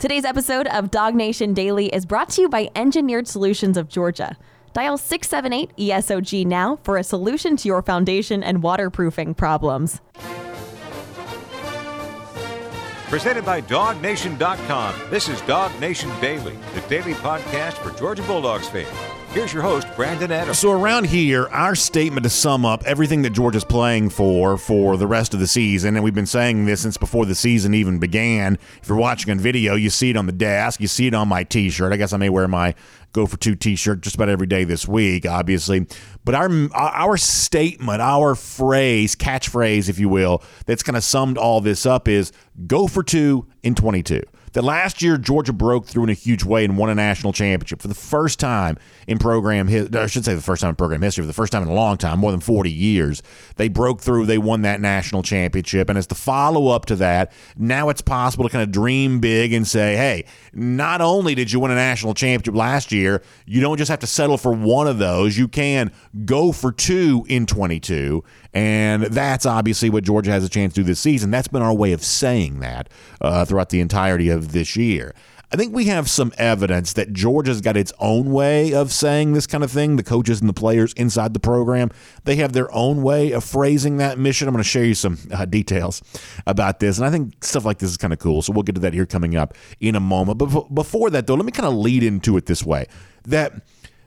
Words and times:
Today's 0.00 0.24
episode 0.24 0.66
of 0.68 0.90
Dog 0.90 1.14
Nation 1.14 1.52
Daily 1.52 1.88
is 1.88 2.06
brought 2.06 2.30
to 2.30 2.40
you 2.40 2.48
by 2.48 2.70
Engineered 2.74 3.28
Solutions 3.28 3.76
of 3.76 3.86
Georgia. 3.86 4.34
Dial 4.72 4.96
678 4.96 5.76
ESOG 5.76 6.46
now 6.46 6.78
for 6.82 6.96
a 6.96 7.04
solution 7.04 7.54
to 7.58 7.68
your 7.68 7.82
foundation 7.82 8.42
and 8.42 8.62
waterproofing 8.62 9.34
problems. 9.34 10.00
Presented 13.10 13.44
by 13.44 13.60
DogNation.com. 13.60 14.94
This 15.10 15.28
is 15.28 15.42
Dog 15.42 15.78
Nation 15.78 16.10
Daily, 16.18 16.56
the 16.72 16.80
daily 16.88 17.12
podcast 17.12 17.74
for 17.74 17.90
Georgia 17.98 18.22
Bulldogs 18.22 18.70
fans. 18.70 18.88
Here's 19.30 19.52
your 19.52 19.62
host, 19.62 19.86
Brandon 19.94 20.32
Adams. 20.32 20.58
So 20.58 20.72
around 20.72 21.06
here, 21.06 21.46
our 21.50 21.76
statement 21.76 22.24
to 22.24 22.30
sum 22.30 22.64
up 22.64 22.82
everything 22.84 23.22
that 23.22 23.30
Georgia's 23.30 23.62
playing 23.62 24.10
for 24.10 24.56
for 24.56 24.96
the 24.96 25.06
rest 25.06 25.34
of 25.34 25.38
the 25.38 25.46
season, 25.46 25.94
and 25.94 26.02
we've 26.02 26.12
been 26.12 26.26
saying 26.26 26.64
this 26.64 26.80
since 26.80 26.96
before 26.96 27.26
the 27.26 27.36
season 27.36 27.72
even 27.72 28.00
began. 28.00 28.58
If 28.82 28.88
you're 28.88 28.98
watching 28.98 29.30
on 29.30 29.38
video, 29.38 29.76
you 29.76 29.88
see 29.88 30.10
it 30.10 30.16
on 30.16 30.26
the 30.26 30.32
desk, 30.32 30.80
you 30.80 30.88
see 30.88 31.06
it 31.06 31.14
on 31.14 31.28
my 31.28 31.44
T-shirt. 31.44 31.92
I 31.92 31.96
guess 31.96 32.12
I 32.12 32.16
may 32.16 32.28
wear 32.28 32.48
my 32.48 32.74
Go 33.12 33.24
for 33.24 33.36
Two 33.36 33.54
T-shirt 33.54 34.00
just 34.00 34.16
about 34.16 34.28
every 34.28 34.48
day 34.48 34.64
this 34.64 34.88
week, 34.88 35.24
obviously. 35.26 35.86
But 36.24 36.34
our 36.34 36.50
our 36.74 37.16
statement, 37.16 38.02
our 38.02 38.34
phrase, 38.34 39.14
catchphrase, 39.14 39.88
if 39.88 40.00
you 40.00 40.08
will, 40.08 40.42
that's 40.66 40.82
kind 40.82 40.96
of 40.96 41.04
summed 41.04 41.38
all 41.38 41.60
this 41.60 41.86
up 41.86 42.08
is 42.08 42.32
Go 42.66 42.88
for 42.88 43.04
Two 43.04 43.46
in 43.62 43.76
22 43.76 44.24
that 44.52 44.62
last 44.62 45.02
year 45.02 45.16
Georgia 45.16 45.52
broke 45.52 45.86
through 45.86 46.04
in 46.04 46.10
a 46.10 46.14
huge 46.14 46.44
way 46.44 46.64
and 46.64 46.76
won 46.76 46.90
a 46.90 46.94
national 46.94 47.32
championship 47.32 47.80
for 47.80 47.88
the 47.88 47.94
first 47.94 48.40
time 48.40 48.76
in 49.06 49.18
program 49.18 49.68
I 49.68 50.06
should 50.06 50.24
say 50.24 50.34
the 50.34 50.40
first 50.40 50.62
time 50.62 50.70
in 50.70 50.76
program 50.76 51.02
history, 51.02 51.22
for 51.22 51.26
the 51.26 51.32
first 51.32 51.52
time 51.52 51.62
in 51.62 51.68
a 51.68 51.74
long 51.74 51.96
time, 51.96 52.18
more 52.18 52.30
than 52.30 52.40
40 52.40 52.70
years. 52.70 53.22
They 53.56 53.68
broke 53.68 54.00
through, 54.00 54.26
they 54.26 54.38
won 54.38 54.62
that 54.62 54.80
national 54.80 55.22
championship. 55.22 55.88
And 55.88 55.98
as 55.98 56.06
the 56.06 56.14
follow 56.14 56.68
up 56.68 56.86
to 56.86 56.96
that, 56.96 57.32
now 57.56 57.88
it's 57.88 58.00
possible 58.00 58.44
to 58.44 58.50
kind 58.50 58.62
of 58.62 58.70
dream 58.70 59.20
big 59.20 59.52
and 59.52 59.66
say, 59.66 59.96
hey, 59.96 60.24
not 60.52 61.00
only 61.00 61.34
did 61.34 61.52
you 61.52 61.60
win 61.60 61.70
a 61.70 61.74
national 61.74 62.14
championship 62.14 62.54
last 62.54 62.92
year, 62.92 63.22
you 63.46 63.60
don't 63.60 63.76
just 63.76 63.90
have 63.90 64.00
to 64.00 64.06
settle 64.06 64.38
for 64.38 64.52
one 64.52 64.86
of 64.86 64.98
those. 64.98 65.36
You 65.36 65.48
can 65.48 65.92
go 66.24 66.52
for 66.52 66.72
two 66.72 67.24
in 67.28 67.46
22. 67.46 68.24
And 68.52 69.04
that's 69.04 69.46
obviously 69.46 69.90
what 69.90 70.02
Georgia 70.02 70.30
has 70.32 70.44
a 70.44 70.48
chance 70.48 70.74
to 70.74 70.80
do 70.80 70.84
this 70.84 70.98
season. 70.98 71.30
That's 71.30 71.48
been 71.48 71.62
our 71.62 71.74
way 71.74 71.92
of 71.92 72.02
saying 72.02 72.60
that 72.60 72.88
uh, 73.20 73.44
throughout 73.44 73.68
the 73.68 73.80
entirety 73.80 74.28
of 74.28 74.39
this 74.48 74.76
year. 74.76 75.14
I 75.52 75.56
think 75.56 75.74
we 75.74 75.86
have 75.86 76.08
some 76.08 76.32
evidence 76.38 76.92
that 76.92 77.12
Georgia's 77.12 77.60
got 77.60 77.76
its 77.76 77.92
own 77.98 78.30
way 78.30 78.72
of 78.72 78.92
saying 78.92 79.32
this 79.32 79.48
kind 79.48 79.64
of 79.64 79.70
thing. 79.70 79.96
The 79.96 80.04
coaches 80.04 80.40
and 80.40 80.48
the 80.48 80.54
players 80.54 80.92
inside 80.92 81.34
the 81.34 81.40
program, 81.40 81.90
they 82.22 82.36
have 82.36 82.52
their 82.52 82.72
own 82.72 83.02
way 83.02 83.32
of 83.32 83.42
phrasing 83.42 83.96
that 83.96 84.16
mission. 84.16 84.46
I'm 84.46 84.54
going 84.54 84.62
to 84.62 84.68
share 84.68 84.84
you 84.84 84.94
some 84.94 85.18
uh, 85.32 85.46
details 85.46 86.02
about 86.46 86.78
this. 86.78 86.98
And 86.98 87.06
I 87.06 87.10
think 87.10 87.42
stuff 87.42 87.64
like 87.64 87.78
this 87.78 87.90
is 87.90 87.96
kind 87.96 88.12
of 88.12 88.20
cool. 88.20 88.42
So 88.42 88.52
we'll 88.52 88.62
get 88.62 88.76
to 88.76 88.80
that 88.82 88.94
here 88.94 89.06
coming 89.06 89.34
up 89.34 89.54
in 89.80 89.96
a 89.96 90.00
moment. 90.00 90.38
But 90.38 90.72
before 90.72 91.10
that, 91.10 91.26
though, 91.26 91.34
let 91.34 91.44
me 91.44 91.52
kind 91.52 91.66
of 91.66 91.74
lead 91.74 92.04
into 92.04 92.36
it 92.36 92.46
this 92.46 92.64
way 92.64 92.86
that 93.24 93.52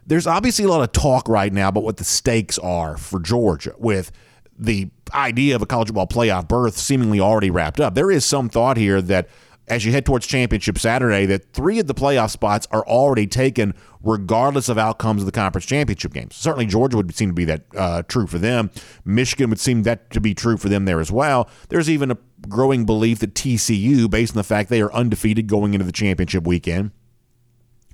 there's 0.07 0.27
obviously 0.27 0.63
a 0.63 0.69
lot 0.69 0.81
of 0.81 0.93
talk 0.93 1.27
right 1.27 1.51
now 1.51 1.67
about 1.67 1.83
what 1.83 1.97
the 1.97 2.05
stakes 2.05 2.57
are 2.59 2.95
for 2.95 3.19
Georgia 3.19 3.73
with 3.77 4.13
the 4.57 4.89
idea 5.13 5.55
of 5.55 5.61
a 5.61 5.65
college 5.65 5.89
football 5.89 6.07
playoff 6.07 6.47
berth 6.47 6.77
seemingly 6.77 7.19
already 7.19 7.49
wrapped 7.49 7.81
up. 7.81 7.95
There 7.95 8.11
is 8.11 8.23
some 8.23 8.47
thought 8.47 8.77
here 8.77 9.01
that 9.01 9.27
as 9.67 9.86
you 9.86 9.92
head 9.92 10.06
towards 10.06 10.28
championship 10.28 10.78
Saturday 10.78 11.25
that 11.25 11.53
three 11.53 11.80
of 11.80 11.88
the 11.88 11.94
playoff 11.94 12.31
spots 12.31 12.67
are 12.72 12.86
already 12.86 13.28
taken 13.28 13.73
regardless 14.02 14.67
of 14.67 14.78
outcomes 14.78 15.22
of 15.22 15.25
the 15.25 15.31
conference 15.31 15.66
championship 15.66 16.14
games. 16.14 16.36
Certainly 16.36 16.66
Georgia 16.66 16.97
would 16.97 17.16
seem 17.16 17.30
to 17.30 17.33
be 17.33 17.45
that 17.45 17.64
uh, 17.78 18.03
true 18.03 18.28
for 18.28 18.38
them. 18.38 18.69
Michigan 19.06 19.50
would 19.50 19.59
seem 19.59 19.84
that 19.84 20.09
to 20.11 20.19
be 20.19 20.34
true 20.34 20.58
for 20.58 20.69
them 20.69 20.86
there 20.86 21.00
as 21.00 21.11
well. 21.11 21.50
There's 21.69 21.89
even 21.89 22.11
a 22.11 22.17
growing 22.47 22.86
belief 22.86 23.19
that 23.19 23.34
TCU, 23.34 24.09
based 24.09 24.34
on 24.34 24.38
the 24.38 24.44
fact 24.44 24.69
they 24.69 24.81
are 24.81 24.94
undefeated 24.94 25.47
going 25.47 25.73
into 25.73 25.86
the 25.86 25.94
championship 25.94 26.45
weekend, 26.45 26.91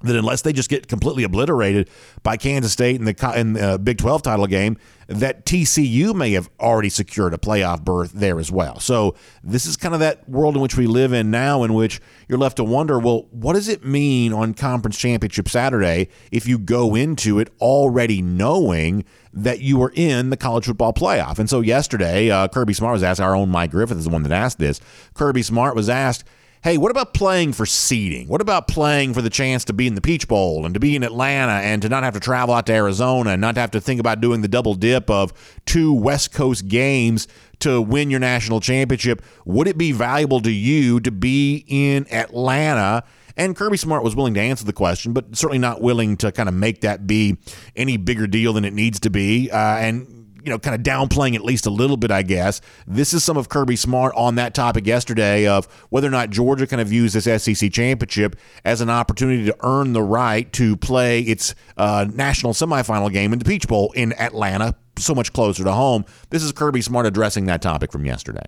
that 0.04 0.16
unless 0.16 0.42
they 0.42 0.54
just 0.54 0.70
get 0.70 0.88
completely 0.88 1.24
obliterated 1.24 1.90
by 2.24 2.38
Kansas 2.38 2.72
State 2.72 2.96
in 2.96 3.06
the 3.06 3.34
in 3.36 3.54
the 3.54 3.80
Big 3.82 3.98
12 3.98 4.22
title 4.22 4.48
game, 4.48 4.78
that 5.08 5.46
TCU 5.46 6.14
may 6.14 6.34
have 6.34 6.50
already 6.60 6.90
secured 6.90 7.34
a 7.34 7.38
playoff 7.38 7.84
berth 7.84 8.12
there 8.14 8.40
as 8.40 8.52
well. 8.52 8.80
So 8.80 9.16
this 9.44 9.66
is 9.66 9.76
kind 9.76 9.94
of 9.94 10.00
that 10.02 10.30
world 10.30 10.56
in 10.56 10.62
which 10.62 10.78
we 10.78 10.86
live 10.86 11.14
in 11.14 11.32
now, 11.32 11.64
in 11.64 11.74
which 11.74 12.00
you're 12.28 12.38
left 12.38 12.58
to 12.58 12.64
wonder, 12.64 13.00
well, 13.00 13.28
what 13.32 13.54
does 13.54 13.68
it 13.68 13.84
mean 13.84 14.34
on 14.34 14.54
Conference 14.54 14.98
Championship 14.98 15.50
Saturday 15.50 16.10
if 16.32 16.48
you 16.48 16.60
go 16.60 16.96
into 16.96 17.40
it 17.40 17.50
already 17.60 18.22
knowing 18.22 19.04
that 19.34 19.62
you 19.62 19.82
are 19.82 19.92
in 19.96 20.30
the 20.30 20.38
college 20.38 20.66
football 20.66 20.94
playoff? 20.94 21.40
And 21.40 21.50
so 21.50 21.62
yesterday, 21.62 22.30
uh, 22.30 22.48
Kirby 22.48 22.74
Smart 22.74 22.94
was 22.94 23.04
asked. 23.04 23.20
Our 23.20 23.36
own 23.36 23.50
Mike 23.50 23.72
Griffith 23.72 23.98
is 23.98 24.06
the 24.06 24.12
one 24.12 24.24
that 24.24 24.32
asked 24.32 24.60
this. 24.60 24.80
Kirby 25.16 25.42
Smart 25.42 25.76
was 25.76 25.90
asked 25.90 26.24
hey, 26.62 26.78
what 26.78 26.92
about 26.92 27.14
playing 27.14 27.54
for 27.54 27.66
seeding? 27.66 28.28
What 28.28 28.42
about 28.42 28.68
playing 28.68 29.14
for 29.14 29.22
the 29.22 29.30
chance 29.30 29.64
to 29.66 29.74
be 29.74 29.88
in 29.88 29.96
the 29.96 30.02
Peach 30.02 30.28
Bowl 30.28 30.66
and 30.66 30.74
to 30.74 30.80
be 30.80 30.96
in 30.96 31.04
Atlanta 31.04 31.54
and 31.54 31.82
to 31.82 31.90
not 31.90 32.04
have 32.04 32.14
to 32.16 32.20
travel 32.20 32.54
out 32.54 32.66
to 32.66 32.74
Arizona 32.74 33.32
and 33.32 33.42
not 33.42 33.56
have 33.56 33.72
to 33.72 33.82
think 33.82 34.00
about 34.00 34.20
doing 34.20 34.42
the 34.42 34.48
double 34.48 34.74
dip 34.74 35.10
of 35.10 35.32
two 35.66 35.94
West 35.94 36.34
Coast 36.34 36.68
games 36.68 37.28
to 37.60 37.82
win 37.82 38.10
your 38.10 38.20
national 38.20 38.60
championship? 38.60 39.22
Would 39.46 39.68
it 39.68 39.78
be 39.78 39.94
valuable 39.94 40.42
to 40.42 40.52
you 40.52 41.00
to 41.00 41.12
be 41.12 41.64
in 41.68 42.12
Atlanta? 42.12 43.04
And 43.38 43.56
Kirby 43.56 43.78
Smart 43.78 44.04
was 44.04 44.18
willing 44.18 44.34
to 44.34 44.42
answer 44.42 44.66
the 44.66 44.74
question, 44.74 45.14
but 45.14 45.38
certainly 45.38 45.60
not 45.60 45.82
willing 45.82 46.18
to 46.18 46.32
kind 46.34 46.50
of 46.50 46.56
make 46.56 46.82
that 46.82 47.08
be 47.08 47.38
any 47.74 47.96
bigger 47.96 48.28
deal 48.28 48.52
than 48.52 48.66
it 48.66 48.74
needs 48.74 49.00
to 49.02 49.10
be. 49.10 49.50
Uh, 49.50 49.78
and 49.78 50.19
you 50.44 50.50
know, 50.50 50.60
kind 50.60 50.76
of 50.76 50.82
downplaying 50.82 51.36
at 51.36 51.44
least 51.44 51.66
a 51.66 51.70
little 51.70 51.98
bit, 51.98 52.12
I 52.12 52.22
guess. 52.22 52.62
This 52.88 53.14
is 53.14 53.24
some 53.24 53.38
of 53.38 53.50
Kirby 53.50 53.76
Smart 53.76 54.14
on 54.16 54.36
that 54.36 54.54
topic 54.54 54.86
yesterday 54.86 55.48
of 55.48 55.66
whether 55.90 56.08
or 56.08 56.12
not 56.12 56.30
Georgia 56.30 56.68
kind 56.68 56.82
of 56.82 56.88
views 56.88 57.14
this 57.14 57.26
SEC 57.44 57.72
championship 57.72 58.36
as 58.66 58.82
an 58.82 58.90
opportunity 58.90 59.46
to 59.46 59.56
earn 59.62 59.94
the 59.94 60.04
right 60.04 60.52
to 60.54 60.78
play 60.78 61.22
its 61.22 61.56
uh, 61.78 62.06
national 62.14 62.54
semifinal 62.54 63.12
game 63.12 63.34
in 63.34 63.40
the 63.40 63.46
Peach 63.46 63.68
Bowl 63.68 63.92
in 63.94 64.14
Atlanta, 64.14 64.76
so 64.98 65.14
much 65.14 65.34
closer 65.34 65.64
to 65.64 65.72
home. 65.72 66.06
This 66.30 66.44
is 66.44 66.52
Kirby 66.52 66.82
Smart 66.82 67.06
addressing 67.06 67.46
that 67.46 67.62
topic 67.62 67.92
from 67.92 68.06
yesterday. 68.06 68.46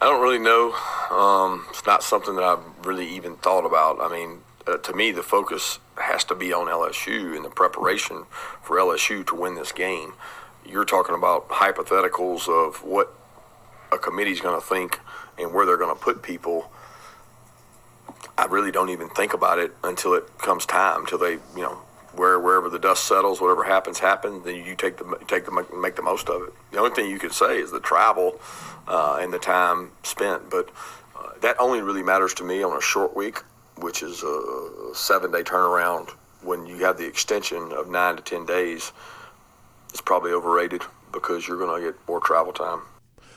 I 0.00 0.06
don't 0.06 0.20
really 0.20 0.38
know. 0.38 0.72
Um, 1.10 1.66
it's 1.70 1.86
not 1.86 2.02
something 2.02 2.34
that 2.36 2.44
I've 2.44 2.86
really 2.86 3.08
even 3.08 3.36
thought 3.36 3.64
about. 3.64 4.00
I 4.00 4.12
mean, 4.12 4.40
uh, 4.66 4.76
to 4.78 4.92
me, 4.92 5.12
the 5.12 5.22
focus 5.22 5.78
has 5.96 6.24
to 6.24 6.34
be 6.34 6.52
on 6.52 6.66
LSU 6.66 7.36
and 7.36 7.44
the 7.44 7.50
preparation 7.50 8.24
for 8.62 8.76
LSU 8.76 9.26
to 9.26 9.34
win 9.34 9.54
this 9.54 9.72
game 9.72 10.12
you're 10.66 10.84
talking 10.84 11.14
about 11.14 11.48
hypotheticals 11.48 12.48
of 12.48 12.82
what 12.82 13.14
a 13.92 13.98
committee's 13.98 14.40
going 14.40 14.60
to 14.60 14.66
think 14.66 15.00
and 15.38 15.52
where 15.52 15.66
they're 15.66 15.76
going 15.76 15.94
to 15.94 16.00
put 16.00 16.22
people. 16.22 16.70
I 18.36 18.46
really 18.46 18.72
don't 18.72 18.90
even 18.90 19.08
think 19.08 19.32
about 19.32 19.58
it 19.58 19.74
until 19.84 20.14
it 20.14 20.38
comes 20.38 20.66
time, 20.66 21.00
until 21.00 21.18
they, 21.18 21.32
you 21.32 21.62
know, 21.62 21.78
where 22.16 22.38
wherever 22.38 22.68
the 22.68 22.78
dust 22.78 23.04
settles, 23.04 23.40
whatever 23.40 23.64
happens, 23.64 23.98
happens. 23.98 24.44
Then 24.44 24.56
you 24.64 24.74
take 24.74 24.96
the 24.96 25.18
take 25.26 25.44
the 25.46 25.66
make 25.76 25.96
the 25.96 26.02
most 26.02 26.28
of 26.28 26.42
it. 26.42 26.52
The 26.72 26.78
only 26.78 26.94
thing 26.94 27.10
you 27.10 27.18
can 27.18 27.30
say 27.30 27.58
is 27.58 27.70
the 27.70 27.80
travel 27.80 28.40
uh, 28.86 29.18
and 29.20 29.32
the 29.32 29.38
time 29.38 29.90
spent, 30.02 30.50
but 30.50 30.70
uh, 31.16 31.30
that 31.42 31.56
only 31.58 31.80
really 31.82 32.02
matters 32.02 32.34
to 32.34 32.44
me 32.44 32.62
on 32.62 32.76
a 32.76 32.80
short 32.80 33.16
week, 33.16 33.42
which 33.76 34.02
is 34.02 34.22
a 34.22 34.94
seven 34.94 35.30
day 35.32 35.42
turnaround. 35.42 36.10
When 36.42 36.66
you 36.66 36.76
have 36.84 36.98
the 36.98 37.06
extension 37.06 37.72
of 37.72 37.88
nine 37.88 38.16
to 38.16 38.22
ten 38.22 38.44
days, 38.44 38.92
it's 39.94 40.00
probably 40.00 40.32
overrated 40.32 40.82
because 41.12 41.46
you're 41.46 41.56
going 41.56 41.80
to 41.80 41.92
get 41.92 42.08
more 42.08 42.18
travel 42.18 42.52
time. 42.52 42.80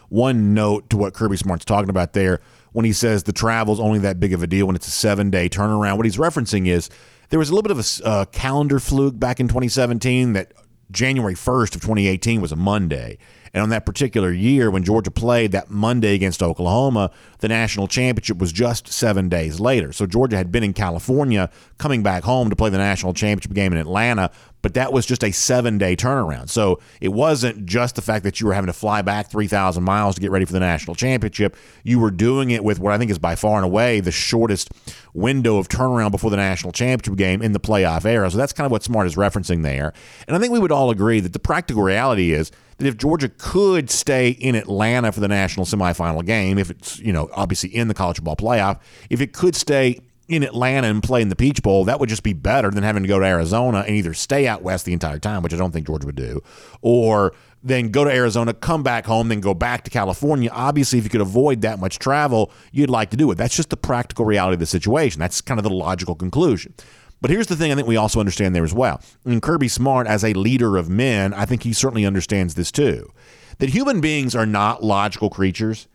One 0.10 0.56
note 0.56 0.90
to 0.90 0.98
what 0.98 1.14
Kirby 1.14 1.38
Smart's 1.38 1.66
talking 1.66 1.92
about 1.92 2.14
there 2.14 2.42
when 2.72 2.84
he 2.84 2.94
says 2.94 3.24
the 3.24 3.32
travel's 3.32 3.80
only 3.80 4.00
that 4.00 4.20
big 4.20 4.34
of 4.34 4.42
a 4.42 4.48
deal 4.48 4.66
when 4.66 4.76
it's 4.76 4.88
a 4.88 4.92
seven 4.92 5.30
day 5.30 5.50
turnaround. 5.50 5.98
What 5.98 6.08
he's 6.08 6.18
referencing 6.18 6.68
is 6.68 6.90
there 7.30 7.38
was 7.38 7.50
a 7.50 7.54
little 7.54 7.62
bit 7.62 7.78
of 7.78 8.02
a 8.02 8.08
uh, 8.08 8.26
calendar 8.26 8.80
fluke 8.80 9.20
back 9.20 9.40
in 9.40 9.48
2017 9.48 10.34
that 10.34 10.52
January 10.90 11.36
1st 11.36 11.76
of 11.76 11.82
2018 11.82 12.42
was 12.42 12.52
a 12.52 12.56
Monday. 12.56 13.20
And 13.58 13.64
on 13.64 13.70
that 13.70 13.88
particular 13.88 14.32
year, 14.32 14.70
when 14.70 14.84
Georgia 14.84 15.10
played 15.10 15.52
that 15.54 15.72
Monday 15.72 16.14
against 16.14 16.44
Oklahoma, 16.44 17.10
the 17.40 17.48
national 17.48 17.88
championship 17.88 18.38
was 18.38 18.52
just 18.52 18.88
seven 18.88 19.30
days 19.30 19.60
later. 19.60 19.92
So 19.92 20.06
Georgia 20.06 20.38
had 20.38 20.52
been 20.52 20.64
in 20.64 20.74
California, 20.74 21.50
coming 21.80 22.04
back 22.04 22.24
home 22.24 22.52
to 22.52 22.56
play 22.56 22.70
the 22.70 22.78
national 22.78 23.16
championship 23.16 23.54
game 23.54 23.74
in 23.74 23.80
Atlanta, 23.80 24.30
but 24.62 24.76
that 24.76 24.94
was 24.94 25.08
just 25.08 25.24
a 25.24 25.32
seven 25.32 25.80
day 25.80 25.96
turnaround. 25.96 26.50
So 26.50 26.80
it 27.02 27.08
wasn't 27.08 27.66
just 27.66 27.96
the 27.96 28.02
fact 28.04 28.24
that 28.26 28.40
you 28.40 28.46
were 28.46 28.54
having 28.54 28.68
to 28.68 28.74
fly 28.74 29.02
back 29.02 29.32
3,000 29.32 29.84
miles 29.84 30.14
to 30.14 30.22
get 30.22 30.30
ready 30.30 30.46
for 30.46 30.54
the 30.54 30.60
national 30.60 30.94
championship. 30.94 31.56
You 31.84 31.98
were 32.00 32.12
doing 32.12 32.52
it 32.52 32.64
with 32.64 32.78
what 32.78 32.94
I 32.94 33.00
think 33.00 33.10
is 33.10 33.18
by 33.18 33.34
far 33.34 33.56
and 33.56 33.66
away 33.66 34.02
the 34.02 34.12
shortest 34.12 34.70
window 35.16 35.58
of 35.58 35.68
turnaround 35.68 36.12
before 36.12 36.30
the 36.30 36.38
national 36.38 36.74
championship 36.74 37.18
game 37.18 37.42
in 37.42 37.54
the 37.54 37.60
playoff 37.60 38.06
era. 38.06 38.30
So 38.30 38.38
that's 38.38 38.54
kind 38.54 38.68
of 38.68 38.72
what 38.72 38.84
Smart 38.84 39.08
is 39.08 39.16
referencing 39.16 39.64
there. 39.64 39.94
And 40.28 40.36
I 40.36 40.40
think 40.40 40.54
we 40.54 40.60
would 40.60 40.72
all 40.72 40.92
agree 40.92 41.22
that 41.22 41.34
the 41.34 41.40
practical 41.40 41.82
reality 41.82 42.34
is 42.34 42.52
that 42.78 42.88
if 42.88 42.98
Georgia 42.98 43.30
could 43.38 43.90
stay 43.90 44.30
in 44.30 44.56
Atlanta 44.56 45.12
for 45.12 45.20
the 45.20 45.28
national 45.28 45.66
semifinal 45.66 46.26
game, 46.26 46.58
if 46.58 46.70
it's, 46.70 47.00
you 47.00 47.12
know, 47.12 47.30
obviously 47.34 47.76
in 47.76 47.88
the 47.88 47.94
college 47.94 48.18
football 48.18 48.36
playoff, 48.36 48.80
if 49.10 49.22
it 49.22 49.34
could 49.34 49.56
stay 49.56 50.00
in 50.28 50.44
Atlanta 50.44 50.88
and 50.88 51.02
play 51.02 51.22
in 51.22 51.30
the 51.30 51.36
Peach 51.36 51.64
Bowl, 51.64 51.86
that 51.86 52.00
would 52.00 52.10
just 52.10 52.24
be 52.24 52.34
better 52.34 52.70
than 52.70 52.84
having 52.84 53.04
to 53.04 53.08
go 53.08 53.20
to 53.20 53.26
Arizona 53.26 53.80
and 53.88 53.96
either 53.96 54.14
stay 54.14 54.48
out 54.48 54.62
west 54.62 54.86
the 54.86 54.94
entire 54.94 55.20
time, 55.20 55.42
which 55.42 55.54
I 55.54 55.58
don't 55.58 55.72
think 55.72 55.88
Georgia 55.88 56.06
would 56.06 56.16
do, 56.16 56.42
or 56.82 57.34
then 57.64 57.90
go 57.90 58.04
to 58.04 58.12
Arizona, 58.12 58.54
come 58.54 58.84
back 58.84 59.06
home, 59.06 59.30
then 59.30 59.40
go 59.40 59.54
back 59.54 59.84
to 59.86 59.90
California. 59.90 60.50
Obviously, 60.52 61.00
if 61.00 61.06
you 61.06 61.10
could 61.10 61.22
avoid 61.22 61.62
that 61.62 61.80
much 61.80 61.98
travel, 61.98 62.52
you'd 62.72 62.90
like 62.90 63.10
to 63.12 63.18
do 63.18 63.32
it. 63.32 63.36
That's 63.36 63.56
just 63.56 63.70
the 63.70 63.78
practical 63.78 64.26
reality 64.26 64.54
of 64.56 64.60
the 64.60 64.66
situation. 64.66 65.20
That's 65.20 65.42
kind 65.42 65.60
of 65.60 65.64
the 65.64 65.70
logical 65.70 66.14
conclusion. 66.14 66.74
But 67.22 67.32
here's 67.32 67.48
the 67.48 67.56
thing 67.56 67.72
I 67.72 67.76
think 67.76 67.88
we 67.88 67.98
also 67.98 68.20
understand 68.20 68.56
there 68.56 68.64
as 68.64 68.74
well. 68.74 69.02
And 69.26 69.42
Kirby 69.42 69.68
Smart, 69.68 70.08
as 70.08 70.24
a 70.24 70.34
leader 70.34 70.78
of 70.78 70.90
men, 70.90 71.34
I 71.34 71.46
think 71.46 71.64
he 71.64 71.74
certainly 71.74 72.06
understands 72.06 72.56
this 72.56 72.72
too 72.72 73.12
that 73.60 73.70
human 73.70 74.02
beings 74.02 74.36
are 74.36 74.46
not 74.46 74.84
logical 74.84 75.30
creatures. 75.30 75.88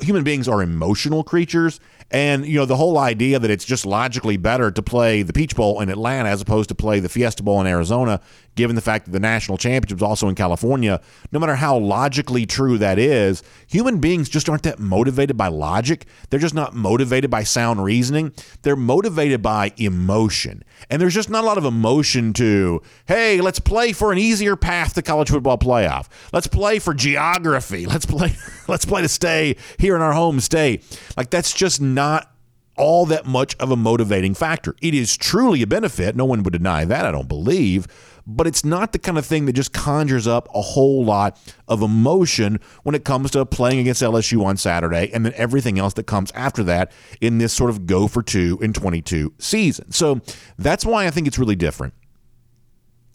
Human 0.00 0.24
beings 0.24 0.48
are 0.48 0.62
emotional 0.62 1.22
creatures. 1.22 1.78
And, 2.10 2.46
you 2.46 2.56
know, 2.56 2.66
the 2.66 2.76
whole 2.76 2.98
idea 2.98 3.38
that 3.38 3.50
it's 3.50 3.64
just 3.64 3.84
logically 3.84 4.36
better 4.36 4.70
to 4.70 4.82
play 4.82 5.22
the 5.22 5.32
Peach 5.32 5.56
Bowl 5.56 5.80
in 5.80 5.88
Atlanta 5.88 6.28
as 6.28 6.40
opposed 6.40 6.68
to 6.68 6.74
play 6.74 7.00
the 7.00 7.08
Fiesta 7.08 7.42
Bowl 7.42 7.60
in 7.60 7.66
Arizona, 7.66 8.20
given 8.54 8.76
the 8.76 8.82
fact 8.82 9.06
that 9.06 9.10
the 9.10 9.20
national 9.20 9.58
championship 9.58 9.98
is 9.98 10.02
also 10.02 10.28
in 10.28 10.34
California, 10.36 11.00
no 11.32 11.40
matter 11.40 11.56
how 11.56 11.76
logically 11.76 12.46
true 12.46 12.78
that 12.78 12.98
is, 12.98 13.42
human 13.66 13.98
beings 13.98 14.28
just 14.28 14.48
aren't 14.48 14.62
that 14.62 14.78
motivated 14.78 15.36
by 15.36 15.48
logic. 15.48 16.06
They're 16.30 16.40
just 16.40 16.54
not 16.54 16.74
motivated 16.74 17.30
by 17.30 17.42
sound 17.42 17.82
reasoning. 17.82 18.32
They're 18.62 18.76
motivated 18.76 19.42
by 19.42 19.72
emotion. 19.76 20.62
And 20.88 21.02
there's 21.02 21.14
just 21.14 21.28
not 21.28 21.42
a 21.42 21.46
lot 21.46 21.58
of 21.58 21.64
emotion 21.64 22.32
to, 22.34 22.82
hey, 23.06 23.40
let's 23.40 23.58
play 23.58 23.92
for 23.92 24.12
an 24.12 24.18
easier 24.18 24.54
path 24.54 24.94
to 24.94 25.02
college 25.02 25.28
football 25.28 25.58
playoff. 25.58 26.06
Let's 26.32 26.46
play 26.46 26.78
for 26.78 26.94
geography. 26.94 27.84
Let's 27.84 28.06
play 28.06 28.36
let's 28.68 28.84
play 28.84 29.02
to 29.02 29.08
stay 29.08 29.56
here 29.78 29.96
in 29.96 30.02
our 30.02 30.12
home 30.12 30.40
state. 30.40 31.00
Like 31.16 31.30
that's 31.30 31.52
just 31.52 31.80
not 31.96 32.30
all 32.76 33.06
that 33.06 33.26
much 33.26 33.56
of 33.56 33.70
a 33.70 33.76
motivating 33.76 34.34
factor. 34.34 34.76
It 34.80 34.94
is 34.94 35.16
truly 35.16 35.62
a 35.62 35.66
benefit. 35.66 36.14
No 36.14 36.24
one 36.24 36.42
would 36.42 36.52
deny 36.52 36.84
that, 36.84 37.06
I 37.06 37.10
don't 37.10 37.26
believe. 37.26 37.88
But 38.28 38.46
it's 38.46 38.64
not 38.64 38.92
the 38.92 38.98
kind 38.98 39.18
of 39.18 39.24
thing 39.24 39.46
that 39.46 39.52
just 39.52 39.72
conjures 39.72 40.26
up 40.26 40.48
a 40.52 40.60
whole 40.60 41.04
lot 41.04 41.40
of 41.68 41.80
emotion 41.80 42.60
when 42.82 42.94
it 42.94 43.04
comes 43.04 43.30
to 43.32 43.46
playing 43.46 43.78
against 43.78 44.02
LSU 44.02 44.44
on 44.44 44.56
Saturday 44.56 45.10
and 45.12 45.24
then 45.24 45.32
everything 45.36 45.78
else 45.78 45.94
that 45.94 46.06
comes 46.06 46.32
after 46.32 46.62
that 46.64 46.92
in 47.20 47.38
this 47.38 47.52
sort 47.52 47.70
of 47.70 47.86
go 47.86 48.08
for 48.08 48.22
two 48.22 48.58
in 48.60 48.72
22 48.72 49.32
season. 49.38 49.92
So 49.92 50.20
that's 50.58 50.84
why 50.84 51.06
I 51.06 51.10
think 51.10 51.26
it's 51.26 51.38
really 51.38 51.56
different 51.56 51.94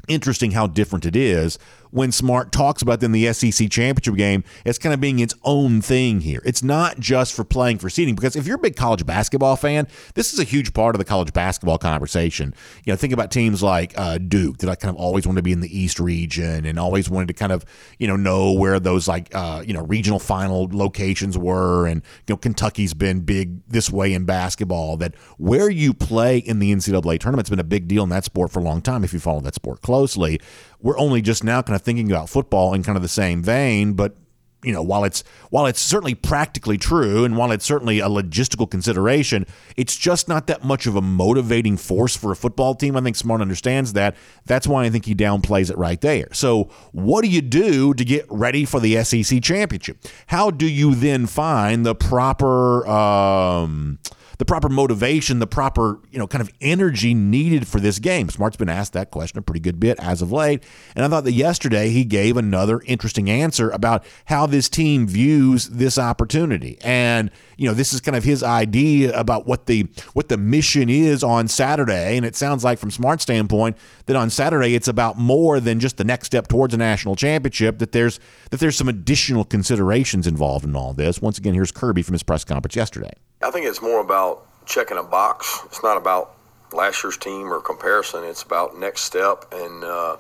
interesting 0.08 0.52
how 0.52 0.68
different 0.68 1.06
it 1.06 1.16
is 1.16 1.58
when 1.92 2.12
Smart 2.12 2.52
talks 2.52 2.82
about 2.82 3.00
then 3.00 3.12
the 3.12 3.32
SEC 3.34 3.70
championship 3.70 4.16
game 4.16 4.44
as 4.66 4.78
kind 4.78 4.94
of 4.94 5.00
being 5.00 5.20
its 5.20 5.36
own 5.44 5.82
thing 5.82 6.22
here. 6.22 6.42
It's 6.46 6.64
not 6.64 7.00
just 7.00 7.34
for 7.34 7.44
playing 7.44 7.78
for 7.78 7.90
seeding 7.90 8.16
because 8.16 8.36
if 8.36 8.48
you're 8.48 8.56
a 8.56 8.60
big 8.60 8.76
college 8.76 9.06
basketball 9.06 9.56
fan, 9.56 9.88
this 10.16 10.34
is 10.34 10.40
a 10.40 10.44
huge 10.44 10.74
part 10.74 10.96
of 10.96 11.00
the 11.00 11.06
college 11.06 11.34
basketball 11.34 11.78
conversation. 11.78 12.54
You 12.86 12.94
know, 12.94 12.98
think 12.98 13.14
about 13.14 13.32
teams 13.32 13.62
like 13.62 13.94
uh, 13.98 14.18
Duke 14.18 14.58
that 14.60 14.70
I 14.70 14.76
kind 14.76 14.90
of 14.90 14.96
always 14.96 15.28
wanted 15.28 15.40
to 15.40 15.44
be 15.44 15.52
in 15.52 15.62
the 15.62 15.78
East 15.78 16.00
region 16.00 16.66
and 16.66 16.80
always 16.80 17.10
wanted 17.10 17.28
to 17.28 17.34
kind 17.34 17.52
of 17.52 17.66
you 18.00 18.08
know 18.08 18.16
know 18.16 18.54
where 18.54 18.80
those 18.80 19.08
like 19.08 19.34
uh, 19.36 19.64
you 19.66 19.74
know 19.74 19.84
regional 19.84 20.20
final 20.20 20.70
locations 20.72 21.38
were, 21.38 21.86
and 21.88 22.02
you 22.28 22.34
know 22.34 22.38
Kentucky's 22.38 22.94
been 22.94 23.22
big 23.22 23.62
this 23.68 23.90
way 23.90 24.14
in 24.14 24.26
basketball. 24.26 24.98
That 24.98 25.16
where 25.38 25.70
you 25.70 25.94
play 25.94 26.38
in 26.38 26.60
the 26.60 26.74
NCAA 26.74 27.20
tournament's 27.20 27.50
been 27.50 27.60
a 27.60 27.64
big 27.64 27.88
deal 27.88 28.04
in 28.04 28.10
that 28.10 28.24
sport 28.24 28.52
for 28.52 28.60
a 28.60 28.64
long 28.64 28.82
time 28.82 29.04
if 29.04 29.14
you 29.14 29.20
follow 29.20 29.42
that 29.42 29.56
sport 29.56 29.82
closely 29.82 30.40
we're 30.82 30.98
only 30.98 31.22
just 31.22 31.44
now 31.44 31.62
kind 31.62 31.76
of 31.76 31.82
thinking 31.82 32.12
about 32.12 32.30
football 32.30 32.74
in 32.74 32.84
kind 32.84 32.96
of 32.96 33.02
the 33.02 33.10
same 33.10 33.44
vein, 33.44 33.94
but 33.94 34.16
you 34.64 34.72
know, 34.72 34.82
while 34.82 35.04
it's 35.04 35.24
while 35.50 35.66
it's 35.66 35.82
certainly 35.82 36.14
practically 36.14 36.78
true 36.78 37.26
and 37.26 37.36
while 37.36 37.52
it's 37.52 37.66
certainly 37.66 38.00
a 38.00 38.08
logistical 38.08 38.70
consideration, 38.70 39.46
it's 39.76 39.98
just 39.98 40.28
not 40.28 40.48
that 40.48 40.64
much 40.64 40.86
of 40.86 40.96
a 40.96 41.02
motivating 41.02 41.78
force 41.78 42.16
for 42.16 42.32
a 42.32 42.36
football 42.36 42.76
team. 42.76 42.96
I 42.96 43.02
think 43.02 43.16
Smart 43.16 43.42
understands 43.42 43.94
that. 43.94 44.16
That's 44.46 44.68
why 44.68 44.84
I 44.84 44.90
think 44.90 45.06
he 45.06 45.16
downplays 45.16 45.72
it 45.72 45.78
right 45.78 46.00
there. 46.00 46.28
So, 46.34 46.66
what 46.92 47.24
do 47.24 47.30
you 47.30 47.42
do 47.42 47.94
to 47.94 48.06
get 48.06 48.26
ready 48.30 48.66
for 48.66 48.80
the 48.80 49.04
SEC 49.04 49.42
championship? 49.42 49.98
How 50.28 50.52
do 50.52 50.68
you 50.68 50.94
then 50.94 51.26
find 51.26 51.86
the 51.86 51.96
proper 51.96 52.88
um, 52.88 54.00
the 54.42 54.46
proper 54.46 54.70
motivation, 54.70 55.38
the 55.38 55.46
proper, 55.46 56.00
you 56.10 56.18
know, 56.18 56.26
kind 56.26 56.42
of 56.42 56.50
energy 56.62 57.14
needed 57.14 57.68
for 57.68 57.80
this 57.80 58.00
game? 58.00 58.28
Smart's 58.28 58.58
been 58.58 58.70
asked 58.70 58.92
that 58.94 59.12
question 59.12 59.38
a 59.38 59.42
pretty 59.44 59.60
good 59.60 59.80
bit 59.80 60.00
as 60.00 60.24
of 60.24 60.32
late. 60.32 60.64
And 60.96 61.06
I 61.06 61.10
thought 61.10 61.26
that 61.26 61.34
yesterday 61.34 61.90
he 61.90 62.04
gave 62.04 62.38
another 62.38 62.82
interesting 62.88 63.30
answer 63.30 63.70
about 63.70 64.04
how 64.26 64.48
this 64.48 64.68
team 64.68 65.06
views 65.06 65.68
this 65.68 66.00
opportunity. 66.00 66.80
And, 66.84 67.30
you 67.62 67.68
know, 67.68 67.76
this 67.76 67.94
is 67.94 68.02
kind 68.02 68.18
of 68.18 68.24
his 68.24 68.42
idea 68.42 69.16
about 69.16 69.46
what 69.46 69.68
the 69.68 69.86
what 70.14 70.30
the 70.30 70.38
mission 70.38 70.90
is 70.90 71.24
on 71.24 71.48
Saturday. 71.48 72.18
And 72.18 72.26
it 72.26 72.36
sounds 72.36 72.64
like 72.64 72.80
from 72.80 72.90
Smart's 72.90 73.22
standpoint 73.22 73.78
that 74.08 74.16
on 74.16 74.32
Saturday 74.32 74.74
it's 74.74 74.88
about 74.88 75.20
more 75.20 75.60
than 75.60 75.80
just 75.80 75.98
the 75.98 76.04
next 76.04 76.26
step 76.26 76.48
towards 76.48 76.74
a 76.74 76.78
national 76.78 77.16
championship, 77.16 77.78
that 77.78 77.92
there's 77.92 78.20
that 78.50 78.60
there's 78.60 78.76
some 78.76 78.90
additional 78.90 79.46
considerations 79.46 80.26
involved 80.26 80.66
in 80.66 80.76
all 80.76 80.94
this. 80.94 81.22
Once 81.22 81.38
again, 81.38 81.54
here's 81.54 81.72
Kirby 81.72 82.02
from 82.02 82.14
his 82.14 82.24
press 82.24 82.44
conference 82.44 82.76
yesterday. 82.76 83.14
I 83.44 83.52
think 83.52 83.68
it's 83.68 83.80
more 83.80 84.02
about 84.02 84.48
checking 84.66 84.98
a 84.98 85.04
box. 85.04 85.60
It's 85.68 85.84
not 85.84 85.98
about 85.98 86.36
last 86.74 87.04
year's 87.04 87.18
team 87.18 87.54
or 87.54 87.62
comparison. 87.62 88.24
It's 88.24 88.42
about 88.42 88.80
next 88.80 89.02
step 89.02 89.46
and 89.52 89.84
uh, 89.84 90.18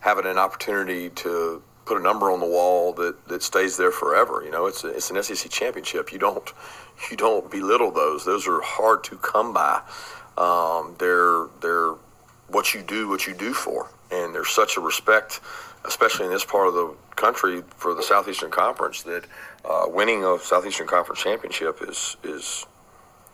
having 0.00 0.24
an 0.24 0.38
opportunity 0.38 1.10
to 1.10 1.62
put 1.88 1.98
a 1.98 2.02
number 2.02 2.30
on 2.30 2.38
the 2.40 2.46
wall 2.46 2.92
that, 2.92 3.26
that 3.28 3.42
stays 3.42 3.76
there 3.76 3.90
forever. 3.90 4.42
You 4.44 4.50
know, 4.50 4.66
it's 4.66 4.84
a, 4.84 4.88
it's 4.88 5.10
an 5.10 5.22
SEC 5.22 5.50
championship. 5.50 6.12
You 6.12 6.18
don't 6.18 6.52
you 7.10 7.16
don't 7.16 7.50
belittle 7.50 7.90
those. 7.90 8.24
Those 8.24 8.46
are 8.46 8.60
hard 8.60 9.04
to 9.04 9.16
come 9.16 9.54
by. 9.54 9.80
Um, 10.36 10.94
they're 10.98 11.46
they're 11.60 11.94
what 12.48 12.74
you 12.74 12.82
do, 12.82 13.08
what 13.08 13.26
you 13.26 13.34
do 13.34 13.52
for, 13.52 13.90
and 14.10 14.34
there's 14.34 14.50
such 14.50 14.76
a 14.76 14.80
respect, 14.80 15.40
especially 15.84 16.26
in 16.26 16.32
this 16.32 16.44
part 16.44 16.68
of 16.68 16.74
the 16.74 16.94
country, 17.16 17.62
for 17.76 17.94
the 17.94 18.02
Southeastern 18.02 18.50
Conference 18.50 19.02
that 19.02 19.24
uh, 19.64 19.84
winning 19.86 20.24
a 20.24 20.38
Southeastern 20.38 20.86
Conference 20.86 21.22
championship 21.22 21.80
is 21.88 22.16
is 22.22 22.66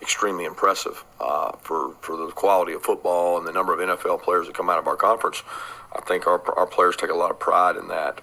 extremely 0.00 0.44
impressive 0.44 1.04
uh, 1.20 1.52
for 1.62 1.94
for 2.00 2.16
the 2.16 2.28
quality 2.28 2.72
of 2.72 2.82
football 2.82 3.38
and 3.38 3.46
the 3.46 3.52
number 3.52 3.72
of 3.72 3.80
NFL 3.80 4.22
players 4.22 4.46
that 4.46 4.54
come 4.54 4.70
out 4.70 4.78
of 4.78 4.86
our 4.86 4.96
conference. 4.96 5.42
I 5.92 6.00
think 6.02 6.26
our 6.26 6.40
our 6.56 6.66
players 6.66 6.96
take 6.96 7.10
a 7.10 7.14
lot 7.14 7.30
of 7.30 7.40
pride 7.40 7.76
in 7.76 7.88
that. 7.88 8.20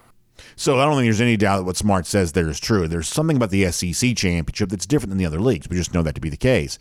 So 0.56 0.80
I 0.80 0.86
don't 0.86 0.96
think 0.96 1.06
there's 1.06 1.22
any 1.22 1.38
doubt 1.38 1.58
that 1.58 1.64
what 1.64 1.78
Smart 1.78 2.06
says 2.06 2.32
there 2.32 2.50
is 2.50 2.60
true. 2.60 2.88
There's 2.88 3.08
something 3.08 3.38
about 3.38 3.50
the 3.50 3.72
SEC 3.72 4.16
championship 4.16 4.70
that's 4.70 4.86
different 4.86 5.10
than 5.10 5.18
the 5.18 5.26
other 5.26 5.40
leagues. 5.40 5.70
We 5.70 5.78
just 5.78 5.94
know 5.94 6.04
that 6.04 6.16
to 6.16 6.22
be 6.22 6.30
the 6.30 6.38
case. 6.38 6.78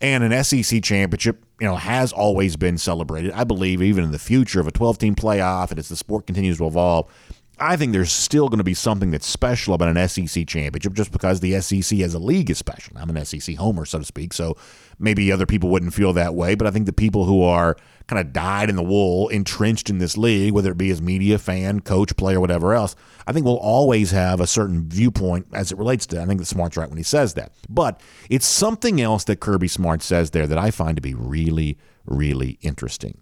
And 0.00 0.24
an 0.24 0.44
SEC 0.44 0.82
championship, 0.82 1.44
you 1.60 1.66
know, 1.66 1.76
has 1.76 2.12
always 2.12 2.56
been 2.56 2.76
celebrated. 2.76 3.32
I 3.32 3.44
believe 3.44 3.80
even 3.80 4.02
in 4.02 4.10
the 4.10 4.18
future 4.18 4.60
of 4.60 4.66
a 4.66 4.72
12 4.72 4.98
team 4.98 5.14
playoff 5.14 5.70
and 5.70 5.78
as 5.78 5.88
the 5.88 5.96
sport 5.96 6.26
continues 6.26 6.58
to 6.58 6.66
evolve, 6.66 7.08
I 7.58 7.76
think 7.76 7.92
there's 7.92 8.10
still 8.10 8.48
going 8.48 8.58
to 8.58 8.64
be 8.64 8.74
something 8.74 9.10
that's 9.10 9.26
special 9.26 9.74
about 9.74 9.94
an 9.94 10.08
SEC 10.08 10.46
championship 10.46 10.94
just 10.94 11.12
because 11.12 11.40
the 11.40 11.60
SEC 11.60 12.00
as 12.00 12.14
a 12.14 12.18
league 12.18 12.50
is 12.50 12.58
special. 12.58 12.96
I'm 12.96 13.14
an 13.14 13.24
SEC 13.24 13.56
homer, 13.56 13.84
so 13.84 13.98
to 13.98 14.04
speak, 14.04 14.32
so 14.32 14.56
maybe 14.98 15.30
other 15.30 15.46
people 15.46 15.68
wouldn't 15.68 15.94
feel 15.94 16.12
that 16.14 16.34
way, 16.34 16.54
but 16.54 16.66
I 16.66 16.70
think 16.70 16.86
the 16.86 16.92
people 16.92 17.24
who 17.24 17.42
are 17.42 17.76
kind 18.06 18.20
of 18.20 18.32
dyed 18.32 18.68
in 18.68 18.76
the 18.76 18.82
wool, 18.82 19.28
entrenched 19.28 19.90
in 19.90 19.98
this 19.98 20.16
league, 20.16 20.52
whether 20.52 20.72
it 20.72 20.78
be 20.78 20.90
as 20.90 21.00
media, 21.00 21.38
fan, 21.38 21.80
coach, 21.80 22.16
player, 22.16 22.40
whatever 22.40 22.72
else, 22.72 22.96
I 23.26 23.32
think 23.32 23.46
will 23.46 23.58
always 23.58 24.10
have 24.10 24.40
a 24.40 24.46
certain 24.46 24.88
viewpoint 24.88 25.46
as 25.52 25.70
it 25.70 25.78
relates 25.78 26.06
to. 26.06 26.20
I 26.20 26.26
think 26.26 26.40
the 26.40 26.46
Smart's 26.46 26.76
right 26.76 26.88
when 26.88 26.98
he 26.98 27.04
says 27.04 27.34
that. 27.34 27.52
But 27.68 28.00
it's 28.28 28.46
something 28.46 29.00
else 29.00 29.24
that 29.24 29.40
Kirby 29.40 29.68
Smart 29.68 30.02
says 30.02 30.30
there 30.30 30.46
that 30.46 30.58
I 30.58 30.70
find 30.70 30.96
to 30.96 31.02
be 31.02 31.14
really, 31.14 31.78
really 32.06 32.58
interesting. 32.62 33.20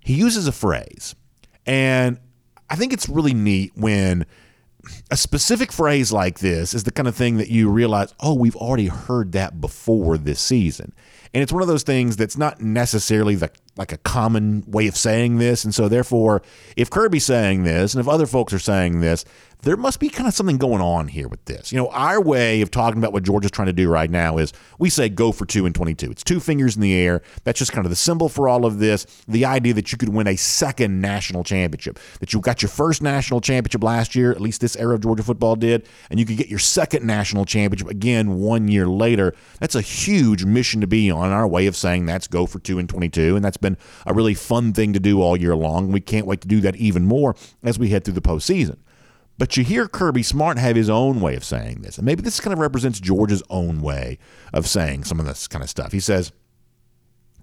He 0.00 0.14
uses 0.14 0.46
a 0.46 0.52
phrase, 0.52 1.14
and 1.66 2.18
I 2.70 2.76
think 2.76 2.92
it's 2.92 3.08
really 3.08 3.34
neat 3.34 3.72
when 3.74 4.26
a 5.10 5.16
specific 5.16 5.72
phrase 5.72 6.12
like 6.12 6.38
this 6.38 6.74
is 6.74 6.84
the 6.84 6.90
kind 6.90 7.08
of 7.08 7.16
thing 7.16 7.36
that 7.38 7.48
you 7.48 7.68
realize, 7.68 8.14
oh, 8.20 8.34
we've 8.34 8.56
already 8.56 8.86
heard 8.86 9.32
that 9.32 9.60
before 9.60 10.18
this 10.18 10.40
season. 10.40 10.92
And 11.34 11.42
it's 11.42 11.52
one 11.52 11.62
of 11.62 11.68
those 11.68 11.82
things 11.82 12.16
that's 12.16 12.38
not 12.38 12.60
necessarily 12.60 13.34
the, 13.34 13.50
like 13.76 13.92
a 13.92 13.98
common 13.98 14.64
way 14.66 14.86
of 14.86 14.96
saying 14.96 15.38
this. 15.38 15.62
And 15.64 15.74
so, 15.74 15.88
therefore, 15.88 16.42
if 16.76 16.88
Kirby's 16.88 17.26
saying 17.26 17.64
this 17.64 17.94
and 17.94 18.00
if 18.00 18.08
other 18.08 18.26
folks 18.26 18.52
are 18.52 18.58
saying 18.58 19.00
this, 19.00 19.24
there 19.62 19.76
must 19.76 19.98
be 19.98 20.08
kind 20.08 20.28
of 20.28 20.34
something 20.34 20.56
going 20.56 20.80
on 20.80 21.08
here 21.08 21.26
with 21.26 21.44
this. 21.46 21.72
You 21.72 21.78
know, 21.78 21.88
our 21.88 22.20
way 22.20 22.60
of 22.60 22.70
talking 22.70 22.98
about 22.98 23.12
what 23.12 23.24
Georgia's 23.24 23.50
trying 23.50 23.66
to 23.66 23.72
do 23.72 23.88
right 23.88 24.10
now 24.10 24.38
is 24.38 24.52
we 24.78 24.88
say 24.88 25.08
go 25.08 25.32
for 25.32 25.46
two 25.46 25.66
and 25.66 25.74
22. 25.74 26.12
It's 26.12 26.22
two 26.22 26.38
fingers 26.38 26.76
in 26.76 26.82
the 26.82 26.94
air. 26.94 27.22
That's 27.42 27.58
just 27.58 27.72
kind 27.72 27.84
of 27.84 27.90
the 27.90 27.96
symbol 27.96 28.28
for 28.28 28.48
all 28.48 28.64
of 28.64 28.78
this. 28.78 29.04
The 29.26 29.44
idea 29.44 29.74
that 29.74 29.90
you 29.90 29.98
could 29.98 30.10
win 30.10 30.28
a 30.28 30.36
second 30.36 31.00
national 31.00 31.42
championship, 31.42 31.98
that 32.20 32.32
you 32.32 32.40
got 32.40 32.62
your 32.62 32.68
first 32.68 33.02
national 33.02 33.40
championship 33.40 33.82
last 33.82 34.14
year, 34.14 34.30
at 34.30 34.40
least 34.40 34.60
this 34.60 34.76
era 34.76 34.94
of 34.94 35.00
Georgia 35.00 35.24
football 35.24 35.56
did, 35.56 35.86
and 36.10 36.20
you 36.20 36.26
could 36.26 36.36
get 36.36 36.48
your 36.48 36.60
second 36.60 37.04
national 37.04 37.44
championship 37.44 37.88
again 37.88 38.38
one 38.38 38.68
year 38.68 38.86
later. 38.86 39.34
That's 39.58 39.74
a 39.74 39.80
huge 39.80 40.44
mission 40.44 40.80
to 40.82 40.86
be 40.86 41.10
on. 41.10 41.32
Our 41.32 41.48
way 41.48 41.66
of 41.66 41.76
saying 41.76 42.06
that's 42.06 42.28
go 42.28 42.46
for 42.46 42.60
two 42.60 42.78
and 42.78 42.88
22. 42.88 43.34
And 43.34 43.44
that's 43.44 43.56
been 43.56 43.76
a 44.06 44.14
really 44.14 44.34
fun 44.34 44.72
thing 44.72 44.92
to 44.92 45.00
do 45.00 45.20
all 45.20 45.36
year 45.36 45.56
long. 45.56 45.90
We 45.90 46.00
can't 46.00 46.26
wait 46.26 46.40
to 46.42 46.48
do 46.48 46.60
that 46.60 46.76
even 46.76 47.06
more 47.06 47.34
as 47.64 47.78
we 47.78 47.88
head 47.88 48.04
through 48.04 48.14
the 48.14 48.20
postseason. 48.20 48.76
But 49.38 49.56
you 49.56 49.62
hear 49.62 49.86
Kirby 49.86 50.24
Smart 50.24 50.58
have 50.58 50.74
his 50.74 50.90
own 50.90 51.20
way 51.20 51.36
of 51.36 51.44
saying 51.44 51.82
this. 51.82 51.96
And 51.96 52.04
maybe 52.04 52.22
this 52.22 52.40
kind 52.40 52.52
of 52.52 52.58
represents 52.58 52.98
George's 52.98 53.42
own 53.48 53.80
way 53.80 54.18
of 54.52 54.66
saying 54.66 55.04
some 55.04 55.20
of 55.20 55.26
this 55.26 55.46
kind 55.46 55.62
of 55.62 55.70
stuff. 55.70 55.92
He 55.92 56.00
says, 56.00 56.32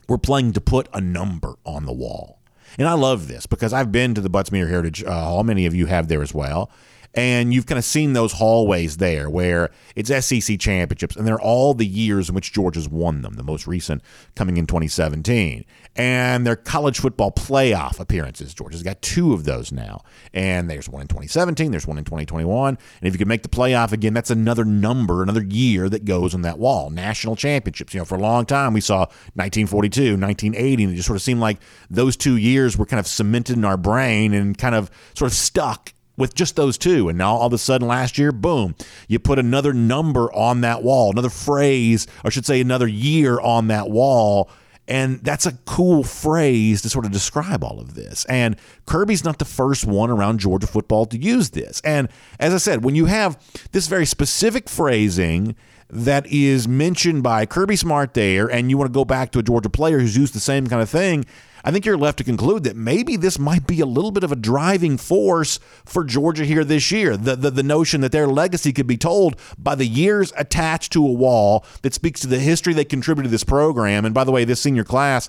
We're 0.09 0.17
playing 0.17 0.53
to 0.53 0.61
put 0.61 0.89
a 0.93 0.99
number 0.99 1.55
on 1.65 1.85
the 1.85 1.93
wall. 1.93 2.41
And 2.77 2.87
I 2.87 2.93
love 2.93 3.29
this 3.29 3.45
because 3.45 3.71
I've 3.71 3.91
been 3.93 4.13
to 4.15 4.21
the 4.21 4.29
Butts-Mehre 4.29 4.69
Heritage 4.69 5.03
uh, 5.03 5.11
Hall. 5.11 5.43
Many 5.45 5.65
of 5.65 5.73
you 5.73 5.85
have 5.85 6.09
there 6.09 6.21
as 6.21 6.33
well. 6.33 6.69
And 7.15 7.53
you've 7.53 7.65
kind 7.65 7.79
of 7.79 7.86
seen 7.86 8.13
those 8.13 8.34
hallways 8.34 8.98
there 8.98 9.29
where 9.29 9.72
it's 9.95 10.10
SEC 10.25 10.60
championships, 10.60 11.15
and 11.15 11.25
they're 11.25 11.39
all 11.39 11.74
the 11.74 11.86
years 11.86 12.27
in 12.27 12.36
which 12.36 12.51
Georgia's 12.51 12.89
won 12.89 13.22
them, 13.22 13.36
the 13.36 13.43
most 13.43 13.65
recent 13.67 14.01
coming 14.36 14.57
in 14.57 14.67
2017. 14.67 15.63
And 15.95 16.45
their 16.45 16.57
college 16.57 17.00
football 17.00 17.31
playoff 17.31 18.01
appearances. 18.01 18.53
Georgia's 18.53 18.84
got 18.84 19.01
two 19.01 19.31
of 19.31 19.45
those 19.45 19.72
now. 19.72 20.01
And 20.34 20.69
there's 20.69 20.89
one 20.89 21.01
in 21.01 21.07
2017, 21.07 21.72
there's 21.72 21.88
one 21.88 21.98
in 21.98 22.03
2021. 22.03 22.77
And 22.77 23.07
if 23.07 23.13
you 23.13 23.17
can 23.17 23.29
make 23.29 23.43
the 23.43 23.50
playoff 23.50 23.93
again, 23.93 24.13
that's 24.13 24.29
another 24.29 24.65
number, 24.65 25.24
another 25.24 25.43
year 25.43 25.88
that 25.88 26.03
goes 26.03 26.36
on 26.36 26.41
that 26.41 26.60
wall. 26.60 26.89
National 26.89 27.38
championships. 27.38 27.93
You 27.93 28.01
know, 28.01 28.05
for 28.05 28.15
a 28.15 28.22
long 28.22 28.45
time, 28.45 28.74
we 28.74 28.81
saw 28.81 29.05
1942, 29.36 30.17
1980, 30.17 30.84
and 30.84 30.91
it 30.93 30.95
just 30.98 31.07
sort 31.07 31.15
of 31.15 31.22
seemed 31.22 31.39
like 31.39 31.60
those 31.89 32.17
two 32.17 32.36
years 32.36 32.77
were 32.77 32.86
kind 32.86 33.00
of 33.00 33.07
cemented 33.07 33.55
in 33.55 33.63
our 33.63 33.77
brain 33.77 34.34
and 34.34 34.57
kind 34.57 34.75
of 34.75 34.91
sort 35.13 35.31
of 35.31 35.38
stuck 35.38 35.93
with 36.17 36.36
just 36.36 36.55
those 36.55 36.77
two. 36.77 37.10
And 37.10 37.17
now 37.17 37.36
all 37.36 37.48
of 37.48 37.53
a 37.53 37.57
sudden 37.57 37.88
last 37.88 38.17
year, 38.17 38.31
boom, 38.31 38.75
you 39.07 39.19
put 39.19 39.39
another 39.39 39.74
number 39.74 40.31
on 40.34 40.62
that 40.62 40.84
wall, 40.84 41.12
another 41.12 41.29
phrase, 41.29 42.07
I 42.24 42.29
should 42.29 42.45
say 42.45 42.62
another 42.62 42.88
year 42.88 43.39
on 43.39 43.67
that 43.67 43.89
wall. 43.89 44.50
And 44.88 45.19
that's 45.24 45.48
a 45.48 45.53
cool 45.65 46.03
phrase 46.03 46.84
to 46.84 46.89
sort 46.89 47.05
of 47.05 47.12
describe 47.12 47.63
all 47.63 47.79
of 47.79 47.95
this. 47.95 48.24
And 48.25 48.55
Kirby's 48.86 49.24
not 49.24 49.39
the 49.39 49.45
first 49.45 49.86
one 49.86 50.12
around 50.12 50.39
Georgia 50.39 50.67
football 50.67 51.07
to 51.07 51.17
use 51.17 51.50
this. 51.50 51.81
And 51.84 52.07
as 52.39 52.53
I 52.53 52.57
said, 52.57 52.84
when 52.84 52.93
you 52.93 53.05
have 53.05 53.41
this 53.72 53.88
very 53.88 54.05
specific 54.05 54.69
phrasing 54.69 55.55
that 55.89 56.25
is 56.27 56.68
mentioned 56.68 57.24
by 57.24 57.46
Kirby 57.46 57.75
Smart 57.75 58.13
there, 58.13 58.48
and 58.48 58.70
you 58.70 58.77
want 58.77 58.92
to 58.92 58.94
go 58.94 59.06
back 59.06 59.32
to 59.32 59.39
a 59.39 59.44
Georgia 59.44 59.70
player 59.70 60.00
who's 60.00 60.18
used 60.18 60.34
the 60.34 60.39
same 60.39 60.68
kind 60.68 60.82
of 60.82 60.89
thing, 60.89 61.25
I 61.63 61.72
think 61.72 61.84
you're 61.84 61.98
left 61.98 62.20
to 62.20 62.24
conclude 62.24 62.63
that 62.65 62.75
maybe 62.75 63.15
this 63.15 63.39
might 63.39 63.65
be 63.65 63.82
a 63.82 63.88
little 63.88 64.12
bit 64.12 64.24
of 64.24 64.32
a 64.32 64.36
driving 64.36 64.98
force 64.98 65.60
for 65.84 66.04
Georgia 66.04 66.46
here 66.46 66.63
this 66.63 66.92
year. 66.92 67.18
The, 67.18 67.36
the, 67.36 67.50
the 67.50 67.63
notion 67.63 68.01
that 68.01 68.12
their 68.12 68.27
legacy 68.27 68.72
could 68.72 68.86
be 68.86 68.98
told 68.98 69.39
by 69.58 69.74
the 69.74 69.88
years 69.88 70.32
attached 70.38 70.92
to 70.94 71.06
a 71.06 71.12
wall 71.12 71.65
that 71.82 71.96
speaks 71.96 72.20
to 72.22 72.27
the 72.27 72.38
history 72.38 72.74
they 72.74 72.86
contributed 72.86 73.30
to 73.30 73.32
this 73.32 73.44
program. 73.44 74.06
And 74.06 74.13
by 74.13 74.24
the 74.24 74.32
way, 74.32 74.46
this 74.46 74.62
senior 74.62 74.84
class 74.84 75.27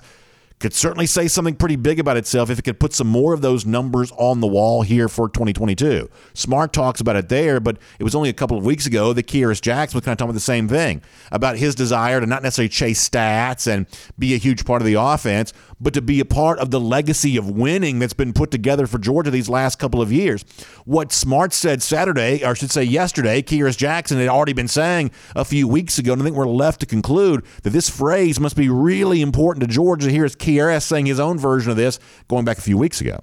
could 0.59 0.73
certainly 0.73 1.05
say 1.05 1.27
something 1.27 1.55
pretty 1.55 1.75
big 1.75 1.99
about 1.99 2.17
itself 2.17 2.49
if 2.49 2.57
it 2.57 2.63
could 2.63 2.79
put 2.79 2.93
some 2.93 3.07
more 3.07 3.33
of 3.33 3.41
those 3.41 3.65
numbers 3.65 4.11
on 4.17 4.39
the 4.39 4.47
wall 4.47 4.81
here 4.81 5.07
for 5.07 5.29
2022. 5.29 6.09
Smart 6.33 6.73
talks 6.73 6.99
about 6.99 7.15
it 7.15 7.29
there, 7.29 7.59
but 7.59 7.77
it 7.99 8.03
was 8.03 8.15
only 8.15 8.29
a 8.29 8.33
couple 8.33 8.57
of 8.57 8.65
weeks 8.65 8.85
ago 8.85 9.13
that 9.13 9.27
Kearis 9.27 9.61
Jackson 9.61 9.97
was 9.97 10.05
kind 10.05 10.13
of 10.13 10.17
talking 10.17 10.29
about 10.29 10.33
the 10.33 10.39
same 10.39 10.67
thing 10.67 11.01
about 11.31 11.57
his 11.57 11.75
desire 11.75 12.19
to 12.19 12.25
not 12.25 12.41
necessarily 12.41 12.69
chase 12.69 13.07
stats 13.07 13.71
and 13.71 13.85
be 14.17 14.33
a 14.33 14.37
huge 14.37 14.65
part 14.65 14.81
of 14.81 14.85
the 14.87 14.95
offense, 14.95 15.53
but 15.79 15.93
to 15.93 16.01
be 16.01 16.19
a 16.19 16.25
part 16.25 16.59
of 16.59 16.71
the 16.71 16.79
legacy 16.79 17.37
of 17.37 17.49
winning 17.49 17.99
that's 17.99 18.13
been 18.13 18.33
put 18.33 18.51
together 18.51 18.87
for 18.87 18.97
Georgia 18.97 19.31
these 19.31 19.49
last 19.49 19.77
couple 19.77 20.01
of 20.01 20.11
years. 20.11 20.43
What 20.85 21.11
Smart 21.11 21.53
said 21.53 21.81
Saturday, 21.83 22.43
or 22.43 22.49
I 22.49 22.53
should 22.53 22.71
say 22.71 22.83
yesterday, 22.83 23.41
Kearis 23.41 23.77
Jackson 23.77 24.17
had 24.17 24.29
already 24.29 24.53
been 24.53 24.67
saying 24.67 25.11
a 25.35 25.45
few 25.45 25.67
weeks 25.67 25.99
ago, 25.99 26.13
and 26.13 26.21
I 26.21 26.25
think 26.25 26.35
we're 26.35 26.47
left 26.47 26.79
to 26.81 26.85
conclude 26.85 27.45
that 27.63 27.71
this 27.71 27.89
phrase 27.89 28.39
must 28.39 28.55
be 28.55 28.69
really 28.69 29.21
important 29.21 29.61
to 29.61 29.67
Georgia. 29.67 30.09
Here's 30.09 30.35
Kearis 30.35 30.83
saying 30.83 31.05
his 31.05 31.19
own 31.19 31.37
version 31.37 31.71
of 31.71 31.77
this 31.77 31.99
going 32.27 32.45
back 32.45 32.57
a 32.57 32.61
few 32.61 32.77
weeks 32.77 33.01
ago. 33.01 33.19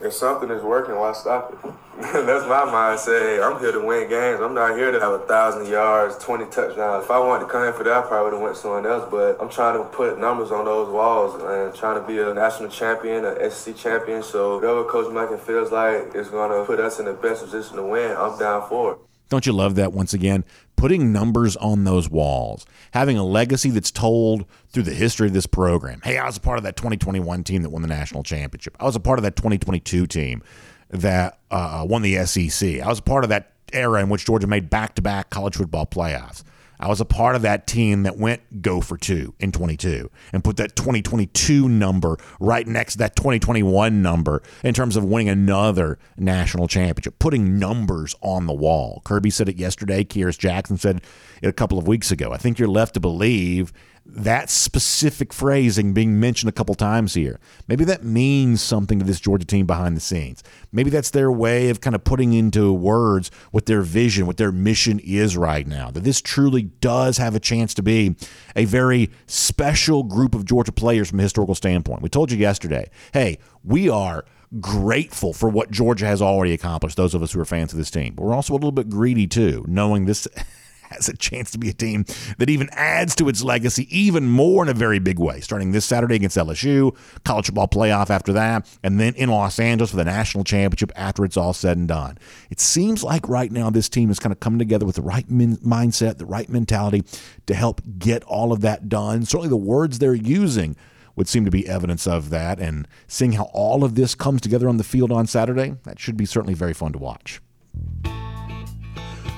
If 0.00 0.12
something 0.12 0.50
is 0.50 0.62
working, 0.62 0.94
why 0.94 1.12
stop 1.12 1.52
it? 1.52 1.58
That's 2.00 2.46
my 2.46 2.60
mindset. 2.70 3.20
Hey, 3.20 3.42
I'm 3.42 3.58
here 3.58 3.72
to 3.72 3.80
win 3.80 4.08
games. 4.08 4.40
I'm 4.40 4.54
not 4.54 4.76
here 4.76 4.92
to 4.92 5.00
have 5.00 5.12
a 5.14 5.18
thousand 5.26 5.66
yards, 5.66 6.16
20 6.18 6.44
touchdowns. 6.44 7.04
If 7.04 7.10
I 7.10 7.18
wanted 7.18 7.46
to 7.46 7.50
come 7.50 7.64
in 7.64 7.72
for 7.72 7.82
that, 7.82 8.04
I 8.04 8.06
probably 8.06 8.24
would 8.26 8.32
have 8.34 8.42
went 8.42 8.56
somewhere 8.56 8.86
else. 8.86 9.08
But 9.10 9.42
I'm 9.42 9.50
trying 9.50 9.76
to 9.76 9.84
put 9.88 10.20
numbers 10.20 10.52
on 10.52 10.64
those 10.64 10.88
walls 10.88 11.34
and 11.42 11.74
trying 11.74 12.00
to 12.00 12.06
be 12.06 12.20
a 12.20 12.32
national 12.32 12.68
champion, 12.68 13.24
a 13.24 13.50
SEC 13.50 13.76
champion. 13.76 14.22
So 14.22 14.56
whatever 14.56 14.84
Coach 14.84 15.06
Monken 15.06 15.40
feels 15.40 15.72
like 15.72 16.14
is 16.14 16.28
going 16.28 16.56
to 16.56 16.64
put 16.64 16.78
us 16.78 17.00
in 17.00 17.06
the 17.06 17.14
best 17.14 17.42
position 17.42 17.76
to 17.76 17.82
win, 17.82 18.16
I'm 18.16 18.38
down 18.38 18.68
for 18.68 18.92
it. 18.92 18.98
Don't 19.28 19.44
you 19.46 19.52
love 19.52 19.74
that 19.74 19.92
once 19.92 20.14
again? 20.14 20.44
Putting 20.78 21.12
numbers 21.12 21.56
on 21.56 21.84
those 21.84 22.08
walls, 22.08 22.64
having 22.92 23.18
a 23.18 23.24
legacy 23.24 23.70
that's 23.70 23.90
told 23.90 24.46
through 24.68 24.84
the 24.84 24.94
history 24.94 25.26
of 25.26 25.32
this 25.32 25.46
program. 25.46 26.00
Hey, 26.04 26.18
I 26.18 26.24
was 26.24 26.36
a 26.36 26.40
part 26.40 26.56
of 26.56 26.64
that 26.64 26.76
2021 26.76 27.42
team 27.44 27.62
that 27.62 27.70
won 27.70 27.82
the 27.82 27.88
national 27.88 28.22
championship. 28.22 28.76
I 28.78 28.84
was 28.84 28.94
a 28.94 29.00
part 29.00 29.18
of 29.18 29.24
that 29.24 29.34
2022 29.34 30.06
team 30.06 30.42
that 30.90 31.40
uh, 31.50 31.84
won 31.88 32.02
the 32.02 32.24
SEC. 32.24 32.80
I 32.80 32.88
was 32.88 33.00
a 33.00 33.02
part 33.02 33.24
of 33.24 33.30
that 33.30 33.52
era 33.72 34.00
in 34.00 34.08
which 34.08 34.24
Georgia 34.24 34.46
made 34.46 34.70
back 34.70 34.94
to 34.94 35.02
back 35.02 35.30
college 35.30 35.56
football 35.56 35.84
playoffs. 35.84 36.44
I 36.80 36.88
was 36.88 37.00
a 37.00 37.04
part 37.04 37.36
of 37.36 37.42
that 37.42 37.66
team 37.66 38.04
that 38.04 38.16
went 38.16 38.62
go 38.62 38.80
for 38.80 38.96
two 38.96 39.34
in 39.40 39.52
22 39.52 40.10
and 40.32 40.44
put 40.44 40.56
that 40.58 40.76
2022 40.76 41.68
number 41.68 42.18
right 42.40 42.66
next 42.66 42.92
to 42.92 42.98
that 42.98 43.16
2021 43.16 44.00
number 44.00 44.42
in 44.62 44.74
terms 44.74 44.96
of 44.96 45.04
winning 45.04 45.28
another 45.28 45.98
national 46.16 46.68
championship, 46.68 47.18
putting 47.18 47.58
numbers 47.58 48.14
on 48.22 48.46
the 48.46 48.52
wall. 48.52 49.02
Kirby 49.04 49.30
said 49.30 49.48
it 49.48 49.56
yesterday. 49.56 50.04
Kearis 50.04 50.38
Jackson 50.38 50.76
said 50.76 51.02
it 51.42 51.48
a 51.48 51.52
couple 51.52 51.78
of 51.78 51.86
weeks 51.88 52.10
ago. 52.10 52.32
I 52.32 52.36
think 52.36 52.58
you're 52.58 52.68
left 52.68 52.94
to 52.94 53.00
believe 53.00 53.72
that 54.10 54.48
specific 54.48 55.34
phrasing 55.34 55.92
being 55.92 56.18
mentioned 56.18 56.48
a 56.48 56.52
couple 56.52 56.74
times 56.74 57.12
here. 57.12 57.38
Maybe 57.68 57.84
that 57.84 58.04
means 58.04 58.62
something 58.62 58.98
to 58.98 59.04
this 59.04 59.20
Georgia 59.20 59.44
team 59.44 59.66
behind 59.66 59.96
the 59.96 60.00
scenes. 60.00 60.42
Maybe 60.72 60.88
that's 60.88 61.10
their 61.10 61.30
way 61.30 61.68
of 61.68 61.82
kind 61.82 61.94
of 61.94 62.04
putting 62.04 62.32
into 62.32 62.72
words 62.72 63.30
what 63.50 63.66
their 63.66 63.82
vision, 63.82 64.26
what 64.26 64.38
their 64.38 64.50
mission 64.50 64.98
is 65.00 65.36
right 65.36 65.66
now. 65.66 65.90
That 65.90 66.04
this 66.04 66.22
truly 66.22 66.62
does 66.62 67.18
have 67.18 67.34
a 67.34 67.40
chance 67.40 67.74
to 67.74 67.82
be 67.82 68.16
a 68.56 68.64
very 68.64 69.10
special 69.26 70.02
group 70.02 70.34
of 70.34 70.46
Georgia 70.46 70.72
players 70.72 71.10
from 71.10 71.20
a 71.20 71.24
historical 71.24 71.54
standpoint. 71.54 72.00
We 72.00 72.08
told 72.08 72.32
you 72.32 72.38
yesterday, 72.38 72.90
hey, 73.12 73.38
we 73.62 73.90
are 73.90 74.24
grateful 74.58 75.34
for 75.34 75.50
what 75.50 75.70
Georgia 75.70 76.06
has 76.06 76.22
already 76.22 76.54
accomplished, 76.54 76.96
those 76.96 77.14
of 77.14 77.22
us 77.22 77.32
who 77.32 77.40
are 77.40 77.44
fans 77.44 77.72
of 77.72 77.78
this 77.78 77.90
team. 77.90 78.14
But 78.14 78.24
we're 78.24 78.34
also 78.34 78.54
a 78.54 78.56
little 78.56 78.72
bit 78.72 78.88
greedy 78.88 79.26
too, 79.26 79.66
knowing 79.68 80.06
this 80.06 80.26
has 80.90 81.08
a 81.08 81.16
chance 81.16 81.50
to 81.52 81.58
be 81.58 81.68
a 81.68 81.72
team 81.72 82.04
that 82.38 82.50
even 82.50 82.68
adds 82.72 83.14
to 83.16 83.28
its 83.28 83.42
legacy 83.42 83.86
even 83.96 84.28
more 84.28 84.62
in 84.62 84.68
a 84.68 84.74
very 84.74 84.98
big 84.98 85.18
way, 85.18 85.40
starting 85.40 85.72
this 85.72 85.84
Saturday 85.84 86.16
against 86.16 86.36
LSU, 86.36 86.96
college 87.24 87.46
football 87.46 87.68
playoff 87.68 88.10
after 88.10 88.32
that, 88.32 88.68
and 88.82 88.98
then 88.98 89.14
in 89.14 89.28
Los 89.28 89.58
Angeles 89.58 89.90
for 89.90 89.96
the 89.96 90.04
national 90.04 90.44
championship 90.44 90.92
after 90.96 91.24
it's 91.24 91.36
all 91.36 91.52
said 91.52 91.76
and 91.76 91.88
done. 91.88 92.18
It 92.50 92.60
seems 92.60 93.04
like 93.04 93.28
right 93.28 93.50
now 93.50 93.70
this 93.70 93.88
team 93.88 94.10
is 94.10 94.18
kind 94.18 94.32
of 94.32 94.40
coming 94.40 94.58
together 94.58 94.86
with 94.86 94.96
the 94.96 95.02
right 95.02 95.28
min- 95.30 95.58
mindset, 95.58 96.18
the 96.18 96.26
right 96.26 96.48
mentality 96.48 97.04
to 97.46 97.54
help 97.54 97.80
get 97.98 98.24
all 98.24 98.52
of 98.52 98.60
that 98.62 98.88
done. 98.88 99.24
Certainly 99.24 99.48
the 99.48 99.56
words 99.56 99.98
they're 99.98 100.14
using 100.14 100.76
would 101.16 101.28
seem 101.28 101.44
to 101.44 101.50
be 101.50 101.68
evidence 101.68 102.06
of 102.06 102.30
that. 102.30 102.60
And 102.60 102.86
seeing 103.08 103.32
how 103.32 103.50
all 103.52 103.82
of 103.84 103.96
this 103.96 104.14
comes 104.14 104.40
together 104.40 104.68
on 104.68 104.76
the 104.76 104.84
field 104.84 105.10
on 105.10 105.26
Saturday, 105.26 105.74
that 105.82 105.98
should 105.98 106.16
be 106.16 106.24
certainly 106.24 106.54
very 106.54 106.72
fun 106.72 106.92
to 106.92 106.98
watch. 106.98 107.40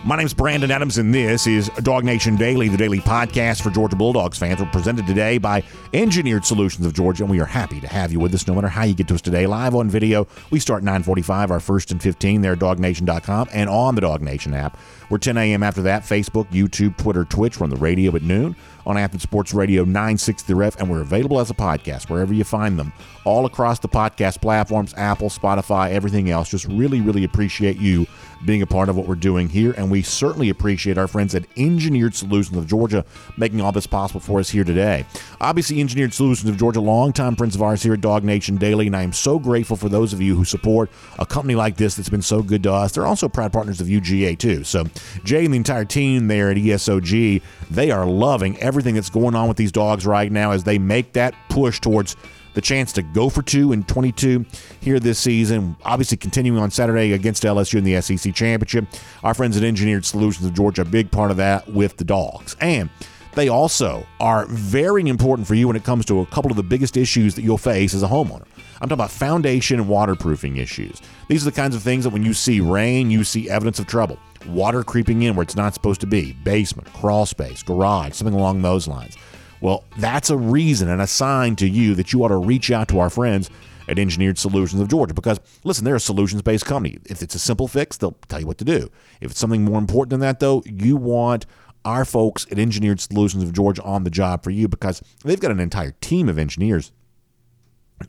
My 0.02 0.16
name's 0.16 0.32
Brandon 0.32 0.70
Adams, 0.70 0.96
and 0.96 1.14
this 1.14 1.46
is 1.46 1.68
Dog 1.82 2.04
Nation 2.04 2.34
Daily, 2.34 2.70
the 2.70 2.76
daily 2.78 3.00
podcast 3.00 3.60
for 3.60 3.68
Georgia 3.68 3.96
Bulldogs 3.96 4.38
fans. 4.38 4.58
We're 4.58 4.70
presented 4.70 5.06
today 5.06 5.36
by 5.36 5.62
Engineered 5.92 6.46
Solutions 6.46 6.86
of 6.86 6.94
Georgia, 6.94 7.22
and 7.24 7.30
we 7.30 7.38
are 7.38 7.44
happy 7.44 7.82
to 7.82 7.86
have 7.86 8.10
you 8.10 8.18
with 8.18 8.32
us 8.32 8.46
no 8.46 8.54
matter 8.54 8.68
how 8.68 8.84
you 8.84 8.94
get 8.94 9.08
to 9.08 9.14
us 9.14 9.20
today. 9.20 9.46
Live 9.46 9.74
on 9.74 9.90
video, 9.90 10.26
we 10.50 10.58
start 10.58 10.82
945, 10.82 11.50
our 11.50 11.60
first 11.60 11.90
and 11.90 12.02
15 12.02 12.40
there 12.40 12.54
at 12.54 12.58
dognation.com 12.58 13.48
and 13.52 13.68
on 13.68 13.94
the 13.94 14.00
Dog 14.00 14.22
Nation 14.22 14.54
app. 14.54 14.78
We're 15.10 15.18
10 15.18 15.36
a.m. 15.38 15.64
after 15.64 15.82
that, 15.82 16.04
Facebook, 16.04 16.46
YouTube, 16.52 16.96
Twitter, 16.96 17.24
Twitch. 17.24 17.58
We're 17.58 17.64
on 17.64 17.70
the 17.70 17.76
radio 17.76 18.14
at 18.14 18.22
noon 18.22 18.54
on 18.86 18.96
Athens 18.96 19.22
Sports 19.22 19.52
Radio 19.52 19.82
960 19.82 20.46
The 20.46 20.54
Ref, 20.54 20.80
and 20.80 20.88
we're 20.88 21.00
available 21.00 21.40
as 21.40 21.50
a 21.50 21.54
podcast 21.54 22.08
wherever 22.08 22.32
you 22.32 22.44
find 22.44 22.78
them, 22.78 22.92
all 23.24 23.44
across 23.44 23.80
the 23.80 23.88
podcast 23.88 24.40
platforms, 24.40 24.94
Apple, 24.96 25.28
Spotify, 25.28 25.90
everything 25.90 26.30
else. 26.30 26.48
Just 26.48 26.66
really, 26.66 27.00
really 27.00 27.24
appreciate 27.24 27.76
you 27.76 28.06
being 28.46 28.62
a 28.62 28.66
part 28.66 28.88
of 28.88 28.96
what 28.96 29.06
we're 29.06 29.16
doing 29.16 29.48
here, 29.48 29.72
and 29.72 29.90
we 29.90 30.00
certainly 30.00 30.48
appreciate 30.48 30.96
our 30.96 31.08
friends 31.08 31.34
at 31.34 31.44
Engineered 31.56 32.14
Solutions 32.14 32.56
of 32.56 32.66
Georgia 32.66 33.04
making 33.36 33.60
all 33.60 33.72
this 33.72 33.86
possible 33.86 34.20
for 34.20 34.40
us 34.40 34.48
here 34.48 34.64
today. 34.64 35.04
Obviously, 35.40 35.80
Engineered 35.80 36.14
Solutions 36.14 36.48
of 36.48 36.56
Georgia, 36.56 36.80
longtime 36.80 37.36
friends 37.36 37.54
of 37.54 37.62
ours 37.62 37.82
here 37.82 37.94
at 37.94 38.00
Dog 38.00 38.24
Nation 38.24 38.56
Daily, 38.56 38.86
and 38.86 38.96
I 38.96 39.02
am 39.02 39.12
so 39.12 39.38
grateful 39.38 39.76
for 39.76 39.88
those 39.88 40.12
of 40.12 40.22
you 40.22 40.36
who 40.36 40.44
support 40.44 40.88
a 41.18 41.26
company 41.26 41.54
like 41.54 41.76
this 41.76 41.96
that's 41.96 42.08
been 42.08 42.22
so 42.22 42.42
good 42.42 42.62
to 42.62 42.72
us. 42.72 42.92
They're 42.92 43.06
also 43.06 43.28
proud 43.28 43.52
partners 43.52 43.80
of 43.80 43.88
UGA, 43.88 44.38
too. 44.38 44.64
So, 44.64 44.84
Jay 45.24 45.44
and 45.44 45.52
the 45.52 45.58
entire 45.58 45.84
team 45.84 46.28
there 46.28 46.50
at 46.50 46.56
ESOG, 46.56 47.42
they 47.70 47.90
are 47.90 48.06
loving 48.06 48.58
everything 48.58 48.94
that's 48.94 49.10
going 49.10 49.34
on 49.34 49.48
with 49.48 49.56
these 49.56 49.72
dogs 49.72 50.06
right 50.06 50.30
now 50.30 50.52
as 50.52 50.64
they 50.64 50.78
make 50.78 51.12
that 51.12 51.34
push 51.48 51.80
towards 51.80 52.16
the 52.54 52.60
chance 52.60 52.92
to 52.92 53.02
go 53.02 53.28
for 53.28 53.42
two 53.42 53.72
and 53.72 53.86
22 53.86 54.44
here 54.80 54.98
this 54.98 55.18
season. 55.18 55.76
Obviously, 55.84 56.16
continuing 56.16 56.62
on 56.62 56.70
Saturday 56.70 57.12
against 57.12 57.42
LSU 57.44 57.78
in 57.78 57.84
the 57.84 58.00
SEC 58.00 58.34
Championship. 58.34 58.86
Our 59.22 59.34
friends 59.34 59.56
at 59.56 59.62
Engineered 59.62 60.04
Solutions 60.04 60.46
of 60.46 60.54
Georgia, 60.54 60.82
a 60.82 60.84
big 60.84 61.10
part 61.10 61.30
of 61.30 61.36
that 61.36 61.68
with 61.68 61.96
the 61.96 62.04
dogs. 62.04 62.56
And 62.60 62.90
they 63.34 63.48
also 63.48 64.06
are 64.18 64.46
very 64.46 65.08
important 65.08 65.46
for 65.46 65.54
you 65.54 65.68
when 65.68 65.76
it 65.76 65.84
comes 65.84 66.04
to 66.06 66.20
a 66.20 66.26
couple 66.26 66.50
of 66.50 66.56
the 66.56 66.62
biggest 66.62 66.96
issues 66.96 67.34
that 67.36 67.42
you'll 67.42 67.58
face 67.58 67.94
as 67.94 68.02
a 68.02 68.08
homeowner. 68.08 68.46
I'm 68.82 68.88
talking 68.88 68.94
about 68.94 69.10
foundation 69.10 69.78
and 69.78 69.88
waterproofing 69.88 70.56
issues. 70.56 71.00
These 71.28 71.46
are 71.46 71.50
the 71.50 71.56
kinds 71.56 71.76
of 71.76 71.82
things 71.82 72.04
that 72.04 72.10
when 72.10 72.24
you 72.24 72.34
see 72.34 72.60
rain, 72.60 73.10
you 73.10 73.24
see 73.24 73.48
evidence 73.48 73.78
of 73.78 73.86
trouble. 73.86 74.18
Water 74.46 74.82
creeping 74.82 75.22
in 75.22 75.36
where 75.36 75.42
it's 75.42 75.56
not 75.56 75.74
supposed 75.74 76.00
to 76.00 76.06
be, 76.06 76.32
basement, 76.44 76.92
crawl 76.92 77.26
space, 77.26 77.62
garage, 77.62 78.14
something 78.14 78.34
along 78.34 78.62
those 78.62 78.88
lines. 78.88 79.16
Well, 79.60 79.84
that's 79.98 80.30
a 80.30 80.36
reason 80.36 80.88
and 80.88 81.02
a 81.02 81.06
sign 81.06 81.56
to 81.56 81.68
you 81.68 81.94
that 81.96 82.12
you 82.12 82.24
ought 82.24 82.28
to 82.28 82.36
reach 82.36 82.70
out 82.70 82.88
to 82.88 82.98
our 82.98 83.10
friends 83.10 83.50
at 83.88 83.98
Engineered 83.98 84.38
Solutions 84.38 84.80
of 84.80 84.88
Georgia. 84.88 85.12
Because, 85.12 85.40
listen, 85.64 85.84
they're 85.84 85.96
a 85.96 86.00
solutions 86.00 86.42
based 86.42 86.64
company. 86.64 86.98
If 87.04 87.22
it's 87.22 87.34
a 87.34 87.38
simple 87.38 87.68
fix, 87.68 87.96
they'll 87.96 88.16
tell 88.28 88.40
you 88.40 88.46
what 88.46 88.58
to 88.58 88.64
do. 88.64 88.90
If 89.20 89.32
it's 89.32 89.40
something 89.40 89.64
more 89.64 89.78
important 89.78 90.10
than 90.10 90.20
that, 90.20 90.40
though, 90.40 90.62
you 90.64 90.96
want 90.96 91.44
our 91.84 92.04
folks 92.04 92.46
at 92.50 92.58
Engineered 92.58 93.00
Solutions 93.00 93.42
of 93.42 93.52
Georgia 93.52 93.82
on 93.82 94.04
the 94.04 94.10
job 94.10 94.42
for 94.42 94.50
you 94.50 94.68
because 94.68 95.02
they've 95.24 95.40
got 95.40 95.50
an 95.50 95.60
entire 95.60 95.92
team 96.00 96.28
of 96.28 96.38
engineers 96.38 96.92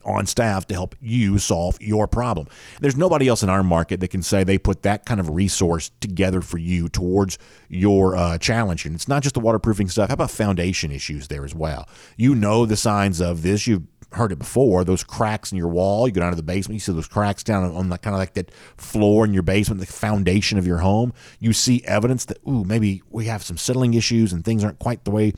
on 0.04 0.26
staff 0.26 0.66
to 0.66 0.74
help 0.74 0.94
you 1.00 1.38
solve 1.38 1.76
your 1.80 2.06
problem. 2.06 2.48
There's 2.80 2.96
nobody 2.96 3.28
else 3.28 3.42
in 3.42 3.48
our 3.48 3.62
market 3.62 4.00
that 4.00 4.08
can 4.08 4.22
say 4.22 4.44
they 4.44 4.58
put 4.58 4.82
that 4.82 5.06
kind 5.06 5.20
of 5.20 5.30
resource 5.30 5.90
together 6.00 6.40
for 6.40 6.58
you 6.58 6.88
towards 6.88 7.38
your 7.68 8.16
uh, 8.16 8.38
challenge. 8.38 8.84
And 8.86 8.94
it's 8.94 9.08
not 9.08 9.22
just 9.22 9.34
the 9.34 9.40
waterproofing 9.40 9.88
stuff. 9.88 10.08
How 10.08 10.14
about 10.14 10.30
foundation 10.30 10.90
issues 10.90 11.28
there 11.28 11.44
as 11.44 11.54
well? 11.54 11.88
You 12.16 12.34
know 12.34 12.66
the 12.66 12.76
signs 12.76 13.20
of 13.20 13.42
this. 13.42 13.66
You've 13.66 13.86
heard 14.14 14.32
it 14.32 14.38
before. 14.38 14.84
Those 14.84 15.04
cracks 15.04 15.52
in 15.52 15.58
your 15.58 15.68
wall. 15.68 16.06
You 16.06 16.12
go 16.12 16.20
down 16.20 16.30
to 16.30 16.36
the 16.36 16.42
basement. 16.42 16.74
You 16.74 16.80
see 16.80 16.92
those 16.92 17.08
cracks 17.08 17.42
down 17.42 17.64
on 17.64 17.88
the 17.88 17.98
kind 17.98 18.14
of 18.14 18.20
like 18.20 18.34
that 18.34 18.52
floor 18.76 19.24
in 19.24 19.32
your 19.32 19.42
basement, 19.42 19.80
the 19.80 19.86
foundation 19.86 20.58
of 20.58 20.66
your 20.66 20.78
home. 20.78 21.12
You 21.40 21.52
see 21.52 21.82
evidence 21.84 22.26
that 22.26 22.38
ooh, 22.46 22.64
maybe 22.64 23.02
we 23.10 23.26
have 23.26 23.42
some 23.42 23.56
settling 23.56 23.94
issues 23.94 24.32
and 24.32 24.44
things 24.44 24.64
aren't 24.64 24.78
quite 24.78 25.04
the 25.04 25.10
way 25.10 25.32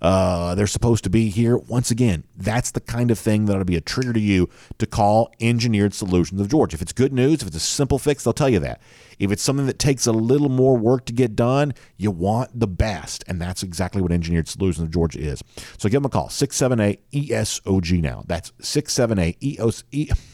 uh, 0.00 0.54
they're 0.54 0.66
supposed 0.66 1.04
to 1.04 1.10
be 1.10 1.28
here. 1.28 1.56
Once 1.56 1.90
again, 1.90 2.24
that's 2.36 2.70
the 2.70 2.80
kind 2.80 3.10
of 3.10 3.18
thing 3.18 3.44
that 3.44 3.56
ought 3.56 3.60
to 3.60 3.64
be 3.64 3.76
a 3.76 3.80
trigger 3.80 4.12
to 4.12 4.20
you 4.20 4.48
to 4.78 4.86
call 4.86 5.30
Engineered 5.40 5.94
Solutions 5.94 6.40
of 6.40 6.48
Georgia. 6.48 6.74
If 6.74 6.82
it's 6.82 6.92
good 6.92 7.12
news, 7.12 7.42
if 7.42 7.48
it's 7.48 7.56
a 7.56 7.60
simple 7.60 7.98
fix, 7.98 8.24
they'll 8.24 8.32
tell 8.32 8.48
you 8.48 8.60
that. 8.60 8.80
If 9.18 9.30
it's 9.30 9.42
something 9.42 9.66
that 9.66 9.78
takes 9.78 10.06
a 10.06 10.12
little 10.12 10.48
more 10.48 10.78
work 10.78 11.04
to 11.06 11.12
get 11.12 11.36
done, 11.36 11.74
you 11.98 12.10
want 12.10 12.58
the 12.58 12.66
best. 12.66 13.22
And 13.28 13.40
that's 13.40 13.62
exactly 13.62 14.00
what 14.00 14.12
Engineered 14.12 14.48
Solutions 14.48 14.84
of 14.84 14.90
Georgia 14.90 15.18
is. 15.18 15.42
So 15.76 15.88
give 15.88 16.02
them 16.02 16.06
a 16.06 16.08
call, 16.08 16.30
678 16.30 17.10
ESOG 17.28 18.00
now. 18.00 18.24
That's 18.26 18.52
678 18.60 19.42
EOS. 19.42 19.84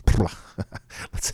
Let's. 1.12 1.32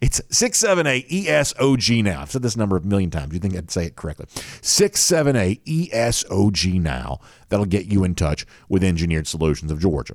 It's 0.00 0.20
678 0.30 1.08
ESOG 1.08 2.04
now. 2.04 2.22
I've 2.22 2.30
said 2.30 2.42
this 2.42 2.56
number 2.56 2.76
a 2.76 2.80
million 2.80 3.10
times. 3.10 3.32
You 3.32 3.40
think 3.40 3.56
I'd 3.56 3.70
say 3.70 3.86
it 3.86 3.96
correctly. 3.96 4.26
678 4.62 5.64
ESOG 5.64 6.80
now. 6.80 7.18
That'll 7.48 7.66
get 7.66 7.86
you 7.86 8.04
in 8.04 8.14
touch 8.14 8.46
with 8.68 8.84
Engineered 8.84 9.26
Solutions 9.26 9.72
of 9.72 9.80
Georgia. 9.80 10.14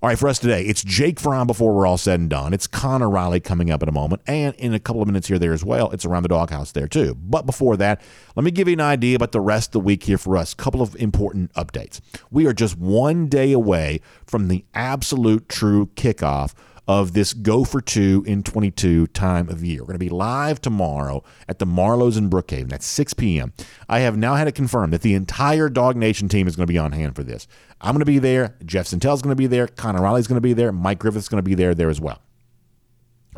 All 0.00 0.08
right, 0.08 0.18
for 0.18 0.28
us 0.28 0.38
today, 0.38 0.62
it's 0.62 0.84
Jake 0.84 1.18
Fromm 1.18 1.48
before 1.48 1.74
we're 1.74 1.84
all 1.84 1.98
said 1.98 2.20
and 2.20 2.30
done. 2.30 2.54
It's 2.54 2.68
Connor 2.68 3.10
Riley 3.10 3.40
coming 3.40 3.68
up 3.72 3.82
in 3.82 3.88
a 3.88 3.92
moment, 3.92 4.22
and 4.28 4.54
in 4.54 4.72
a 4.72 4.78
couple 4.78 5.02
of 5.02 5.08
minutes 5.08 5.26
here, 5.26 5.40
there 5.40 5.52
as 5.52 5.64
well. 5.64 5.90
It's 5.90 6.04
around 6.04 6.22
the 6.22 6.28
doghouse 6.28 6.70
there 6.70 6.86
too. 6.86 7.16
But 7.16 7.46
before 7.46 7.76
that, 7.78 8.00
let 8.36 8.44
me 8.44 8.52
give 8.52 8.68
you 8.68 8.74
an 8.74 8.80
idea 8.80 9.16
about 9.16 9.32
the 9.32 9.40
rest 9.40 9.70
of 9.70 9.72
the 9.72 9.80
week 9.80 10.04
here 10.04 10.16
for 10.16 10.36
us. 10.36 10.52
A 10.52 10.56
couple 10.56 10.82
of 10.82 10.94
important 10.96 11.52
updates. 11.54 12.00
We 12.30 12.46
are 12.46 12.52
just 12.52 12.78
one 12.78 13.26
day 13.26 13.50
away 13.50 14.00
from 14.24 14.46
the 14.46 14.64
absolute 14.72 15.48
true 15.48 15.86
kickoff 15.96 16.54
of 16.88 17.12
this 17.12 17.34
Go 17.34 17.64
for 17.64 17.82
Two 17.82 18.24
in 18.26 18.42
22 18.42 19.08
time 19.08 19.48
of 19.50 19.62
year. 19.62 19.82
We're 19.82 19.88
going 19.88 19.94
to 19.94 19.98
be 19.98 20.08
live 20.08 20.60
tomorrow 20.60 21.22
at 21.46 21.58
the 21.58 21.66
Marlows 21.66 22.16
in 22.16 22.30
Brookhaven. 22.30 22.70
That's 22.70 22.86
6 22.86 23.14
p.m. 23.14 23.52
I 23.88 24.00
have 24.00 24.16
now 24.16 24.34
had 24.34 24.48
it 24.48 24.54
confirmed 24.54 24.94
that 24.94 25.02
the 25.02 25.14
entire 25.14 25.68
Dog 25.68 25.96
Nation 25.96 26.28
team 26.28 26.48
is 26.48 26.56
going 26.56 26.66
to 26.66 26.72
be 26.72 26.78
on 26.78 26.92
hand 26.92 27.14
for 27.14 27.22
this. 27.22 27.46
I'm 27.82 27.92
going 27.92 28.00
to 28.00 28.06
be 28.06 28.18
there. 28.18 28.56
Jeff 28.64 28.86
Sentell's 28.86 29.20
going 29.20 29.32
to 29.32 29.36
be 29.36 29.46
there. 29.46 29.68
Connor 29.68 30.00
Riley's 30.00 30.26
going 30.26 30.38
to 30.38 30.40
be 30.40 30.54
there. 30.54 30.72
Mike 30.72 30.98
Griffith's 30.98 31.28
going 31.28 31.42
to 31.44 31.48
be 31.48 31.54
there 31.54 31.74
there 31.74 31.90
as 31.90 32.00
well. 32.00 32.20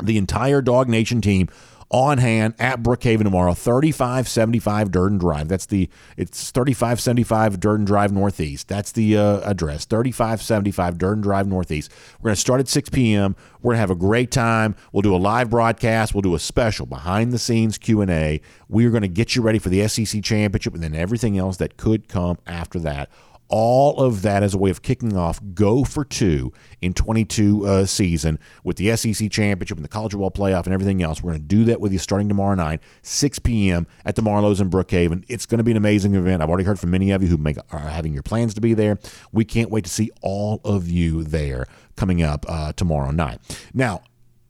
The 0.01 0.17
entire 0.17 0.61
Dog 0.61 0.87
Nation 0.87 1.19
team 1.21 1.49
on 1.91 2.17
hand 2.17 2.55
at 2.57 2.81
Brookhaven 2.81 3.23
tomorrow, 3.23 3.53
3575 3.53 4.91
Durden 4.91 5.17
Drive. 5.17 5.47
That's 5.47 5.65
the 5.65 5.89
it's 6.17 6.51
3575 6.51 7.59
Durden 7.59 7.85
Drive 7.85 8.11
Northeast. 8.11 8.67
That's 8.67 8.91
the 8.91 9.17
uh, 9.17 9.41
address, 9.41 9.85
3575 9.85 10.97
Durden 10.97 11.21
Drive 11.21 11.47
Northeast. 11.47 11.91
We're 12.19 12.29
going 12.29 12.35
to 12.35 12.41
start 12.41 12.61
at 12.61 12.67
6 12.67 12.89
p.m. 12.89 13.35
We're 13.61 13.71
going 13.71 13.75
to 13.75 13.81
have 13.81 13.91
a 13.91 13.95
great 13.95 14.31
time. 14.31 14.75
We'll 14.91 15.01
do 15.01 15.15
a 15.15 15.17
live 15.17 15.49
broadcast. 15.49 16.15
We'll 16.15 16.21
do 16.21 16.35
a 16.35 16.39
special 16.39 16.85
behind 16.85 17.31
the 17.31 17.39
scenes 17.39 17.77
Q&A. 17.77 18.41
We 18.69 18.85
are 18.85 18.89
going 18.89 19.01
to 19.01 19.07
get 19.07 19.35
you 19.35 19.41
ready 19.41 19.59
for 19.59 19.69
the 19.69 19.87
SEC 19.87 20.23
championship 20.23 20.73
and 20.73 20.81
then 20.81 20.95
everything 20.95 21.37
else 21.37 21.57
that 21.57 21.77
could 21.77 22.07
come 22.07 22.37
after 22.47 22.79
that 22.79 23.09
all 23.51 23.99
of 23.99 24.21
that 24.21 24.41
as 24.41 24.53
a 24.53 24.57
way 24.57 24.69
of 24.69 24.81
kicking 24.81 25.15
off 25.15 25.39
go 25.53 25.83
for 25.83 26.05
two 26.05 26.51
in 26.81 26.93
22 26.93 27.67
uh, 27.67 27.85
season 27.85 28.39
with 28.63 28.77
the 28.77 28.95
SEC 28.95 29.29
championship 29.29 29.77
and 29.77 29.83
the 29.83 29.89
college 29.89 30.13
football 30.13 30.31
playoff 30.31 30.63
and 30.63 30.73
everything 30.73 31.03
else. 31.03 31.21
We're 31.21 31.31
going 31.31 31.41
to 31.41 31.47
do 31.47 31.65
that 31.65 31.81
with 31.81 31.91
you 31.91 31.99
starting 31.99 32.29
tomorrow 32.29 32.55
night, 32.55 32.79
6 33.03 33.39
p.m. 33.39 33.85
at 34.05 34.15
the 34.15 34.21
Marlows 34.21 34.61
in 34.61 34.69
Brookhaven. 34.69 35.25
It's 35.27 35.45
going 35.45 35.59
to 35.59 35.63
be 35.63 35.71
an 35.71 35.77
amazing 35.77 36.15
event. 36.15 36.41
I've 36.41 36.49
already 36.49 36.63
heard 36.63 36.79
from 36.79 36.91
many 36.91 37.11
of 37.11 37.21
you 37.21 37.27
who 37.27 37.37
make, 37.37 37.57
are 37.71 37.79
having 37.79 38.13
your 38.13 38.23
plans 38.23 38.53
to 38.53 38.61
be 38.61 38.73
there. 38.73 38.97
We 39.33 39.43
can't 39.43 39.69
wait 39.69 39.83
to 39.83 39.91
see 39.91 40.09
all 40.21 40.61
of 40.63 40.89
you 40.89 41.23
there 41.23 41.67
coming 41.97 42.23
up 42.23 42.45
uh, 42.47 42.71
tomorrow 42.73 43.11
night. 43.11 43.39
Now, 43.73 44.01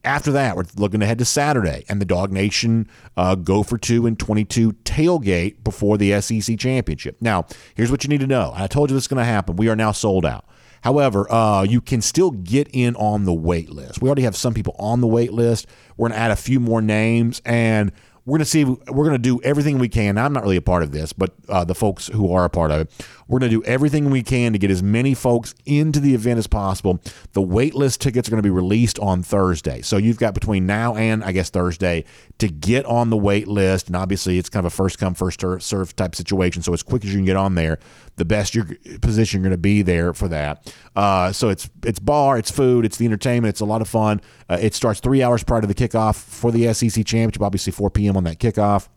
after 0.04 0.32
that, 0.32 0.56
we're 0.56 0.66
looking 0.76 1.02
ahead 1.02 1.20
to 1.20 1.26
Saturday 1.26 1.86
and 1.88 2.02
the 2.02 2.06
Dog 2.06 2.32
Nation 2.32 2.88
uh, 3.18 3.36
go 3.36 3.64
for 3.64 3.78
two 3.78 4.06
and 4.08 4.18
22 4.18 4.74
tailgate 4.84 5.64
before 5.64 5.98
the 5.98 6.20
SEC 6.22 6.58
championship. 6.58 7.18
Now, 7.22 7.46
here's 7.76 7.92
what 7.92 8.04
you 8.04 8.10
need 8.10 8.22
to 8.22 8.28
know. 8.28 8.52
I 8.56 8.68
told 8.68 8.90
you 8.90 8.96
this 8.96 9.04
is 9.04 9.08
going 9.08 9.20
to 9.20 9.26
happen. 9.26 9.56
We 9.56 9.70
are 9.70 9.76
now 9.76 9.92
sold 9.92 10.26
out. 10.26 10.46
However, 10.82 11.32
uh, 11.32 11.62
you 11.64 11.80
can 11.80 12.02
still 12.02 12.32
get 12.32 12.68
in 12.74 12.96
on 12.96 13.26
the 13.26 13.34
wait 13.34 13.70
list. 13.70 14.02
We 14.02 14.10
already 14.10 14.24
have 14.24 14.36
some 14.36 14.54
people 14.54 14.76
on 14.80 15.00
the 15.00 15.08
wait 15.08 15.32
list. 15.32 15.68
We're 15.96 16.10
going 16.10 16.18
to 16.18 16.24
add 16.24 16.32
a 16.32 16.36
few 16.36 16.60
more 16.60 16.82
names, 16.82 17.40
and 17.46 17.92
we're 18.26 18.38
going 18.38 18.46
to 18.46 18.50
see. 18.50 18.64
We're 18.64 18.78
going 18.88 19.12
to 19.12 19.18
do 19.18 19.42
everything 19.42 19.80
we 19.80 19.90
can. 19.90 20.18
I'm 20.18 20.34
not 20.34 20.44
really 20.44 20.58
a 20.58 20.62
part 20.62 20.84
of 20.84 20.92
this, 20.92 21.12
but 21.12 21.34
uh, 21.50 21.64
the 21.64 21.74
folks 21.74 22.08
who 22.08 22.32
are 22.32 22.46
a 22.46 22.50
part 22.50 22.70
of 22.70 22.82
it, 22.82 23.08
we're 23.28 23.40
going 23.40 23.50
to 23.50 23.58
do 23.58 23.64
everything 23.64 24.10
we 24.12 24.22
can 24.22 24.54
to 24.54 24.60
get 24.60 24.70
as 24.70 24.84
many 24.84 25.14
folks 25.14 25.56
into 25.66 26.00
the 26.00 26.14
event 26.14 26.38
as 26.38 26.46
possible. 26.46 27.00
The 27.34 27.42
waitlist 27.42 27.98
tickets 27.98 28.28
are 28.28 28.32
going 28.32 28.42
to 28.42 28.48
be 28.48 28.52
released 28.52 29.00
on 29.00 29.24
Thursday, 29.24 29.82
so 29.82 29.98
you've 29.98 30.20
got 30.20 30.34
between 30.34 30.66
now 30.68 30.96
and 30.96 31.24
I 31.24 31.32
guess 31.32 31.50
Thursday 31.50 32.06
to 32.38 32.48
get 32.48 32.86
on 32.86 33.10
the 33.10 33.18
waitlist. 33.18 33.88
And 33.88 33.96
obviously, 33.96 34.38
it's 34.38 34.50
kind 34.50 34.66
of 34.66 34.72
a 34.72 34.76
first 34.76 35.00
come 35.00 35.16
first 35.16 35.44
serve 35.60 35.96
type 35.96 36.16
situation. 36.16 36.62
So 36.62 36.74
as 36.74 36.84
quick 36.84 37.04
as 37.04 37.12
you 37.12 37.18
can 37.18 37.26
get 37.26 37.38
on 37.38 37.56
there, 37.56 37.80
the 38.18 38.26
best 38.26 38.54
your 38.54 38.66
position 39.02 39.40
you're 39.40 39.50
going 39.50 39.52
to 39.52 39.62
be 39.62 39.82
there 39.82 40.14
for 40.14 40.28
that. 40.28 40.74
Uh, 40.96 41.32
so 41.32 41.50
it's 41.50 41.70
it's 41.84 42.00
bar, 42.00 42.38
it's 42.38 42.52
food, 42.52 42.86
it's 42.86 42.98
the 42.98 43.06
entertainment, 43.06 43.50
it's 43.50 43.62
a 43.62 43.66
lot 43.66 43.82
of 43.82 43.88
fun. 43.88 44.22
Uh, 44.50 44.58
it 44.62 44.74
starts 44.74 45.00
three 45.00 45.24
hours 45.24 45.44
prior 45.44 45.62
to 45.62 45.68
the 45.68 45.76
kickoff 45.76 46.16
for 46.16 46.52
the 46.52 46.74
SEC 46.74 47.06
championship, 47.06 47.42
obviously 47.42 47.72
4 47.72 47.90
p.m. 47.90 48.18
on 48.18 48.24
that 48.26 48.40
kickoff. 48.40 48.90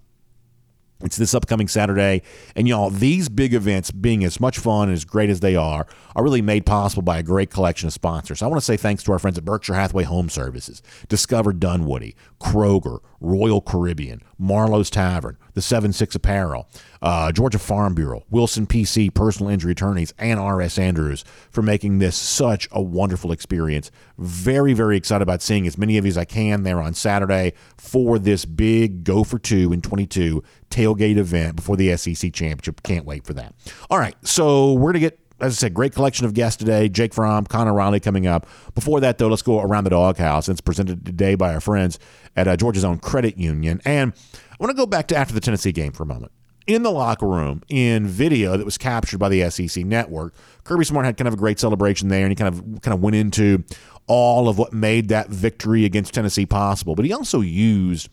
It's 1.02 1.16
this 1.16 1.34
upcoming 1.34 1.68
Saturday. 1.68 2.22
And 2.56 2.66
y'all, 2.66 2.88
these 2.88 3.28
big 3.28 3.52
events, 3.52 3.90
being 3.90 4.24
as 4.24 4.40
much 4.40 4.58
fun 4.58 4.88
and 4.88 4.94
as 4.94 5.04
great 5.04 5.28
as 5.28 5.40
they 5.40 5.54
are, 5.54 5.86
are 6.16 6.24
really 6.24 6.40
made 6.40 6.64
possible 6.64 7.02
by 7.02 7.18
a 7.18 7.22
great 7.22 7.50
collection 7.50 7.88
of 7.88 7.92
sponsors. 7.92 8.42
I 8.42 8.46
want 8.46 8.58
to 8.58 8.64
say 8.64 8.76
thanks 8.76 9.02
to 9.04 9.12
our 9.12 9.18
friends 9.18 9.36
at 9.36 9.44
Berkshire 9.44 9.74
Hathaway 9.74 10.04
Home 10.04 10.28
Services, 10.30 10.82
Discover 11.08 11.54
Dunwoody, 11.54 12.14
Kroger, 12.40 13.00
Royal 13.20 13.60
Caribbean, 13.60 14.22
Marlow's 14.38 14.88
Tavern, 14.88 15.36
the 15.54 15.62
7 15.62 15.92
6 15.92 16.14
Apparel, 16.14 16.68
uh, 17.00 17.32
Georgia 17.32 17.58
Farm 17.58 17.94
Bureau, 17.94 18.24
Wilson 18.30 18.66
PC 18.66 19.12
Personal 19.12 19.50
Injury 19.50 19.72
Attorneys, 19.72 20.12
and 20.18 20.40
RS 20.40 20.78
Andrews 20.78 21.24
for 21.50 21.62
making 21.62 21.98
this 21.98 22.16
such 22.16 22.68
a 22.72 22.82
wonderful 22.82 23.32
experience. 23.32 23.90
Very, 24.18 24.74
very 24.74 24.96
excited 24.96 25.22
about 25.22 25.42
seeing 25.42 25.66
as 25.66 25.78
many 25.78 25.96
of 25.96 26.04
you 26.04 26.10
as 26.10 26.18
I 26.18 26.24
can 26.24 26.62
there 26.62 26.80
on 26.80 26.94
Saturday 26.94 27.54
for 27.76 28.18
this 28.18 28.44
big 28.44 29.04
Go 29.04 29.24
for 29.24 29.38
Two 29.38 29.72
in 29.72 29.80
22 29.80 30.42
tailgate 30.70 31.16
event 31.16 31.56
before 31.56 31.76
the 31.76 31.96
SEC 31.96 32.32
Championship. 32.32 32.82
Can't 32.82 33.04
wait 33.04 33.24
for 33.24 33.32
that. 33.34 33.54
All 33.90 33.98
right, 33.98 34.16
so 34.22 34.72
we're 34.72 34.92
going 34.92 34.94
to 34.94 35.00
get 35.00 35.20
as 35.40 35.52
I 35.52 35.56
said, 35.56 35.74
great 35.74 35.92
collection 35.92 36.26
of 36.26 36.34
guests 36.34 36.56
today. 36.56 36.88
Jake 36.88 37.12
Fromm, 37.12 37.44
Connor 37.44 37.74
Riley 37.74 37.98
coming 38.00 38.26
up. 38.26 38.46
Before 38.74 39.00
that, 39.00 39.18
though, 39.18 39.28
let's 39.28 39.42
go 39.42 39.60
around 39.60 39.84
the 39.84 39.90
doghouse. 39.90 40.48
It's 40.48 40.60
presented 40.60 41.04
today 41.04 41.34
by 41.34 41.52
our 41.52 41.60
friends 41.60 41.98
at 42.36 42.46
uh, 42.46 42.56
Georgia's 42.56 42.84
own 42.84 42.98
credit 42.98 43.36
union. 43.36 43.80
And 43.84 44.12
I 44.58 44.62
want 44.62 44.70
to 44.70 44.76
go 44.76 44.86
back 44.86 45.08
to 45.08 45.16
after 45.16 45.34
the 45.34 45.40
Tennessee 45.40 45.72
game 45.72 45.92
for 45.92 46.04
a 46.04 46.06
moment. 46.06 46.32
In 46.66 46.82
the 46.82 46.90
locker 46.90 47.26
room, 47.26 47.62
in 47.68 48.06
video 48.06 48.56
that 48.56 48.64
was 48.64 48.78
captured 48.78 49.18
by 49.18 49.28
the 49.28 49.50
SEC 49.50 49.84
network, 49.84 50.34
Kirby 50.62 50.84
Smart 50.84 51.04
had 51.04 51.16
kind 51.18 51.28
of 51.28 51.34
a 51.34 51.36
great 51.36 51.60
celebration 51.60 52.08
there, 52.08 52.22
and 52.22 52.30
he 52.30 52.36
kind 52.36 52.48
of 52.48 52.80
kind 52.80 52.94
of 52.94 53.02
went 53.02 53.16
into 53.16 53.64
all 54.06 54.48
of 54.48 54.56
what 54.56 54.72
made 54.72 55.08
that 55.08 55.28
victory 55.28 55.84
against 55.84 56.14
Tennessee 56.14 56.46
possible. 56.46 56.94
But 56.94 57.04
he 57.04 57.12
also 57.12 57.40
used 57.42 58.08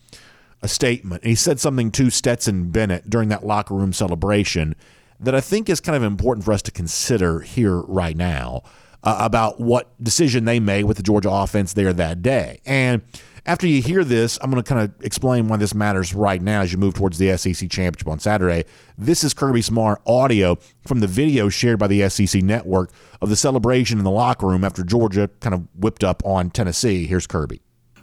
a 0.61 0.67
statement. 0.67 1.23
He 1.23 1.35
said 1.35 1.59
something 1.59 1.91
to 1.91 2.09
Stetson 2.09 2.71
Bennett 2.71 3.09
during 3.09 3.29
that 3.29 3.45
locker 3.45 3.73
room 3.73 3.93
celebration 3.93 4.75
that 5.19 5.35
I 5.35 5.41
think 5.41 5.69
is 5.69 5.79
kind 5.79 5.95
of 5.95 6.03
important 6.03 6.43
for 6.43 6.51
us 6.51 6.61
to 6.63 6.71
consider 6.71 7.39
here 7.41 7.77
right 7.81 8.17
now 8.17 8.63
uh, 9.03 9.17
about 9.19 9.59
what 9.59 9.91
decision 10.03 10.45
they 10.45 10.59
made 10.59 10.85
with 10.85 10.97
the 10.97 11.03
Georgia 11.03 11.31
offense 11.31 11.73
there 11.73 11.93
that 11.93 12.21
day. 12.21 12.59
And 12.65 13.01
after 13.45 13.65
you 13.65 13.81
hear 13.81 14.03
this, 14.03 14.37
I'm 14.41 14.51
going 14.51 14.61
to 14.61 14.67
kind 14.67 14.81
of 14.81 15.03
explain 15.03 15.47
why 15.47 15.57
this 15.57 15.73
matters 15.73 16.13
right 16.13 16.41
now 16.41 16.61
as 16.61 16.71
you 16.71 16.77
move 16.77 16.93
towards 16.93 17.17
the 17.17 17.35
SEC 17.37 17.69
championship 17.69 18.07
on 18.07 18.19
Saturday. 18.19 18.65
This 18.97 19.23
is 19.23 19.33
Kirby 19.33 19.63
Smart 19.63 20.01
audio 20.05 20.57
from 20.85 20.99
the 20.99 21.07
video 21.07 21.49
shared 21.49 21.79
by 21.79 21.87
the 21.87 22.07
SEC 22.09 22.43
network 22.43 22.91
of 23.21 23.29
the 23.29 23.35
celebration 23.35 23.97
in 23.97 24.03
the 24.03 24.11
locker 24.11 24.47
room 24.47 24.63
after 24.63 24.83
Georgia 24.83 25.29
kind 25.39 25.55
of 25.55 25.67
whipped 25.75 26.03
up 26.03 26.23
on 26.23 26.51
Tennessee. 26.51 27.07
Here's 27.07 27.25
Kirby. 27.25 27.61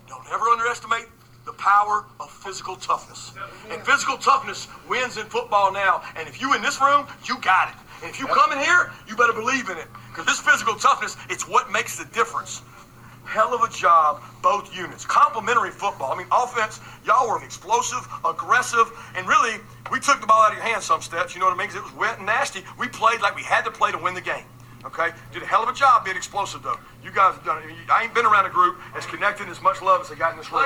Don't 0.09 0.27
ever 0.33 0.44
underestimate 0.46 1.07
the 1.46 1.53
power 1.53 2.07
of 2.18 2.31
physical 2.31 2.74
toughness. 2.74 3.33
And 3.70 3.81
physical 3.87 4.18
toughness 4.18 4.66
wins 4.88 5.18
in 5.18 5.27
football 5.27 5.72
now. 5.72 6.03
And 6.16 6.29
if 6.29 6.40
you 6.40 6.55
in 6.55 6.62
this 6.62 6.81
room, 6.81 7.07
you 7.24 7.38
got 7.38 7.68
it. 7.68 7.74
And 8.03 8.11
if 8.11 8.18
you 8.18 8.27
come 8.27 8.53
in 8.53 8.59
here, 8.59 8.90
you 9.07 9.16
better 9.16 9.33
believe 9.33 9.68
in 9.68 9.79
it. 9.79 9.87
Because 10.11 10.27
this 10.27 10.40
physical 10.40 10.74
toughness, 10.74 11.16
it's 11.31 11.48
what 11.48 11.70
makes 11.70 11.96
the 11.96 12.05
difference. 12.07 12.62
Hell 13.29 13.55
of 13.55 13.61
a 13.61 13.73
job, 13.73 14.23
both 14.43 14.75
units. 14.75 15.05
Complementary 15.05 15.71
football. 15.71 16.12
I 16.12 16.17
mean, 16.17 16.27
offense, 16.33 16.81
y'all 17.05 17.29
were 17.29 17.45
explosive, 17.45 18.09
aggressive, 18.25 18.91
and 19.14 19.29
really, 19.29 19.61
we 19.93 20.01
took 20.01 20.21
the 20.21 20.27
ball 20.27 20.43
out 20.43 20.53
of 20.53 20.57
your 20.57 20.64
hands 20.64 20.85
some 20.85 21.03
steps. 21.03 21.35
You 21.35 21.41
know 21.41 21.47
what 21.47 21.55
I 21.55 21.59
mean? 21.59 21.69
Because 21.69 21.83
it 21.83 21.85
was 21.85 21.95
wet 21.95 22.17
and 22.17 22.27
nasty. 22.27 22.64
We 22.79 22.88
played 22.88 23.21
like 23.21 23.37
we 23.37 23.43
had 23.43 23.64
to 23.67 23.71
play 23.71 23.93
to 23.93 23.99
win 23.99 24.14
the 24.14 24.23
game. 24.23 24.45
Okay? 24.85 25.11
Did 25.33 25.43
a 25.43 25.47
hell 25.47 25.62
of 25.62 25.69
a 25.69 25.75
job 25.75 26.05
being 26.05 26.17
explosive, 26.17 26.62
though. 26.62 26.79
You 27.05 27.11
guys 27.11 27.35
have 27.35 27.45
done 27.45 27.62
it. 27.62 27.75
I 27.91 28.05
ain't 28.05 28.14
been 28.14 28.25
around 28.25 28.47
a 28.47 28.51
group 28.51 28.79
as 28.97 29.05
connected 29.05 29.43
and 29.43 29.53
as 29.53 29.61
much 29.61 29.83
love 29.83 30.01
as 30.01 30.09
they 30.09 30.14
got 30.14 30.33
in 30.33 30.38
this 30.38 30.51
room. 30.51 30.64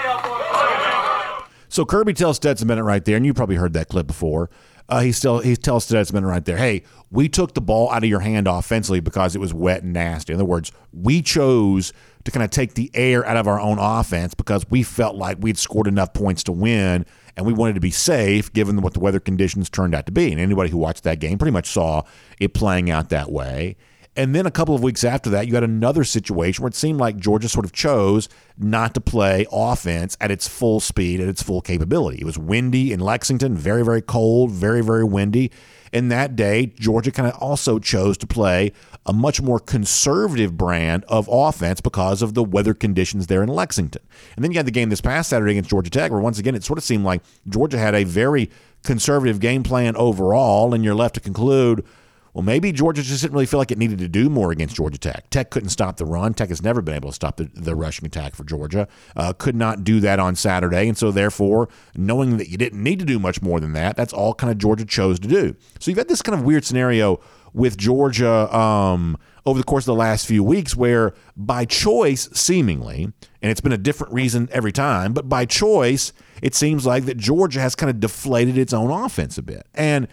So 1.68 1.84
Kirby 1.84 2.12
tells 2.12 2.36
Stetson 2.36 2.68
Bennett 2.68 2.84
right 2.84 3.04
there, 3.04 3.16
and 3.16 3.24
you 3.24 3.32
probably 3.34 3.56
heard 3.56 3.72
that 3.72 3.88
clip 3.88 4.06
before. 4.06 4.50
Uh, 4.92 5.00
he 5.00 5.10
still 5.10 5.38
he 5.38 5.56
tells 5.56 5.90
Bennett 5.90 6.28
right 6.28 6.44
there, 6.44 6.58
"Hey, 6.58 6.82
we 7.10 7.26
took 7.26 7.54
the 7.54 7.62
ball 7.62 7.90
out 7.90 8.04
of 8.04 8.10
your 8.10 8.20
hand 8.20 8.46
offensively 8.46 9.00
because 9.00 9.34
it 9.34 9.38
was 9.38 9.54
wet 9.54 9.82
and 9.82 9.94
nasty. 9.94 10.34
In 10.34 10.36
other 10.36 10.44
words, 10.44 10.70
we 10.92 11.22
chose 11.22 11.94
to 12.24 12.30
kind 12.30 12.44
of 12.44 12.50
take 12.50 12.74
the 12.74 12.90
air 12.92 13.26
out 13.26 13.38
of 13.38 13.48
our 13.48 13.58
own 13.58 13.78
offense 13.78 14.34
because 14.34 14.68
we 14.68 14.82
felt 14.82 15.16
like 15.16 15.38
we'd 15.40 15.56
scored 15.56 15.86
enough 15.86 16.12
points 16.12 16.42
to 16.44 16.52
win, 16.52 17.06
and 17.38 17.46
we 17.46 17.54
wanted 17.54 17.72
to 17.72 17.80
be 17.80 17.90
safe 17.90 18.52
given 18.52 18.82
what 18.82 18.92
the 18.92 19.00
weather 19.00 19.18
conditions 19.18 19.70
turned 19.70 19.94
out 19.94 20.04
to 20.04 20.12
be. 20.12 20.30
And 20.30 20.38
anybody 20.38 20.68
who 20.68 20.76
watched 20.76 21.04
that 21.04 21.20
game 21.20 21.38
pretty 21.38 21.52
much 21.52 21.70
saw 21.70 22.02
it 22.38 22.52
playing 22.52 22.90
out 22.90 23.08
that 23.08 23.32
way." 23.32 23.76
And 24.14 24.34
then 24.34 24.44
a 24.44 24.50
couple 24.50 24.74
of 24.74 24.82
weeks 24.82 25.04
after 25.04 25.30
that, 25.30 25.46
you 25.46 25.54
had 25.54 25.62
another 25.62 26.04
situation 26.04 26.62
where 26.62 26.68
it 26.68 26.74
seemed 26.74 27.00
like 27.00 27.16
Georgia 27.16 27.48
sort 27.48 27.64
of 27.64 27.72
chose 27.72 28.28
not 28.58 28.92
to 28.94 29.00
play 29.00 29.46
offense 29.50 30.18
at 30.20 30.30
its 30.30 30.46
full 30.46 30.80
speed, 30.80 31.18
at 31.20 31.28
its 31.28 31.42
full 31.42 31.62
capability. 31.62 32.18
It 32.20 32.24
was 32.24 32.36
windy 32.36 32.92
in 32.92 33.00
Lexington, 33.00 33.56
very, 33.56 33.82
very 33.82 34.02
cold, 34.02 34.50
very, 34.50 34.82
very 34.82 35.04
windy. 35.04 35.50
And 35.94 36.10
that 36.10 36.36
day, 36.36 36.66
Georgia 36.66 37.10
kind 37.10 37.28
of 37.28 37.34
also 37.40 37.78
chose 37.78 38.18
to 38.18 38.26
play 38.26 38.72
a 39.06 39.14
much 39.14 39.40
more 39.40 39.58
conservative 39.58 40.56
brand 40.56 41.04
of 41.08 41.28
offense 41.30 41.80
because 41.80 42.20
of 42.20 42.34
the 42.34 42.44
weather 42.44 42.74
conditions 42.74 43.26
there 43.26 43.42
in 43.42 43.48
Lexington. 43.48 44.02
And 44.36 44.44
then 44.44 44.52
you 44.52 44.58
had 44.58 44.66
the 44.66 44.72
game 44.72 44.90
this 44.90 45.00
past 45.00 45.30
Saturday 45.30 45.52
against 45.52 45.70
Georgia 45.70 45.90
Tech, 45.90 46.10
where 46.10 46.20
once 46.20 46.38
again 46.38 46.54
it 46.54 46.64
sort 46.64 46.78
of 46.78 46.84
seemed 46.84 47.04
like 47.04 47.22
Georgia 47.48 47.78
had 47.78 47.94
a 47.94 48.04
very 48.04 48.50
conservative 48.84 49.40
game 49.40 49.62
plan 49.62 49.96
overall, 49.96 50.74
and 50.74 50.84
you're 50.84 50.94
left 50.94 51.14
to 51.14 51.20
conclude 51.20 51.84
well, 52.34 52.42
maybe 52.42 52.72
Georgia 52.72 53.02
just 53.02 53.20
didn't 53.20 53.34
really 53.34 53.46
feel 53.46 53.58
like 53.58 53.70
it 53.70 53.78
needed 53.78 53.98
to 53.98 54.08
do 54.08 54.30
more 54.30 54.52
against 54.52 54.74
Georgia 54.74 54.98
Tech. 54.98 55.28
Tech 55.28 55.50
couldn't 55.50 55.68
stop 55.68 55.98
the 55.98 56.06
run. 56.06 56.32
Tech 56.32 56.48
has 56.48 56.62
never 56.62 56.80
been 56.80 56.94
able 56.94 57.10
to 57.10 57.14
stop 57.14 57.36
the, 57.36 57.50
the 57.52 57.74
rushing 57.74 58.06
attack 58.06 58.34
for 58.34 58.44
Georgia. 58.44 58.88
Uh, 59.14 59.34
could 59.34 59.54
not 59.54 59.84
do 59.84 60.00
that 60.00 60.18
on 60.18 60.34
Saturday. 60.34 60.88
And 60.88 60.96
so, 60.96 61.10
therefore, 61.10 61.68
knowing 61.94 62.38
that 62.38 62.48
you 62.48 62.56
didn't 62.56 62.82
need 62.82 62.98
to 63.00 63.04
do 63.04 63.18
much 63.18 63.42
more 63.42 63.60
than 63.60 63.74
that, 63.74 63.96
that's 63.96 64.14
all 64.14 64.32
kind 64.32 64.50
of 64.50 64.56
Georgia 64.56 64.86
chose 64.86 65.20
to 65.20 65.28
do. 65.28 65.54
So, 65.78 65.90
you've 65.90 65.98
had 65.98 66.08
this 66.08 66.22
kind 66.22 66.38
of 66.38 66.44
weird 66.44 66.64
scenario 66.64 67.20
with 67.52 67.76
Georgia 67.76 68.54
um, 68.56 69.18
over 69.44 69.58
the 69.58 69.64
course 69.64 69.82
of 69.82 69.94
the 69.94 70.00
last 70.00 70.26
few 70.26 70.42
weeks 70.42 70.74
where, 70.74 71.12
by 71.36 71.66
choice, 71.66 72.30
seemingly, 72.32 73.04
and 73.42 73.50
it's 73.50 73.60
been 73.60 73.72
a 73.72 73.78
different 73.78 74.12
reason 74.12 74.48
every 74.52 74.72
time, 74.72 75.12
but 75.12 75.28
by 75.28 75.44
choice, 75.44 76.14
it 76.40 76.54
seems 76.54 76.86
like 76.86 77.04
that 77.04 77.18
Georgia 77.18 77.60
has 77.60 77.74
kind 77.74 77.90
of 77.90 78.00
deflated 78.00 78.56
its 78.56 78.72
own 78.72 78.90
offense 78.90 79.36
a 79.36 79.42
bit. 79.42 79.66
And 79.74 80.08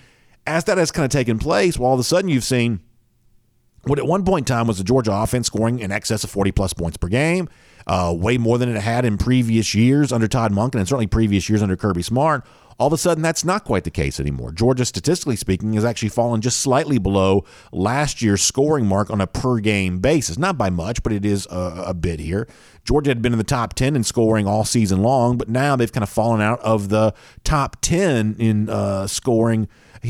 as 0.50 0.64
that 0.64 0.78
has 0.78 0.92
kind 0.92 1.06
of 1.06 1.12
taken 1.12 1.38
place, 1.38 1.78
well, 1.78 1.90
all 1.90 1.94
of 1.94 2.00
a 2.00 2.04
sudden 2.04 2.30
you've 2.30 2.44
seen 2.44 2.80
what 3.84 4.00
at 4.00 4.06
one 4.06 4.26
point 4.26 4.50
in 4.50 4.56
time 4.56 4.68
was 4.68 4.80
the 4.80 4.84
Georgia 4.84 5.14
offense 5.14 5.48
scoring 5.48 5.80
in 5.80 5.92
excess 5.92 6.24
of 6.24 6.30
40 6.30 6.52
plus 6.52 6.74
points 6.74 6.98
per 6.98 7.08
game, 7.08 7.48
uh, 7.88 8.14
way 8.18 8.38
more 8.38 8.58
than 8.58 8.76
it 8.76 8.82
had 8.82 9.06
in 9.06 9.18
previous 9.18 9.74
years 9.74 10.12
under 10.12 10.28
Todd 10.28 10.52
Monken 10.52 10.76
and 10.76 10.88
certainly 10.88 11.08
previous 11.08 11.48
years 11.50 11.62
under 11.62 11.78
Kirby 11.78 12.02
Smart. 12.02 12.46
All 12.80 12.88
of 12.88 12.94
a 12.94 12.98
sudden, 12.98 13.22
that's 13.22 13.44
not 13.44 13.66
quite 13.66 13.84
the 13.84 13.92
case 13.92 14.20
anymore. 14.20 14.52
Georgia, 14.52 14.86
statistically 14.86 15.36
speaking, 15.36 15.74
has 15.74 15.84
actually 15.84 16.10
fallen 16.10 16.40
just 16.40 16.60
slightly 16.60 16.98
below 16.98 17.44
last 17.74 18.22
year's 18.22 18.42
scoring 18.42 18.86
mark 18.86 19.10
on 19.10 19.20
a 19.20 19.28
per 19.28 19.60
game 19.60 20.00
basis. 20.00 20.38
Not 20.38 20.58
by 20.58 20.70
much, 20.70 21.04
but 21.04 21.12
it 21.12 21.26
is 21.26 21.46
a, 21.48 21.84
a 21.88 21.94
bit 21.94 22.20
here. 22.22 22.48
Georgia 22.86 23.12
had 23.12 23.22
been 23.22 23.34
in 23.34 23.38
the 23.38 23.44
top 23.44 23.74
10 23.74 23.98
in 23.98 24.04
scoring 24.04 24.48
all 24.48 24.64
season 24.64 25.02
long, 25.02 25.38
but 25.38 25.50
now 25.50 25.76
they've 25.76 25.92
kind 25.92 26.04
of 26.04 26.10
fallen 26.10 26.40
out 26.40 26.60
of 26.62 26.90
the 26.90 27.14
top 27.44 27.76
10 27.82 28.38
in 28.40 28.70
uh, 28.70 29.08
scoring 29.08 29.68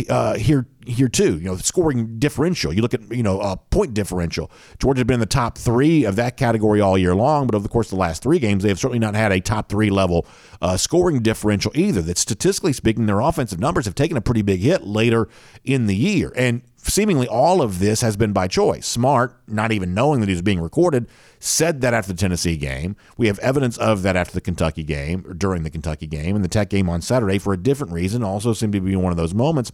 uh, 0.08 0.36
here 0.36 0.67
here 0.89 1.08
too. 1.08 1.38
You 1.38 1.45
know, 1.45 1.58
scoring 1.58 2.19
differential. 2.19 2.73
You 2.73 2.82
look 2.82 2.93
at 2.93 3.12
you 3.12 3.23
know 3.23 3.39
uh, 3.39 3.56
point 3.56 3.93
differential. 3.93 4.52
Georgia's 4.80 5.06
been 5.06 5.15
in 5.15 5.19
the 5.19 5.25
top 5.25 5.58
three 5.58 6.04
of 6.04 6.15
that 6.17 6.38
category 6.38 6.82
all 6.82 6.97
year 6.97 7.15
long, 7.15 7.47
but 7.47 7.56
over 7.56 7.63
the 7.63 7.69
course 7.69 7.88
of 7.88 7.91
the 7.91 8.02
last 8.02 8.23
three 8.23 8.39
games, 8.39 8.63
they 8.63 8.69
have 8.69 8.80
certainly 8.80 8.99
not 8.99 9.15
had 9.15 9.32
a 9.32 9.39
top 9.39 9.69
three 9.69 9.89
level 9.89 10.25
uh, 10.62 10.78
scoring 10.78 11.21
differential 11.21 11.71
either. 11.75 12.02
That 12.02 12.17
statistically 12.17 12.73
speaking, 12.73 13.06
their 13.06 13.19
offensive 13.19 13.60
numbers 13.60 13.86
have 13.86 13.95
taken 13.95 14.17
a 14.17 14.21
pretty 14.21 14.41
big 14.41 14.62
hit 14.62 14.84
later 14.84 15.30
in 15.63 15.88
the 15.88 15.95
year, 15.95 16.34
and 16.36 16.62
seemingly 16.83 17.27
all 17.27 17.61
of 17.61 17.79
this 17.79 18.01
has 18.01 18.15
been 18.15 18.33
by 18.33 18.47
choice. 18.47 18.87
Smart, 18.87 19.35
not 19.47 19.71
even 19.71 19.93
knowing 19.93 20.19
that 20.19 20.29
he 20.29 20.33
was 20.33 20.41
being 20.41 20.61
recorded, 20.61 21.07
said 21.39 21.81
that 21.81 21.93
after 21.93 22.13
the 22.13 22.17
Tennessee 22.17 22.57
game. 22.57 22.95
We 23.17 23.27
have 23.27 23.39
evidence 23.39 23.77
of 23.77 24.01
that 24.03 24.15
after 24.15 24.33
the 24.33 24.41
Kentucky 24.41 24.83
game, 24.83 25.25
or 25.27 25.33
during 25.33 25.63
the 25.63 25.69
Kentucky 25.69 26.07
game, 26.07 26.35
and 26.35 26.43
the 26.43 26.49
Tech 26.49 26.69
game 26.69 26.89
on 26.89 27.01
Saturday 27.01 27.37
for 27.37 27.53
a 27.53 27.57
different 27.57 27.93
reason. 27.93 28.23
Also 28.23 28.53
seemed 28.53 28.73
to 28.73 28.81
be 28.81 28.95
one 28.95 29.11
of 29.11 29.17
those 29.17 29.33
moments 29.33 29.71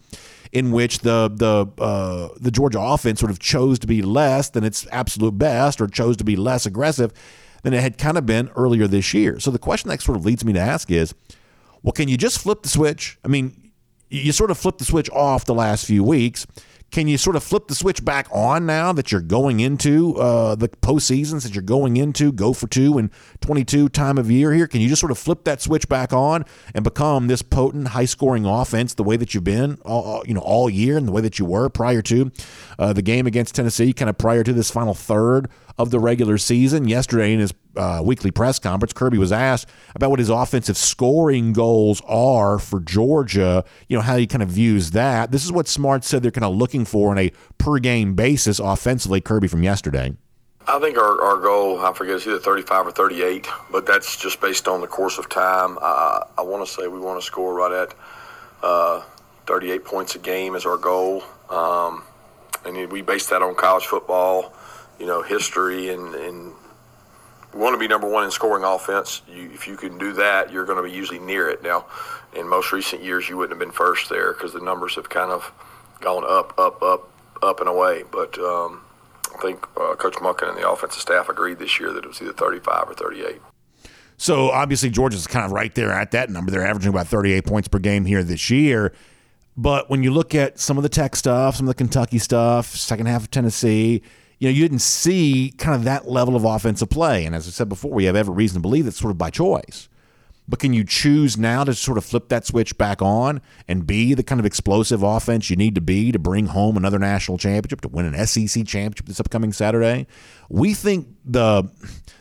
in 0.52 0.70
which 0.70 1.00
the 1.00 1.30
the 1.34 1.82
uh, 1.82 2.28
the 2.38 2.50
Georgia 2.50 2.80
offense 2.80 3.20
sort 3.20 3.30
of 3.30 3.38
chose 3.38 3.78
to 3.80 3.86
be 3.86 4.02
less 4.02 4.50
than 4.50 4.64
its 4.64 4.86
absolute 4.92 5.38
best, 5.38 5.80
or 5.80 5.86
chose 5.86 6.16
to 6.16 6.24
be 6.24 6.36
less 6.36 6.66
aggressive 6.66 7.12
than 7.62 7.74
it 7.74 7.80
had 7.80 7.98
kind 7.98 8.16
of 8.16 8.26
been 8.26 8.48
earlier 8.56 8.86
this 8.86 9.12
year. 9.12 9.40
So 9.40 9.50
the 9.50 9.58
question 9.58 9.88
that 9.88 10.00
sort 10.00 10.16
of 10.16 10.24
leads 10.24 10.44
me 10.44 10.52
to 10.52 10.60
ask 10.60 10.90
is, 10.90 11.14
well, 11.82 11.92
can 11.92 12.08
you 12.08 12.16
just 12.16 12.38
flip 12.38 12.62
the 12.62 12.68
switch? 12.68 13.18
I 13.24 13.28
mean, 13.28 13.72
you 14.08 14.32
sort 14.32 14.50
of 14.50 14.58
flipped 14.58 14.78
the 14.78 14.84
switch 14.84 15.10
off 15.10 15.44
the 15.44 15.54
last 15.54 15.84
few 15.84 16.04
weeks 16.04 16.46
can 16.96 17.08
you 17.08 17.18
sort 17.18 17.36
of 17.36 17.44
flip 17.44 17.68
the 17.68 17.74
switch 17.74 18.02
back 18.02 18.26
on 18.32 18.64
now 18.64 18.90
that 18.90 19.12
you're 19.12 19.20
going 19.20 19.60
into 19.60 20.16
uh, 20.16 20.54
the 20.54 20.66
postseasons 20.66 21.42
that 21.42 21.54
you're 21.54 21.60
going 21.60 21.98
into 21.98 22.32
go 22.32 22.54
for 22.54 22.66
two 22.68 22.96
and 22.96 23.10
22 23.42 23.90
time 23.90 24.16
of 24.16 24.30
year 24.30 24.50
here? 24.50 24.66
Can 24.66 24.80
you 24.80 24.88
just 24.88 25.00
sort 25.00 25.12
of 25.12 25.18
flip 25.18 25.44
that 25.44 25.60
switch 25.60 25.90
back 25.90 26.14
on 26.14 26.46
and 26.72 26.82
become 26.82 27.26
this 27.26 27.42
potent, 27.42 27.88
high 27.88 28.06
scoring 28.06 28.46
offense 28.46 28.94
the 28.94 29.02
way 29.02 29.18
that 29.18 29.34
you've 29.34 29.44
been, 29.44 29.74
all, 29.84 30.22
you 30.26 30.32
know, 30.32 30.40
all 30.40 30.70
year 30.70 30.96
and 30.96 31.06
the 31.06 31.12
way 31.12 31.20
that 31.20 31.38
you 31.38 31.44
were 31.44 31.68
prior 31.68 32.00
to 32.00 32.32
uh, 32.78 32.94
the 32.94 33.02
game 33.02 33.26
against 33.26 33.54
Tennessee, 33.54 33.92
kind 33.92 34.08
of 34.08 34.16
prior 34.16 34.42
to 34.42 34.54
this 34.54 34.70
final 34.70 34.94
third 34.94 35.50
of 35.78 35.90
the 35.90 35.98
regular 36.00 36.38
season. 36.38 36.88
Yesterday 36.88 37.32
in 37.32 37.40
his 37.40 37.54
uh, 37.76 38.00
weekly 38.04 38.30
press 38.30 38.58
conference, 38.58 38.92
Kirby 38.92 39.18
was 39.18 39.32
asked 39.32 39.68
about 39.94 40.10
what 40.10 40.18
his 40.18 40.30
offensive 40.30 40.76
scoring 40.76 41.52
goals 41.52 42.02
are 42.06 42.58
for 42.58 42.80
Georgia. 42.80 43.64
You 43.88 43.96
know 43.96 44.02
how 44.02 44.16
he 44.16 44.26
kind 44.26 44.42
of 44.42 44.48
views 44.48 44.92
that. 44.92 45.30
This 45.30 45.44
is 45.44 45.52
what 45.52 45.68
Smart 45.68 46.04
said 46.04 46.22
they're 46.22 46.30
kind 46.30 46.44
of 46.44 46.54
looking 46.54 46.84
for 46.84 47.10
on 47.10 47.18
a 47.18 47.32
per 47.58 47.78
game 47.78 48.14
basis 48.14 48.58
offensively. 48.58 49.20
Kirby 49.20 49.48
from 49.48 49.62
yesterday. 49.62 50.14
I 50.68 50.80
think 50.80 50.98
our, 50.98 51.22
our 51.22 51.40
goal, 51.40 51.78
I 51.78 51.92
forget, 51.92 52.16
it's 52.16 52.26
either 52.26 52.40
35 52.40 52.88
or 52.88 52.90
38, 52.90 53.46
but 53.70 53.86
that's 53.86 54.16
just 54.16 54.40
based 54.40 54.66
on 54.66 54.80
the 54.80 54.88
course 54.88 55.16
of 55.16 55.28
time. 55.28 55.78
I, 55.80 56.24
I 56.36 56.42
want 56.42 56.66
to 56.66 56.72
say 56.72 56.88
we 56.88 56.98
want 56.98 57.20
to 57.20 57.24
score 57.24 57.54
right 57.54 57.70
at 57.70 57.94
uh, 58.64 59.02
38 59.46 59.84
points 59.84 60.16
a 60.16 60.18
game 60.18 60.56
is 60.56 60.66
our 60.66 60.76
goal. 60.76 61.22
Um, 61.50 62.02
and 62.64 62.90
we 62.90 63.00
base 63.00 63.28
that 63.28 63.42
on 63.42 63.54
college 63.54 63.86
football, 63.86 64.52
you 64.98 65.06
know, 65.06 65.22
history 65.22 65.90
and, 65.90 66.14
and 66.14 66.52
want 67.54 67.74
to 67.74 67.78
be 67.78 67.88
number 67.88 68.08
one 68.08 68.24
in 68.24 68.30
scoring 68.30 68.64
offense. 68.64 69.22
You, 69.28 69.50
if 69.52 69.66
you 69.66 69.76
can 69.76 69.98
do 69.98 70.12
that, 70.14 70.52
you're 70.52 70.64
going 70.64 70.76
to 70.76 70.82
be 70.82 70.94
usually 70.94 71.18
near 71.18 71.48
it. 71.48 71.62
Now, 71.62 71.86
in 72.34 72.48
most 72.48 72.72
recent 72.72 73.02
years, 73.02 73.28
you 73.28 73.36
wouldn't 73.36 73.52
have 73.52 73.58
been 73.58 73.74
first 73.74 74.08
there 74.08 74.32
because 74.32 74.52
the 74.52 74.60
numbers 74.60 74.94
have 74.96 75.08
kind 75.08 75.30
of 75.30 75.52
gone 76.00 76.24
up, 76.24 76.58
up, 76.58 76.82
up, 76.82 77.10
up 77.42 77.60
and 77.60 77.68
away. 77.68 78.04
But 78.10 78.38
um, 78.38 78.82
I 79.34 79.40
think 79.40 79.66
uh, 79.76 79.94
Coach 79.96 80.14
Monken 80.14 80.48
and 80.48 80.58
the 80.58 80.68
offensive 80.68 81.00
staff 81.00 81.28
agreed 81.28 81.58
this 81.58 81.80
year 81.80 81.92
that 81.92 82.04
it 82.04 82.08
was 82.08 82.20
either 82.20 82.32
35 82.32 82.90
or 82.90 82.94
38. 82.94 83.40
So 84.18 84.50
obviously 84.50 84.88
Georgia's 84.90 85.26
kind 85.26 85.44
of 85.44 85.52
right 85.52 85.74
there 85.74 85.92
at 85.92 86.12
that 86.12 86.30
number. 86.30 86.50
They're 86.50 86.66
averaging 86.66 86.90
about 86.90 87.06
38 87.06 87.44
points 87.44 87.68
per 87.68 87.78
game 87.78 88.04
here 88.04 88.22
this 88.22 88.48
year. 88.50 88.92
But 89.58 89.88
when 89.88 90.02
you 90.02 90.10
look 90.10 90.34
at 90.34 90.58
some 90.58 90.76
of 90.76 90.82
the 90.82 90.88
Tech 90.88 91.16
stuff, 91.16 91.56
some 91.56 91.66
of 91.66 91.74
the 91.74 91.78
Kentucky 91.78 92.18
stuff, 92.18 92.66
second 92.66 93.06
half 93.06 93.22
of 93.22 93.30
Tennessee, 93.30 94.02
you 94.38 94.48
know, 94.48 94.52
you 94.52 94.62
didn't 94.62 94.80
see 94.80 95.54
kind 95.56 95.74
of 95.74 95.84
that 95.84 96.08
level 96.08 96.36
of 96.36 96.44
offensive 96.44 96.90
play. 96.90 97.24
And 97.24 97.34
as 97.34 97.46
I 97.46 97.50
said 97.50 97.68
before, 97.68 97.90
we 97.90 98.04
have 98.04 98.16
every 98.16 98.34
reason 98.34 98.56
to 98.56 98.60
believe 98.60 98.86
it's 98.86 98.98
sort 98.98 99.10
of 99.10 99.18
by 99.18 99.30
choice. 99.30 99.88
But 100.48 100.60
can 100.60 100.72
you 100.72 100.84
choose 100.84 101.36
now 101.36 101.64
to 101.64 101.74
sort 101.74 101.98
of 101.98 102.04
flip 102.04 102.28
that 102.28 102.46
switch 102.46 102.78
back 102.78 103.02
on 103.02 103.40
and 103.66 103.86
be 103.86 104.14
the 104.14 104.22
kind 104.22 104.38
of 104.38 104.46
explosive 104.46 105.02
offense 105.02 105.50
you 105.50 105.56
need 105.56 105.74
to 105.74 105.80
be 105.80 106.12
to 106.12 106.18
bring 106.18 106.46
home 106.46 106.76
another 106.76 107.00
national 107.00 107.36
championship, 107.38 107.80
to 107.80 107.88
win 107.88 108.06
an 108.06 108.26
SEC 108.26 108.64
championship 108.64 109.06
this 109.06 109.18
upcoming 109.18 109.52
Saturday? 109.52 110.06
We 110.48 110.72
think 110.74 111.08
the 111.24 111.64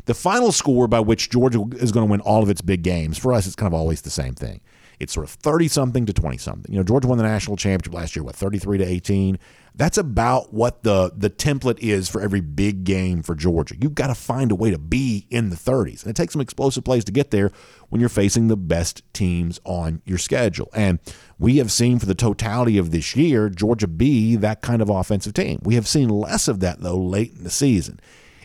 the 0.06 0.16
final 0.16 0.52
score 0.52 0.88
by 0.88 1.02
which 1.02 1.30
Georgia 1.30 1.64
is 1.76 1.92
going 1.92 2.08
to 2.08 2.12
win 2.12 2.22
all 2.22 2.42
of 2.42 2.50
its 2.50 2.62
big 2.62 2.82
games, 2.82 3.18
for 3.18 3.32
us, 3.32 3.46
it's 3.46 3.56
kind 3.56 3.68
of 3.68 3.74
always 3.74 4.02
the 4.02 4.10
same 4.10 4.34
thing. 4.34 4.62
It's 5.00 5.14
sort 5.14 5.26
of 5.26 5.32
30 5.32 5.68
something 5.68 6.06
to 6.06 6.14
20 6.14 6.38
something. 6.38 6.72
You 6.72 6.80
know, 6.80 6.84
Georgia 6.84 7.08
won 7.08 7.18
the 7.18 7.24
national 7.24 7.58
championship 7.58 7.94
last 7.94 8.16
year, 8.16 8.24
what, 8.24 8.36
33 8.36 8.78
to 8.80 8.86
18? 8.86 9.38
That's 9.78 9.98
about 9.98 10.54
what 10.54 10.84
the 10.84 11.12
the 11.16 11.30
template 11.30 11.80
is 11.80 12.08
for 12.08 12.22
every 12.22 12.40
big 12.40 12.86
game 12.86 13.22
for 13.22 13.36
Georgia. 13.36 13.76
You've 13.80 13.96
got 13.96 14.08
to 14.08 14.16
find 14.16 14.52
a 14.52 14.56
way 14.56 14.72
to 14.72 14.78
be 14.78 15.28
in 15.30 15.50
the 15.50 15.56
30s. 15.56 16.02
And 16.02 16.10
it 16.10 16.16
takes 16.16 16.34
some 16.34 16.42
explosive 16.42 16.84
plays 16.84 17.04
to 17.06 17.12
get 17.12 17.32
there 17.32 17.52
when 17.90 18.00
you're 18.00 18.10
facing 18.10 18.48
the 18.48 18.58
best 18.58 19.04
teams 19.14 19.60
on 19.66 20.02
your 20.06 20.18
schedule. 20.18 20.70
And 20.74 21.00
we 21.38 21.58
have 21.58 21.72
seen 21.72 22.00
for 22.00 22.06
the 22.06 22.16
totality 22.16 22.78
of 22.78 22.92
this 22.92 23.16
year, 23.16 23.50
Georgia 23.50 23.88
be 23.88 24.36
that 24.38 24.62
kind 24.62 24.82
of 24.82 24.90
offensive 24.90 25.34
team. 25.34 25.60
We 25.64 25.76
have 25.76 25.88
seen 25.88 26.10
less 26.10 26.48
of 26.48 26.62
that, 26.62 26.80
though, 26.80 26.98
late 26.98 27.34
in 27.34 27.44
the 27.44 27.50
season. 27.50 28.00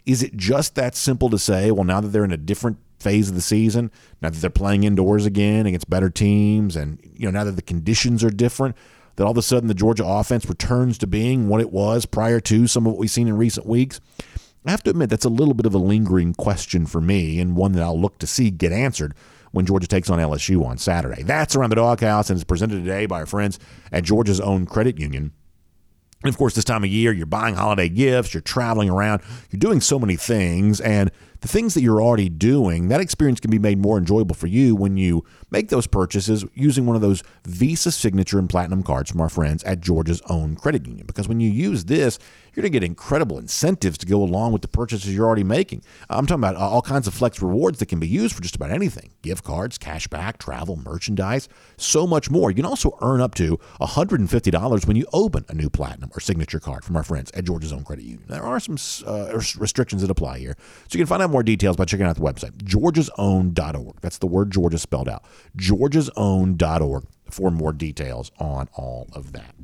Is 0.06 0.22
it 0.22 0.36
just 0.36 0.74
that 0.74 0.96
simple 0.96 1.30
to 1.30 1.38
say, 1.38 1.70
well, 1.70 1.84
now 1.84 2.00
that 2.00 2.08
they're 2.08 2.24
in 2.24 2.32
a 2.32 2.36
different 2.36 2.78
phase 2.98 3.28
of 3.28 3.34
the 3.34 3.40
season, 3.40 3.90
now 4.20 4.30
that 4.30 4.38
they're 4.40 4.50
playing 4.50 4.84
indoors 4.84 5.26
again 5.26 5.66
against 5.66 5.88
better 5.90 6.10
teams, 6.10 6.76
and 6.76 7.00
you 7.14 7.26
know 7.26 7.30
now 7.30 7.44
that 7.44 7.56
the 7.56 7.62
conditions 7.62 8.22
are 8.22 8.30
different, 8.30 8.76
that 9.16 9.24
all 9.24 9.30
of 9.30 9.38
a 9.38 9.42
sudden 9.42 9.68
the 9.68 9.74
Georgia 9.74 10.04
offense 10.06 10.46
returns 10.46 10.98
to 10.98 11.06
being 11.06 11.48
what 11.48 11.60
it 11.60 11.72
was 11.72 12.06
prior 12.06 12.40
to 12.40 12.66
some 12.66 12.86
of 12.86 12.92
what 12.92 13.00
we've 13.00 13.10
seen 13.10 13.28
in 13.28 13.36
recent 13.36 13.66
weeks? 13.66 14.00
I 14.66 14.70
have 14.70 14.82
to 14.84 14.90
admit 14.90 15.08
that's 15.08 15.24
a 15.24 15.30
little 15.30 15.54
bit 15.54 15.66
of 15.66 15.74
a 15.74 15.78
lingering 15.78 16.34
question 16.34 16.84
for 16.86 17.00
me, 17.00 17.40
and 17.40 17.56
one 17.56 17.72
that 17.72 17.82
I'll 17.82 17.98
look 17.98 18.18
to 18.18 18.26
see 18.26 18.50
get 18.50 18.72
answered 18.72 19.14
when 19.52 19.66
Georgia 19.66 19.86
takes 19.86 20.10
on 20.10 20.18
LSU 20.18 20.64
on 20.64 20.78
Saturday. 20.78 21.22
That's 21.22 21.56
around 21.56 21.70
the 21.70 21.76
doghouse 21.76 22.30
and 22.30 22.36
is 22.36 22.44
presented 22.44 22.84
today 22.84 23.06
by 23.06 23.20
our 23.20 23.26
friends 23.26 23.58
at 23.90 24.04
Georgia's 24.04 24.40
own 24.40 24.66
credit 24.66 24.98
union. 24.98 25.32
And 26.22 26.28
of 26.28 26.36
course, 26.36 26.54
this 26.54 26.64
time 26.64 26.84
of 26.84 26.90
year, 26.90 27.12
you're 27.12 27.24
buying 27.24 27.54
holiday 27.54 27.88
gifts, 27.88 28.34
you're 28.34 28.42
traveling 28.42 28.90
around, 28.90 29.22
you're 29.50 29.58
doing 29.58 29.80
so 29.80 29.98
many 29.98 30.16
things, 30.16 30.80
and 30.80 31.10
the 31.40 31.48
things 31.48 31.74
that 31.74 31.82
you're 31.82 32.02
already 32.02 32.28
doing, 32.28 32.88
that 32.88 33.00
experience 33.00 33.40
can 33.40 33.50
be 33.50 33.58
made 33.58 33.78
more 33.78 33.96
enjoyable 33.96 34.34
for 34.34 34.46
you 34.46 34.74
when 34.74 34.96
you 34.96 35.24
make 35.50 35.68
those 35.68 35.86
purchases 35.86 36.44
using 36.54 36.86
one 36.86 36.96
of 36.96 37.02
those 37.02 37.22
Visa 37.44 37.90
Signature 37.90 38.38
and 38.38 38.48
Platinum 38.48 38.82
cards 38.82 39.10
from 39.10 39.20
our 39.20 39.28
friends 39.28 39.64
at 39.64 39.80
Georgia's 39.80 40.20
own 40.28 40.56
credit 40.56 40.86
union. 40.86 41.06
Because 41.06 41.28
when 41.28 41.40
you 41.40 41.50
use 41.50 41.86
this, 41.86 42.18
you're 42.54 42.62
going 42.62 42.72
to 42.72 42.78
get 42.78 42.84
incredible 42.84 43.38
incentives 43.38 43.96
to 43.98 44.06
go 44.06 44.22
along 44.22 44.52
with 44.52 44.62
the 44.62 44.68
purchases 44.68 45.14
you're 45.14 45.26
already 45.26 45.44
making. 45.44 45.82
I'm 46.08 46.26
talking 46.26 46.42
about 46.42 46.56
all 46.56 46.82
kinds 46.82 47.06
of 47.06 47.14
flex 47.14 47.40
rewards 47.40 47.78
that 47.78 47.86
can 47.86 48.00
be 48.00 48.08
used 48.08 48.34
for 48.34 48.42
just 48.42 48.56
about 48.56 48.70
anything 48.70 49.10
gift 49.22 49.44
cards, 49.44 49.78
cash 49.78 50.08
back, 50.08 50.38
travel, 50.38 50.76
merchandise, 50.76 51.48
so 51.76 52.06
much 52.06 52.30
more. 52.30 52.50
You 52.50 52.56
can 52.56 52.64
also 52.64 52.98
earn 53.00 53.20
up 53.20 53.34
to 53.36 53.58
$150 53.80 54.86
when 54.86 54.96
you 54.96 55.06
open 55.12 55.44
a 55.48 55.54
new 55.54 55.70
platinum 55.70 56.10
or 56.14 56.20
signature 56.20 56.60
card 56.60 56.84
from 56.84 56.96
our 56.96 57.02
friends 57.02 57.30
at 57.32 57.44
Georgia's 57.44 57.72
own 57.72 57.84
credit 57.84 58.04
union. 58.04 58.24
There 58.28 58.42
are 58.42 58.60
some 58.60 58.76
uh, 59.06 59.40
restrictions 59.58 60.02
that 60.02 60.10
apply 60.10 60.38
here. 60.38 60.56
So 60.88 60.98
you 60.98 61.04
can 61.04 61.06
find 61.06 61.22
out 61.22 61.29
more 61.30 61.42
details 61.42 61.76
by 61.76 61.84
checking 61.84 62.06
out 62.06 62.16
the 62.16 62.22
website, 62.22 62.52
georgiasown.org. 62.64 64.00
That's 64.00 64.18
the 64.18 64.26
word 64.26 64.50
Georgia 64.50 64.78
spelled 64.78 65.08
out, 65.08 65.24
georgiasown.org 65.56 67.04
for 67.30 67.50
more 67.50 67.72
details 67.72 68.30
on 68.38 68.68
all 68.74 69.08
of 69.12 69.32
that. 69.32 69.54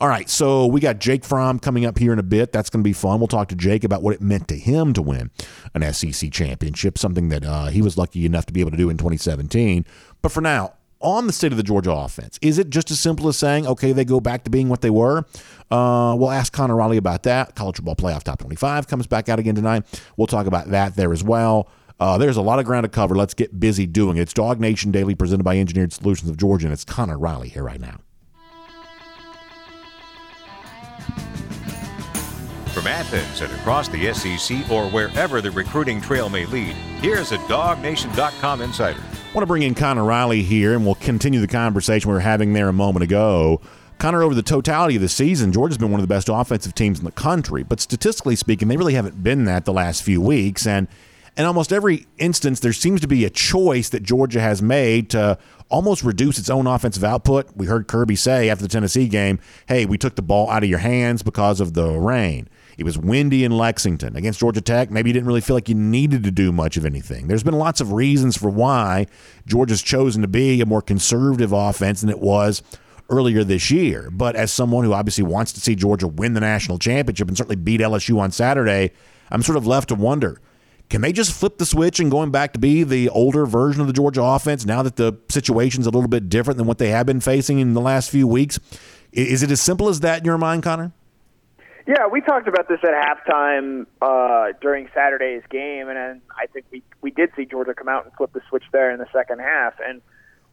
All 0.00 0.08
right, 0.08 0.28
so 0.28 0.66
we 0.66 0.80
got 0.80 0.98
Jake 0.98 1.24
Fromm 1.24 1.60
coming 1.60 1.84
up 1.84 1.96
here 1.96 2.12
in 2.12 2.18
a 2.18 2.24
bit. 2.24 2.50
That's 2.50 2.68
going 2.68 2.82
to 2.82 2.88
be 2.88 2.92
fun. 2.92 3.20
We'll 3.20 3.28
talk 3.28 3.48
to 3.48 3.54
Jake 3.54 3.84
about 3.84 4.02
what 4.02 4.14
it 4.14 4.20
meant 4.20 4.48
to 4.48 4.56
him 4.56 4.92
to 4.94 5.02
win 5.02 5.30
an 5.74 5.92
SEC 5.92 6.32
championship, 6.32 6.98
something 6.98 7.28
that 7.28 7.44
uh, 7.44 7.66
he 7.66 7.82
was 7.82 7.96
lucky 7.96 8.26
enough 8.26 8.46
to 8.46 8.52
be 8.52 8.60
able 8.60 8.72
to 8.72 8.76
do 8.76 8.90
in 8.90 8.96
2017. 8.96 9.86
But 10.20 10.32
for 10.32 10.40
now, 10.40 10.72
on 11.02 11.26
the 11.26 11.32
state 11.32 11.52
of 11.52 11.56
the 11.56 11.62
Georgia 11.62 11.92
offense, 11.92 12.38
is 12.42 12.58
it 12.58 12.70
just 12.70 12.90
as 12.90 13.00
simple 13.00 13.28
as 13.28 13.36
saying, 13.36 13.66
okay, 13.66 13.92
they 13.92 14.04
go 14.04 14.20
back 14.20 14.44
to 14.44 14.50
being 14.50 14.68
what 14.68 14.80
they 14.80 14.90
were? 14.90 15.24
Uh, 15.70 16.14
we'll 16.18 16.30
ask 16.30 16.52
Connor 16.52 16.76
Riley 16.76 16.96
about 16.96 17.22
that. 17.24 17.54
College 17.54 17.76
football 17.76 17.96
playoff 17.96 18.22
top 18.22 18.38
25 18.38 18.86
comes 18.88 19.06
back 19.06 19.28
out 19.28 19.38
again 19.38 19.54
tonight. 19.54 19.84
We'll 20.16 20.26
talk 20.26 20.46
about 20.46 20.68
that 20.68 20.96
there 20.96 21.12
as 21.12 21.24
well. 21.24 21.68
Uh, 22.00 22.18
there's 22.18 22.36
a 22.36 22.42
lot 22.42 22.58
of 22.58 22.64
ground 22.64 22.84
to 22.84 22.88
cover. 22.88 23.14
Let's 23.14 23.34
get 23.34 23.60
busy 23.60 23.86
doing 23.86 24.16
it. 24.16 24.22
It's 24.22 24.32
Dog 24.32 24.58
Nation 24.58 24.90
Daily 24.90 25.14
presented 25.14 25.44
by 25.44 25.58
Engineered 25.58 25.92
Solutions 25.92 26.28
of 26.28 26.36
Georgia, 26.36 26.66
and 26.66 26.72
it's 26.72 26.84
Connor 26.84 27.18
Riley 27.18 27.48
here 27.48 27.62
right 27.62 27.80
now. 27.80 28.00
From 32.72 32.86
Athens 32.86 33.42
and 33.42 33.52
across 33.52 33.88
the 33.88 34.12
SEC 34.14 34.70
or 34.70 34.88
wherever 34.88 35.42
the 35.42 35.50
recruiting 35.50 36.00
trail 36.00 36.28
may 36.30 36.46
lead, 36.46 36.74
here's 37.02 37.30
a 37.30 37.38
DogNation.com 37.38 38.62
insider. 38.62 39.02
Want 39.34 39.44
to 39.44 39.46
bring 39.46 39.62
in 39.62 39.74
Connor 39.74 40.04
Riley 40.04 40.42
here, 40.42 40.74
and 40.74 40.84
we'll 40.84 40.94
continue 40.96 41.40
the 41.40 41.48
conversation 41.48 42.10
we 42.10 42.14
were 42.14 42.20
having 42.20 42.52
there 42.52 42.68
a 42.68 42.72
moment 42.72 43.02
ago. 43.02 43.62
Connor, 43.96 44.22
over 44.22 44.34
the 44.34 44.42
totality 44.42 44.96
of 44.96 45.00
the 45.00 45.08
season, 45.08 45.52
Georgia's 45.52 45.78
been 45.78 45.90
one 45.90 46.00
of 46.00 46.06
the 46.06 46.14
best 46.14 46.28
offensive 46.30 46.74
teams 46.74 46.98
in 46.98 47.06
the 47.06 47.12
country, 47.12 47.62
but 47.62 47.80
statistically 47.80 48.36
speaking, 48.36 48.68
they 48.68 48.76
really 48.76 48.92
haven't 48.92 49.22
been 49.22 49.46
that 49.46 49.64
the 49.64 49.72
last 49.72 50.02
few 50.02 50.20
weeks. 50.20 50.66
And 50.66 50.86
in 51.34 51.46
almost 51.46 51.72
every 51.72 52.04
instance, 52.18 52.60
there 52.60 52.74
seems 52.74 53.00
to 53.00 53.08
be 53.08 53.24
a 53.24 53.30
choice 53.30 53.88
that 53.88 54.02
Georgia 54.02 54.38
has 54.38 54.60
made 54.60 55.08
to 55.10 55.38
almost 55.70 56.04
reduce 56.04 56.38
its 56.38 56.50
own 56.50 56.66
offensive 56.66 57.02
output. 57.02 57.56
We 57.56 57.64
heard 57.64 57.88
Kirby 57.88 58.16
say 58.16 58.50
after 58.50 58.64
the 58.64 58.68
Tennessee 58.68 59.08
game, 59.08 59.38
hey, 59.66 59.86
we 59.86 59.96
took 59.96 60.14
the 60.14 60.20
ball 60.20 60.50
out 60.50 60.62
of 60.62 60.68
your 60.68 60.80
hands 60.80 61.22
because 61.22 61.58
of 61.58 61.72
the 61.72 61.88
rain. 61.98 62.50
It 62.78 62.84
was 62.84 62.98
windy 62.98 63.44
in 63.44 63.52
Lexington. 63.52 64.16
Against 64.16 64.40
Georgia 64.40 64.60
Tech, 64.60 64.90
maybe 64.90 65.10
you 65.10 65.14
didn't 65.14 65.26
really 65.26 65.40
feel 65.40 65.56
like 65.56 65.68
you 65.68 65.74
needed 65.74 66.24
to 66.24 66.30
do 66.30 66.52
much 66.52 66.76
of 66.76 66.86
anything. 66.86 67.28
There's 67.28 67.42
been 67.42 67.58
lots 67.58 67.80
of 67.80 67.92
reasons 67.92 68.36
for 68.36 68.50
why 68.50 69.06
Georgia's 69.46 69.82
chosen 69.82 70.22
to 70.22 70.28
be 70.28 70.60
a 70.60 70.66
more 70.66 70.82
conservative 70.82 71.52
offense 71.52 72.00
than 72.00 72.10
it 72.10 72.20
was 72.20 72.62
earlier 73.10 73.44
this 73.44 73.70
year. 73.70 74.10
But 74.10 74.36
as 74.36 74.52
someone 74.52 74.84
who 74.84 74.92
obviously 74.92 75.24
wants 75.24 75.52
to 75.52 75.60
see 75.60 75.74
Georgia 75.74 76.08
win 76.08 76.34
the 76.34 76.40
national 76.40 76.78
championship 76.78 77.28
and 77.28 77.36
certainly 77.36 77.56
beat 77.56 77.80
LSU 77.80 78.18
on 78.18 78.32
Saturday, 78.32 78.92
I'm 79.30 79.42
sort 79.42 79.56
of 79.56 79.66
left 79.66 79.88
to 79.88 79.94
wonder 79.94 80.40
can 80.92 81.00
they 81.00 81.12
just 81.12 81.32
flip 81.32 81.56
the 81.56 81.64
switch 81.64 82.00
and 82.00 82.10
going 82.10 82.30
back 82.30 82.52
to 82.52 82.58
be 82.58 82.82
the 82.84 83.08
older 83.08 83.46
version 83.46 83.80
of 83.80 83.86
the 83.86 83.94
Georgia 83.94 84.22
offense 84.22 84.66
now 84.66 84.82
that 84.82 84.96
the 84.96 85.18
situation's 85.30 85.86
a 85.86 85.90
little 85.90 86.06
bit 86.08 86.28
different 86.28 86.58
than 86.58 86.66
what 86.66 86.76
they 86.76 86.90
have 86.90 87.06
been 87.06 87.20
facing 87.20 87.60
in 87.60 87.72
the 87.72 87.80
last 87.80 88.10
few 88.10 88.26
weeks? 88.26 88.60
Is 89.10 89.42
it 89.42 89.50
as 89.50 89.58
simple 89.58 89.88
as 89.88 90.00
that 90.00 90.18
in 90.18 90.26
your 90.26 90.36
mind, 90.36 90.62
Connor? 90.62 90.92
Yeah, 91.86 92.06
we 92.06 92.20
talked 92.20 92.46
about 92.46 92.68
this 92.68 92.78
at 92.84 92.90
halftime 92.90 93.86
uh, 94.00 94.52
during 94.60 94.88
Saturday's 94.94 95.42
game, 95.50 95.88
and 95.88 96.20
I 96.30 96.46
think 96.52 96.66
we 96.70 96.82
we 97.00 97.10
did 97.10 97.30
see 97.36 97.44
Georgia 97.44 97.74
come 97.74 97.88
out 97.88 98.04
and 98.04 98.14
flip 98.14 98.32
the 98.32 98.40
switch 98.48 98.64
there 98.72 98.92
in 98.92 98.98
the 98.98 99.08
second 99.12 99.40
half. 99.40 99.74
And 99.84 100.00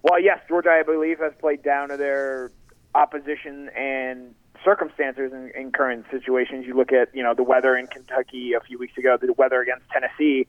while 0.01 0.19
yes, 0.19 0.39
Georgia, 0.47 0.69
I 0.69 0.83
believe, 0.83 1.19
has 1.19 1.33
played 1.39 1.61
down 1.61 1.89
to 1.89 1.97
their 1.97 2.51
opposition 2.95 3.69
and 3.77 4.33
circumstances 4.65 5.31
in, 5.31 5.51
in 5.55 5.71
current 5.71 6.05
situations. 6.09 6.65
You 6.65 6.75
look 6.75 6.91
at 6.91 7.13
you 7.13 7.21
know 7.21 7.35
the 7.35 7.43
weather 7.43 7.77
in 7.77 7.85
Kentucky 7.85 8.53
a 8.53 8.59
few 8.61 8.79
weeks 8.79 8.97
ago, 8.97 9.17
the 9.21 9.33
weather 9.33 9.61
against 9.61 9.85
Tennessee. 9.91 10.47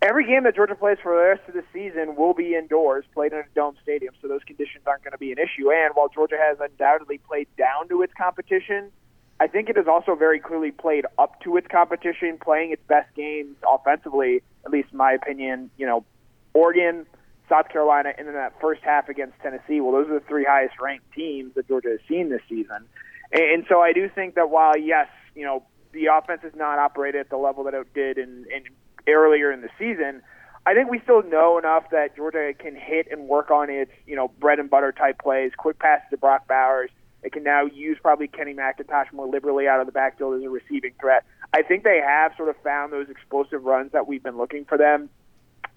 Every 0.00 0.26
game 0.26 0.44
that 0.44 0.54
Georgia 0.54 0.74
plays 0.76 0.98
for 1.02 1.16
the 1.16 1.22
rest 1.22 1.48
of 1.48 1.54
the 1.54 1.64
season 1.72 2.14
will 2.14 2.34
be 2.34 2.54
indoors, 2.54 3.04
played 3.14 3.32
in 3.32 3.38
a 3.38 3.44
dome 3.54 3.74
stadium, 3.82 4.14
so 4.20 4.28
those 4.28 4.44
conditions 4.44 4.84
aren't 4.86 5.02
going 5.02 5.12
to 5.12 5.18
be 5.18 5.32
an 5.32 5.38
issue. 5.38 5.72
And 5.72 5.94
while 5.94 6.08
Georgia 6.08 6.36
has 6.38 6.58
undoubtedly 6.60 7.18
played 7.18 7.48
down 7.56 7.88
to 7.88 8.02
its 8.02 8.12
competition 8.12 8.92
I 9.40 9.46
think 9.48 9.68
it 9.68 9.76
has 9.76 9.86
also 9.88 10.14
very 10.14 10.38
clearly 10.38 10.70
played 10.70 11.06
up 11.18 11.40
to 11.40 11.56
its 11.56 11.66
competition, 11.66 12.38
playing 12.42 12.72
its 12.72 12.82
best 12.86 13.12
games 13.14 13.56
offensively, 13.70 14.42
at 14.64 14.70
least 14.70 14.88
in 14.92 14.98
my 14.98 15.12
opinion. 15.12 15.70
You 15.76 15.86
know, 15.86 16.04
Oregon, 16.52 17.06
South 17.48 17.68
Carolina, 17.68 18.12
and 18.16 18.26
then 18.26 18.34
that 18.34 18.60
first 18.60 18.82
half 18.82 19.08
against 19.08 19.38
Tennessee. 19.40 19.80
Well, 19.80 19.92
those 19.92 20.08
are 20.08 20.20
the 20.20 20.26
three 20.26 20.44
highest 20.44 20.80
ranked 20.80 21.12
teams 21.12 21.54
that 21.54 21.66
Georgia 21.68 21.90
has 21.90 22.00
seen 22.08 22.28
this 22.30 22.42
season. 22.48 22.86
And, 23.32 23.42
and 23.42 23.64
so 23.68 23.80
I 23.80 23.92
do 23.92 24.08
think 24.08 24.36
that 24.36 24.50
while, 24.50 24.78
yes, 24.78 25.08
you 25.34 25.44
know, 25.44 25.64
the 25.92 26.06
offense 26.06 26.42
has 26.42 26.54
not 26.54 26.78
operated 26.78 27.20
at 27.20 27.30
the 27.30 27.36
level 27.36 27.64
that 27.64 27.74
it 27.74 27.92
did 27.92 28.18
in, 28.18 28.46
in 28.54 28.64
earlier 29.12 29.52
in 29.52 29.60
the 29.60 29.68
season, 29.78 30.22
I 30.66 30.74
think 30.74 30.90
we 30.90 31.00
still 31.00 31.22
know 31.22 31.58
enough 31.58 31.90
that 31.90 32.16
Georgia 32.16 32.52
can 32.58 32.74
hit 32.74 33.08
and 33.10 33.28
work 33.28 33.50
on 33.50 33.68
its, 33.68 33.90
you 34.06 34.16
know, 34.16 34.28
bread 34.38 34.58
and 34.58 34.70
butter 34.70 34.92
type 34.92 35.18
plays, 35.18 35.52
quick 35.56 35.78
passes 35.78 36.06
to 36.10 36.16
Brock 36.16 36.48
Bowers, 36.48 36.90
they 37.24 37.30
can 37.30 37.42
now 37.42 37.64
use 37.64 37.96
probably 38.02 38.28
Kenny 38.28 38.52
McIntosh 38.52 39.10
more 39.14 39.26
liberally 39.26 39.66
out 39.66 39.80
of 39.80 39.86
the 39.86 39.92
backfield 39.92 40.34
as 40.34 40.42
a 40.42 40.50
receiving 40.50 40.92
threat. 41.00 41.24
I 41.54 41.62
think 41.62 41.82
they 41.82 42.00
have 42.04 42.32
sort 42.36 42.50
of 42.50 42.56
found 42.62 42.92
those 42.92 43.08
explosive 43.08 43.64
runs 43.64 43.92
that 43.92 44.06
we've 44.06 44.22
been 44.22 44.36
looking 44.36 44.66
for 44.66 44.76
them 44.76 45.08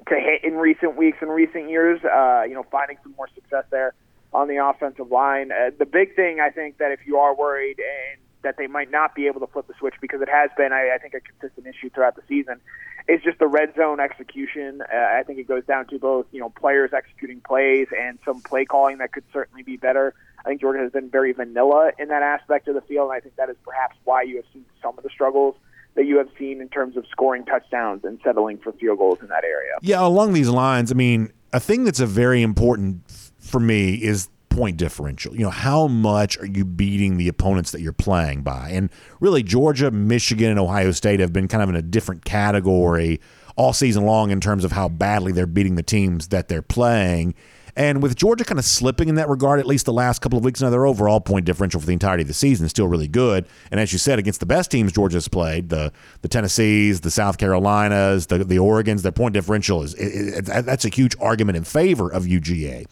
to 0.10 0.16
hit 0.16 0.44
in 0.44 0.56
recent 0.58 0.98
weeks 0.98 1.20
and 1.22 1.32
recent 1.32 1.70
years. 1.70 2.04
Uh, 2.04 2.44
you 2.44 2.54
know, 2.54 2.66
finding 2.70 2.98
some 3.02 3.14
more 3.16 3.30
success 3.34 3.64
there 3.72 3.94
on 4.34 4.50
the 4.50 4.58
offensive 4.58 5.10
line. 5.10 5.54
Uh, 5.54 5.72
the 5.80 5.86
big 5.86 6.18
thing 6.18 6.42
I 6.42 6.50
think 6.50 6.80
that 6.80 6.92
if 6.92 7.00
you 7.08 7.16
are 7.16 7.34
worried 7.34 7.80
and 7.80 8.20
that 8.42 8.58
they 8.58 8.68
might 8.68 8.92
not 8.92 9.16
be 9.16 9.28
able 9.28 9.40
to 9.40 9.48
flip 9.48 9.68
the 9.68 9.74
switch 9.80 9.96
because 10.02 10.22
it 10.22 10.30
has 10.30 10.50
been, 10.58 10.74
I, 10.74 10.96
I 10.96 10.98
think, 10.98 11.14
a 11.14 11.22
consistent 11.22 11.66
issue 11.66 11.90
throughout 11.90 12.18
the 12.18 12.24
season. 12.28 12.60
Is 13.08 13.22
just 13.24 13.40
the 13.40 13.48
red 13.48 13.74
zone 13.76 14.02
execution. 14.02 14.82
Uh, 14.82 14.98
I 14.98 15.24
think 15.24 15.40
it 15.40 15.48
goes 15.48 15.64
down 15.64 15.88
to 15.88 15.98
both, 15.98 16.26
you 16.34 16.42
know, 16.42 16.50
players 16.50 16.92
executing 16.92 17.40
plays 17.40 17.88
and 17.98 18.20
some 18.26 18.42
play 18.42 18.66
calling 18.66 18.98
that 18.98 19.14
could 19.14 19.24
certainly 19.32 19.64
be 19.64 19.78
better. 19.78 20.14
I 20.48 20.52
think 20.52 20.62
Georgia 20.62 20.80
has 20.80 20.94
been 20.94 21.10
very 21.10 21.34
vanilla 21.34 21.92
in 22.00 22.08
that 22.08 22.24
aspect 22.24 22.70
of 22.70 22.76
the 22.76 22.80
field, 22.80 23.10
and 23.10 23.18
I 23.18 23.20
think 23.20 23.36
that 23.36 23.50
is 23.50 23.58
perhaps 23.66 23.98
why 24.06 24.22
you 24.22 24.38
have 24.38 24.46
seen 24.54 24.64
some 24.82 24.98
of 24.98 25.04
the 25.04 25.10
struggles 25.10 25.56
that 25.96 26.06
you 26.06 26.18
have 26.20 26.30
seen 26.40 26.62
in 26.62 26.70
terms 26.70 26.96
of 26.96 27.06
scoring 27.12 27.44
touchdowns 27.44 28.06
and 28.06 28.18
settling 28.24 28.58
for 28.58 28.72
field 28.72 28.98
goals 28.98 29.20
in 29.22 29.28
that 29.28 29.44
area. 29.44 29.74
Yeah, 29.82 30.06
along 30.06 30.32
these 30.32 30.48
lines, 30.48 30.90
I 30.90 30.96
mean, 30.96 31.34
a 31.52 31.60
thing 31.60 31.84
that's 31.84 32.00
a 32.00 32.06
very 32.06 32.42
important 32.42 33.02
for 33.40 33.60
me 33.60 33.96
is 33.96 34.30
point 34.50 34.78
differential. 34.78 35.36
You 35.36 35.42
know, 35.42 35.50
how 35.50 35.90
much 35.90 36.40
are 36.40 36.46
you 36.46 36.64
beating 36.64 37.18
the 37.18 37.28
opponents 37.28 37.72
that 37.72 37.82
you're 37.82 37.92
playing 37.92 38.44
by? 38.44 38.70
And 38.72 38.90
really, 39.20 39.44
Georgia, 39.44 39.92
Michigan, 39.92 40.50
and 40.50 40.60
Ohio 40.62 40.92
State 40.92 41.20
have 41.20 41.34
been 41.34 41.50
kind 41.50 41.62
of 41.62 41.68
in 41.68 41.76
a 41.76 41.82
different 41.82 42.24
category 42.24 43.20
all 43.58 43.74
season 43.74 44.06
long 44.06 44.32
in 44.32 44.40
terms 44.40 44.64
of 44.64 44.72
how 44.72 44.88
badly 44.88 45.34
they're 45.34 45.46
beating 45.46 45.76
the 45.76 45.84
teams 45.84 46.30
that 46.30 46.48
they're 46.48 46.62
playing. 46.62 47.36
And 47.78 48.02
with 48.02 48.16
Georgia 48.16 48.44
kind 48.44 48.58
of 48.58 48.66
slipping 48.66 49.08
in 49.08 49.16
that 49.16 49.30
regard, 49.30 49.60
at 49.60 49.68
least 49.68 49.86
the 49.86 49.94
last 49.94 50.20
couple 50.20 50.40
of 50.40 50.44
weeks, 50.44 50.62
now 50.62 50.72
their 50.72 50.88
overall 50.88 51.22
point 51.22 51.46
differential 51.46 51.80
for 51.80 51.86
the 51.86 51.94
entirety 51.94 52.24
of 52.24 52.28
the 52.28 52.34
season 52.34 52.66
is 52.66 52.72
still 52.72 52.88
really 52.88 53.08
good. 53.08 53.46
And 53.70 53.80
as 53.80 53.94
you 53.94 54.00
said, 54.00 54.18
against 54.18 54.40
the 54.40 54.48
best 54.48 54.72
teams 54.72 54.92
Georgia's 54.92 55.28
played, 55.28 55.70
the 55.70 55.94
the 56.24 56.28
Tennessees, 56.28 57.02
the 57.02 57.12
South 57.12 57.38
Carolinas, 57.38 58.28
the 58.28 58.40
the 58.40 58.58
Oregons, 58.58 59.04
their 59.04 59.12
point 59.12 59.36
differential 59.36 59.84
is 59.84 59.94
it, 59.94 60.48
it, 60.50 60.66
that's 60.66 60.86
a 60.86 60.90
huge 60.90 61.16
argument 61.22 61.56
in 61.56 61.63
favor 61.63 62.12
of 62.12 62.24
UGA. 62.24 62.88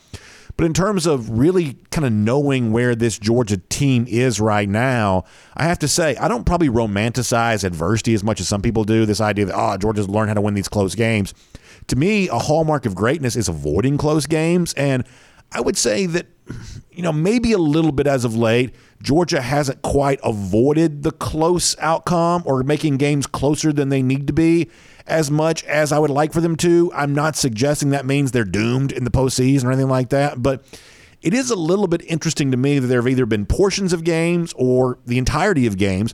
But 0.58 0.66
in 0.66 0.74
terms 0.74 1.06
of 1.06 1.32
really 1.32 1.78
kind 1.90 2.06
of 2.06 2.14
knowing 2.14 2.72
where 2.72 2.96
this 2.96 3.18
Georgia 3.18 3.58
team 3.58 4.06
is 4.08 4.40
right 4.40 4.70
now, 4.70 5.26
I 5.58 5.64
have 5.64 5.80
to 5.80 5.88
say, 5.88 6.16
I 6.16 6.28
don't 6.28 6.46
probably 6.46 6.70
romanticize 6.70 7.64
adversity 7.64 8.14
as 8.14 8.24
much 8.24 8.40
as 8.40 8.48
some 8.48 8.62
people 8.62 8.86
do. 8.86 9.06
This 9.06 9.20
idea 9.20 9.46
that, 9.46 9.56
oh, 9.58 9.76
Georgia's 9.78 10.08
learned 10.08 10.30
how 10.30 10.36
to 10.36 10.42
win 10.42 10.54
these 10.54 10.70
close 10.70 10.96
games. 10.96 11.34
To 11.88 11.96
me, 11.96 12.28
a 12.28 12.40
hallmark 12.40 12.86
of 12.86 12.96
greatness 12.96 13.36
is 13.36 13.48
avoiding 13.48 13.98
close 13.98 14.26
games. 14.26 14.74
And 14.74 15.06
I 15.52 15.62
would 15.62 15.78
say 15.78 16.06
that, 16.08 16.28
you 16.92 17.04
know, 17.04 17.14
maybe 17.14 17.52
a 17.52 17.58
little 17.58 17.92
bit 17.92 18.08
as 18.08 18.26
of 18.26 18.36
late, 18.36 18.74
Georgia 19.02 19.42
hasn't 19.42 19.82
quite 19.82 20.20
avoided 20.24 21.04
the 21.04 21.12
close 21.12 21.76
outcome 21.80 22.44
or 22.46 22.64
making 22.64 22.98
games 22.98 23.28
closer 23.28 23.72
than 23.72 23.90
they 23.90 24.02
need 24.02 24.28
to 24.28 24.34
be 24.34 24.70
as 25.08 25.30
much 25.30 25.64
as 25.66 25.92
I 25.92 26.00
would 26.00 26.10
like 26.10 26.34
for 26.34 26.42
them 26.42 26.56
to. 26.58 26.92
I'm 26.96 27.14
not 27.14 27.36
suggesting 27.36 27.92
that 27.92 28.06
means 28.06 28.32
they're 28.32 28.44
doomed 28.44 28.92
in 28.92 29.04
the 29.04 29.12
postseason 29.12 29.66
or 29.66 29.72
anything 29.72 29.90
like 29.90 30.10
that, 30.10 30.42
but 30.42 30.66
it 31.22 31.34
is 31.34 31.50
a 31.50 31.56
little 31.56 31.88
bit 31.88 32.04
interesting 32.08 32.52
to 32.52 32.58
me 32.58 32.80
that 32.80 32.88
there 32.88 33.02
have 33.02 33.08
either 33.08 33.26
been 33.26 33.46
portions 33.46 33.94
of 33.94 34.04
games 34.04 34.54
or 34.56 35.00
the 35.06 35.18
entirety 35.18 35.66
of 35.68 35.78
games 35.78 36.14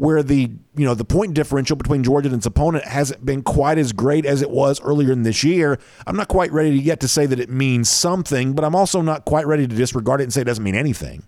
where 0.00 0.22
the 0.22 0.50
you 0.76 0.86
know 0.86 0.94
the 0.94 1.04
point 1.04 1.34
differential 1.34 1.76
between 1.76 2.02
Georgia 2.02 2.28
and 2.28 2.36
its 2.38 2.46
opponent 2.46 2.86
hasn't 2.86 3.22
been 3.22 3.42
quite 3.42 3.76
as 3.76 3.92
great 3.92 4.24
as 4.24 4.40
it 4.40 4.48
was 4.48 4.80
earlier 4.80 5.12
in 5.12 5.24
this 5.24 5.44
year. 5.44 5.78
I'm 6.06 6.16
not 6.16 6.28
quite 6.28 6.50
ready 6.52 6.70
yet 6.70 7.00
to 7.00 7.08
say 7.08 7.26
that 7.26 7.38
it 7.38 7.50
means 7.50 7.90
something, 7.90 8.54
but 8.54 8.64
I'm 8.64 8.74
also 8.74 9.02
not 9.02 9.26
quite 9.26 9.46
ready 9.46 9.68
to 9.68 9.76
disregard 9.76 10.22
it 10.22 10.24
and 10.24 10.32
say 10.32 10.40
it 10.40 10.44
doesn't 10.44 10.64
mean 10.64 10.74
anything. 10.74 11.24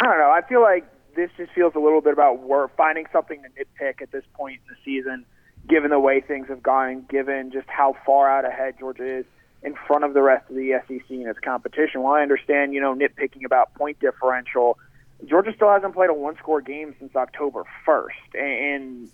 I 0.00 0.02
don't 0.02 0.18
know. 0.18 0.32
I 0.32 0.40
feel 0.48 0.62
like 0.62 0.84
this 1.14 1.30
just 1.36 1.52
feels 1.52 1.76
a 1.76 1.78
little 1.78 2.00
bit 2.00 2.12
about 2.12 2.40
we're 2.40 2.66
finding 2.76 3.06
something 3.12 3.40
to 3.40 3.48
nitpick 3.50 4.02
at 4.02 4.10
this 4.10 4.24
point 4.34 4.58
in 4.66 4.74
the 4.74 4.76
season 4.84 5.24
given 5.68 5.90
the 5.90 6.00
way 6.00 6.20
things 6.20 6.48
have 6.48 6.64
gone, 6.64 7.06
given 7.08 7.52
just 7.52 7.68
how 7.68 7.94
far 8.04 8.28
out 8.28 8.44
ahead 8.44 8.74
Georgia 8.80 9.20
is 9.20 9.24
in 9.62 9.74
front 9.86 10.04
of 10.04 10.12
the 10.12 10.22
rest 10.22 10.48
of 10.50 10.56
the 10.56 10.80
SEC 10.88 11.08
in 11.08 11.28
its 11.28 11.38
competition. 11.38 12.02
While 12.02 12.14
I 12.14 12.22
understand, 12.22 12.74
you 12.74 12.80
know, 12.80 12.94
nitpicking 12.94 13.44
about 13.44 13.74
point 13.74 14.00
differential, 14.00 14.76
Georgia 15.24 15.52
still 15.54 15.70
hasn't 15.70 15.94
played 15.94 16.10
a 16.10 16.14
one-score 16.14 16.60
game 16.60 16.94
since 16.98 17.16
October 17.16 17.64
1st, 17.86 18.34
and 18.34 19.08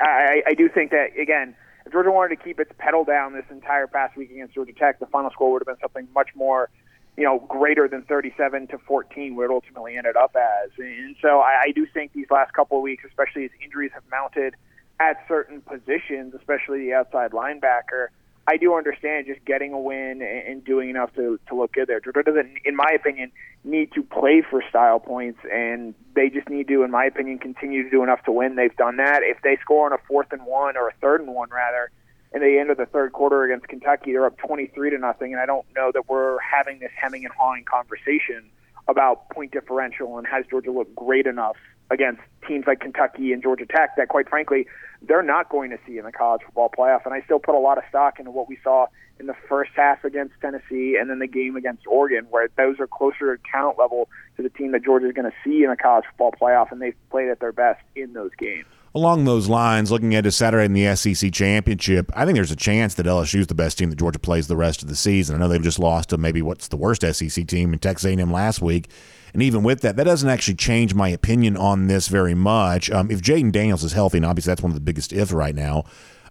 I, 0.00 0.42
I 0.46 0.54
do 0.54 0.68
think 0.68 0.90
that 0.92 1.18
again, 1.20 1.56
if 1.86 1.92
Georgia 1.92 2.10
wanted 2.10 2.36
to 2.36 2.44
keep 2.44 2.60
its 2.60 2.70
pedal 2.78 3.04
down 3.04 3.32
this 3.32 3.46
entire 3.50 3.86
past 3.86 4.16
week 4.16 4.30
against 4.30 4.54
Georgia 4.54 4.72
Tech, 4.72 5.00
the 5.00 5.06
final 5.06 5.30
score 5.30 5.52
would 5.52 5.62
have 5.62 5.66
been 5.66 5.80
something 5.80 6.06
much 6.14 6.28
more, 6.34 6.68
you 7.16 7.24
know, 7.24 7.38
greater 7.48 7.88
than 7.88 8.02
37 8.02 8.68
to 8.68 8.78
14, 8.78 9.34
where 9.34 9.46
it 9.46 9.52
ultimately 9.52 9.96
ended 9.96 10.16
up 10.16 10.36
as. 10.36 10.70
And 10.78 11.16
so 11.22 11.40
I, 11.40 11.62
I 11.68 11.72
do 11.72 11.86
think 11.86 12.12
these 12.12 12.30
last 12.30 12.52
couple 12.52 12.76
of 12.76 12.82
weeks, 12.82 13.04
especially 13.06 13.46
as 13.46 13.50
injuries 13.64 13.90
have 13.94 14.04
mounted 14.10 14.54
at 15.00 15.24
certain 15.26 15.62
positions, 15.62 16.34
especially 16.34 16.80
the 16.80 16.92
outside 16.92 17.30
linebacker, 17.30 18.08
I 18.48 18.56
do 18.56 18.74
understand 18.74 19.26
just 19.26 19.44
getting 19.44 19.74
a 19.74 19.78
win 19.78 20.22
and 20.22 20.64
doing 20.64 20.88
enough 20.88 21.12
to 21.16 21.38
to 21.48 21.54
look 21.54 21.74
good 21.74 21.86
there. 21.86 22.00
Georgia 22.00 22.22
doesn't, 22.22 22.50
in 22.64 22.74
my 22.74 22.90
opinion, 22.94 23.30
need 23.62 23.92
to 23.92 24.02
play 24.02 24.42
for 24.48 24.62
style 24.70 25.00
points, 25.00 25.38
and 25.52 25.94
they 26.14 26.30
just 26.30 26.48
need 26.48 26.66
to, 26.68 26.82
in 26.82 26.90
my 26.90 27.04
opinion, 27.04 27.38
continue 27.38 27.82
to 27.82 27.90
do 27.90 28.02
enough 28.02 28.24
to 28.24 28.32
win. 28.32 28.56
They've 28.56 28.74
done 28.74 28.96
that. 28.96 29.20
If 29.22 29.42
they 29.42 29.58
score 29.60 29.84
on 29.84 29.92
a 29.92 29.98
fourth 30.08 30.32
and 30.32 30.46
one 30.46 30.78
or 30.78 30.88
a 30.88 30.94
third 31.02 31.20
and 31.20 31.34
one 31.34 31.50
rather, 31.50 31.90
and 32.32 32.42
they 32.42 32.58
end 32.58 32.70
of 32.70 32.78
the 32.78 32.86
third 32.86 33.12
quarter 33.12 33.44
against 33.44 33.68
Kentucky, 33.68 34.12
they're 34.12 34.24
up 34.24 34.38
twenty 34.38 34.66
three 34.68 34.88
to 34.88 34.96
nothing, 34.96 35.32
and 35.34 35.42
I 35.42 35.44
don't 35.44 35.66
know 35.76 35.90
that 35.92 36.08
we're 36.08 36.38
having 36.40 36.78
this 36.78 36.92
hemming 36.96 37.26
and 37.26 37.34
hawing 37.38 37.64
conversation 37.64 38.48
about 38.88 39.28
point 39.28 39.52
differential 39.52 40.16
and 40.16 40.26
has 40.26 40.46
Georgia 40.48 40.70
looked 40.70 40.94
great 40.94 41.26
enough 41.26 41.56
against 41.90 42.20
teams 42.46 42.66
like 42.66 42.80
Kentucky 42.80 43.32
and 43.32 43.42
Georgia 43.42 43.66
Tech 43.66 43.96
that, 43.96 44.08
quite 44.08 44.28
frankly, 44.28 44.66
they're 45.02 45.22
not 45.22 45.48
going 45.48 45.70
to 45.70 45.78
see 45.86 45.98
in 45.98 46.04
the 46.04 46.12
college 46.12 46.42
football 46.44 46.70
playoff. 46.76 47.04
And 47.04 47.14
I 47.14 47.22
still 47.22 47.38
put 47.38 47.54
a 47.54 47.58
lot 47.58 47.78
of 47.78 47.84
stock 47.88 48.18
into 48.18 48.30
what 48.30 48.48
we 48.48 48.58
saw 48.62 48.86
in 49.20 49.26
the 49.26 49.34
first 49.48 49.70
half 49.74 50.04
against 50.04 50.34
Tennessee 50.40 50.96
and 50.98 51.10
then 51.10 51.18
the 51.18 51.26
game 51.26 51.56
against 51.56 51.86
Oregon, 51.86 52.26
where 52.30 52.48
those 52.56 52.78
are 52.78 52.86
closer 52.86 53.36
to 53.36 53.42
count 53.50 53.78
level 53.78 54.08
to 54.36 54.42
the 54.42 54.48
team 54.48 54.72
that 54.72 54.84
Georgia 54.84 55.06
is 55.06 55.12
going 55.12 55.30
to 55.30 55.36
see 55.44 55.64
in 55.64 55.70
the 55.70 55.76
college 55.76 56.04
football 56.10 56.32
playoff, 56.32 56.70
and 56.70 56.80
they've 56.80 56.94
played 57.10 57.28
at 57.28 57.40
their 57.40 57.52
best 57.52 57.82
in 57.96 58.12
those 58.12 58.30
games. 58.38 58.66
Along 58.94 59.24
those 59.24 59.48
lines, 59.48 59.90
looking 59.90 60.14
at 60.14 60.24
a 60.24 60.30
Saturday 60.30 60.64
in 60.64 60.72
the 60.72 60.96
SEC 60.96 61.32
championship, 61.32 62.10
I 62.14 62.24
think 62.24 62.36
there's 62.36 62.50
a 62.50 62.56
chance 62.56 62.94
that 62.94 63.06
LSU 63.06 63.40
is 63.40 63.46
the 63.46 63.54
best 63.54 63.76
team 63.76 63.90
that 63.90 63.98
Georgia 63.98 64.18
plays 64.18 64.46
the 64.46 64.56
rest 64.56 64.82
of 64.82 64.88
the 64.88 64.96
season. 64.96 65.36
I 65.36 65.38
know 65.38 65.48
they've 65.48 65.62
just 65.62 65.78
lost 65.78 66.08
to 66.10 66.16
maybe 66.16 66.40
what's 66.40 66.68
the 66.68 66.76
worst 66.76 67.02
SEC 67.02 67.46
team 67.46 67.72
in 67.72 67.78
Texas 67.80 68.06
A&M 68.06 68.32
last 68.32 68.62
week. 68.62 68.88
And 69.32 69.42
even 69.42 69.62
with 69.62 69.80
that, 69.82 69.96
that 69.96 70.04
doesn't 70.04 70.28
actually 70.28 70.54
change 70.54 70.94
my 70.94 71.08
opinion 71.08 71.56
on 71.56 71.86
this 71.86 72.08
very 72.08 72.34
much. 72.34 72.90
Um, 72.90 73.10
if 73.10 73.20
Jayden 73.20 73.52
Daniels 73.52 73.84
is 73.84 73.92
healthy, 73.92 74.18
and 74.18 74.26
obviously 74.26 74.50
that's 74.50 74.62
one 74.62 74.70
of 74.70 74.74
the 74.74 74.80
biggest 74.80 75.12
ifs 75.12 75.32
right 75.32 75.54
now, 75.54 75.84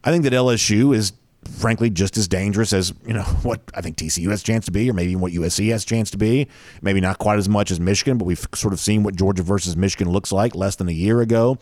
I 0.04 0.12
think 0.12 0.24
that 0.24 0.34
LSU 0.34 0.96
is 0.96 1.14
frankly 1.48 1.90
just 1.90 2.18
as 2.18 2.28
dangerous 2.28 2.74
as 2.74 2.94
you 3.06 3.14
know 3.14 3.22
what 3.44 3.62
I 3.74 3.82
think 3.82 3.98
TCU 3.98 4.30
has 4.30 4.42
a 4.42 4.46
chance 4.46 4.66
to 4.66 4.72
be, 4.72 4.90
or 4.90 4.94
maybe 4.94 5.16
what 5.16 5.32
USC 5.34 5.72
has 5.72 5.84
a 5.84 5.86
chance 5.86 6.12
to 6.12 6.18
be. 6.18 6.48
Maybe 6.82 7.02
not 7.02 7.20
quite 7.20 7.40
as 7.40 7.50
much 7.50 7.72
as 7.72 7.80
Michigan, 7.80 8.18
but 8.18 8.26
we've 8.26 8.46
sort 8.56 8.74
of 8.74 8.80
seen 8.80 9.04
what 9.04 9.16
Georgia 9.16 9.44
versus 9.44 9.78
Michigan 9.78 10.12
looks 10.12 10.32
like 10.32 10.56
less 10.56 10.76
than 10.76 10.90
a 10.90 10.94
year 10.94 11.22
ago. 11.22 11.58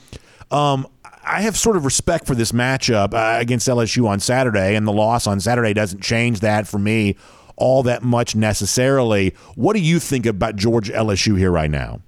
Um, 0.52 0.88
I 1.28 1.42
have 1.42 1.58
sort 1.58 1.76
of 1.76 1.86
respect 1.86 2.28
for 2.28 2.36
this 2.36 2.52
matchup 2.52 3.14
uh, 3.14 3.40
against 3.40 3.68
LSU 3.68 4.08
on 4.08 4.20
Saturday, 4.20 4.76
and 4.76 4.88
the 4.88 4.92
loss 4.92 5.26
on 5.26 5.40
Saturday 5.40 5.74
doesn't 5.74 6.02
change 6.02 6.42
that 6.42 6.68
for 6.68 6.78
me 6.78 7.16
all 7.58 7.84
that 7.84 8.04
much 8.04 8.36
necessarily. 8.36 9.34
What 9.56 9.74
do 9.74 9.82
you 9.82 10.00
think 10.00 10.26
about 10.26 10.56
Georgia 10.56 10.94
LSU 10.94 11.38
here 11.38 11.52
right 11.52 11.72
now? 11.72 12.02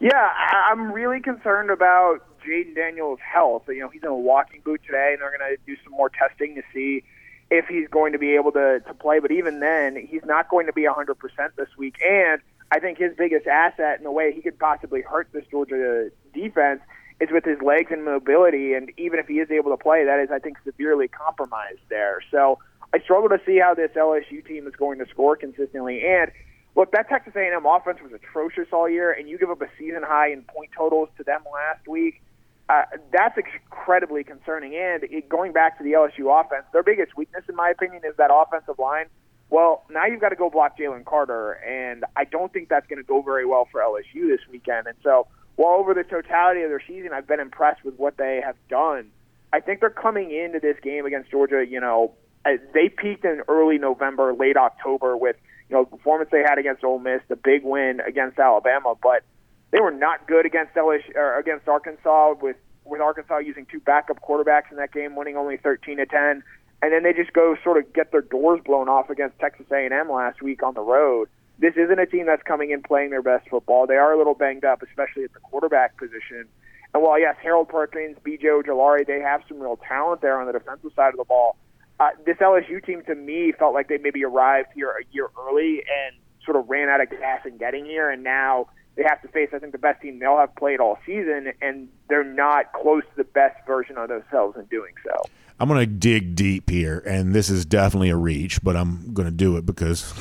Yeah, 0.00 0.30
I'm 0.70 0.92
really 0.92 1.20
concerned 1.20 1.70
about 1.70 2.20
Jayden 2.46 2.74
Daniels' 2.74 3.18
health. 3.20 3.64
You 3.68 3.80
know, 3.80 3.88
he's 3.88 4.02
in 4.02 4.08
a 4.08 4.14
walking 4.14 4.60
boot 4.64 4.82
today, 4.86 5.10
and 5.12 5.22
they're 5.22 5.36
going 5.36 5.56
to 5.56 5.56
do 5.66 5.76
some 5.82 5.92
more 5.92 6.10
testing 6.10 6.54
to 6.56 6.62
see 6.72 7.02
if 7.50 7.66
he's 7.66 7.88
going 7.88 8.12
to 8.12 8.18
be 8.18 8.34
able 8.34 8.52
to, 8.52 8.80
to 8.80 8.94
play. 8.94 9.18
But 9.20 9.30
even 9.30 9.60
then, 9.60 9.96
he's 9.96 10.24
not 10.24 10.48
going 10.48 10.66
to 10.66 10.72
be 10.72 10.82
100% 10.82 11.14
this 11.56 11.68
week. 11.78 11.96
And 12.04 12.40
I 12.70 12.80
think 12.80 12.98
his 12.98 13.12
biggest 13.16 13.46
asset 13.46 13.98
in 13.98 14.04
the 14.04 14.10
way 14.10 14.32
he 14.32 14.42
could 14.42 14.58
possibly 14.58 15.02
hurt 15.02 15.28
this 15.32 15.44
Georgia 15.50 16.10
defense 16.34 16.80
is 17.20 17.30
with 17.30 17.44
his 17.44 17.60
legs 17.62 17.90
and 17.90 18.04
mobility. 18.04 18.74
And 18.74 18.90
even 18.98 19.18
if 19.18 19.26
he 19.26 19.34
is 19.34 19.50
able 19.50 19.70
to 19.70 19.82
play, 19.82 20.04
that 20.04 20.20
is, 20.20 20.30
I 20.30 20.38
think, 20.38 20.58
severely 20.64 21.08
compromised 21.08 21.80
there. 21.88 22.20
So 22.30 22.58
I 22.96 23.00
struggle 23.00 23.28
to 23.28 23.40
see 23.44 23.58
how 23.58 23.74
this 23.74 23.90
LSU 23.94 24.46
team 24.46 24.66
is 24.66 24.74
going 24.74 24.98
to 25.00 25.06
score 25.10 25.36
consistently. 25.36 26.02
And 26.06 26.30
look, 26.74 26.92
that 26.92 27.10
Texas 27.10 27.34
A&M 27.36 27.66
offense 27.66 27.98
was 28.02 28.12
atrocious 28.12 28.68
all 28.72 28.88
year, 28.88 29.12
and 29.12 29.28
you 29.28 29.36
give 29.36 29.50
up 29.50 29.60
a 29.60 29.68
season 29.78 30.02
high 30.02 30.32
in 30.32 30.42
point 30.42 30.70
totals 30.74 31.10
to 31.18 31.24
them 31.24 31.42
last 31.52 31.86
week. 31.86 32.22
Uh, 32.70 32.84
that's 33.12 33.36
incredibly 33.36 34.24
concerning. 34.24 34.74
And 34.74 35.04
it, 35.04 35.28
going 35.28 35.52
back 35.52 35.76
to 35.76 35.84
the 35.84 35.92
LSU 35.92 36.40
offense, 36.40 36.64
their 36.72 36.82
biggest 36.82 37.14
weakness, 37.18 37.44
in 37.50 37.54
my 37.54 37.68
opinion, 37.68 38.00
is 38.08 38.16
that 38.16 38.30
offensive 38.32 38.78
line. 38.78 39.06
Well, 39.50 39.84
now 39.90 40.06
you've 40.06 40.22
got 40.22 40.30
to 40.30 40.36
go 40.36 40.48
block 40.48 40.78
Jalen 40.78 41.04
Carter, 41.04 41.52
and 41.52 42.06
I 42.16 42.24
don't 42.24 42.50
think 42.50 42.70
that's 42.70 42.86
going 42.86 42.96
to 42.96 43.06
go 43.06 43.20
very 43.20 43.44
well 43.44 43.68
for 43.70 43.82
LSU 43.82 44.26
this 44.26 44.40
weekend. 44.50 44.86
And 44.86 44.96
so, 45.02 45.26
while 45.56 45.74
over 45.74 45.92
the 45.92 46.02
totality 46.02 46.62
of 46.62 46.70
their 46.70 46.82
season, 46.88 47.10
I've 47.12 47.26
been 47.26 47.40
impressed 47.40 47.84
with 47.84 47.98
what 47.98 48.16
they 48.16 48.40
have 48.42 48.56
done. 48.70 49.10
I 49.52 49.60
think 49.60 49.80
they're 49.80 49.90
coming 49.90 50.32
into 50.32 50.60
this 50.60 50.76
game 50.82 51.04
against 51.04 51.30
Georgia, 51.30 51.64
you 51.64 51.78
know, 51.78 52.14
Uh, 52.46 52.58
they 52.74 52.88
peaked 52.88 53.24
in 53.24 53.42
early 53.48 53.76
November, 53.76 54.32
late 54.32 54.56
October 54.56 55.16
with 55.16 55.36
you 55.68 55.74
know 55.74 55.84
the 55.84 55.96
performance 55.96 56.30
they 56.30 56.42
had 56.42 56.58
against 56.58 56.84
Ole 56.84 57.00
Miss, 57.00 57.20
the 57.28 57.34
big 57.34 57.64
win 57.64 58.00
against 58.06 58.38
Alabama, 58.38 58.94
but 59.02 59.24
they 59.72 59.80
were 59.80 59.90
not 59.90 60.28
good 60.28 60.46
against 60.46 60.74
LSU 60.74 61.16
or 61.16 61.38
against 61.38 61.66
Arkansas 61.66 62.34
with 62.40 62.56
with 62.84 63.00
Arkansas 63.00 63.38
using 63.38 63.66
two 63.66 63.80
backup 63.80 64.20
quarterbacks 64.22 64.70
in 64.70 64.76
that 64.76 64.92
game, 64.92 65.16
winning 65.16 65.36
only 65.36 65.56
13 65.56 65.96
to 65.96 66.06
10, 66.06 66.44
and 66.82 66.92
then 66.92 67.02
they 67.02 67.12
just 67.12 67.32
go 67.32 67.56
sort 67.64 67.78
of 67.78 67.92
get 67.92 68.12
their 68.12 68.20
doors 68.20 68.60
blown 68.64 68.88
off 68.88 69.10
against 69.10 69.36
Texas 69.40 69.66
A&M 69.72 70.08
last 70.08 70.40
week 70.40 70.62
on 70.62 70.74
the 70.74 70.80
road. 70.80 71.28
This 71.58 71.74
isn't 71.74 71.98
a 71.98 72.06
team 72.06 72.26
that's 72.26 72.44
coming 72.44 72.70
in 72.70 72.80
playing 72.84 73.10
their 73.10 73.22
best 73.22 73.48
football. 73.48 73.88
They 73.88 73.96
are 73.96 74.12
a 74.12 74.18
little 74.18 74.34
banged 74.34 74.64
up, 74.64 74.82
especially 74.82 75.24
at 75.24 75.32
the 75.32 75.40
quarterback 75.40 75.96
position. 75.96 76.46
And 76.94 77.02
while 77.02 77.18
yes, 77.18 77.34
Harold 77.42 77.68
Perkins, 77.68 78.16
B.J. 78.22 78.46
Ojulari, 78.46 79.04
they 79.04 79.18
have 79.18 79.42
some 79.48 79.58
real 79.58 79.80
talent 79.88 80.20
there 80.20 80.38
on 80.38 80.46
the 80.46 80.52
defensive 80.52 80.92
side 80.94 81.12
of 81.12 81.16
the 81.16 81.24
ball 81.24 81.56
uh, 81.98 82.10
this 82.24 82.36
LSU 82.36 82.84
team 82.84 83.02
to 83.06 83.14
me 83.14 83.52
felt 83.58 83.74
like 83.74 83.88
they 83.88 83.98
maybe 83.98 84.24
arrived 84.24 84.68
here 84.74 84.90
a 84.90 85.14
year 85.14 85.28
early 85.38 85.82
and 85.82 86.16
sort 86.44 86.56
of 86.56 86.68
ran 86.68 86.88
out 86.88 87.00
of 87.00 87.10
gas 87.10 87.40
in 87.44 87.56
getting 87.56 87.84
here, 87.84 88.10
and 88.10 88.22
now 88.22 88.68
they 88.96 89.02
have 89.02 89.20
to 89.22 89.28
face 89.28 89.50
I 89.52 89.58
think 89.58 89.72
the 89.72 89.78
best 89.78 90.00
team 90.02 90.18
they'll 90.18 90.38
have 90.38 90.54
played 90.56 90.80
all 90.80 90.98
season, 91.06 91.52
and 91.60 91.88
they're 92.08 92.24
not 92.24 92.72
close 92.72 93.02
to 93.02 93.16
the 93.16 93.24
best 93.24 93.56
version 93.66 93.96
of 93.98 94.08
themselves 94.08 94.56
in 94.56 94.64
doing 94.66 94.92
so. 95.04 95.22
I'm 95.58 95.68
going 95.68 95.80
to 95.80 95.86
dig 95.86 96.34
deep 96.34 96.68
here, 96.68 97.02
and 97.06 97.34
this 97.34 97.48
is 97.48 97.64
definitely 97.64 98.10
a 98.10 98.16
reach, 98.16 98.62
but 98.62 98.76
I'm 98.76 99.14
going 99.14 99.26
to 99.26 99.34
do 99.34 99.56
it 99.56 99.64
because 99.64 100.12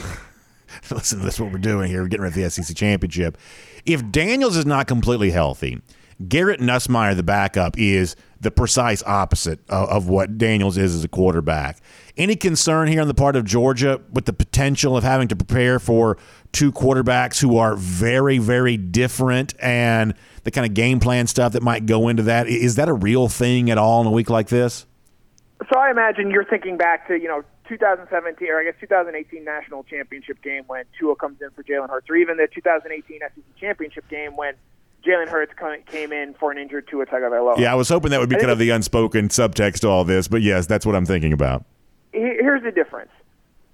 listen, 0.92 1.22
that's 1.22 1.40
what 1.40 1.52
we're 1.52 1.58
doing 1.58 1.90
here. 1.90 2.02
We're 2.02 2.08
getting 2.08 2.24
ready 2.24 2.34
for 2.34 2.42
the 2.42 2.50
SEC 2.50 2.76
championship. 2.76 3.38
If 3.86 4.10
Daniels 4.12 4.56
is 4.56 4.66
not 4.66 4.88
completely 4.88 5.32
healthy, 5.32 5.82
Garrett 6.28 6.62
Nussmeier, 6.62 7.16
the 7.16 7.24
backup, 7.24 7.78
is 7.78 8.16
the 8.46 8.52
precise 8.52 9.02
opposite 9.04 9.60
of, 9.70 9.89
of, 9.89 10.08
what 10.08 10.38
Daniels 10.38 10.78
is 10.78 10.93
as 10.93 11.04
a 11.04 11.08
quarterback. 11.08 11.80
Any 12.16 12.36
concern 12.36 12.88
here 12.88 13.02
on 13.02 13.08
the 13.08 13.16
part 13.16 13.36
of 13.36 13.43
Georgia 13.43 14.00
with 14.14 14.26
the 14.26 14.34
potential 14.34 14.96
of 14.96 15.04
having 15.04 15.28
to 15.30 15.36
prepare 15.36 15.80
for 15.80 16.18
two 16.52 16.72
quarterbacks 16.72 17.41
who 17.41 17.58
are 17.58 17.76
very, 17.76 18.38
very 18.38 18.78
different 18.78 19.56
and 19.60 20.14
the 20.43 20.52
kind 20.52 20.64
of 20.66 20.76
game 20.76 21.00
plan 21.00 21.26
stuff 21.26 21.54
that 21.54 21.64
might 21.64 21.88
go 21.88 22.08
into 22.08 22.22
that? 22.24 22.48
Is 22.48 22.76
that 22.76 22.88
a 22.88 22.93
real 22.93 23.28
thing 23.28 23.72
at 23.72 23.80
all 23.80 24.02
in 24.02 24.08
a 24.08 24.12
week 24.12 24.30
like 24.30 24.50
this? 24.50 24.86
So 25.74 25.80
I 25.80 25.89
imagine 25.89 26.30
you're 26.30 26.46
thinking 26.46 26.78
back 26.78 27.08
to, 27.08 27.20
you 27.20 27.28
know, 27.28 27.43
2017 27.68 28.48
or 28.48 28.60
I 28.60 28.64
guess 28.64 28.76
2018 28.80 29.43
national 29.43 29.84
championship 29.86 30.39
game 30.43 30.66
when 30.68 30.86
Tua 31.00 31.16
comes 31.16 31.41
in 31.41 31.50
for 31.50 31.64
Jalen 31.64 31.89
Hurts, 31.89 32.08
or 32.12 32.16
even 32.16 32.38
the 32.38 32.48
2018 32.54 33.22
SEC 33.22 33.43
championship 33.60 34.08
game 34.08 34.36
when 34.36 34.54
Jalen 35.06 35.28
Hurts 35.28 35.53
came 35.86 36.12
in 36.12 36.34
for 36.34 36.51
an 36.51 36.58
injured 36.58 36.88
Tua 36.88 37.06
Tagovailoa. 37.06 37.58
Yeah, 37.58 37.72
I 37.72 37.76
was 37.76 37.89
hoping 37.89 38.12
that 38.12 38.20
would 38.20 38.30
be 38.30 38.38
kind 38.38 38.51
of 38.51 38.58
the 38.58 38.72
unspoken 38.72 39.30
subtext 39.30 39.80
to 39.82 39.88
all 39.88 40.03
this, 40.03 40.28
but 40.28 40.41
yes, 40.41 40.66
that's 40.66 40.86
what 40.86 40.95
I'm 40.95 41.06
thinking 41.06 41.34
about. 41.34 41.64
Here's 42.12 42.64
the 42.64 42.72
difference: 42.72 43.12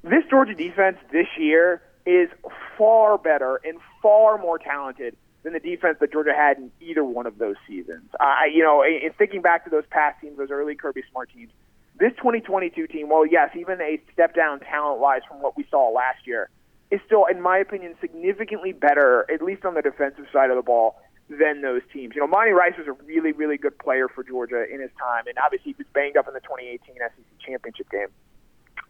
this 0.04 0.24
Georgia 0.30 0.54
defense 0.54 0.98
this 1.12 1.28
year 1.38 1.82
is 2.06 2.30
far 2.78 3.18
better 3.18 3.62
and 3.64 3.78
far 4.02 4.38
more 4.38 4.58
talented 4.58 5.16
than 5.44 5.54
the 5.54 5.60
defense 5.60 5.98
that 6.00 6.12
Georgia 6.12 6.34
had 6.36 6.58
in 6.58 6.72
either 6.82 7.04
one 7.04 7.26
of 7.26 7.38
those 7.38 7.56
seasons. 7.68 8.10
I, 8.20 8.50
you 8.54 8.64
know, 8.64 8.84
in 8.84 9.12
thinking 9.18 9.42
back 9.42 9.64
to 9.64 9.70
those 9.70 9.86
past 9.90 10.22
teams, 10.22 10.38
those 10.38 10.52
early 10.52 10.76
Kirby 10.76 11.04
Smart 11.10 11.30
teams, 11.34 11.52
this 12.00 12.12
2022 12.18 12.88
team, 12.88 13.10
well, 13.10 13.26
yes, 13.26 13.50
even 13.56 13.82
a 13.82 14.00
step 14.14 14.36
down 14.36 14.60
talent-wise 14.60 15.22
from 15.28 15.42
what 15.42 15.58
we 15.58 15.66
saw 15.70 15.90
last 15.90 16.28
year, 16.28 16.50
is 16.92 17.00
still, 17.06 17.26
in 17.26 17.42
my 17.42 17.58
opinion, 17.58 17.96
significantly 18.02 18.72
better, 18.72 19.26
at 19.32 19.42
least 19.42 19.66
on 19.66 19.74
the 19.74 19.82
defensive 19.82 20.26
side 20.32 20.50
of 20.50 20.56
the 20.56 20.62
ball, 20.62 21.01
than 21.32 21.62
those 21.62 21.82
teams. 21.94 22.16
You 22.16 22.22
know, 22.22 22.28
Monty 22.28 22.52
Rice 22.52 22.74
was 22.78 22.88
a 22.88 22.94
really, 23.06 23.32
really 23.32 23.58
good 23.58 23.78
player 23.78 24.08
for 24.08 24.24
Georgia 24.24 24.66
in 24.72 24.82
his 24.82 24.92
time, 25.00 25.28
and 25.28 25.38
obviously 25.44 25.72
he 25.72 25.76
was 25.78 25.88
banged 25.94 26.18
up 26.18 26.28
in 26.28 26.34
the 26.34 26.42
2018 26.42 26.96
SEC 26.96 27.26
championship 27.40 27.90
game. 27.90 28.08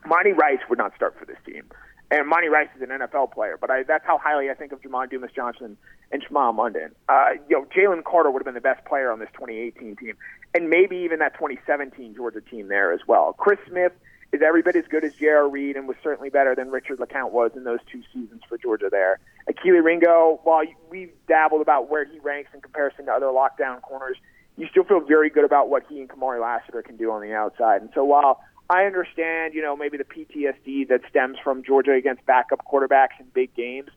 Monty 0.05 0.31
Rice 0.31 0.59
would 0.69 0.79
not 0.79 0.95
start 0.95 1.15
for 1.19 1.25
this 1.25 1.37
team. 1.45 1.63
And 2.09 2.27
Monty 2.27 2.49
Rice 2.49 2.67
is 2.75 2.81
an 2.81 2.89
NFL 2.89 3.31
player, 3.31 3.57
but 3.59 3.71
I, 3.71 3.83
that's 3.83 4.05
how 4.05 4.17
highly 4.17 4.49
I 4.49 4.53
think 4.53 4.73
of 4.73 4.81
Jamon 4.81 5.09
Dumas 5.09 5.31
Johnson 5.33 5.77
and 6.11 6.21
Smael 6.25 6.53
Mondon. 6.53 6.91
Uh, 7.07 7.39
you 7.47 7.55
know, 7.55 7.65
Jalen 7.73 8.03
Carter 8.03 8.29
would 8.29 8.39
have 8.39 8.45
been 8.45 8.53
the 8.53 8.59
best 8.59 8.83
player 8.85 9.11
on 9.11 9.19
this 9.19 9.29
2018 9.33 9.95
team, 9.95 10.17
and 10.53 10.69
maybe 10.69 10.97
even 10.97 11.19
that 11.19 11.35
2017 11.35 12.15
Georgia 12.15 12.41
team 12.41 12.67
there 12.67 12.91
as 12.91 12.99
well. 13.07 13.33
Chris 13.37 13.59
Smith 13.69 13.93
is 14.31 14.41
every 14.41 14.61
bit 14.61 14.75
as 14.75 14.85
good 14.89 15.03
as 15.03 15.13
J.R. 15.15 15.47
Reed 15.47 15.75
and 15.75 15.87
was 15.87 15.97
certainly 16.01 16.29
better 16.29 16.55
than 16.55 16.71
Richard 16.71 16.99
LeCounte 16.99 17.31
was 17.31 17.51
in 17.55 17.63
those 17.63 17.79
two 17.91 18.01
seasons 18.13 18.41
for 18.47 18.57
Georgia 18.57 18.89
there. 18.89 19.19
Kelee 19.49 19.83
Ringo, 19.83 20.39
while 20.43 20.63
we've 20.89 21.11
dabbled 21.27 21.61
about 21.61 21.89
where 21.89 22.05
he 22.05 22.19
ranks 22.19 22.51
in 22.53 22.61
comparison 22.61 23.05
to 23.07 23.11
other 23.11 23.27
lockdown 23.27 23.81
corners, 23.81 24.17
you 24.57 24.67
still 24.69 24.83
feel 24.83 25.01
very 25.01 25.29
good 25.29 25.43
about 25.43 25.69
what 25.69 25.83
he 25.89 25.99
and 25.99 26.09
Kamari 26.09 26.41
Lassiter 26.41 26.81
can 26.81 26.95
do 26.95 27.11
on 27.11 27.21
the 27.21 27.33
outside. 27.33 27.81
And 27.81 27.89
so 27.93 28.05
while 28.05 28.41
I 28.69 28.85
understand, 28.85 29.53
you 29.53 29.61
know, 29.61 29.75
maybe 29.75 29.97
the 29.97 30.05
PTSD 30.05 30.87
that 30.87 31.01
stems 31.09 31.37
from 31.43 31.63
Georgia 31.63 31.93
against 31.93 32.25
backup 32.25 32.65
quarterbacks 32.65 33.19
in 33.19 33.25
big 33.33 33.53
games, 33.53 33.89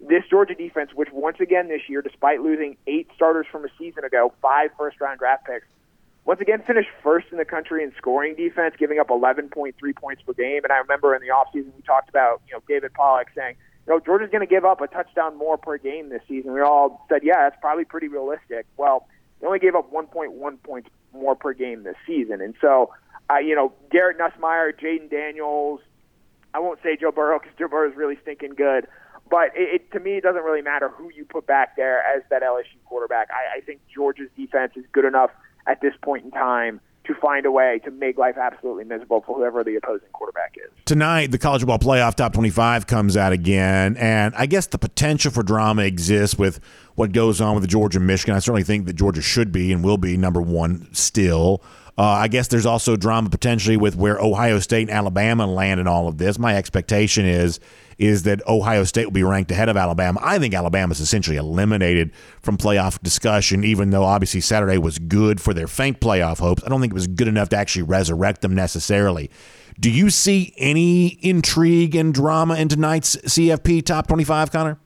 this 0.00 0.22
Georgia 0.28 0.54
defense, 0.54 0.90
which 0.94 1.08
once 1.12 1.40
again 1.40 1.68
this 1.68 1.82
year, 1.88 2.02
despite 2.02 2.40
losing 2.40 2.76
eight 2.86 3.08
starters 3.14 3.46
from 3.50 3.64
a 3.64 3.68
season 3.78 4.04
ago, 4.04 4.32
five 4.42 4.70
first 4.78 5.00
round 5.00 5.18
draft 5.18 5.46
picks, 5.46 5.66
once 6.28 6.42
again 6.42 6.62
finished 6.66 6.90
first 7.02 7.26
in 7.32 7.38
the 7.38 7.44
country 7.46 7.82
in 7.82 7.90
scoring 7.96 8.34
defense, 8.36 8.74
giving 8.78 8.98
up 8.98 9.08
11.3 9.08 9.72
points 9.96 10.20
per 10.20 10.34
game. 10.34 10.62
And 10.62 10.70
I 10.70 10.76
remember 10.76 11.14
in 11.14 11.22
the 11.22 11.28
offseason 11.28 11.74
we 11.74 11.80
talked 11.86 12.10
about, 12.10 12.42
you 12.46 12.52
know, 12.52 12.62
David 12.68 12.92
Pollack 12.92 13.28
saying, 13.34 13.56
you 13.86 13.94
know, 13.94 13.98
Georgia's 13.98 14.28
going 14.30 14.46
to 14.46 14.46
give 14.46 14.62
up 14.62 14.82
a 14.82 14.88
touchdown 14.88 15.38
more 15.38 15.56
per 15.56 15.78
game 15.78 16.10
this 16.10 16.20
season. 16.28 16.52
We 16.52 16.60
all 16.60 17.06
said, 17.08 17.22
yeah, 17.24 17.48
that's 17.48 17.56
probably 17.62 17.86
pretty 17.86 18.08
realistic. 18.08 18.66
Well, 18.76 19.08
they 19.40 19.46
only 19.46 19.58
gave 19.58 19.74
up 19.74 19.90
1.1 19.90 20.62
points 20.62 20.90
more 21.14 21.34
per 21.34 21.54
game 21.54 21.84
this 21.84 21.96
season. 22.06 22.42
And 22.42 22.54
so, 22.60 22.92
uh, 23.30 23.38
you 23.38 23.54
know, 23.54 23.72
Garrett 23.90 24.18
Nussmeier, 24.18 24.78
Jayden 24.78 25.10
Daniels, 25.10 25.80
I 26.52 26.58
won't 26.58 26.78
say 26.82 26.98
Joe 27.00 27.10
Burrow 27.10 27.38
because 27.38 27.56
Joe 27.58 27.68
Burrow 27.68 27.90
is 27.90 27.96
really 27.96 28.18
stinking 28.20 28.52
good. 28.52 28.86
But 29.30 29.56
it, 29.56 29.80
it, 29.80 29.92
to 29.92 30.00
me, 30.00 30.18
it 30.18 30.24
doesn't 30.24 30.42
really 30.42 30.62
matter 30.62 30.90
who 30.90 31.10
you 31.10 31.24
put 31.24 31.46
back 31.46 31.76
there 31.76 32.02
as 32.02 32.22
that 32.28 32.42
LSU 32.42 32.76
quarterback. 32.84 33.28
I, 33.30 33.58
I 33.58 33.60
think 33.62 33.80
Georgia's 33.94 34.28
defense 34.36 34.72
is 34.76 34.84
good 34.92 35.06
enough 35.06 35.30
at 35.68 35.80
this 35.80 35.94
point 36.02 36.24
in 36.24 36.30
time 36.30 36.80
to 37.08 37.14
find 37.14 37.46
a 37.46 37.50
way 37.50 37.80
to 37.84 37.90
make 37.90 38.18
life 38.18 38.36
absolutely 38.36 38.84
miserable 38.84 39.22
for 39.26 39.34
whoever 39.34 39.64
the 39.64 39.74
opposing 39.76 40.08
quarterback 40.12 40.56
is. 40.56 40.70
Tonight, 40.84 41.30
the 41.30 41.38
college 41.38 41.62
football 41.62 41.78
playoff 41.78 42.14
top 42.14 42.34
25 42.34 42.86
comes 42.86 43.16
out 43.16 43.32
again, 43.32 43.96
and 43.96 44.34
I 44.36 44.46
guess 44.46 44.66
the 44.66 44.78
potential 44.78 45.30
for 45.30 45.42
drama 45.42 45.82
exists 45.82 46.38
with 46.38 46.60
what 46.96 47.12
goes 47.12 47.40
on 47.40 47.54
with 47.54 47.66
Georgia 47.66 47.98
Michigan. 47.98 48.34
I 48.34 48.40
certainly 48.40 48.62
think 48.62 48.86
that 48.86 48.92
Georgia 48.92 49.22
should 49.22 49.52
be 49.52 49.72
and 49.72 49.82
will 49.82 49.96
be 49.96 50.16
number 50.16 50.42
one 50.42 50.88
still. 50.92 51.62
Uh, 51.98 52.04
I 52.04 52.28
guess 52.28 52.46
there's 52.46 52.64
also 52.64 52.94
drama 52.94 53.28
potentially 53.28 53.76
with 53.76 53.96
where 53.96 54.20
Ohio 54.20 54.60
State 54.60 54.88
and 54.88 54.96
Alabama 54.96 55.48
land 55.48 55.80
in 55.80 55.88
all 55.88 56.06
of 56.06 56.18
this. 56.18 56.38
My 56.38 56.56
expectation 56.56 57.26
is 57.26 57.58
is 57.98 58.22
that 58.22 58.40
Ohio 58.46 58.84
State 58.84 59.06
will 59.06 59.12
be 59.12 59.24
ranked 59.24 59.50
ahead 59.50 59.68
of 59.68 59.76
Alabama. 59.76 60.20
I 60.22 60.38
think 60.38 60.54
Alabama's 60.54 61.00
essentially 61.00 61.36
eliminated 61.36 62.12
from 62.40 62.56
playoff 62.56 63.02
discussion, 63.02 63.64
even 63.64 63.90
though 63.90 64.04
obviously 64.04 64.40
Saturday 64.40 64.78
was 64.78 65.00
good 65.00 65.40
for 65.40 65.52
their 65.52 65.66
faint 65.66 65.98
playoff 65.98 66.38
hopes. 66.38 66.62
I 66.64 66.68
don't 66.68 66.80
think 66.80 66.92
it 66.92 66.94
was 66.94 67.08
good 67.08 67.26
enough 67.26 67.48
to 67.48 67.56
actually 67.56 67.82
resurrect 67.82 68.42
them 68.42 68.54
necessarily. 68.54 69.32
Do 69.80 69.90
you 69.90 70.10
see 70.10 70.54
any 70.56 71.18
intrigue 71.22 71.96
and 71.96 72.14
drama 72.14 72.54
in 72.54 72.68
tonight's 72.68 73.16
CFP 73.16 73.84
top 73.84 74.06
25, 74.06 74.52
Connor? 74.52 74.78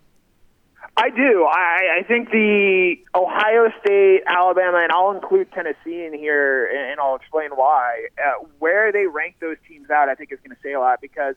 I 1.02 1.10
do. 1.10 1.44
I, 1.50 1.98
I 1.98 2.02
think 2.06 2.30
the 2.30 2.94
Ohio 3.12 3.72
State, 3.84 4.20
Alabama, 4.24 4.78
and 4.84 4.92
I'll 4.92 5.10
include 5.10 5.50
Tennessee 5.50 6.04
in 6.06 6.14
here, 6.14 6.64
and 6.66 7.00
I'll 7.00 7.16
explain 7.16 7.50
why. 7.56 8.06
Uh, 8.16 8.46
where 8.60 8.92
they 8.92 9.06
rank 9.06 9.34
those 9.40 9.56
teams 9.66 9.90
out, 9.90 10.08
I 10.08 10.14
think 10.14 10.30
is 10.30 10.38
going 10.44 10.54
to 10.54 10.62
say 10.62 10.74
a 10.74 10.78
lot 10.78 11.00
because 11.00 11.34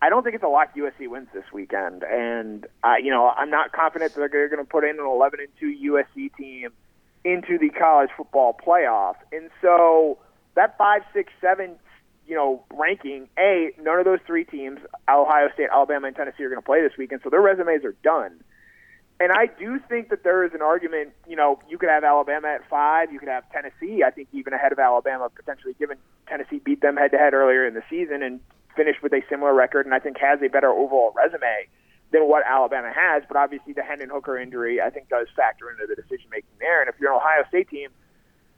I 0.00 0.08
don't 0.08 0.22
think 0.22 0.36
it's 0.36 0.44
a 0.44 0.48
lock 0.48 0.76
USC 0.76 1.08
wins 1.08 1.26
this 1.34 1.42
weekend, 1.52 2.04
and 2.04 2.64
uh, 2.84 2.94
you 3.02 3.10
know 3.10 3.28
I'm 3.28 3.50
not 3.50 3.72
confident 3.72 4.14
that 4.14 4.30
they're 4.30 4.48
going 4.48 4.64
to 4.64 4.70
put 4.70 4.84
in 4.84 5.00
an 5.00 5.04
11 5.04 5.40
and 5.40 5.48
2 5.58 5.90
USC 5.90 6.36
team 6.36 6.70
into 7.24 7.58
the 7.58 7.70
college 7.70 8.10
football 8.16 8.56
playoff, 8.64 9.16
and 9.32 9.50
so 9.60 10.18
that 10.54 10.78
five, 10.78 11.02
six, 11.12 11.32
seven, 11.40 11.74
you 12.28 12.36
know, 12.36 12.62
ranking. 12.72 13.28
A, 13.36 13.72
none 13.82 13.98
of 13.98 14.04
those 14.04 14.20
three 14.28 14.44
teams, 14.44 14.78
Ohio 15.10 15.48
State, 15.54 15.70
Alabama, 15.72 16.06
and 16.06 16.14
Tennessee, 16.14 16.44
are 16.44 16.48
going 16.48 16.62
to 16.62 16.64
play 16.64 16.82
this 16.82 16.96
weekend, 16.96 17.22
so 17.24 17.30
their 17.30 17.42
resumes 17.42 17.84
are 17.84 17.96
done. 18.04 18.38
And 19.22 19.30
I 19.30 19.46
do 19.46 19.78
think 19.78 20.08
that 20.08 20.24
there 20.24 20.42
is 20.42 20.52
an 20.52 20.62
argument, 20.62 21.12
you 21.28 21.36
know, 21.36 21.60
you 21.68 21.78
could 21.78 21.88
have 21.88 22.02
Alabama 22.02 22.48
at 22.48 22.68
five, 22.68 23.12
you 23.12 23.20
could 23.20 23.28
have 23.28 23.44
Tennessee, 23.52 24.02
I 24.04 24.10
think 24.10 24.26
even 24.32 24.52
ahead 24.52 24.72
of 24.72 24.80
Alabama, 24.80 25.30
potentially 25.30 25.76
given 25.78 25.96
Tennessee 26.26 26.58
beat 26.58 26.80
them 26.80 26.96
head 26.96 27.12
to 27.12 27.18
head 27.18 27.32
earlier 27.32 27.64
in 27.64 27.74
the 27.74 27.84
season 27.88 28.24
and 28.24 28.40
finished 28.74 29.00
with 29.00 29.12
a 29.12 29.22
similar 29.30 29.54
record 29.54 29.86
and 29.86 29.94
I 29.94 30.00
think 30.00 30.18
has 30.18 30.40
a 30.42 30.48
better 30.48 30.70
overall 30.70 31.14
resume 31.14 31.68
than 32.10 32.26
what 32.26 32.42
Alabama 32.44 32.90
has. 32.92 33.22
But 33.28 33.36
obviously 33.36 33.72
the 33.74 33.84
Hendon 33.84 34.10
Hooker 34.10 34.36
injury 34.36 34.80
I 34.80 34.90
think 34.90 35.08
does 35.08 35.28
factor 35.36 35.70
into 35.70 35.86
the 35.86 35.94
decision 35.94 36.26
making 36.32 36.58
there. 36.58 36.80
And 36.80 36.88
if 36.88 36.98
you're 36.98 37.12
an 37.12 37.18
Ohio 37.18 37.44
State 37.46 37.70
team, 37.70 37.90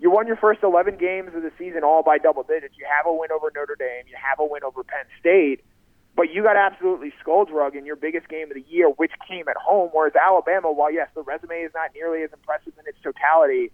you 0.01 0.11
won 0.11 0.27
your 0.27 0.37
first 0.37 0.63
11 0.63 0.97
games 0.97 1.35
of 1.35 1.43
the 1.43 1.53
season 1.59 1.85
all 1.85 2.03
by 2.03 2.17
double 2.17 2.43
digits. 2.43 2.73
You 2.79 2.87
have 2.89 3.05
a 3.05 3.13
win 3.13 3.31
over 3.31 3.53
Notre 3.55 3.77
Dame, 3.77 4.09
you 4.09 4.17
have 4.17 4.41
a 4.41 4.47
win 4.47 4.65
over 4.65 4.83
Penn 4.83 5.05
State 5.21 5.61
but 6.17 6.33
you 6.33 6.43
got 6.43 6.57
absolutely 6.57 7.13
skull 7.21 7.45
drug 7.45 7.75
in 7.75 7.85
your 7.85 7.97
biggest 7.97 8.29
game 8.29 8.51
of 8.51 8.55
the 8.55 8.65
year, 8.69 8.89
which 8.89 9.13
came 9.29 9.49
at 9.49 9.57
home. 9.57 9.91
Whereas 9.93 10.15
Alabama, 10.15 10.71
while 10.73 10.93
yes, 10.93 11.09
the 11.15 11.23
resume 11.23 11.57
is 11.57 11.73
not 11.75 11.91
nearly 11.95 12.23
as 12.23 12.33
impressive 12.33 12.73
in 12.79 12.87
its 12.87 12.99
totality, 13.03 13.73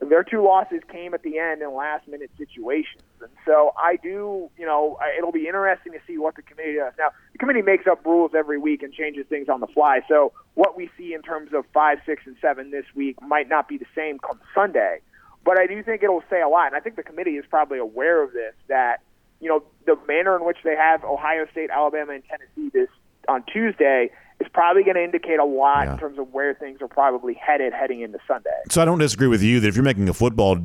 their 0.00 0.24
two 0.24 0.42
losses 0.42 0.80
came 0.90 1.12
at 1.12 1.22
the 1.22 1.38
end 1.38 1.60
in 1.60 1.74
last 1.74 2.08
minute 2.08 2.30
situations. 2.38 3.02
And 3.20 3.30
so 3.44 3.72
I 3.76 3.96
do, 3.96 4.48
you 4.56 4.64
know, 4.64 4.98
it'll 5.18 5.32
be 5.32 5.46
interesting 5.46 5.92
to 5.92 5.98
see 6.06 6.16
what 6.16 6.36
the 6.36 6.42
committee 6.42 6.76
does. 6.76 6.94
Now, 6.98 7.10
the 7.32 7.38
committee 7.38 7.62
makes 7.62 7.86
up 7.86 8.04
rules 8.06 8.30
every 8.34 8.58
week 8.58 8.82
and 8.82 8.94
changes 8.94 9.26
things 9.28 9.48
on 9.48 9.60
the 9.60 9.66
fly. 9.66 10.00
So 10.08 10.32
what 10.54 10.76
we 10.76 10.90
see 10.96 11.12
in 11.12 11.22
terms 11.22 11.52
of 11.52 11.64
five, 11.74 11.98
six, 12.06 12.22
and 12.24 12.36
seven 12.40 12.70
this 12.70 12.86
week 12.94 13.20
might 13.20 13.48
not 13.48 13.68
be 13.68 13.76
the 13.76 13.86
same 13.94 14.18
come 14.18 14.40
Sunday. 14.54 15.00
But 15.44 15.58
I 15.58 15.66
do 15.66 15.82
think 15.82 16.02
it'll 16.02 16.24
say 16.30 16.40
a 16.40 16.48
lot. 16.48 16.68
And 16.68 16.76
I 16.76 16.80
think 16.80 16.96
the 16.96 17.02
committee 17.02 17.36
is 17.36 17.44
probably 17.50 17.78
aware 17.78 18.22
of 18.22 18.32
this 18.32 18.54
that 18.68 19.02
you 19.40 19.48
know, 19.48 19.62
the 19.86 19.96
manner 20.06 20.36
in 20.36 20.44
which 20.44 20.58
they 20.64 20.76
have 20.76 21.04
Ohio 21.04 21.46
State, 21.50 21.70
Alabama, 21.70 22.12
and 22.12 22.22
Tennessee 22.24 22.70
this 22.72 22.88
on 23.28 23.42
Tuesday 23.52 24.10
is 24.40 24.48
probably 24.52 24.82
going 24.82 24.96
to 24.96 25.04
indicate 25.04 25.38
a 25.38 25.44
lot 25.44 25.86
yeah. 25.86 25.92
in 25.92 25.98
terms 25.98 26.18
of 26.18 26.32
where 26.32 26.54
things 26.54 26.80
are 26.80 26.88
probably 26.88 27.34
headed 27.34 27.74
heading 27.74 28.00
into 28.00 28.18
Sunday. 28.26 28.50
So 28.70 28.80
I 28.80 28.86
don't 28.86 28.98
disagree 28.98 29.28
with 29.28 29.42
you 29.42 29.60
that 29.60 29.68
if 29.68 29.76
you're 29.76 29.84
making 29.84 30.08
a 30.08 30.14
football, 30.14 30.58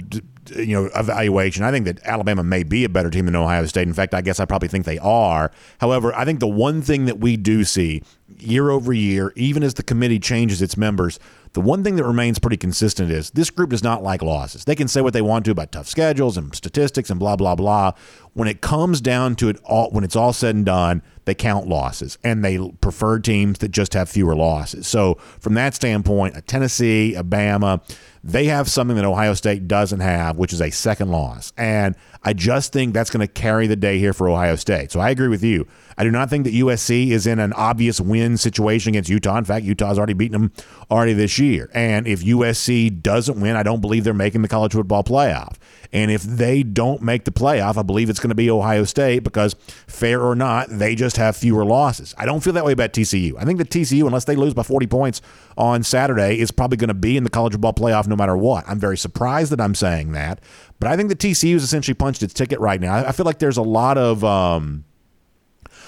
you 0.55 0.81
know, 0.81 0.89
evaluation, 0.95 1.63
I 1.63 1.71
think 1.71 1.85
that 1.85 1.99
Alabama 2.05 2.43
may 2.43 2.63
be 2.63 2.85
a 2.85 2.89
better 2.89 3.09
team 3.09 3.25
than 3.25 3.35
Ohio 3.35 3.65
State. 3.65 3.87
In 3.87 3.93
fact, 3.93 4.13
I 4.13 4.21
guess 4.21 4.39
I 4.39 4.45
probably 4.45 4.69
think 4.69 4.85
they 4.85 4.97
are. 4.99 5.51
However, 5.79 6.15
I 6.15 6.23
think 6.23 6.39
the 6.39 6.47
one 6.47 6.81
thing 6.81 7.05
that 7.05 7.19
we 7.19 7.35
do 7.35 7.65
see 7.65 8.01
year 8.37 8.69
over 8.69 8.93
year, 8.93 9.33
even 9.35 9.61
as 9.61 9.73
the 9.73 9.83
committee 9.83 10.19
changes 10.19 10.61
its 10.61 10.77
members, 10.77 11.19
the 11.55 11.61
one 11.61 11.85
thing 11.85 11.95
that 11.95 12.03
remains 12.03 12.37
pretty 12.37 12.57
consistent 12.57 13.09
is 13.09 13.31
this 13.31 13.49
group 13.49 13.69
does 13.69 13.81
not 13.81 14.03
like 14.03 14.21
losses. 14.21 14.65
They 14.65 14.75
can 14.75 14.89
say 14.89 14.99
what 14.99 15.13
they 15.13 15.21
want 15.21 15.45
to 15.45 15.51
about 15.51 15.71
tough 15.71 15.87
schedules 15.87 16.35
and 16.35 16.53
statistics 16.53 17.09
and 17.09 17.17
blah 17.17 17.37
blah 17.37 17.55
blah. 17.55 17.93
When 18.33 18.49
it 18.49 18.59
comes 18.59 18.99
down 18.99 19.37
to 19.37 19.47
it 19.47 19.57
all 19.63 19.89
when 19.91 20.03
it's 20.03 20.17
all 20.17 20.33
said 20.33 20.53
and 20.53 20.65
done, 20.65 21.01
they 21.23 21.33
count 21.33 21.65
losses 21.65 22.17
and 22.25 22.43
they 22.43 22.59
prefer 22.81 23.19
teams 23.19 23.59
that 23.59 23.69
just 23.69 23.93
have 23.93 24.09
fewer 24.09 24.35
losses. 24.35 24.85
So, 24.85 25.15
from 25.39 25.53
that 25.53 25.73
standpoint, 25.73 26.35
a 26.35 26.41
Tennessee, 26.41 27.15
a 27.15 27.23
Bama, 27.23 27.81
they 28.21 28.45
have 28.45 28.67
something 28.69 28.97
that 28.97 29.05
Ohio 29.05 29.33
State 29.33 29.65
doesn't 29.65 30.01
have, 30.01 30.35
which 30.35 30.51
is 30.51 30.61
a 30.61 30.71
second 30.71 31.09
loss. 31.09 31.53
And 31.55 31.95
I 32.21 32.33
just 32.33 32.73
think 32.73 32.93
that's 32.93 33.09
going 33.09 33.25
to 33.25 33.31
carry 33.31 33.67
the 33.67 33.77
day 33.77 33.97
here 33.97 34.11
for 34.11 34.27
Ohio 34.27 34.57
State. 34.57 34.91
So 34.91 34.99
I 34.99 35.09
agree 35.09 35.29
with 35.29 35.43
you. 35.43 35.67
I 35.97 36.03
do 36.03 36.11
not 36.11 36.29
think 36.29 36.45
that 36.45 36.53
USC 36.53 37.09
is 37.09 37.25
in 37.25 37.39
an 37.39 37.53
obvious 37.53 38.01
win 38.01 38.37
situation 38.37 38.89
against 38.89 39.09
Utah. 39.09 39.37
In 39.37 39.45
fact, 39.45 39.65
Utah's 39.65 39.97
already 39.97 40.13
beaten 40.13 40.33
them 40.33 40.51
already 40.91 41.13
this 41.13 41.39
year. 41.39 41.69
And 41.73 42.07
if 42.07 42.23
USC 42.23 43.01
doesn't 43.01 43.39
win, 43.39 43.55
I 43.55 43.63
don't 43.63 43.81
believe 43.81 44.03
they're 44.03 44.13
making 44.13 44.41
the 44.41 44.47
college 44.47 44.73
football 44.73 45.03
playoff. 45.03 45.55
And 45.93 46.11
if 46.11 46.23
they 46.23 46.63
don't 46.63 47.01
make 47.01 47.23
the 47.23 47.31
playoff, 47.31 47.77
I 47.77 47.81
believe 47.83 48.09
it's 48.09 48.19
going 48.19 48.29
to 48.29 48.35
be 48.35 48.49
Ohio 48.49 48.83
State 48.83 49.19
because, 49.19 49.55
fair 49.87 50.21
or 50.21 50.35
not, 50.35 50.67
they 50.69 50.93
just 50.95 51.15
have 51.15 51.37
fewer 51.37 51.63
losses. 51.63 52.13
I 52.17 52.25
don't 52.25 52.43
feel 52.43 52.51
that 52.53 52.65
way 52.65 52.73
about 52.73 52.91
TCU. 52.91 53.35
I 53.39 53.45
think 53.45 53.59
that 53.59 53.69
TCU, 53.69 54.05
unless 54.05 54.25
they 54.25 54.35
lose 54.35 54.53
by 54.53 54.63
40 54.63 54.87
points 54.87 55.21
on 55.57 55.83
Saturday, 55.83 56.39
is 56.39 56.51
probably 56.51 56.75
going 56.75 56.89
to 56.89 56.93
be 56.93 57.15
in 57.15 57.23
the 57.23 57.29
college 57.29 57.53
football 57.53 57.73
playoff 57.73 58.07
no 58.07 58.17
matter 58.17 58.35
what. 58.35 58.67
I'm 58.67 58.79
very 58.79 58.97
surprised 58.97 59.53
that 59.53 59.61
I'm 59.61 59.75
saying 59.75 60.11
that. 60.11 60.41
But 60.79 60.89
I 60.89 60.97
think 60.97 61.07
the 61.07 61.15
TCU 61.15 61.53
has 61.53 61.63
essentially 61.63 61.95
punched 61.95 62.23
its 62.23 62.33
ticket 62.33 62.59
right 62.59 62.81
now. 62.81 62.95
I 62.95 63.13
feel 63.13 63.25
like 63.25 63.39
there's 63.39 63.57
a 63.57 63.63
lot 63.63 63.97
of. 63.97 64.23
Um, 64.25 64.83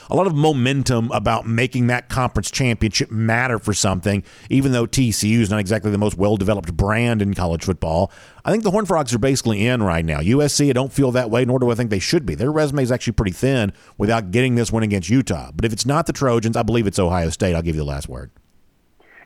a 0.09 0.15
lot 0.15 0.27
of 0.27 0.35
momentum 0.35 1.11
about 1.11 1.47
making 1.47 1.87
that 1.87 2.09
conference 2.09 2.51
championship 2.51 3.11
matter 3.11 3.59
for 3.59 3.73
something, 3.73 4.23
even 4.49 4.71
though 4.71 4.87
TCU 4.87 5.39
is 5.39 5.49
not 5.49 5.59
exactly 5.59 5.91
the 5.91 5.97
most 5.97 6.17
well 6.17 6.37
developed 6.37 6.75
brand 6.75 7.21
in 7.21 7.33
college 7.33 7.63
football. 7.63 8.11
I 8.45 8.51
think 8.51 8.63
the 8.63 8.71
Horned 8.71 8.87
Frogs 8.87 9.13
are 9.13 9.19
basically 9.19 9.65
in 9.65 9.83
right 9.83 10.05
now. 10.05 10.19
USC, 10.19 10.69
I 10.69 10.73
don't 10.73 10.93
feel 10.93 11.11
that 11.11 11.29
way, 11.29 11.43
nor 11.43 11.59
do 11.59 11.69
I 11.69 11.75
think 11.75 11.89
they 11.89 11.99
should 11.99 12.25
be. 12.25 12.35
Their 12.35 12.51
resume 12.51 12.83
is 12.83 12.91
actually 12.91 13.13
pretty 13.13 13.33
thin 13.33 13.73
without 13.97 14.31
getting 14.31 14.55
this 14.55 14.71
win 14.71 14.83
against 14.83 15.09
Utah. 15.09 15.51
But 15.53 15.65
if 15.65 15.73
it's 15.73 15.85
not 15.85 16.05
the 16.05 16.13
Trojans, 16.13 16.55
I 16.55 16.63
believe 16.63 16.87
it's 16.87 16.99
Ohio 16.99 17.29
State. 17.29 17.55
I'll 17.55 17.61
give 17.61 17.75
you 17.75 17.81
the 17.81 17.85
last 17.85 18.07
word. 18.07 18.31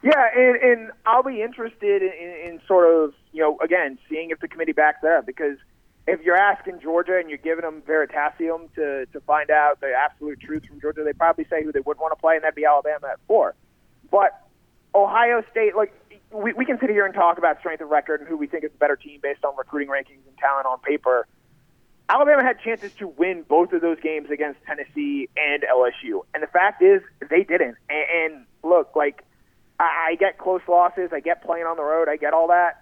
Yeah, 0.03 0.25
and, 0.35 0.55
and 0.55 0.91
I'll 1.05 1.21
be 1.21 1.43
interested 1.43 2.01
in, 2.01 2.51
in 2.53 2.61
sort 2.67 2.91
of, 2.91 3.13
you 3.31 3.41
know, 3.41 3.59
again, 3.63 3.99
seeing 4.09 4.31
if 4.31 4.39
the 4.39 4.47
committee 4.47 4.71
backs 4.71 4.99
that 5.03 5.17
up 5.17 5.25
because– 5.25 5.57
if 6.11 6.21
you're 6.21 6.37
asking 6.37 6.81
Georgia 6.81 7.17
and 7.17 7.29
you're 7.29 7.37
giving 7.37 7.63
them 7.63 7.81
veritaserum 7.87 8.73
to 8.75 9.05
to 9.07 9.19
find 9.21 9.49
out 9.49 9.79
the 9.79 9.91
absolute 9.93 10.39
truth 10.41 10.65
from 10.65 10.81
Georgia, 10.81 11.03
they 11.03 11.13
probably 11.13 11.45
say 11.49 11.63
who 11.63 11.71
they 11.71 11.79
would 11.79 11.97
want 11.97 12.11
to 12.11 12.19
play, 12.19 12.35
and 12.35 12.43
that'd 12.43 12.55
be 12.55 12.65
Alabama 12.65 13.07
at 13.13 13.19
four. 13.27 13.55
But 14.09 14.31
Ohio 14.93 15.43
State, 15.51 15.75
like 15.75 15.93
we, 16.31 16.53
we 16.53 16.65
can 16.65 16.77
sit 16.79 16.89
here 16.89 17.05
and 17.05 17.13
talk 17.13 17.37
about 17.37 17.59
strength 17.59 17.81
of 17.81 17.89
record 17.89 18.19
and 18.19 18.27
who 18.27 18.35
we 18.35 18.47
think 18.47 18.65
is 18.65 18.71
a 18.73 18.77
better 18.77 18.97
team 18.97 19.19
based 19.23 19.45
on 19.45 19.55
recruiting 19.57 19.87
rankings 19.87 20.27
and 20.27 20.37
talent 20.37 20.65
on 20.65 20.79
paper. 20.79 21.27
Alabama 22.09 22.43
had 22.43 22.59
chances 22.59 22.91
to 22.93 23.07
win 23.07 23.45
both 23.47 23.71
of 23.71 23.81
those 23.81 23.97
games 24.01 24.29
against 24.29 24.61
Tennessee 24.65 25.29
and 25.37 25.63
LSU, 25.63 26.23
and 26.33 26.43
the 26.43 26.47
fact 26.47 26.81
is 26.81 27.01
they 27.29 27.43
didn't. 27.43 27.77
And, 27.89 28.33
and 28.33 28.45
look, 28.63 28.97
like 28.97 29.23
I, 29.79 30.09
I 30.09 30.15
get 30.15 30.37
close 30.37 30.61
losses, 30.67 31.11
I 31.13 31.21
get 31.21 31.41
playing 31.41 31.65
on 31.65 31.77
the 31.77 31.83
road, 31.83 32.09
I 32.09 32.17
get 32.17 32.33
all 32.33 32.49
that 32.49 32.80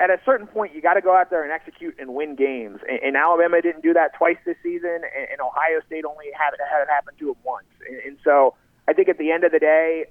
at 0.00 0.10
a 0.10 0.18
certain 0.24 0.46
point, 0.46 0.74
you 0.74 0.82
got 0.82 0.94
to 0.94 1.00
go 1.00 1.14
out 1.14 1.30
there 1.30 1.42
and 1.44 1.52
execute 1.52 1.94
and 1.98 2.14
win 2.14 2.34
games. 2.34 2.80
And, 2.88 2.98
and 3.00 3.16
Alabama 3.16 3.62
didn't 3.62 3.82
do 3.82 3.92
that 3.92 4.14
twice 4.14 4.36
this 4.44 4.56
season, 4.62 4.90
and, 4.90 5.28
and 5.30 5.40
Ohio 5.40 5.80
State 5.86 6.04
only 6.04 6.26
had, 6.36 6.52
it, 6.54 6.60
had 6.70 6.82
it 6.82 6.88
happen 6.88 7.14
to 7.18 7.26
them 7.26 7.36
once. 7.44 7.66
And, 7.88 7.98
and 8.00 8.18
so 8.24 8.54
I 8.88 8.92
think 8.92 9.08
at 9.08 9.18
the 9.18 9.30
end 9.30 9.44
of 9.44 9.52
the 9.52 9.60
day, 9.60 10.06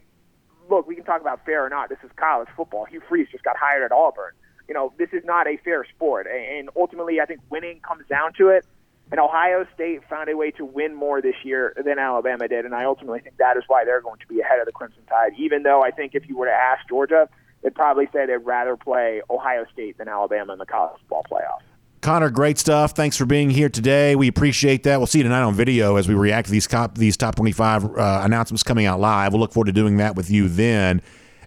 look, 0.70 0.88
we 0.88 0.96
can 0.96 1.04
talk 1.04 1.20
about 1.20 1.46
fair 1.46 1.66
or 1.66 1.70
not. 1.70 1.90
This 1.90 1.98
is 2.04 2.12
college 2.16 2.48
football. 2.56 2.86
Hugh 2.86 3.02
Freeze 3.10 3.28
just 3.32 3.44
got 3.44 3.58
hired 3.58 3.84
at 3.84 3.92
Auburn. 3.92 4.32
You 4.70 4.74
know, 4.74 4.94
this 4.98 5.10
is 5.12 5.26
not 5.26 5.48
a 5.48 5.58
fair 5.58 5.86
sport. 5.94 6.28
And 6.28 6.70
ultimately, 6.78 7.20
I 7.20 7.26
think 7.26 7.42
winning 7.50 7.82
comes 7.82 8.08
down 8.08 8.32
to 8.38 8.48
it. 8.48 8.66
And 9.12 9.20
Ohio 9.20 9.68
State 9.76 10.02
found 10.10 10.30
a 10.30 10.38
way 10.38 10.52
to 10.52 10.64
win 10.64 10.96
more 10.96 11.22
this 11.22 11.36
year 11.44 11.76
than 11.84 12.00
Alabama 12.00 12.48
did. 12.48 12.64
And 12.64 12.74
I 12.74 12.86
ultimately 12.86 13.20
think 13.20 13.36
that 13.38 13.58
is 13.58 13.64
why 13.68 13.84
they're 13.84 14.02
going 14.02 14.20
to 14.20 14.28
be 14.28 14.40
ahead 14.40 14.60
of 14.60 14.66
the 14.66 14.72
Crimson 14.72 15.04
Tide, 15.10 15.34
even 15.38 15.64
though 15.64 15.84
I 15.84 15.92
think 15.92 16.16
if 16.16 16.30
you 16.30 16.38
were 16.38 16.46
to 16.46 16.54
ask 16.54 16.88
Georgia– 16.88 17.28
they'd 17.64 17.74
probably 17.74 18.08
say 18.14 18.26
they'd 18.26 18.38
rather 18.38 18.78
play 18.78 19.22
Ohio 19.30 19.66
State 19.72 19.98
than 19.98 20.08
Alabama 20.08 20.54
in 20.54 20.60
the 20.60 20.66
college 20.66 21.00
football 21.00 21.26
playoff. 21.32 21.62
Connor, 22.02 22.30
great 22.30 22.60
stuff. 22.60 22.92
Thanks 22.92 23.16
for 23.16 23.26
being 23.26 23.50
here 23.50 23.70
today. 23.70 24.16
We 24.18 24.28
appreciate 24.28 24.84
that. 24.84 24.98
We'll 24.98 25.08
see 25.08 25.20
you 25.20 25.24
tonight 25.24 25.44
on 25.44 25.54
video 25.54 25.96
as 25.96 26.08
we 26.08 26.16
react 26.16 26.48
to 26.48 26.52
these 26.52 26.68
top, 26.68 26.98
these 26.98 27.16
top 27.16 27.36
25 27.36 27.86
uh, 27.86 28.22
announcements 28.26 28.62
coming 28.62 28.86
out 28.86 29.00
live. 29.00 29.32
We'll 29.32 29.40
look 29.40 29.54
forward 29.54 29.68
to 29.68 29.72
doing 29.72 29.98
that 29.98 30.16
with 30.16 30.30
you 30.30 30.50
then. 30.50 31.02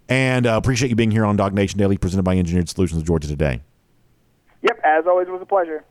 And 0.09 0.47
uh, 0.47 0.57
appreciate 0.57 0.89
you 0.89 0.97
being 0.97 1.11
here 1.11 1.27
on 1.27 1.37
Dog 1.37 1.53
Nation 1.53 1.79
Daily, 1.79 1.99
presented 1.99 2.23
by 2.23 2.39
Engineered 2.39 2.71
Solutions 2.71 3.03
of 3.03 3.07
Georgia 3.07 3.29
today. 3.29 3.61
Yep, 4.63 4.81
as 4.83 5.07
always, 5.07 5.29
it 5.29 5.33
was 5.33 5.43
a 5.43 5.47
pleasure. 5.47 5.85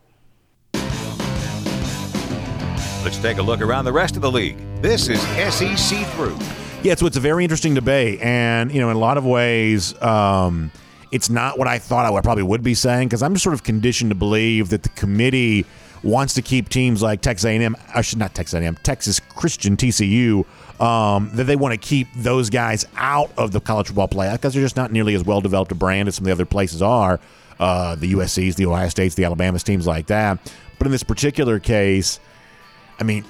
Let's 3.03 3.19
take 3.19 3.37
a 3.37 3.43
look 3.43 3.61
around 3.61 3.85
the 3.85 3.93
rest 3.93 4.15
of 4.15 4.23
the 4.23 4.31
league. 4.31 4.57
This 4.81 5.09
is 5.09 5.21
SEC 5.53 6.07
Through. 6.13 6.37
Yeah, 6.85 6.93
so 6.93 7.07
it's 7.07 7.17
a 7.17 7.19
very 7.19 7.43
interesting 7.43 7.73
debate, 7.73 8.21
and 8.21 8.71
you 8.71 8.79
know, 8.79 8.91
in 8.91 8.95
a 8.95 8.99
lot 8.99 9.17
of 9.17 9.25
ways, 9.25 9.99
um, 10.03 10.71
it's 11.11 11.31
not 11.31 11.57
what 11.57 11.67
I 11.67 11.79
thought 11.79 12.05
I 12.05 12.21
probably 12.21 12.43
would 12.43 12.61
be 12.61 12.75
saying 12.75 13.07
because 13.07 13.23
I'm 13.23 13.33
just 13.33 13.43
sort 13.43 13.55
of 13.55 13.63
conditioned 13.63 14.11
to 14.11 14.15
believe 14.15 14.69
that 14.69 14.83
the 14.83 14.89
committee 14.89 15.65
wants 16.03 16.35
to 16.35 16.43
keep 16.43 16.69
teams 16.69 17.01
like 17.01 17.21
Texas 17.21 17.45
A&M, 17.45 17.75
I 17.95 18.01
should 18.03 18.19
not 18.19 18.35
Texas 18.35 18.61
A&M, 18.61 18.77
Texas 18.83 19.19
Christian 19.19 19.75
TCU, 19.75 20.45
um, 20.79 21.31
that 21.33 21.45
they 21.45 21.55
want 21.55 21.71
to 21.71 21.79
keep 21.79 22.07
those 22.15 22.51
guys 22.51 22.85
out 22.97 23.31
of 23.35 23.51
the 23.51 23.59
college 23.59 23.87
football 23.87 24.07
playoff 24.07 24.33
because 24.33 24.53
they're 24.53 24.61
just 24.61 24.77
not 24.77 24.91
nearly 24.91 25.15
as 25.15 25.23
well 25.23 25.41
developed 25.41 25.71
a 25.71 25.75
brand 25.75 26.07
as 26.07 26.13
some 26.13 26.21
of 26.21 26.27
the 26.27 26.33
other 26.33 26.45
places 26.45 26.83
are. 26.83 27.19
Uh, 27.59 27.95
the 27.95 28.13
USC's, 28.13 28.57
the 28.57 28.67
Ohio 28.67 28.89
States, 28.89 29.15
the 29.15 29.25
Alabamas, 29.25 29.63
teams 29.63 29.87
like 29.87 30.05
that. 30.05 30.37
But 30.77 30.85
in 30.85 30.91
this 30.91 31.01
particular 31.01 31.59
case, 31.59 32.19
I 32.99 33.03
mean, 33.03 33.25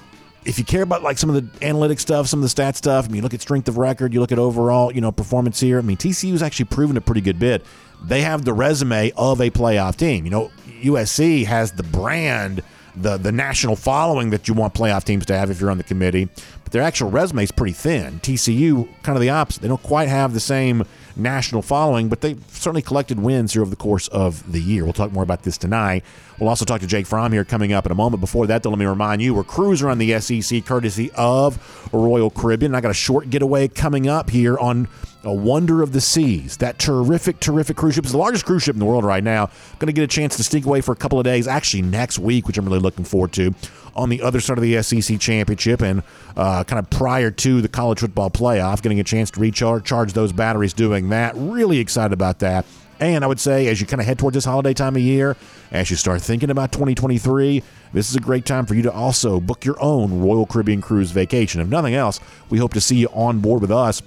if 0.46 0.58
you 0.58 0.64
care 0.64 0.82
about 0.82 1.02
like 1.02 1.18
some 1.18 1.28
of 1.28 1.34
the 1.34 1.66
analytic 1.66 1.98
stuff, 1.98 2.28
some 2.28 2.38
of 2.38 2.42
the 2.42 2.48
stat 2.48 2.76
stuff, 2.76 3.04
I 3.04 3.08
mean, 3.08 3.16
you 3.16 3.22
look 3.22 3.34
at 3.34 3.40
strength 3.40 3.68
of 3.68 3.78
record, 3.78 4.14
you 4.14 4.20
look 4.20 4.32
at 4.32 4.38
overall, 4.38 4.94
you 4.94 5.00
know, 5.00 5.10
performance 5.10 5.58
here. 5.58 5.78
I 5.78 5.82
mean, 5.82 5.96
TCU's 5.96 6.42
actually 6.42 6.66
proven 6.66 6.96
a 6.96 7.00
pretty 7.00 7.20
good 7.20 7.38
bid. 7.38 7.62
They 8.04 8.22
have 8.22 8.44
the 8.44 8.52
resume 8.52 9.12
of 9.16 9.40
a 9.40 9.50
playoff 9.50 9.96
team. 9.96 10.24
You 10.24 10.30
know, 10.30 10.50
USC 10.82 11.44
has 11.46 11.72
the 11.72 11.82
brand, 11.82 12.62
the 12.94 13.16
the 13.16 13.32
national 13.32 13.74
following 13.74 14.30
that 14.30 14.46
you 14.46 14.54
want 14.54 14.72
playoff 14.72 15.04
teams 15.04 15.26
to 15.26 15.36
have 15.36 15.50
if 15.50 15.60
you're 15.60 15.70
on 15.70 15.78
the 15.78 15.84
committee, 15.84 16.28
but 16.62 16.72
their 16.72 16.82
actual 16.82 17.10
resume 17.10 17.42
is 17.42 17.50
pretty 17.50 17.72
thin. 17.72 18.20
TCU 18.20 18.88
kind 19.02 19.16
of 19.16 19.22
the 19.22 19.30
opposite. 19.30 19.62
They 19.62 19.68
don't 19.68 19.82
quite 19.82 20.08
have 20.08 20.32
the 20.32 20.40
same 20.40 20.84
national 21.16 21.62
following, 21.62 22.08
but 22.08 22.20
they've 22.20 22.42
certainly 22.48 22.82
collected 22.82 23.18
wins 23.20 23.52
here 23.52 23.62
over 23.62 23.70
the 23.70 23.76
course 23.76 24.08
of 24.08 24.50
the 24.50 24.60
year. 24.60 24.84
We'll 24.84 24.92
talk 24.92 25.12
more 25.12 25.22
about 25.22 25.42
this 25.42 25.58
tonight. 25.58 26.04
We'll 26.38 26.48
also 26.48 26.64
talk 26.64 26.80
to 26.82 26.86
Jake 26.86 27.06
Fromm 27.06 27.32
here 27.32 27.44
coming 27.44 27.72
up 27.72 27.86
in 27.86 27.92
a 27.92 27.94
moment. 27.94 28.20
Before 28.20 28.46
that, 28.46 28.62
though, 28.62 28.70
let 28.70 28.78
me 28.78 28.84
remind 28.86 29.22
you 29.22 29.34
we're 29.34 29.44
cruising 29.44 29.88
on 29.88 29.98
the 29.98 30.18
SEC 30.20 30.64
courtesy 30.64 31.10
of 31.12 31.88
Royal 31.92 32.30
Caribbean. 32.30 32.74
I 32.74 32.80
got 32.80 32.90
a 32.90 32.94
short 32.94 33.30
getaway 33.30 33.68
coming 33.68 34.08
up 34.08 34.30
here 34.30 34.58
on 34.58 34.88
a 35.26 35.32
Wonder 35.32 35.82
of 35.82 35.92
the 35.92 36.00
Seas. 36.00 36.56
That 36.58 36.78
terrific, 36.78 37.40
terrific 37.40 37.76
cruise 37.76 37.96
ship 37.96 38.06
is 38.06 38.12
the 38.12 38.18
largest 38.18 38.46
cruise 38.46 38.62
ship 38.62 38.74
in 38.74 38.80
the 38.80 38.86
world 38.86 39.04
right 39.04 39.22
now. 39.22 39.50
Going 39.78 39.88
to 39.88 39.92
get 39.92 40.04
a 40.04 40.06
chance 40.06 40.36
to 40.36 40.44
sneak 40.44 40.64
away 40.64 40.80
for 40.80 40.92
a 40.92 40.96
couple 40.96 41.18
of 41.18 41.24
days, 41.24 41.48
actually 41.48 41.82
next 41.82 42.18
week, 42.18 42.46
which 42.46 42.56
I'm 42.56 42.64
really 42.64 42.78
looking 42.78 43.04
forward 43.04 43.32
to. 43.32 43.54
On 43.94 44.08
the 44.08 44.22
other 44.22 44.40
side 44.40 44.58
of 44.58 44.62
the 44.62 44.82
SEC 44.82 45.18
championship 45.18 45.82
and 45.82 46.02
uh, 46.36 46.64
kind 46.64 46.78
of 46.78 46.88
prior 46.90 47.30
to 47.30 47.60
the 47.60 47.68
college 47.68 48.00
football 48.00 48.30
playoff, 48.30 48.82
getting 48.82 49.00
a 49.00 49.04
chance 49.04 49.30
to 49.32 49.40
recharge 49.40 49.84
charge 49.84 50.12
those 50.12 50.32
batteries 50.32 50.72
doing 50.72 51.08
that. 51.08 51.34
Really 51.36 51.78
excited 51.78 52.12
about 52.12 52.38
that. 52.40 52.64
And 52.98 53.24
I 53.24 53.26
would 53.26 53.40
say, 53.40 53.66
as 53.66 53.80
you 53.80 53.86
kind 53.86 54.00
of 54.00 54.06
head 54.06 54.18
towards 54.18 54.34
this 54.34 54.44
holiday 54.44 54.72
time 54.72 54.96
of 54.96 55.02
year, 55.02 55.36
as 55.70 55.90
you 55.90 55.96
start 55.96 56.22
thinking 56.22 56.50
about 56.50 56.72
2023, 56.72 57.62
this 57.92 58.08
is 58.08 58.16
a 58.16 58.20
great 58.20 58.46
time 58.46 58.64
for 58.64 58.74
you 58.74 58.82
to 58.82 58.92
also 58.92 59.38
book 59.38 59.64
your 59.64 59.76
own 59.82 60.20
Royal 60.20 60.46
Caribbean 60.46 60.80
Cruise 60.80 61.10
vacation. 61.10 61.60
If 61.60 61.68
nothing 61.68 61.94
else, 61.94 62.20
we 62.48 62.58
hope 62.58 62.72
to 62.74 62.80
see 62.80 62.96
you 62.96 63.08
on 63.08 63.40
board 63.40 63.60
with 63.60 63.70
us 63.70 64.02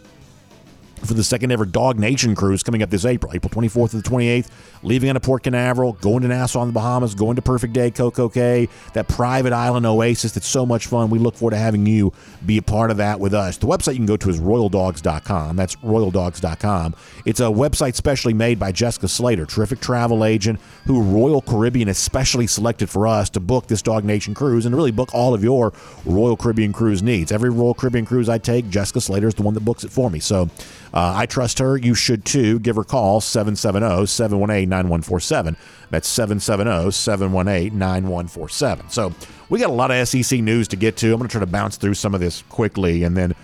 for 1.05 1.13
the 1.13 1.23
second 1.23 1.51
ever 1.51 1.65
Dog 1.65 1.97
Nation 1.99 2.35
cruise 2.35 2.63
coming 2.63 2.83
up 2.83 2.89
this 2.89 3.05
April, 3.05 3.33
April 3.33 3.49
24th 3.49 3.91
to 3.91 4.01
the 4.01 4.09
28th, 4.09 4.47
leaving 4.83 5.09
out 5.09 5.15
of 5.15 5.21
Port 5.21 5.43
Canaveral, 5.43 5.93
going 5.93 6.21
to 6.21 6.27
Nassau 6.27 6.61
in 6.61 6.69
the 6.69 6.73
Bahamas, 6.73 7.15
going 7.15 7.35
to 7.35 7.41
Perfect 7.41 7.73
Day, 7.73 7.91
Coco 7.91 8.29
Cay, 8.29 8.69
that 8.93 9.07
private 9.07 9.53
island 9.53 9.85
oasis 9.85 10.33
that's 10.33 10.47
so 10.47 10.65
much 10.65 10.87
fun. 10.87 11.09
We 11.09 11.19
look 11.19 11.35
forward 11.35 11.51
to 11.51 11.57
having 11.57 11.85
you 11.85 12.13
be 12.45 12.57
a 12.57 12.61
part 12.61 12.91
of 12.91 12.97
that 12.97 13.19
with 13.19 13.33
us. 13.33 13.57
The 13.57 13.67
website 13.67 13.93
you 13.93 13.99
can 13.99 14.05
go 14.05 14.17
to 14.17 14.29
is 14.29 14.39
royaldogs.com. 14.39 15.55
That's 15.55 15.75
royaldogs.com. 15.77 16.95
It's 17.25 17.39
a 17.39 17.43
website 17.43 17.95
specially 17.95 18.33
made 18.33 18.59
by 18.59 18.71
Jessica 18.71 19.07
Slater, 19.07 19.45
terrific 19.45 19.79
travel 19.79 20.23
agent 20.23 20.59
who 20.85 21.01
Royal 21.01 21.41
Caribbean 21.41 21.89
especially 21.89 22.47
selected 22.47 22.89
for 22.89 23.07
us 23.07 23.29
to 23.31 23.39
book 23.39 23.67
this 23.67 23.81
Dog 23.81 24.03
Nation 24.03 24.33
cruise 24.33 24.65
and 24.65 24.75
really 24.75 24.91
book 24.91 25.13
all 25.13 25.33
of 25.33 25.43
your 25.43 25.73
Royal 26.05 26.37
Caribbean 26.37 26.73
cruise 26.73 27.03
needs. 27.03 27.31
Every 27.31 27.49
Royal 27.49 27.73
Caribbean 27.73 28.05
cruise 28.05 28.29
I 28.29 28.37
take, 28.37 28.69
Jessica 28.69 29.01
Slater 29.01 29.27
is 29.27 29.35
the 29.35 29.43
one 29.43 29.53
that 29.53 29.65
books 29.65 29.83
it 29.83 29.91
for 29.91 30.09
me. 30.09 30.19
So 30.19 30.49
uh, 30.93 31.13
I 31.15 31.25
trust 31.25 31.59
her. 31.59 31.77
You 31.77 31.93
should 31.93 32.25
too. 32.25 32.59
Give 32.59 32.75
her 32.75 32.81
a 32.83 32.85
call 32.85 33.21
770 33.21 34.05
718 34.07 34.68
9147. 34.69 35.57
That's 35.89 36.07
770 36.07 36.91
718 36.91 37.77
9147. 37.77 38.89
So 38.89 39.13
we 39.49 39.59
got 39.59 39.69
a 39.69 39.73
lot 39.73 39.91
of 39.91 40.07
SEC 40.07 40.39
news 40.39 40.67
to 40.69 40.75
get 40.75 40.97
to. 40.97 41.07
I'm 41.07 41.17
going 41.17 41.27
to 41.27 41.31
try 41.31 41.39
to 41.39 41.47
bounce 41.47 41.77
through 41.77 41.95
some 41.95 42.13
of 42.13 42.21
this 42.21 42.43
quickly 42.49 43.03
and 43.03 43.15
then. 43.15 43.35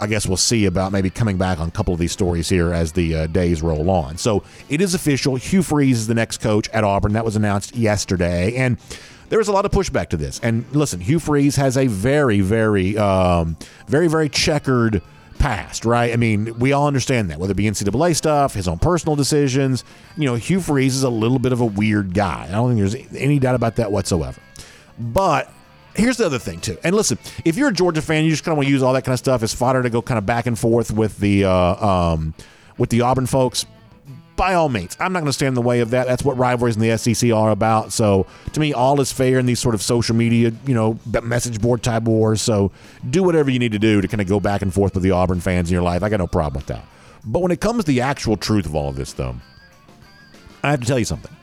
I 0.00 0.06
guess 0.06 0.28
we'll 0.28 0.36
see 0.36 0.66
about 0.66 0.92
maybe 0.92 1.10
coming 1.10 1.38
back 1.38 1.58
on 1.58 1.66
a 1.66 1.70
couple 1.72 1.92
of 1.92 1.98
these 1.98 2.12
stories 2.12 2.48
here 2.48 2.72
as 2.72 2.92
the 2.92 3.16
uh, 3.16 3.26
days 3.26 3.62
roll 3.62 3.90
on. 3.90 4.16
So 4.16 4.44
it 4.68 4.80
is 4.80 4.94
official. 4.94 5.34
Hugh 5.34 5.64
Freeze 5.64 5.98
is 5.98 6.06
the 6.06 6.14
next 6.14 6.38
coach 6.38 6.68
at 6.68 6.84
Auburn. 6.84 7.14
That 7.14 7.24
was 7.24 7.34
announced 7.34 7.74
yesterday. 7.74 8.54
And 8.54 8.78
there 9.28 9.38
was 9.38 9.48
a 9.48 9.52
lot 9.52 9.64
of 9.64 9.70
pushback 9.72 10.08
to 10.10 10.16
this. 10.16 10.38
And 10.40 10.64
listen, 10.72 11.00
Hugh 11.00 11.18
Freeze 11.18 11.56
has 11.56 11.76
a 11.76 11.88
very, 11.88 12.40
very, 12.40 12.96
um, 12.96 13.56
very, 13.88 14.08
very 14.08 14.28
checkered 14.28 15.02
past, 15.38 15.84
right? 15.84 16.12
I 16.12 16.16
mean, 16.16 16.58
we 16.58 16.72
all 16.72 16.86
understand 16.86 17.30
that, 17.30 17.38
whether 17.38 17.52
it 17.52 17.56
be 17.56 17.64
NCAA 17.64 18.16
stuff, 18.16 18.54
his 18.54 18.68
own 18.68 18.78
personal 18.78 19.16
decisions. 19.16 19.84
You 20.16 20.26
know, 20.26 20.34
Hugh 20.34 20.60
Freeze 20.60 20.94
is 20.94 21.02
a 21.02 21.10
little 21.10 21.38
bit 21.38 21.52
of 21.52 21.60
a 21.60 21.66
weird 21.66 22.14
guy. 22.14 22.46
I 22.48 22.52
don't 22.52 22.74
think 22.74 22.80
there's 22.80 23.22
any 23.22 23.38
doubt 23.38 23.54
about 23.54 23.76
that 23.76 23.92
whatsoever. 23.92 24.40
But 24.98 25.50
here's 25.94 26.16
the 26.16 26.26
other 26.26 26.38
thing 26.38 26.60
too. 26.60 26.78
And 26.84 26.94
listen, 26.94 27.18
if 27.44 27.56
you're 27.56 27.68
a 27.68 27.72
Georgia 27.72 28.02
fan, 28.02 28.24
you 28.24 28.30
just 28.30 28.44
kind 28.44 28.52
of 28.52 28.56
want 28.58 28.66
to 28.66 28.72
use 28.72 28.82
all 28.82 28.92
that 28.92 29.04
kind 29.04 29.12
of 29.12 29.18
stuff 29.18 29.42
as 29.42 29.54
fodder 29.54 29.82
to 29.82 29.90
go 29.90 30.02
kind 30.02 30.18
of 30.18 30.26
back 30.26 30.46
and 30.46 30.58
forth 30.58 30.90
with 30.90 31.18
the 31.18 31.44
uh, 31.44 31.86
um, 31.86 32.34
with 32.76 32.90
the 32.90 33.02
Auburn 33.02 33.26
folks. 33.26 33.66
By 34.38 34.54
all 34.54 34.68
means, 34.68 34.96
I'm 35.00 35.12
not 35.12 35.18
going 35.18 35.28
to 35.28 35.32
stand 35.32 35.48
in 35.48 35.54
the 35.54 35.62
way 35.62 35.80
of 35.80 35.90
that. 35.90 36.06
That's 36.06 36.22
what 36.22 36.38
rivalries 36.38 36.76
in 36.76 36.80
the 36.80 36.96
SEC 36.96 37.32
are 37.32 37.50
about. 37.50 37.92
So 37.92 38.28
to 38.52 38.60
me, 38.60 38.72
all 38.72 39.00
is 39.00 39.12
fair 39.12 39.40
in 39.40 39.46
these 39.46 39.58
sort 39.58 39.74
of 39.74 39.82
social 39.82 40.14
media, 40.14 40.52
you 40.64 40.74
know, 40.74 40.96
message 41.24 41.60
board 41.60 41.82
type 41.82 42.04
wars. 42.04 42.40
So 42.40 42.70
do 43.10 43.24
whatever 43.24 43.50
you 43.50 43.58
need 43.58 43.72
to 43.72 43.80
do 43.80 44.00
to 44.00 44.06
kind 44.06 44.20
of 44.20 44.28
go 44.28 44.38
back 44.38 44.62
and 44.62 44.72
forth 44.72 44.94
with 44.94 45.02
the 45.02 45.10
Auburn 45.10 45.40
fans 45.40 45.68
in 45.68 45.72
your 45.72 45.82
life. 45.82 46.04
I 46.04 46.08
got 46.08 46.20
no 46.20 46.28
problem 46.28 46.60
with 46.60 46.66
that. 46.68 46.84
But 47.24 47.40
when 47.40 47.50
it 47.50 47.60
comes 47.60 47.84
to 47.84 47.90
the 47.90 48.00
actual 48.00 48.36
truth 48.36 48.64
of 48.64 48.76
all 48.76 48.88
of 48.88 48.94
this, 48.94 49.12
though, 49.12 49.34
I 50.62 50.70
have 50.70 50.80
to 50.80 50.86
tell 50.86 51.00
you 51.00 51.04
something. 51.04 51.34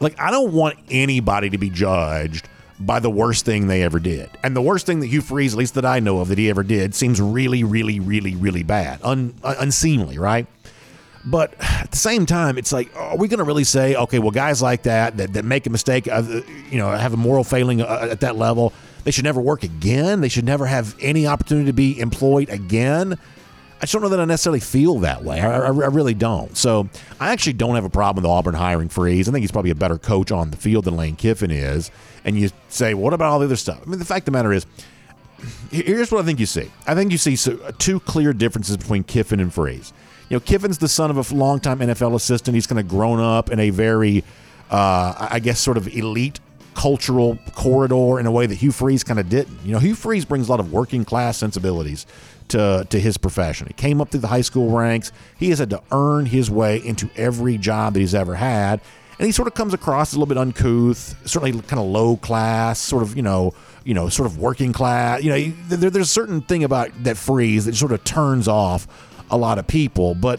Like, 0.00 0.18
I 0.20 0.32
don't 0.32 0.52
want 0.52 0.80
anybody 0.90 1.48
to 1.50 1.58
be 1.58 1.70
judged 1.70 2.48
by 2.80 2.98
the 2.98 3.10
worst 3.10 3.44
thing 3.44 3.68
they 3.68 3.84
ever 3.84 4.00
did. 4.00 4.28
And 4.42 4.56
the 4.56 4.62
worst 4.62 4.84
thing 4.84 4.98
that 4.98 5.06
Hugh 5.06 5.20
Freeze, 5.20 5.52
at 5.52 5.58
least 5.58 5.74
that 5.74 5.84
I 5.84 6.00
know 6.00 6.18
of, 6.18 6.26
that 6.26 6.38
he 6.38 6.50
ever 6.50 6.64
did, 6.64 6.92
seems 6.96 7.20
really, 7.20 7.62
really, 7.62 8.00
really, 8.00 8.34
really 8.34 8.64
bad, 8.64 8.98
Un- 9.04 9.34
unseemly, 9.44 10.18
right? 10.18 10.48
But 11.24 11.54
at 11.60 11.90
the 11.90 11.96
same 11.96 12.26
time, 12.26 12.58
it's 12.58 12.72
like, 12.72 12.94
are 12.96 13.16
we 13.16 13.28
going 13.28 13.38
to 13.38 13.44
really 13.44 13.64
say, 13.64 13.94
okay, 13.94 14.18
well, 14.18 14.32
guys 14.32 14.60
like 14.60 14.82
that, 14.84 15.16
that, 15.18 15.34
that 15.34 15.44
make 15.44 15.66
a 15.66 15.70
mistake, 15.70 16.08
uh, 16.08 16.22
you 16.70 16.78
know, 16.78 16.90
have 16.90 17.14
a 17.14 17.16
moral 17.16 17.44
failing 17.44 17.80
uh, 17.80 18.08
at 18.10 18.20
that 18.20 18.36
level, 18.36 18.72
they 19.04 19.10
should 19.12 19.24
never 19.24 19.40
work 19.40 19.62
again? 19.62 20.20
They 20.20 20.28
should 20.28 20.44
never 20.44 20.66
have 20.66 20.96
any 21.00 21.26
opportunity 21.26 21.66
to 21.66 21.72
be 21.72 22.00
employed 22.00 22.48
again? 22.48 23.18
I 23.82 23.84
just 23.84 23.94
don't 23.94 24.02
know 24.02 24.10
that 24.10 24.20
I 24.20 24.24
necessarily 24.24 24.60
feel 24.60 25.00
that 25.00 25.24
way. 25.24 25.40
I, 25.40 25.58
I, 25.58 25.66
I, 25.66 25.70
really 25.70 26.14
don't. 26.14 26.56
So 26.56 26.88
I 27.18 27.32
actually 27.32 27.54
don't 27.54 27.74
have 27.74 27.84
a 27.84 27.90
problem 27.90 28.22
with 28.22 28.30
Auburn 28.30 28.54
hiring 28.54 28.88
Freeze. 28.88 29.28
I 29.28 29.32
think 29.32 29.42
he's 29.42 29.50
probably 29.50 29.72
a 29.72 29.76
better 29.76 29.98
coach 29.98 30.30
on 30.30 30.52
the 30.52 30.56
field 30.56 30.84
than 30.84 30.96
Lane 30.96 31.16
Kiffin 31.16 31.50
is. 31.50 31.90
And 32.24 32.38
you 32.38 32.50
say, 32.68 32.94
what 32.94 33.12
about 33.12 33.32
all 33.32 33.38
the 33.40 33.46
other 33.46 33.56
stuff? 33.56 33.80
I 33.84 33.90
mean, 33.90 33.98
the 33.98 34.04
fact 34.04 34.22
of 34.22 34.26
the 34.26 34.38
matter 34.38 34.52
is, 34.52 34.66
here's 35.72 36.12
what 36.12 36.22
I 36.22 36.24
think 36.24 36.38
you 36.38 36.46
see. 36.46 36.70
I 36.86 36.94
think 36.94 37.10
you 37.10 37.18
see 37.18 37.36
two 37.78 37.98
clear 37.98 38.32
differences 38.32 38.76
between 38.76 39.02
Kiffin 39.02 39.40
and 39.40 39.52
Freeze. 39.52 39.92
You 40.32 40.36
know, 40.36 40.40
Kiffin's 40.40 40.78
the 40.78 40.88
son 40.88 41.10
of 41.10 41.30
a 41.30 41.34
longtime 41.34 41.80
NFL 41.80 42.14
assistant. 42.14 42.54
He's 42.54 42.66
kind 42.66 42.80
of 42.80 42.88
grown 42.88 43.20
up 43.20 43.50
in 43.50 43.60
a 43.60 43.68
very, 43.68 44.24
uh, 44.70 45.28
I 45.30 45.40
guess, 45.40 45.60
sort 45.60 45.76
of 45.76 45.86
elite 45.88 46.40
cultural 46.72 47.38
corridor 47.54 48.18
in 48.18 48.24
a 48.24 48.30
way 48.30 48.46
that 48.46 48.54
Hugh 48.54 48.72
Freeze 48.72 49.04
kind 49.04 49.20
of 49.20 49.28
didn't. 49.28 49.58
You 49.62 49.72
know, 49.72 49.78
Hugh 49.78 49.94
Freeze 49.94 50.24
brings 50.24 50.48
a 50.48 50.50
lot 50.50 50.58
of 50.58 50.72
working 50.72 51.04
class 51.04 51.36
sensibilities 51.36 52.06
to, 52.48 52.86
to 52.88 52.98
his 52.98 53.18
profession. 53.18 53.66
He 53.66 53.74
came 53.74 54.00
up 54.00 54.10
through 54.10 54.20
the 54.20 54.28
high 54.28 54.40
school 54.40 54.70
ranks. 54.70 55.12
He 55.36 55.50
has 55.50 55.58
had 55.58 55.68
to 55.68 55.82
earn 55.92 56.24
his 56.24 56.50
way 56.50 56.78
into 56.82 57.10
every 57.14 57.58
job 57.58 57.92
that 57.92 58.00
he's 58.00 58.14
ever 58.14 58.36
had. 58.36 58.80
And 59.18 59.26
he 59.26 59.32
sort 59.32 59.48
of 59.48 59.54
comes 59.54 59.74
across 59.74 60.12
as 60.12 60.14
a 60.14 60.16
little 60.18 60.34
bit 60.34 60.38
uncouth, 60.38 61.28
certainly 61.28 61.52
kind 61.60 61.78
of 61.78 61.88
low 61.88 62.16
class, 62.16 62.78
sort 62.78 63.02
of, 63.02 63.16
you 63.16 63.22
know, 63.22 63.52
you 63.84 63.92
know, 63.92 64.08
sort 64.08 64.26
of 64.26 64.38
working 64.38 64.72
class. 64.72 65.22
You 65.22 65.30
know, 65.30 65.52
there, 65.68 65.90
there's 65.90 66.06
a 66.06 66.10
certain 66.10 66.40
thing 66.40 66.64
about 66.64 66.90
that 67.04 67.18
Freeze 67.18 67.66
that 67.66 67.76
sort 67.76 67.92
of 67.92 68.02
turns 68.02 68.48
off 68.48 68.88
a 69.32 69.36
lot 69.36 69.58
of 69.58 69.66
people. 69.66 70.14
But 70.14 70.38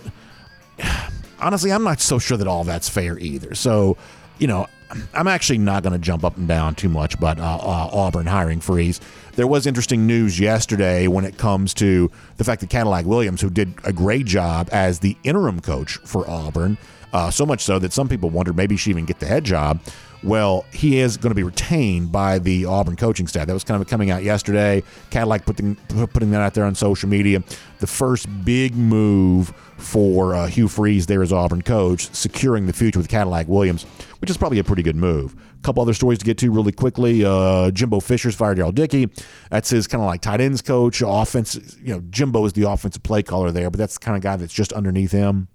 honestly, 1.39 1.71
I'm 1.71 1.83
not 1.83 1.99
so 1.99 2.19
sure 2.19 2.37
that 2.37 2.47
all 2.47 2.63
that's 2.63 2.87
fair 2.87 3.19
either. 3.19 3.53
So, 3.55 3.97
you 4.39 4.47
know, 4.47 4.67
I'm 5.13 5.27
actually 5.27 5.57
not 5.57 5.83
going 5.83 5.93
to 5.93 5.99
jump 5.99 6.23
up 6.23 6.37
and 6.37 6.47
down 6.47 6.75
too 6.75 6.89
much 6.89 7.15
about 7.15 7.39
uh, 7.39 7.43
uh, 7.43 7.89
Auburn 7.91 8.27
hiring 8.27 8.59
Freeze. 8.59 9.01
There 9.35 9.47
was 9.47 9.65
interesting 9.65 10.05
news 10.05 10.39
yesterday 10.39 11.07
when 11.07 11.25
it 11.25 11.37
comes 11.37 11.73
to 11.75 12.11
the 12.37 12.43
fact 12.43 12.61
that 12.61 12.69
Cadillac 12.69 13.05
Williams, 13.05 13.41
who 13.41 13.49
did 13.49 13.73
a 13.83 13.91
great 13.91 14.27
job 14.27 14.69
as 14.71 14.99
the 14.99 15.17
interim 15.23 15.59
coach 15.59 15.97
for 16.05 16.29
Auburn, 16.29 16.77
uh, 17.11 17.31
so 17.31 17.45
much 17.45 17.61
so 17.61 17.79
that 17.79 17.93
some 17.93 18.07
people 18.07 18.29
wondered 18.29 18.55
maybe 18.55 18.77
she 18.77 18.91
even 18.91 19.05
get 19.05 19.19
the 19.19 19.25
head 19.25 19.43
job. 19.43 19.79
Well, 20.23 20.65
he 20.71 20.99
is 20.99 21.17
going 21.17 21.31
to 21.31 21.35
be 21.35 21.43
retained 21.43 22.11
by 22.11 22.39
the 22.39 22.65
Auburn 22.65 22.95
coaching 22.95 23.27
staff. 23.27 23.45
That 23.47 23.53
was 23.53 23.65
kind 23.65 23.81
of 23.81 23.87
coming 23.89 24.09
out 24.09 24.23
yesterday. 24.23 24.81
Cadillac 25.09 25.45
putting 25.45 25.75
putting 25.75 26.31
that 26.31 26.41
out 26.41 26.53
there 26.53 26.63
on 26.63 26.75
social 26.75 27.09
media. 27.09 27.43
The 27.79 27.87
first 27.87 28.27
big 28.45 28.73
move 28.73 29.49
for 29.77 30.33
uh, 30.33 30.47
Hugh 30.47 30.69
Freeze 30.69 31.07
there 31.07 31.21
as 31.21 31.33
Auburn 31.33 31.61
coach, 31.61 32.09
securing 32.13 32.67
the 32.67 32.73
future 32.73 32.99
with 32.99 33.09
Cadillac 33.09 33.49
Williams, 33.49 33.83
which 34.21 34.29
is 34.29 34.37
probably 34.37 34.59
a 34.59 34.63
pretty 34.63 34.81
good 34.83 34.95
move. 34.95 35.35
A 35.59 35.61
couple 35.61 35.81
other 35.81 35.93
stories 35.93 36.19
to 36.19 36.25
get 36.25 36.37
to 36.37 36.51
really 36.51 36.71
quickly. 36.71 37.25
Uh, 37.25 37.69
Jimbo 37.71 37.99
Fisher's 37.99 38.35
fired 38.35 38.55
Darrell 38.55 38.71
Dickey. 38.71 39.09
That's 39.49 39.69
his 39.69 39.87
kind 39.87 40.01
of 40.01 40.07
like 40.07 40.21
tight 40.21 40.39
ends 40.39 40.61
coach, 40.61 41.03
offense. 41.05 41.77
You 41.81 41.95
know, 41.95 42.03
Jimbo 42.09 42.45
is 42.45 42.53
the 42.53 42.69
offensive 42.69 43.03
play 43.03 43.23
caller 43.23 43.51
there, 43.51 43.69
but 43.69 43.77
that's 43.77 43.95
the 43.95 44.05
kind 44.05 44.15
of 44.15 44.23
guy 44.23 44.37
that's 44.37 44.53
just 44.53 44.71
underneath 44.71 45.11
him 45.11 45.49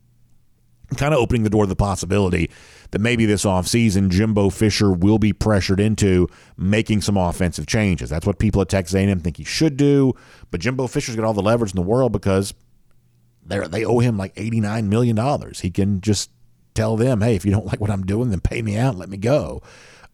kind 0.97 1.13
of 1.13 1.21
opening 1.21 1.43
the 1.43 1.51
door 1.51 1.65
to 1.65 1.69
the 1.69 1.77
possibility 1.77 2.51
that 2.91 3.01
maybe 3.01 3.27
this 3.27 3.45
offseason 3.45 4.09
Jimbo 4.09 4.51
Fisher 4.51 4.91
will 4.91 5.19
be 5.19 5.33
pressured 5.33 5.81
into 5.81 6.29
making 6.57 7.03
some 7.03 7.17
offensive 7.17 7.67
changes. 7.67 8.09
That's 8.09 8.27
what 8.27 8.39
people 8.39 8.63
at 8.63 8.69
Texas 8.69 8.95
A&M 8.95 9.21
think 9.21 9.37
he 9.37 9.45
should 9.45 9.77
do, 9.77 10.15
but 10.51 10.61
Jimbo 10.61 10.87
Fisher's 10.87 11.17
got 11.17 11.25
all 11.25 11.35
the 11.35 11.43
leverage 11.43 11.73
in 11.73 11.77
the 11.77 11.83
world 11.83 12.13
because 12.13 12.55
they 13.45 13.59
they 13.59 13.85
owe 13.85 13.99
him 13.99 14.17
like 14.17 14.35
$89 14.35 14.85
million. 14.85 15.53
He 15.55 15.71
can 15.71 16.01
just 16.01 16.31
tell 16.75 16.97
them, 16.97 17.21
hey, 17.21 17.35
if 17.35 17.45
you 17.45 17.51
don't 17.51 17.67
like 17.67 17.81
what 17.81 17.91
I'm 17.91 18.07
doing, 18.07 18.31
then 18.31 18.41
pay 18.41 18.63
me 18.63 18.77
out 18.77 18.91
and 18.91 18.99
let 18.99 19.09
me 19.09 19.17
go. 19.17 19.63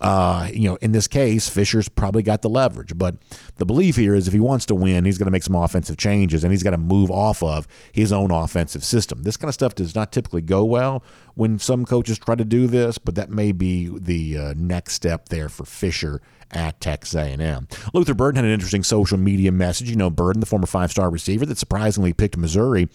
Uh, 0.01 0.49
you 0.53 0.69
know, 0.69 0.77
in 0.77 0.93
this 0.93 1.07
case, 1.09 1.49
Fisher's 1.49 1.89
probably 1.89 2.23
got 2.23 2.43
the 2.43 2.49
leverage. 2.49 2.97
But 2.97 3.17
the 3.57 3.65
belief 3.65 3.97
here 3.97 4.15
is 4.15 4.27
if 4.27 4.35
he 4.35 4.41
wants 4.41 4.67
to 4.67 4.75
win, 4.75 5.05
he's 5.05 5.19
going 5.19 5.27
to 5.27 5.31
make 5.31 5.43
some 5.43 5.55
offensive 5.55 5.97
changes 5.97 6.45
and 6.45 6.53
he's 6.53 6.63
got 6.63 6.71
to 6.71 6.79
move 6.79 7.11
off 7.11 7.43
of 7.43 7.67
his 7.93 8.13
own 8.13 8.31
offensive 8.31 8.85
system. 8.85 9.23
This 9.23 9.37
kind 9.37 9.49
of 9.49 9.55
stuff 9.55 9.75
does 9.75 9.95
not 9.95 10.13
typically 10.13 10.43
go 10.43 10.65
well 10.65 11.03
when 11.35 11.59
some 11.59 11.85
coaches 11.85 12.19
try 12.19 12.35
to 12.35 12.45
do 12.45 12.67
this, 12.67 12.99
but 12.99 13.15
that 13.15 13.31
may 13.31 13.53
be 13.53 13.89
the 13.89 14.37
uh, 14.37 14.55
next 14.57 14.95
step 14.95 15.29
there 15.29 15.49
for 15.49 15.65
Fisher 15.65 16.21
at 16.55 16.81
Texas 16.81 17.15
A&M. 17.15 17.69
Luther 17.93 18.15
Burden 18.15 18.37
had 18.37 18.45
an 18.45 18.51
interesting 18.53 18.83
social 18.83 19.19
media 19.19 19.53
message. 19.53 19.91
You 19.91 19.97
know, 19.97 20.11
Burden, 20.11 20.41
the 20.41 20.47
former 20.47 20.67
five-star 20.67 21.11
receiver 21.11 21.45
that 21.47 21.59
surprisingly 21.59 22.13
picked 22.13 22.37
Missouri 22.37 22.89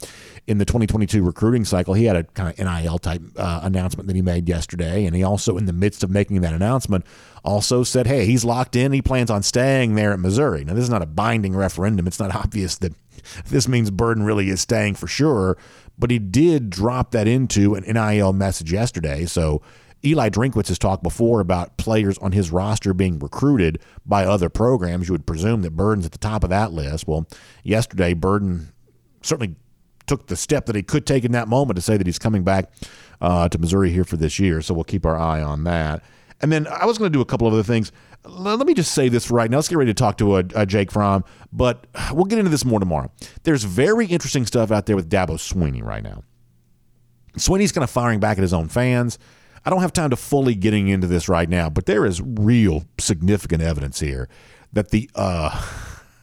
in 0.48 0.58
the 0.58 0.66
2022 0.66 1.22
recruiting 1.22 1.66
cycle. 1.66 1.94
He 1.94 2.06
had 2.06 2.16
a 2.16 2.24
kind 2.24 2.50
of 2.50 2.58
NIL 2.58 2.98
type 2.98 3.22
uh, 3.38 3.60
announcement 3.64 4.08
that 4.08 4.16
he 4.16 4.22
made 4.22 4.48
yesterday, 4.48 5.06
and 5.06 5.16
he 5.16 5.24
also, 5.24 5.58
in 5.58 5.66
the 5.66 5.74
midst 5.74 6.04
of 6.04 6.10
making 6.10 6.42
that 6.42 6.54
announcement, 6.54 7.06
also 7.44 7.84
said, 7.84 8.08
"Hey, 8.08 8.26
he's 8.26 8.46
locked 8.46 8.76
in. 8.76 8.92
He 8.92 9.02
plans 9.02 9.30
on 9.30 9.44
staying 9.44 9.96
there 9.96 10.14
at 10.14 10.20
Missouri." 10.20 10.64
Now, 10.64 10.74
this 10.74 10.84
is 10.84 10.90
not 10.90 11.02
a 11.02 11.06
binding 11.06 11.56
referendum. 11.56 12.08
It's 12.08 12.20
not 12.20 12.34
obvious 12.36 12.78
that 12.78 12.94
this 13.46 13.68
means 13.68 13.92
Burden 13.92 14.24
really 14.24 14.50
is 14.50 14.62
staying 14.62 14.96
for 14.96 15.08
sure, 15.08 15.58
but 15.98 16.12
he 16.12 16.20
did 16.20 16.70
drop 16.70 17.12
that 17.12 17.28
into 17.28 17.76
an 17.76 17.84
NIL 17.84 18.34
message 18.34 18.72
yesterday. 18.72 19.26
So 19.26 19.62
Eli 20.04 20.30
Drinkwitz 20.30 20.70
has 20.70 20.80
talked 20.80 21.04
before 21.04 21.42
about 21.42 21.78
players 21.78 22.18
on 22.20 22.32
his 22.32 22.52
roster 22.52 22.94
being 22.94 23.20
recruited 23.20 23.80
by 24.06 24.26
other 24.26 24.50
programs. 24.50 25.10
You 25.10 25.14
would 25.14 25.26
presume 25.26 25.62
that 25.64 25.76
Burden's 25.76 26.06
at 26.06 26.14
the 26.14 26.18
top 26.18 26.44
of 26.44 26.50
that 26.52 26.72
list. 26.72 27.08
Well, 27.08 27.28
yesterday, 27.64 28.14
Burden 28.14 28.72
certainly 29.22 29.56
took 30.08 30.28
the 30.28 30.36
step 30.36 30.66
that 30.66 30.76
he 30.76 30.84
could 30.84 31.06
take 31.06 31.26
in 31.26 31.34
that 31.34 31.48
moment 31.48 31.76
to 31.76 31.82
say 31.82 31.98
that 31.98 32.08
he's 32.08 32.20
coming 32.20 32.44
back 32.44 32.72
uh, 33.22 33.50
to 33.50 33.58
Missouri 33.58 33.92
here 33.92 34.04
for 34.04 34.18
this 34.18 34.40
year. 34.40 34.62
So 34.62 34.74
we'll 34.74 34.86
keep 34.86 35.06
our 35.06 35.18
eye 35.18 35.42
on 35.42 35.66
that. 35.66 36.04
And 36.42 36.52
then 36.52 36.68
I 36.68 36.86
was 36.86 36.98
going 36.98 37.12
to 37.12 37.16
do 37.16 37.22
a 37.22 37.26
couple 37.26 37.48
of 37.48 37.54
other 37.54 37.64
things. 37.64 37.92
Let 38.26 38.66
me 38.66 38.74
just 38.74 38.94
say 38.94 39.10
this 39.10 39.30
right 39.30 39.50
now. 39.52 39.58
Let's 39.58 39.68
get 39.68 39.78
ready 39.78 39.92
to 39.92 39.96
talk 39.96 40.18
to 40.18 40.38
a, 40.38 40.44
a 40.56 40.66
Jake 40.66 40.92
Fromm, 40.92 41.24
but 41.52 41.88
we'll 42.14 42.26
get 42.26 42.40
into 42.40 42.52
this 42.52 42.66
more 42.66 42.80
tomorrow. 42.80 43.12
There's 43.44 43.64
very 43.64 44.06
interesting 44.06 44.46
stuff 44.46 44.72
out 44.72 44.86
there 44.86 44.96
with 44.96 45.10
Dabo 45.10 45.32
Swinney 45.32 45.84
right 45.84 46.04
now. 46.04 46.24
Swinney's 47.38 47.72
kind 47.72 47.84
of 47.84 47.90
firing 47.90 48.20
back 48.20 48.38
at 48.38 48.42
his 48.42 48.54
own 48.54 48.68
fans. 48.68 49.20
I 49.66 49.70
don't 49.70 49.82
have 49.82 49.94
time 49.94 50.10
to 50.10 50.16
fully 50.16 50.56
getting 50.56 50.88
into 50.88 51.08
this 51.08 51.30
right 51.30 51.50
now, 51.50 51.70
but 51.70 51.86
there 51.86 52.06
is 52.06 52.22
real 52.22 52.86
significant 53.00 53.62
evidence 53.62 54.00
here 54.00 54.30
that 54.74 54.90
the 54.90 55.10
uh, 55.16 55.66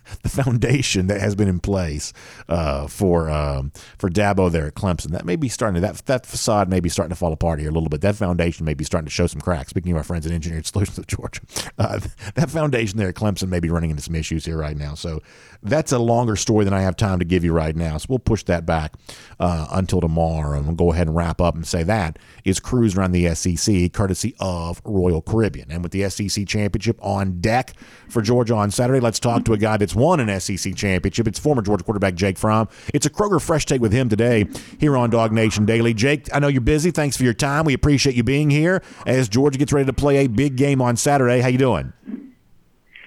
the 0.22 0.28
foundation 0.28 1.06
that 1.08 1.20
has 1.20 1.34
been 1.34 1.48
in 1.48 1.60
place 1.60 2.12
uh, 2.48 2.86
for 2.86 3.28
um, 3.30 3.72
for 3.98 4.08
Dabo 4.08 4.50
there 4.50 4.66
at 4.66 4.74
Clemson 4.74 5.10
that 5.10 5.24
may 5.24 5.36
be 5.36 5.48
starting 5.48 5.74
to 5.74 5.80
that 5.80 6.06
that 6.06 6.26
facade 6.26 6.68
may 6.68 6.80
be 6.80 6.88
starting 6.88 7.10
to 7.10 7.16
fall 7.16 7.32
apart 7.32 7.58
here 7.60 7.68
a 7.68 7.72
little 7.72 7.88
bit. 7.88 8.00
That 8.00 8.16
foundation 8.16 8.64
may 8.64 8.74
be 8.74 8.84
starting 8.84 9.06
to 9.06 9.12
show 9.12 9.26
some 9.26 9.40
cracks. 9.40 9.70
Speaking 9.70 9.92
of 9.92 9.98
our 9.98 10.04
friends 10.04 10.26
at 10.26 10.32
Engineered 10.32 10.66
Solutions 10.66 10.98
of 10.98 11.06
Georgia, 11.06 11.40
uh, 11.78 12.00
that 12.34 12.50
foundation 12.50 12.98
there 12.98 13.08
at 13.08 13.14
Clemson 13.14 13.48
may 13.48 13.60
be 13.60 13.70
running 13.70 13.90
into 13.90 14.02
some 14.02 14.14
issues 14.14 14.44
here 14.44 14.56
right 14.56 14.76
now. 14.76 14.94
So 14.94 15.22
that's 15.68 15.92
a 15.92 15.98
longer 15.98 16.36
story 16.36 16.64
than 16.64 16.74
I 16.74 16.82
have 16.82 16.96
time 16.96 17.18
to 17.18 17.24
give 17.24 17.44
you 17.44 17.52
right 17.52 17.74
now. 17.74 17.98
So 17.98 18.06
we'll 18.08 18.18
push 18.18 18.42
that 18.44 18.66
back 18.66 18.94
uh, 19.38 19.66
until 19.72 20.00
tomorrow, 20.00 20.56
and 20.56 20.66
we'll 20.66 20.76
go 20.76 20.92
ahead 20.92 21.06
and 21.06 21.16
wrap 21.16 21.40
up 21.40 21.54
and 21.54 21.66
say 21.66 21.82
that 21.84 22.18
is 22.44 22.60
cruise 22.60 22.96
around 22.96 23.12
the 23.12 23.34
SEC, 23.34 23.92
courtesy 23.92 24.34
of 24.40 24.80
Royal 24.84 25.20
Caribbean. 25.20 25.70
And 25.70 25.82
with 25.82 25.92
the 25.92 26.08
SEC 26.08 26.46
championship 26.46 26.98
on 27.02 27.40
deck 27.40 27.74
for 28.08 28.22
Georgia 28.22 28.54
on 28.54 28.70
Saturday, 28.70 29.00
let's 29.00 29.18
talk 29.18 29.44
to 29.46 29.52
a 29.52 29.58
guy 29.58 29.76
that's 29.76 29.94
won 29.94 30.20
an 30.20 30.40
SEC 30.40 30.74
championship. 30.74 31.26
It's 31.26 31.38
former 31.38 31.62
Georgia 31.62 31.84
quarterback 31.84 32.14
Jake 32.14 32.38
Fromm. 32.38 32.68
It's 32.94 33.06
a 33.06 33.10
Kroger 33.10 33.42
Fresh 33.42 33.66
Take 33.66 33.80
with 33.80 33.92
him 33.92 34.08
today 34.08 34.46
here 34.78 34.96
on 34.96 35.10
Dog 35.10 35.32
Nation 35.32 35.66
Daily. 35.66 35.94
Jake, 35.94 36.28
I 36.32 36.38
know 36.38 36.48
you're 36.48 36.60
busy. 36.60 36.90
Thanks 36.90 37.16
for 37.16 37.24
your 37.24 37.34
time. 37.34 37.64
We 37.64 37.74
appreciate 37.74 38.16
you 38.16 38.22
being 38.22 38.50
here 38.50 38.82
as 39.06 39.28
Georgia 39.28 39.58
gets 39.58 39.72
ready 39.72 39.86
to 39.86 39.92
play 39.92 40.18
a 40.18 40.26
big 40.26 40.56
game 40.56 40.80
on 40.80 40.96
Saturday. 40.96 41.40
How 41.40 41.48
you 41.48 41.58
doing? 41.58 41.92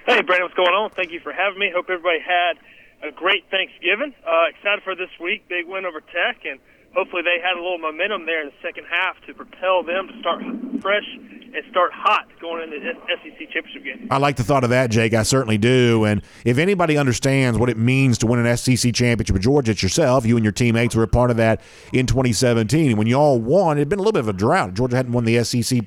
Hey, 0.09 0.23
Brandon, 0.23 0.49
what's 0.49 0.57
going 0.57 0.73
on? 0.73 0.89
Thank 0.89 1.11
you 1.11 1.19
for 1.19 1.31
having 1.31 1.59
me. 1.59 1.69
Hope 1.69 1.85
everybody 1.87 2.17
had 2.17 2.57
a 3.07 3.11
great 3.11 3.45
Thanksgiving. 3.51 4.15
Uh, 4.25 4.49
excited 4.49 4.81
for 4.83 4.95
this 4.95 5.11
week. 5.21 5.47
Big 5.47 5.67
win 5.67 5.85
over 5.85 6.01
Tech, 6.01 6.41
and 6.49 6.59
hopefully 6.95 7.21
they 7.21 7.37
had 7.37 7.53
a 7.53 7.61
little 7.61 7.77
momentum 7.77 8.25
there 8.25 8.41
in 8.41 8.47
the 8.47 8.57
second 8.59 8.85
half 8.89 9.21
to 9.27 9.35
propel 9.35 9.83
them 9.83 10.07
to 10.07 10.19
start 10.19 10.41
fresh 10.81 11.05
and 11.13 11.63
start 11.69 11.93
hot 11.93 12.25
going 12.41 12.63
into 12.63 12.79
the 12.79 12.93
SEC 13.21 13.53
championship 13.53 13.83
game. 13.83 14.07
I 14.09 14.17
like 14.17 14.35
the 14.35 14.43
thought 14.43 14.63
of 14.63 14.71
that, 14.71 14.89
Jake. 14.89 15.13
I 15.13 15.21
certainly 15.21 15.59
do. 15.59 16.05
And 16.05 16.23
if 16.43 16.57
anybody 16.57 16.97
understands 16.97 17.59
what 17.59 17.69
it 17.69 17.77
means 17.77 18.17
to 18.17 18.25
win 18.25 18.43
an 18.43 18.57
SEC 18.57 18.91
championship 18.95 19.39
Georgia, 19.39 19.73
it's 19.73 19.83
yourself. 19.83 20.25
You 20.25 20.37
and 20.37 20.43
your 20.43 20.53
teammates 20.53 20.95
were 20.95 21.03
a 21.03 21.07
part 21.07 21.29
of 21.29 21.37
that 21.37 21.61
in 21.93 22.07
2017. 22.07 22.97
When 22.97 23.05
you 23.05 23.13
all 23.13 23.39
won, 23.39 23.77
it 23.77 23.81
had 23.81 23.89
been 23.89 23.99
a 23.99 24.01
little 24.01 24.13
bit 24.13 24.21
of 24.21 24.27
a 24.29 24.33
drought. 24.33 24.73
Georgia 24.73 24.95
hadn't 24.95 25.11
won 25.11 25.25
the 25.25 25.43
SEC 25.43 25.81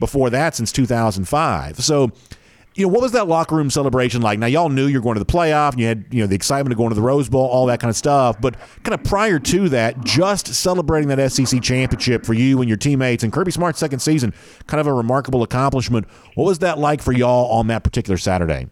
before 0.00 0.30
that 0.30 0.56
since 0.56 0.72
2005. 0.72 1.76
So 1.78 2.10
you 2.78 2.84
know, 2.84 2.92
what 2.92 3.02
was 3.02 3.10
that 3.10 3.26
locker 3.26 3.56
room 3.56 3.70
celebration 3.70 4.22
like? 4.22 4.38
Now, 4.38 4.46
y'all 4.46 4.68
knew 4.68 4.86
you 4.86 4.98
were 4.98 5.02
going 5.02 5.16
to 5.16 5.18
the 5.18 5.26
playoff, 5.26 5.72
and 5.72 5.80
you 5.80 5.88
had, 5.88 6.04
you 6.12 6.20
know, 6.20 6.28
the 6.28 6.36
excitement 6.36 6.72
of 6.72 6.78
going 6.78 6.90
to 6.90 6.94
the 6.94 7.02
Rose 7.02 7.28
Bowl, 7.28 7.44
all 7.44 7.66
that 7.66 7.80
kind 7.80 7.90
of 7.90 7.96
stuff. 7.96 8.40
But 8.40 8.54
kind 8.84 8.94
of 8.94 9.02
prior 9.02 9.40
to 9.40 9.68
that, 9.70 10.04
just 10.04 10.46
celebrating 10.54 11.08
that 11.08 11.32
SEC 11.32 11.60
championship 11.60 12.24
for 12.24 12.34
you 12.34 12.60
and 12.60 12.68
your 12.68 12.76
teammates 12.76 13.24
and 13.24 13.32
Kirby 13.32 13.50
Smart's 13.50 13.80
second 13.80 13.98
season, 13.98 14.32
kind 14.68 14.80
of 14.80 14.86
a 14.86 14.92
remarkable 14.92 15.42
accomplishment. 15.42 16.06
What 16.36 16.44
was 16.44 16.60
that 16.60 16.78
like 16.78 17.02
for 17.02 17.10
y'all 17.10 17.50
on 17.50 17.66
that 17.66 17.82
particular 17.82 18.16
Saturday? 18.16 18.68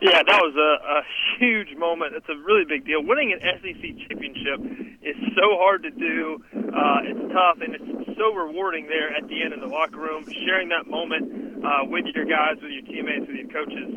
Yeah, 0.00 0.22
that 0.22 0.40
was 0.40 0.54
a, 0.56 0.98
a 0.98 1.02
huge 1.38 1.76
moment. 1.76 2.14
It's 2.14 2.28
a 2.30 2.36
really 2.36 2.64
big 2.64 2.86
deal. 2.86 3.02
Winning 3.02 3.34
an 3.34 3.40
SEC 3.40 4.08
championship 4.08 4.60
is 5.02 5.16
so 5.36 5.58
hard 5.58 5.82
to 5.82 5.90
do. 5.90 6.42
Uh, 6.54 7.00
it's 7.02 7.32
tough, 7.34 7.58
and 7.60 7.74
it's 7.74 8.16
so 8.16 8.32
rewarding 8.32 8.86
there 8.86 9.14
at 9.14 9.28
the 9.28 9.42
end 9.42 9.52
in 9.52 9.60
the 9.60 9.66
locker 9.66 9.98
room, 9.98 10.24
sharing 10.46 10.70
that 10.70 10.86
moment 10.86 11.47
uh, 11.64 11.84
with 11.88 12.06
your 12.14 12.24
guys, 12.24 12.56
with 12.62 12.72
your 12.72 12.86
teammates, 12.86 13.26
with 13.26 13.38
your 13.38 13.50
coaches. 13.50 13.88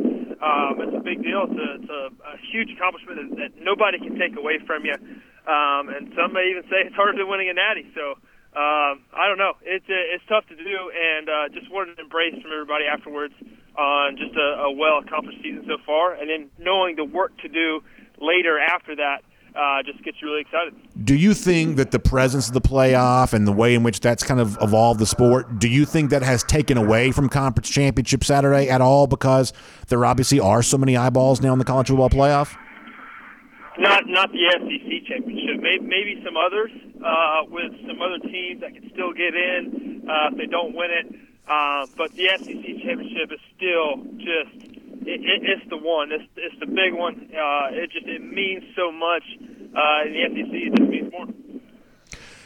Um, 0.42 0.82
it's 0.82 0.98
a 0.98 1.04
big 1.04 1.22
deal. 1.22 1.46
It's 1.46 1.60
a, 1.60 1.70
it's 1.78 1.92
a, 1.92 2.04
a 2.34 2.36
huge 2.50 2.74
accomplishment 2.74 3.18
that, 3.22 3.30
that 3.38 3.52
nobody 3.62 4.02
can 4.02 4.18
take 4.18 4.34
away 4.38 4.58
from 4.66 4.86
you. 4.86 4.98
Um, 5.46 5.90
and 5.90 6.14
some 6.18 6.34
may 6.34 6.50
even 6.50 6.66
say 6.70 6.86
it's 6.86 6.96
harder 6.98 7.18
than 7.18 7.30
winning 7.30 7.50
a 7.50 7.58
natty. 7.58 7.90
So 7.94 8.18
um, 8.52 9.06
I 9.16 9.32
don't 9.32 9.38
know. 9.38 9.56
It's 9.64 9.88
uh, 9.88 10.14
it's 10.14 10.26
tough 10.28 10.44
to 10.52 10.58
do, 10.58 10.78
and 10.92 11.30
uh, 11.30 11.48
just 11.56 11.72
wanted 11.72 11.96
to 11.96 12.02
embrace 12.04 12.36
from 12.42 12.52
everybody 12.52 12.84
afterwards 12.84 13.34
on 13.78 14.18
just 14.18 14.36
a, 14.36 14.68
a 14.68 14.72
well 14.76 15.00
accomplished 15.00 15.40
season 15.42 15.64
so 15.66 15.80
far, 15.86 16.14
and 16.20 16.28
then 16.28 16.52
knowing 16.60 16.96
the 17.00 17.06
work 17.06 17.32
to 17.42 17.48
do 17.48 17.80
later 18.20 18.60
after 18.60 18.96
that 18.98 19.24
uh, 19.56 19.84
just 19.84 20.04
gets 20.04 20.22
you 20.22 20.28
really 20.28 20.42
excited. 20.42 20.74
Do 21.04 21.16
you 21.16 21.34
think 21.34 21.78
that 21.78 21.92
the 21.92 22.00
presence 22.00 22.48
of 22.48 22.54
the 22.54 22.62
playoff 22.62 23.34
and 23.34 23.48
the 23.48 23.52
way 23.52 23.76
in 23.76 23.84
which 23.84 24.00
that's 24.00 24.24
kind 24.24 24.40
of 24.40 24.58
evolved 24.62 25.00
the 25.00 25.06
sport, 25.06 25.60
do 25.60 25.68
you 25.68 25.86
think 25.86 26.10
that 26.12 26.24
has 26.24 26.44
taken 26.44 26.78
away 26.78 27.12
from 27.12 27.30
conference 27.30 27.70
championship 27.70 28.24
Saturday 28.24 28.70
at 28.70 28.82
all 28.82 29.08
because 29.08 29.54
there 29.88 30.04
obviously 30.06 30.40
are 30.40 30.64
so 30.64 30.78
many 30.78 30.96
eyeballs 30.96 31.42
now 31.42 31.54
in 31.54 31.60
the 31.60 31.66
college 31.66 31.88
football 31.88 32.10
playoff? 32.10 32.56
Not 33.78 34.04
not 34.08 34.32
the 34.32 34.52
SEC 34.52 35.08
championship. 35.08 35.62
Maybe, 35.62 35.80
maybe 35.84 36.22
some 36.26 36.36
others 36.36 36.72
uh, 37.04 37.44
with 37.50 37.72
some 37.88 38.02
other 38.02 38.20
teams 38.20 38.62
that 38.62 38.74
can 38.74 38.90
still 38.94 39.14
get 39.14 39.34
in 39.34 40.08
uh, 40.10 40.30
if 40.32 40.38
they 40.38 40.46
don't 40.46 40.76
win 40.76 40.92
it. 40.92 41.16
Uh, 41.48 41.88
but 41.98 42.12
the 42.14 42.30
SEC 42.38 42.64
championship 42.84 43.32
is 43.32 43.40
still 43.56 44.06
just 44.18 44.71
it, 45.02 45.22
it, 45.22 45.42
it's 45.44 45.70
the 45.70 45.78
one. 45.78 46.12
It's 46.12 46.24
it's 46.36 46.56
the 46.60 46.66
big 46.66 46.94
one. 46.94 47.30
Uh, 47.34 47.70
it 47.72 47.92
just 47.92 48.06
it 48.08 48.22
means 48.22 48.64
so 48.76 48.92
much. 48.92 49.24
Uh, 49.40 50.06
in 50.06 50.34
the 50.34 50.44
SEC, 50.44 50.54
it 50.54 50.76
just 50.78 50.90
means 50.90 51.12
more. 51.12 51.28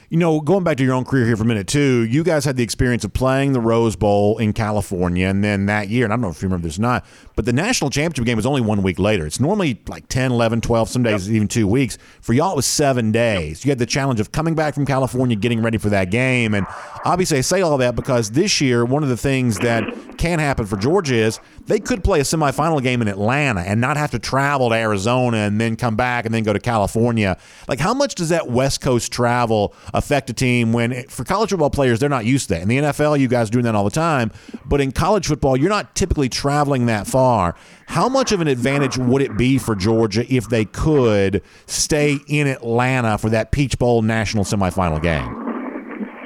You 0.09 0.17
know, 0.17 0.39
going 0.39 0.63
back 0.63 0.77
to 0.77 0.83
your 0.83 0.93
own 0.93 1.03
career 1.03 1.25
here 1.25 1.35
for 1.35 1.43
a 1.43 1.47
minute, 1.47 1.67
too, 1.67 2.05
you 2.05 2.23
guys 2.23 2.45
had 2.45 2.57
the 2.57 2.63
experience 2.63 3.03
of 3.03 3.11
playing 3.13 3.53
the 3.53 3.59
Rose 3.59 3.95
Bowl 3.95 4.37
in 4.37 4.53
California, 4.53 5.27
and 5.27 5.43
then 5.43 5.65
that 5.65 5.89
year, 5.89 6.05
and 6.05 6.13
I 6.13 6.15
don't 6.15 6.21
know 6.21 6.29
if 6.29 6.41
you 6.41 6.47
remember 6.47 6.67
this 6.67 6.77
or 6.77 6.83
not, 6.83 7.05
but 7.35 7.45
the 7.45 7.53
national 7.53 7.89
championship 7.89 8.25
game 8.25 8.37
was 8.37 8.45
only 8.45 8.61
one 8.61 8.81
week 8.81 8.99
later. 8.99 9.25
It's 9.25 9.39
normally 9.39 9.81
like 9.87 10.07
10, 10.07 10.31
11, 10.31 10.61
12, 10.61 10.89
some 10.89 11.03
days 11.03 11.27
yep. 11.27 11.35
even 11.35 11.47
two 11.47 11.67
weeks. 11.67 11.97
For 12.21 12.33
y'all, 12.33 12.53
it 12.53 12.55
was 12.55 12.65
seven 12.65 13.11
days. 13.11 13.59
Yep. 13.59 13.65
You 13.65 13.71
had 13.71 13.79
the 13.79 13.85
challenge 13.85 14.19
of 14.19 14.31
coming 14.31 14.55
back 14.55 14.73
from 14.73 14.85
California, 14.85 15.35
getting 15.35 15.61
ready 15.61 15.77
for 15.77 15.89
that 15.89 16.11
game. 16.11 16.53
And 16.53 16.65
obviously, 17.03 17.37
I 17.37 17.41
say 17.41 17.61
all 17.61 17.77
that 17.77 17.95
because 17.95 18.31
this 18.31 18.61
year, 18.61 18.85
one 18.85 19.03
of 19.03 19.09
the 19.09 19.17
things 19.17 19.59
that 19.59 19.83
can 20.17 20.39
happen 20.39 20.65
for 20.65 20.77
Georgia 20.77 21.15
is 21.15 21.39
they 21.65 21.79
could 21.79 22.03
play 22.03 22.19
a 22.21 22.23
semifinal 22.23 22.81
game 22.81 23.01
in 23.01 23.07
Atlanta 23.07 23.61
and 23.61 23.81
not 23.81 23.97
have 23.97 24.11
to 24.11 24.19
travel 24.19 24.69
to 24.69 24.75
Arizona 24.75 25.37
and 25.37 25.59
then 25.59 25.75
come 25.75 25.95
back 25.95 26.25
and 26.25 26.33
then 26.33 26.43
go 26.43 26.53
to 26.53 26.59
California. 26.59 27.37
Like, 27.67 27.79
how 27.79 27.93
much 27.93 28.15
does 28.15 28.29
that 28.29 28.47
West 28.49 28.81
Coast 28.81 29.11
travel 29.11 29.73
affect 29.93 30.29
a 30.29 30.33
team 30.33 30.71
when, 30.71 31.07
for 31.07 31.23
college 31.25 31.49
football 31.49 31.69
players, 31.69 31.99
they're 31.99 32.09
not 32.09 32.25
used 32.25 32.47
to 32.47 32.55
that? 32.55 32.61
In 32.61 32.69
the 32.69 32.77
NFL, 32.77 33.19
you 33.19 33.27
guys 33.27 33.49
are 33.49 33.51
doing 33.51 33.65
that 33.65 33.75
all 33.75 33.83
the 33.83 33.89
time. 33.89 34.31
But 34.65 34.79
in 34.79 34.91
college 34.91 35.27
football, 35.27 35.57
you're 35.57 35.69
not 35.69 35.95
typically 35.95 36.29
traveling 36.29 36.85
that 36.85 37.07
far 37.07 37.24
far. 37.25 37.55
How 37.87 38.07
much 38.07 38.31
of 38.31 38.39
an 38.39 38.47
advantage 38.47 38.99
would 38.99 39.23
it 39.23 39.35
be 39.35 39.57
for 39.57 39.73
Georgia 39.75 40.23
if 40.31 40.47
they 40.47 40.63
could 40.63 41.41
stay 41.65 42.19
in 42.27 42.45
Atlanta 42.45 43.17
for 43.17 43.31
that 43.31 43.51
Peach 43.51 43.79
Bowl 43.79 44.03
national 44.03 44.43
semifinal 44.43 45.01
game? 45.01 45.25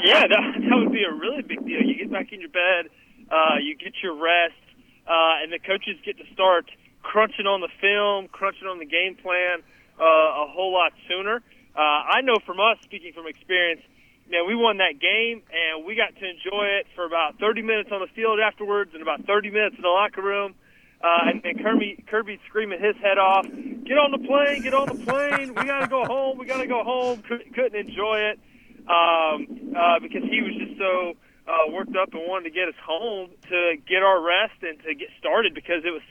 Yeah, 0.04 0.28
that, 0.28 0.44
that 0.60 0.76
would 0.76 0.92
be 0.92 1.04
a 1.04 1.14
really 1.14 1.42
big 1.42 1.64
deal. 1.66 1.80
You 1.80 1.96
get 1.96 2.12
back 2.12 2.34
in 2.34 2.42
your 2.42 2.50
bed, 2.50 2.92
uh, 3.32 3.64
you 3.64 3.78
get 3.78 3.94
your 4.04 4.14
rest, 4.14 4.60
uh, 5.08 5.40
and 5.42 5.54
the 5.54 5.60
coaches 5.60 5.96
get 6.04 6.18
to 6.18 6.26
start 6.34 6.66
crunching 7.02 7.48
on 7.48 7.62
the 7.62 7.72
film, 7.80 8.28
crunching 8.28 8.68
on 8.68 8.80
the 8.80 8.86
game 8.86 9.16
plan 9.16 9.64
uh, 10.02 10.44
a 10.44 10.48
whole 10.52 10.74
lot 10.74 10.92
sooner. 11.08 11.42
Uh, 11.78 11.80
I 11.80 12.20
know 12.22 12.40
from 12.46 12.60
us, 12.60 12.76
speaking 12.84 13.14
from 13.14 13.26
experience, 13.26 13.82
man, 14.30 14.48
we 14.48 14.56
won 14.56 14.78
that 14.84 15.00
game 15.00 15.44
and 15.48 15.86
we 15.86 15.96
got 15.96 16.12
to 16.20 16.26
enjoy 16.28 16.66
it 16.84 16.88
for 16.94 17.06
about 17.06 17.40
30 17.40 17.62
minutes 17.62 17.90
on 17.94 18.02
the 18.02 18.12
field 18.16 18.40
afterwards 18.44 18.92
and 18.92 19.02
about 19.02 19.24
30 19.24 19.50
minutes 19.50 19.76
in 19.78 19.82
the 19.84 19.88
locker 19.96 20.22
room. 20.22 20.56
Uh, 21.02 21.30
and, 21.30 21.46
and 21.46 21.64
Kirby, 21.64 22.04
Kirby 22.08 22.40
screaming 22.48 22.82
his 22.82 22.96
head 22.98 23.18
off, 23.18 23.46
"Get 23.46 23.98
on 23.98 24.12
the 24.12 24.20
plane! 24.20 24.62
Get 24.62 24.74
on 24.74 24.88
the 24.88 25.06
plane! 25.06 25.56
We 25.56 25.64
gotta 25.64 25.88
go 25.88 26.04
home! 26.04 26.38
We 26.38 26.46
gotta 26.46 26.68
go 26.68 26.84
home!" 26.84 27.22
Couldn't, 27.22 27.54
couldn't 27.56 27.76
enjoy 27.76 28.20
it 28.20 28.40
um, 28.88 29.74
uh, 29.76 30.00
because 30.00 30.24
he 30.24 30.42
was 30.42 30.54
just 30.60 30.78
so 30.78 31.16
uh, 31.48 31.72
worked 31.72 31.96
up 31.96 32.14
and 32.14 32.22
wanted 32.28 32.50
to 32.50 32.56
get 32.56 32.68
us 32.68 32.76
home 32.86 33.30
to 33.50 33.76
get 33.88 34.04
our 34.04 34.22
rest 34.22 34.62
and 34.62 34.78
to 34.84 34.94
get 34.94 35.10
started 35.20 35.54
because 35.54 35.86
it 35.86 35.92
was 35.92 36.04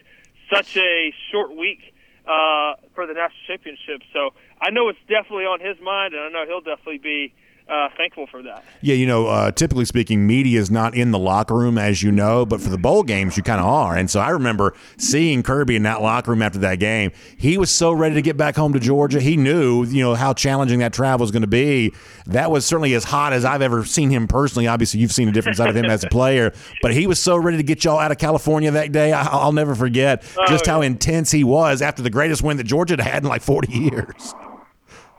such 0.51 0.76
a 0.76 1.12
short 1.30 1.55
week 1.55 1.95
uh, 2.26 2.74
for 2.95 3.07
the 3.07 3.14
national 3.14 3.45
championship. 3.47 4.03
So 4.12 4.30
I 4.61 4.70
know 4.70 4.89
it's 4.89 4.99
definitely 5.09 5.45
on 5.45 5.61
his 5.61 5.76
mind, 5.80 6.14
and 6.14 6.22
I 6.24 6.28
know 6.28 6.47
he'll 6.47 6.64
definitely 6.64 6.99
be 6.99 7.34
uh, 7.68 7.88
thankful 7.96 8.26
for 8.26 8.42
that. 8.42 8.64
Yeah, 8.80 8.94
you 8.94 9.06
know, 9.06 9.26
uh, 9.26 9.50
typically 9.50 9.84
speaking, 9.84 10.26
media 10.26 10.58
is 10.58 10.70
not 10.70 10.94
in 10.94 11.10
the 11.10 11.18
locker 11.18 11.54
room, 11.54 11.76
as 11.76 12.02
you 12.02 12.10
know, 12.10 12.46
but 12.46 12.60
for 12.60 12.70
the 12.70 12.78
bowl 12.78 13.02
games, 13.02 13.36
you 13.36 13.42
kind 13.42 13.60
of 13.60 13.66
are. 13.66 13.94
And 13.94 14.10
so 14.10 14.20
I 14.20 14.30
remember 14.30 14.74
seeing 14.96 15.42
Kirby 15.42 15.76
in 15.76 15.82
that 15.82 16.00
locker 16.00 16.30
room 16.30 16.40
after 16.40 16.58
that 16.60 16.76
game. 16.76 17.12
He 17.36 17.58
was 17.58 17.70
so 17.70 17.92
ready 17.92 18.14
to 18.14 18.22
get 18.22 18.38
back 18.38 18.56
home 18.56 18.72
to 18.72 18.80
Georgia. 18.80 19.20
He 19.20 19.36
knew, 19.36 19.84
you 19.84 20.02
know, 20.02 20.14
how 20.14 20.32
challenging 20.32 20.78
that 20.78 20.94
travel 20.94 21.24
was 21.24 21.30
going 21.30 21.42
to 21.42 21.46
be. 21.46 21.92
That 22.26 22.50
was 22.50 22.64
certainly 22.64 22.94
as 22.94 23.04
hot 23.04 23.32
as 23.32 23.44
I've 23.44 23.62
ever 23.62 23.84
seen 23.84 24.08
him 24.10 24.28
personally. 24.28 24.66
Obviously, 24.66 25.00
you've 25.00 25.12
seen 25.12 25.28
a 25.28 25.32
different 25.32 25.58
side 25.58 25.68
of 25.68 25.76
him 25.76 25.86
as 25.86 26.04
a 26.04 26.08
player, 26.08 26.52
but 26.80 26.94
he 26.94 27.06
was 27.06 27.20
so 27.20 27.36
ready 27.36 27.58
to 27.58 27.62
get 27.62 27.84
y'all 27.84 27.98
out 27.98 28.10
of 28.10 28.18
California 28.18 28.70
that 28.70 28.92
day. 28.92 29.12
I- 29.12 29.44
will 29.44 29.52
never 29.52 29.74
forget 29.74 30.24
oh, 30.36 30.46
just 30.46 30.66
yeah. 30.66 30.72
how 30.72 30.80
intense 30.80 31.30
he 31.30 31.44
was 31.44 31.82
after 31.82 32.02
the 32.02 32.10
greatest 32.10 32.42
win 32.42 32.56
that 32.56 32.64
Georgia 32.64 32.94
had 32.94 33.00
had 33.00 33.22
in 33.24 33.28
like 33.28 33.42
40 33.42 33.72
years. 33.72 34.34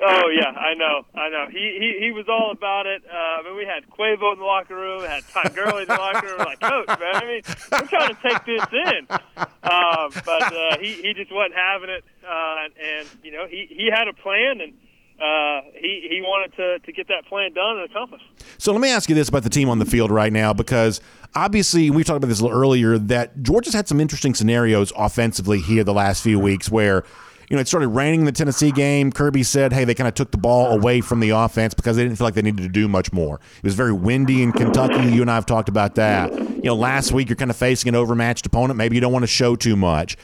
Oh 0.02 0.30
yeah, 0.30 0.52
I 0.52 0.76
know, 0.76 1.06
I 1.14 1.30
know. 1.30 1.48
He 1.52 1.78
he 1.78 2.06
he 2.06 2.12
was 2.12 2.26
all 2.30 2.52
about 2.52 2.86
it. 2.86 3.04
Uh, 3.06 3.14
I 3.14 3.42
mean, 3.44 3.58
we 3.58 3.66
had 3.66 3.84
Quavo 3.90 4.32
in 4.32 4.40
the 4.40 4.46
locker 4.46 4.76
room, 4.76 5.02
we 5.02 5.08
had 5.08 5.28
Todd 5.28 5.54
Gurley 5.54 5.82
in 5.82 5.88
the 5.90 5.96
locker 5.96 6.26
room. 6.26 6.38
Like, 6.40 6.62
coach, 6.62 6.88
man, 6.88 7.16
I 7.16 7.26
mean, 7.26 7.42
we're 7.72 7.88
trying 7.88 8.16
to 8.16 8.22
take 8.22 8.46
this 8.46 8.66
in, 8.72 9.08
uh, 9.10 10.10
but 10.26 10.54
uh, 10.54 10.78
he 10.80 10.94
he 11.02 11.14
just 11.14 11.34
wasn't 11.34 11.56
having 11.56 11.90
it. 11.90 12.06
Uh, 12.24 12.56
and, 12.64 12.74
and 12.82 13.10
you 13.24 13.32
know, 13.34 13.46
he 13.48 13.68
he 13.70 13.90
had 13.94 14.08
a 14.08 14.14
plan, 14.14 14.62
and 14.62 14.74
uh, 15.22 15.68
he 15.74 16.08
he 16.10 16.22
wanted 16.22 16.56
to 16.56 16.80
to 16.80 16.92
get 16.94 17.10
that 17.10 17.26
plan 17.28 17.52
done 17.52 17.80
and 17.80 17.92
accomplished. 17.92 18.26
So 18.58 18.72
let 18.72 18.80
me 18.80 18.90
ask 18.92 19.10
you 19.10 19.16
this 19.16 19.28
about 19.28 19.44
the 19.44 19.50
team 19.50 19.68
on 19.68 19.80
the 19.80 19.86
field 19.86 20.12
right 20.12 20.32
now, 20.32 20.54
because 20.54 21.02
obviously 21.36 21.90
we 21.90 22.06
talked 22.06 22.18
about 22.18 22.28
this 22.28 22.40
a 22.40 22.44
little 22.44 22.58
earlier 22.58 22.98
that 22.98 23.44
Georgia's 23.44 23.74
had 23.74 23.90
some 23.90 24.00
interesting 24.00 24.34
scenarios 24.34 24.94
offensively 24.96 25.60
here 25.60 25.84
the 25.84 25.94
last 25.94 26.24
few 26.24 26.40
weeks 26.40 26.72
where 26.72 27.04
You 27.50 27.56
know, 27.56 27.62
it 27.62 27.68
started 27.68 27.88
raining 27.88 28.20
in 28.20 28.26
the 28.28 28.32
Tennessee 28.32 28.72
game. 28.72 29.12
Kirby 29.12 29.42
said, 29.42 29.74
hey, 29.74 29.84
they 29.84 29.96
kind 29.96 30.08
of 30.08 30.14
took 30.14 30.32
the 30.32 30.38
ball 30.38 30.68
away 30.68 31.02
from 31.02 31.20
the 31.20 31.32
offense 31.32 31.74
because 31.74 31.98
they 31.98 32.04
didn't 32.04 32.18
feel 32.18 32.26
like 32.26 32.36
they 32.36 32.44
needed 32.44 32.62
to 32.62 32.70
do 32.70 32.88
much 32.88 33.12
more. 33.12 33.40
It 33.58 33.64
was 33.64 33.74
very 33.74 33.92
windy 33.92 34.44
in 34.44 34.52
Kentucky. 34.52 35.10
You 35.10 35.22
and 35.22 35.32
I 35.32 35.36
have 35.36 35.48
talked 35.48 35.68
about 35.68 35.96
that. 35.96 36.32
You 36.32 36.62
know, 36.64 36.76
last 36.76 37.12
week 37.12 37.28
you're 37.28 37.36
kind 37.36 37.50
of 37.50 37.58
facing 37.58 37.90
an 37.90 37.96
overmatched 37.96 38.46
opponent. 38.46 38.78
Maybe 38.78 38.96
you 38.96 39.02
don't 39.02 39.12
want 39.12 39.24
to 39.24 39.28
show 39.28 39.56
too 39.56 39.76
much. 39.76 40.16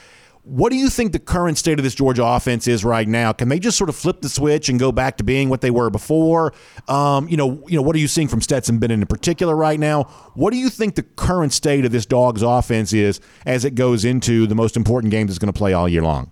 What 0.43 0.69
do 0.69 0.75
you 0.75 0.91
think 0.91 1.11
the 1.11 1.17
current 1.17 1.57
state 1.57 1.79
of 1.79 1.83
this 1.83 1.95
Georgia 1.95 2.23
offense 2.23 2.67
is 2.67 2.85
right 2.85 3.07
now? 3.07 3.33
Can 3.33 3.49
they 3.49 3.57
just 3.57 3.79
sort 3.79 3.89
of 3.89 3.95
flip 3.95 4.21
the 4.21 4.29
switch 4.29 4.69
and 4.69 4.79
go 4.79 4.91
back 4.91 5.17
to 5.17 5.23
being 5.23 5.49
what 5.49 5.61
they 5.61 5.71
were 5.71 5.89
before? 5.89 6.53
Um, 6.87 7.27
you 7.27 7.35
know, 7.35 7.63
you 7.67 7.75
know, 7.75 7.81
what 7.81 7.95
are 7.95 7.99
you 7.99 8.07
seeing 8.07 8.27
from 8.27 8.41
Stetson 8.41 8.77
Bennett 8.77 8.99
in 8.99 9.07
particular 9.07 9.55
right 9.55 9.79
now? 9.79 10.03
What 10.35 10.51
do 10.51 10.57
you 10.57 10.69
think 10.69 10.93
the 10.93 11.01
current 11.01 11.51
state 11.51 11.83
of 11.83 11.91
this 11.91 12.05
dog's 12.05 12.43
offense 12.43 12.93
is 12.93 13.19
as 13.47 13.65
it 13.65 13.73
goes 13.73 14.05
into 14.05 14.45
the 14.45 14.53
most 14.53 14.77
important 14.77 15.09
games 15.09 15.31
that's 15.31 15.39
going 15.39 15.51
to 15.51 15.57
play 15.57 15.73
all 15.73 15.89
year 15.89 16.03
long? 16.03 16.29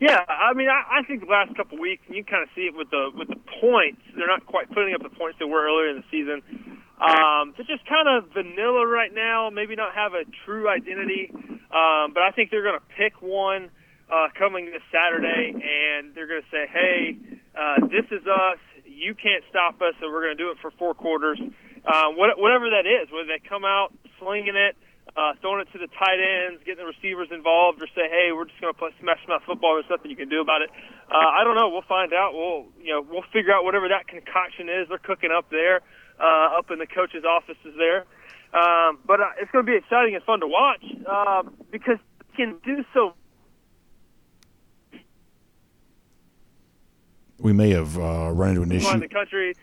Yeah, 0.00 0.18
I 0.28 0.54
mean, 0.54 0.68
I, 0.68 1.00
I 1.00 1.02
think 1.06 1.20
the 1.22 1.30
last 1.30 1.56
couple 1.56 1.78
weeks, 1.78 2.02
and 2.08 2.16
you 2.16 2.24
kind 2.24 2.42
of 2.42 2.48
see 2.54 2.66
it 2.66 2.74
with 2.76 2.90
the 2.90 3.10
with 3.14 3.28
the 3.28 3.38
points. 3.62 4.02
They're 4.16 4.26
not 4.26 4.44
quite 4.46 4.68
putting 4.68 4.94
up 4.94 5.02
the 5.02 5.14
points 5.14 5.38
they 5.38 5.46
were 5.46 5.64
earlier 5.64 5.90
in 5.90 6.02
the 6.02 6.08
season. 6.10 6.42
Um, 6.98 7.54
they're 7.56 7.66
just 7.66 7.86
kind 7.86 8.08
of 8.10 8.30
vanilla 8.34 8.86
right 8.86 9.14
now. 9.14 9.50
Maybe 9.50 9.76
not 9.76 9.94
have 9.94 10.14
a 10.14 10.24
true 10.44 10.68
identity, 10.68 11.30
um, 11.70 12.10
but 12.12 12.22
I 12.26 12.30
think 12.34 12.50
they're 12.50 12.64
going 12.66 12.78
to 12.78 12.86
pick 12.98 13.22
one 13.22 13.70
uh, 14.10 14.28
coming 14.38 14.66
this 14.66 14.82
Saturday, 14.90 15.54
and 15.54 16.14
they're 16.14 16.26
going 16.28 16.42
to 16.42 16.50
say, 16.50 16.66
"Hey, 16.66 17.16
uh, 17.54 17.86
this 17.86 18.06
is 18.10 18.26
us. 18.26 18.58
You 18.84 19.14
can't 19.14 19.44
stop 19.48 19.80
us, 19.80 19.94
and 20.02 20.12
we're 20.12 20.24
going 20.26 20.36
to 20.36 20.42
do 20.42 20.50
it 20.50 20.58
for 20.60 20.72
four 20.72 20.94
quarters." 20.94 21.38
Uh, 21.86 22.10
what, 22.16 22.34
whatever 22.38 22.70
that 22.70 22.86
is, 22.88 23.12
whether 23.12 23.28
they 23.28 23.40
come 23.48 23.64
out 23.64 23.92
slinging 24.18 24.56
it, 24.56 24.74
uh, 25.16 25.34
throwing 25.40 25.60
it 25.60 25.68
to 25.72 25.78
the 25.78 25.86
tight 25.98 26.18
ends, 26.18 26.64
getting 26.64 26.84
the 26.84 26.90
receivers 26.90 27.28
involved, 27.30 27.80
or 27.82 27.86
say, 27.94 28.08
"Hey, 28.08 28.32
we're 28.32 28.46
just 28.46 28.60
going 28.60 28.72
to 28.72 28.78
play 28.78 28.90
smash 29.00 29.20
mouth 29.28 29.42
football." 29.46 29.76
There's 29.76 29.90
nothing 29.90 30.10
you 30.10 30.16
can 30.16 30.28
do 30.28 30.40
about 30.40 30.62
it. 30.62 30.70
Uh, 31.06 31.16
I 31.16 31.44
don't 31.44 31.54
know. 31.54 31.68
We'll 31.68 31.86
find 31.86 32.12
out. 32.12 32.34
We'll 32.34 32.66
you 32.82 32.92
know 32.92 33.00
we'll 33.06 33.26
figure 33.32 33.52
out 33.52 33.64
whatever 33.64 33.88
that 33.88 34.08
concoction 34.08 34.68
is 34.68 34.88
they're 34.88 34.98
cooking 34.98 35.30
up 35.30 35.50
there 35.50 35.80
uh, 36.18 36.58
up 36.58 36.70
in 36.70 36.78
the 36.78 36.86
coach's 36.86 37.24
offices 37.24 37.74
there. 37.78 38.06
Um, 38.54 38.98
but 39.06 39.20
uh, 39.20 39.30
it's 39.40 39.50
going 39.50 39.66
to 39.66 39.70
be 39.70 39.76
exciting 39.76 40.14
and 40.14 40.22
fun 40.24 40.40
to 40.40 40.46
watch 40.46 40.84
uh, 41.06 41.42
because 41.70 41.98
it 42.20 42.36
can 42.36 42.58
do 42.64 42.84
so. 42.94 43.14
We 47.38 47.52
may 47.52 47.70
have 47.70 47.98
uh, 47.98 48.30
run 48.32 48.50
into 48.50 48.62
an 48.62 48.70
In 48.70 48.78
issue. 48.78 49.00
the 49.00 49.08
country, 49.08 49.54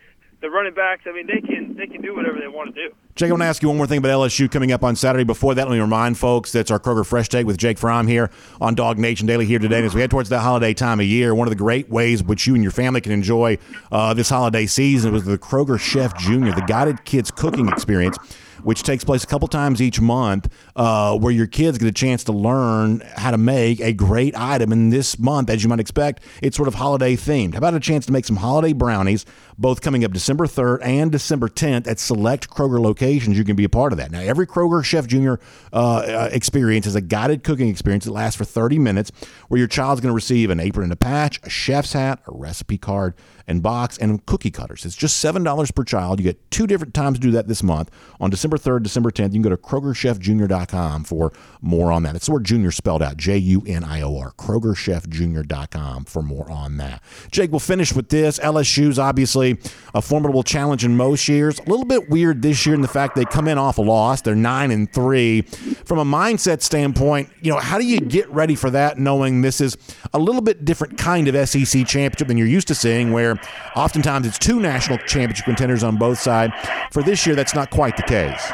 the 0.42 0.50
running 0.50 0.74
backs. 0.74 1.04
I 1.08 1.14
mean, 1.14 1.26
they 1.28 1.40
can 1.42 1.76
they 1.78 1.88
can 1.88 2.02
do 2.02 2.16
whatever 2.16 2.38
they 2.40 2.48
want 2.48 2.76
to 2.76 2.90
do. 2.90 2.96
Jake, 3.16 3.30
I 3.30 3.34
want 3.34 3.42
to 3.42 3.48
ask 3.48 3.62
you 3.62 3.68
one 3.68 3.78
more 3.78 3.88
thing 3.88 3.98
about 3.98 4.10
LSU 4.12 4.50
coming 4.50 4.72
up 4.72 4.84
on 4.84 4.96
Saturday. 4.96 5.26
Before 5.26 5.54
that, 5.54 5.68
let 5.68 5.74
me 5.74 5.82
remind 5.82 6.18
folks 6.18 6.52
that's 6.54 6.72
our 6.72 6.80
Kroger 6.80 7.06
Fresh 7.06 7.28
Take 7.28 7.46
with 7.46 7.58
Jake 7.58 7.78
Fromm 7.78 8.08
here 8.08 8.30
on 8.62 8.74
Dog 8.74 8.98
Nation 8.98 9.28
Daily 9.28 9.46
here 9.46 9.60
today. 9.60 9.78
And 9.78 9.86
as 9.86 9.94
we 9.94 10.00
head 10.00 10.10
towards 10.10 10.30
that 10.30 10.40
holiday 10.40 10.74
time 10.74 11.02
of 11.02 11.06
year, 11.06 11.36
one 11.36 11.46
of 11.46 11.52
the 11.52 11.58
great 11.58 11.90
ways 11.90 12.24
which 12.24 12.48
you 12.48 12.54
and 12.54 12.64
your 12.64 12.72
family 12.72 13.02
can 13.02 13.12
enjoy 13.12 13.58
uh, 13.92 14.14
this 14.14 14.30
holiday 14.30 14.66
season 14.66 15.12
was 15.12 15.26
the 15.26 15.38
Kroger 15.38 15.78
Chef 15.78 16.18
Junior, 16.18 16.54
the 16.54 16.62
guided 16.62 17.04
kids 17.04 17.32
cooking 17.32 17.68
experience 17.68 18.18
which 18.64 18.84
takes 18.84 19.04
place 19.04 19.24
a 19.24 19.28
couple 19.28 19.48
times 19.48 19.82
each 19.82 20.00
month, 20.00 20.48
uh, 20.76 21.18
where 21.18 21.32
your 21.32 21.48
kids 21.48 21.78
get 21.78 21.88
a 21.88 21.92
chance 21.92 22.24
to 22.26 22.32
learn 22.32 23.02
how 23.16 23.32
to 23.32 23.38
make 23.38 23.80
a 23.80 23.94
great 23.94 24.36
item. 24.38 24.72
And 24.72 24.92
this 24.92 25.20
month, 25.20 25.50
as 25.50 25.64
you 25.64 25.70
might 25.70 25.80
expect, 25.80 26.24
it's 26.42 26.56
sort 26.56 26.68
of 26.68 26.76
holiday 26.76 27.16
themed. 27.16 27.54
How 27.54 27.60
about 27.60 27.74
a 27.74 27.80
chance 27.80 28.06
to 28.08 28.12
make 28.12 28.26
some 28.26 28.38
holiday 28.38 28.74
brownies, 28.74 29.26
both 29.58 29.82
coming 29.82 30.04
up 30.04 30.12
December 30.12 30.46
3rd 30.46 30.80
and 30.84 31.12
December 31.12 31.48
10th 31.48 31.88
at 31.88 32.00
select 32.00 32.50
Kroger 32.50 32.80
locations? 32.80 33.38
You 33.38 33.44
can 33.44 33.56
be 33.56 33.64
a 33.64 33.70
part 33.70 33.92
of 33.94 33.98
that. 33.98 34.12
Now, 34.12 34.22
every 34.22 34.48
Kroger 34.48 34.84
Chef 34.84 35.08
Junior 35.08 35.40
uh, 35.74 35.78
uh, 35.78 36.30
experience 36.32 36.86
is 36.86 36.96
a 36.96 37.02
guided 37.02 37.44
cooking 37.44 37.70
experience 37.70 38.06
that 38.06 38.12
lasts 38.12 38.38
for 38.38 38.46
30 38.46 38.80
minutes, 38.80 39.12
where 39.48 39.60
your 39.60 39.68
child's 39.68 40.02
going 40.02 40.12
to 40.12 40.16
receive 40.16 40.50
an 40.50 40.60
apron 40.60 40.86
and 40.86 40.94
a 40.94 40.98
patch, 40.98 41.40
a 41.44 41.50
chef's 41.50 41.94
hat, 41.94 42.20
a 42.28 42.32
recipe 42.32 42.78
card, 42.78 43.14
and 43.48 43.62
box, 43.62 43.98
and 43.98 44.26
cookie 44.26 44.52
cutters. 44.52 44.86
It's 44.86 44.96
just 44.96 45.24
$7 45.24 45.76
per 45.76 45.84
child. 45.84 46.20
You 46.20 46.24
get 46.24 46.52
two 46.52 46.68
different 46.68 46.94
times 46.94 47.18
to 47.18 47.22
do 47.22 47.32
that 47.32 47.48
this 47.48 47.64
month. 47.64 47.92
On 48.20 48.30
December 48.30 48.58
3rd, 48.58 48.84
December 48.84 49.12
10th, 49.12 49.34
you 49.34 49.42
can 49.42 49.42
go 49.42 49.50
to 49.50 49.58
KrogerChefJunior.com 49.58 51.04
for 51.04 51.32
more 51.62 51.92
on 51.92 52.04
that. 52.04 52.16
It's 52.16 52.26
the 52.28 52.34
word 52.34 52.44
junior 52.44 52.72
spelled 52.72 53.02
out 53.02 53.18
J 53.18 53.38
U 53.38 53.64
N 53.68 53.84
I 53.84 54.02
O 54.02 54.18
R. 54.18 54.32
KrogerChefJunior.com 54.34 56.06
for 56.06 56.22
more 56.22 56.50
on 56.50 56.78
that. 56.78 57.02
Jake, 57.32 57.52
we'll 57.52 57.60
finish 57.60 57.94
with 57.94 58.10
this. 58.10 58.40
LSU's 58.40 59.00
obviously 59.00 59.58
a 59.94 60.02
formidable 60.02 60.44
challenge 60.44 60.86
in 60.86 60.96
most 60.96 61.28
years. 61.28 61.60
A 61.60 61.64
little 61.64 61.86
bit 61.86 62.10
weird 62.10 62.42
this 62.42 62.66
year 62.66 62.76
in 62.76 62.82
the 62.82 62.88
fact 62.88 63.16
they 63.16 63.26
come 63.26 63.48
in 63.48 63.58
off 63.58 63.78
a 63.78 63.82
loss. 63.82 64.22
They're 64.22 64.36
9 64.36 64.72
and 64.72 64.92
3. 64.92 65.42
From 65.42 66.00
a 66.00 66.06
mindset 66.06 66.62
standpoint, 66.62 67.30
you 67.42 67.52
know, 67.52 67.60
how 67.60 67.78
do 67.78 67.86
you 67.86 68.00
get 68.00 68.30
ready 68.30 68.56
for 68.56 68.70
that 68.70 68.98
knowing 68.98 69.42
this 69.42 69.62
is 69.62 69.78
a 70.14 70.20
little 70.20 70.42
bit 70.42 70.66
different 70.66 70.98
kind 70.98 71.28
of 71.28 71.50
SEC 71.50 71.88
championship 71.88 72.28
than 72.28 72.38
you're 72.38 72.48
used 72.48 72.68
to 72.68 72.76
seeing, 72.76 73.12
where 73.12 73.31
oftentimes 73.76 74.26
it's 74.28 74.40
two 74.40 74.60
national 74.60 74.98
championship 75.00 75.46
contenders 75.46 75.84
on 75.84 75.98
both 75.98 76.20
sides. 76.20 76.54
For 76.92 77.04
this 77.04 77.26
year, 77.26 77.36
that's 77.36 77.54
not 77.56 77.70
quite 77.70 77.98
the 77.98 78.04
case. 78.04 78.52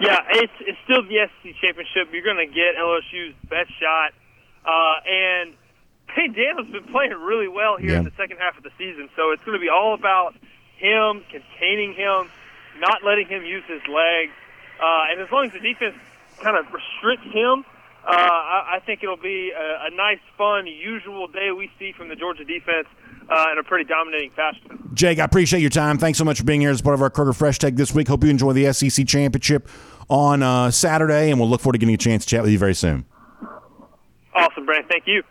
Yeah, 0.00 0.18
it's 0.30 0.52
it's 0.60 0.78
still 0.84 1.02
the 1.04 1.28
SEC 1.42 1.54
championship. 1.60 2.08
You're 2.12 2.24
going 2.24 2.42
to 2.42 2.52
get 2.52 2.74
LSU's 2.76 3.34
best 3.48 3.70
shot, 3.78 4.12
uh, 4.66 5.00
and 5.08 5.54
Jayden 6.10 6.34
Daniels 6.34 6.66
been 6.72 6.84
playing 6.92 7.12
really 7.12 7.48
well 7.48 7.76
here 7.76 7.92
Yeah. 7.92 7.98
in 7.98 8.04
the 8.04 8.12
second 8.16 8.38
half 8.38 8.56
of 8.58 8.64
the 8.64 8.70
season. 8.76 9.08
So 9.16 9.30
it's 9.30 9.42
going 9.44 9.56
to 9.56 9.62
be 9.62 9.68
all 9.70 9.94
about 9.94 10.34
him 10.76 11.22
containing 11.30 11.94
him, 11.94 12.28
not 12.80 13.04
letting 13.04 13.28
him 13.28 13.44
use 13.44 13.62
his 13.68 13.82
legs, 13.86 14.32
uh, 14.82 15.10
and 15.12 15.20
as 15.20 15.30
long 15.30 15.46
as 15.46 15.52
the 15.52 15.60
defense 15.60 15.94
kind 16.42 16.56
of 16.56 16.66
restricts 16.72 17.30
him. 17.32 17.64
Uh, 18.06 18.10
I, 18.12 18.76
I 18.76 18.78
think 18.84 19.02
it'll 19.02 19.16
be 19.16 19.50
a, 19.56 19.86
a 19.86 19.90
nice, 19.96 20.18
fun, 20.36 20.66
usual 20.66 21.26
day 21.26 21.52
we 21.56 21.70
see 21.78 21.92
from 21.96 22.08
the 22.10 22.16
Georgia 22.16 22.44
defense 22.44 22.86
uh, 23.28 23.46
in 23.52 23.58
a 23.58 23.62
pretty 23.62 23.84
dominating 23.84 24.30
fashion. 24.30 24.90
Jake, 24.94 25.18
I 25.18 25.24
appreciate 25.24 25.60
your 25.60 25.70
time. 25.70 25.98
Thanks 25.98 26.18
so 26.18 26.24
much 26.24 26.38
for 26.38 26.44
being 26.44 26.60
here 26.60 26.70
as 26.70 26.82
part 26.82 26.94
of 26.94 27.02
our 27.02 27.10
Kroger 27.10 27.34
Fresh 27.34 27.58
Take 27.58 27.76
this 27.76 27.94
week. 27.94 28.08
Hope 28.08 28.24
you 28.24 28.30
enjoy 28.30 28.52
the 28.52 28.72
SEC 28.72 29.06
championship 29.06 29.68
on 30.08 30.42
uh, 30.42 30.70
Saturday, 30.70 31.30
and 31.30 31.40
we'll 31.40 31.48
look 31.48 31.60
forward 31.60 31.74
to 31.74 31.78
getting 31.78 31.94
a 31.94 31.98
chance 31.98 32.24
to 32.24 32.30
chat 32.30 32.42
with 32.42 32.52
you 32.52 32.58
very 32.58 32.74
soon. 32.74 33.04
Awesome, 34.34 34.66
Brandon. 34.66 34.88
Thank 34.90 35.06
you. 35.06 35.22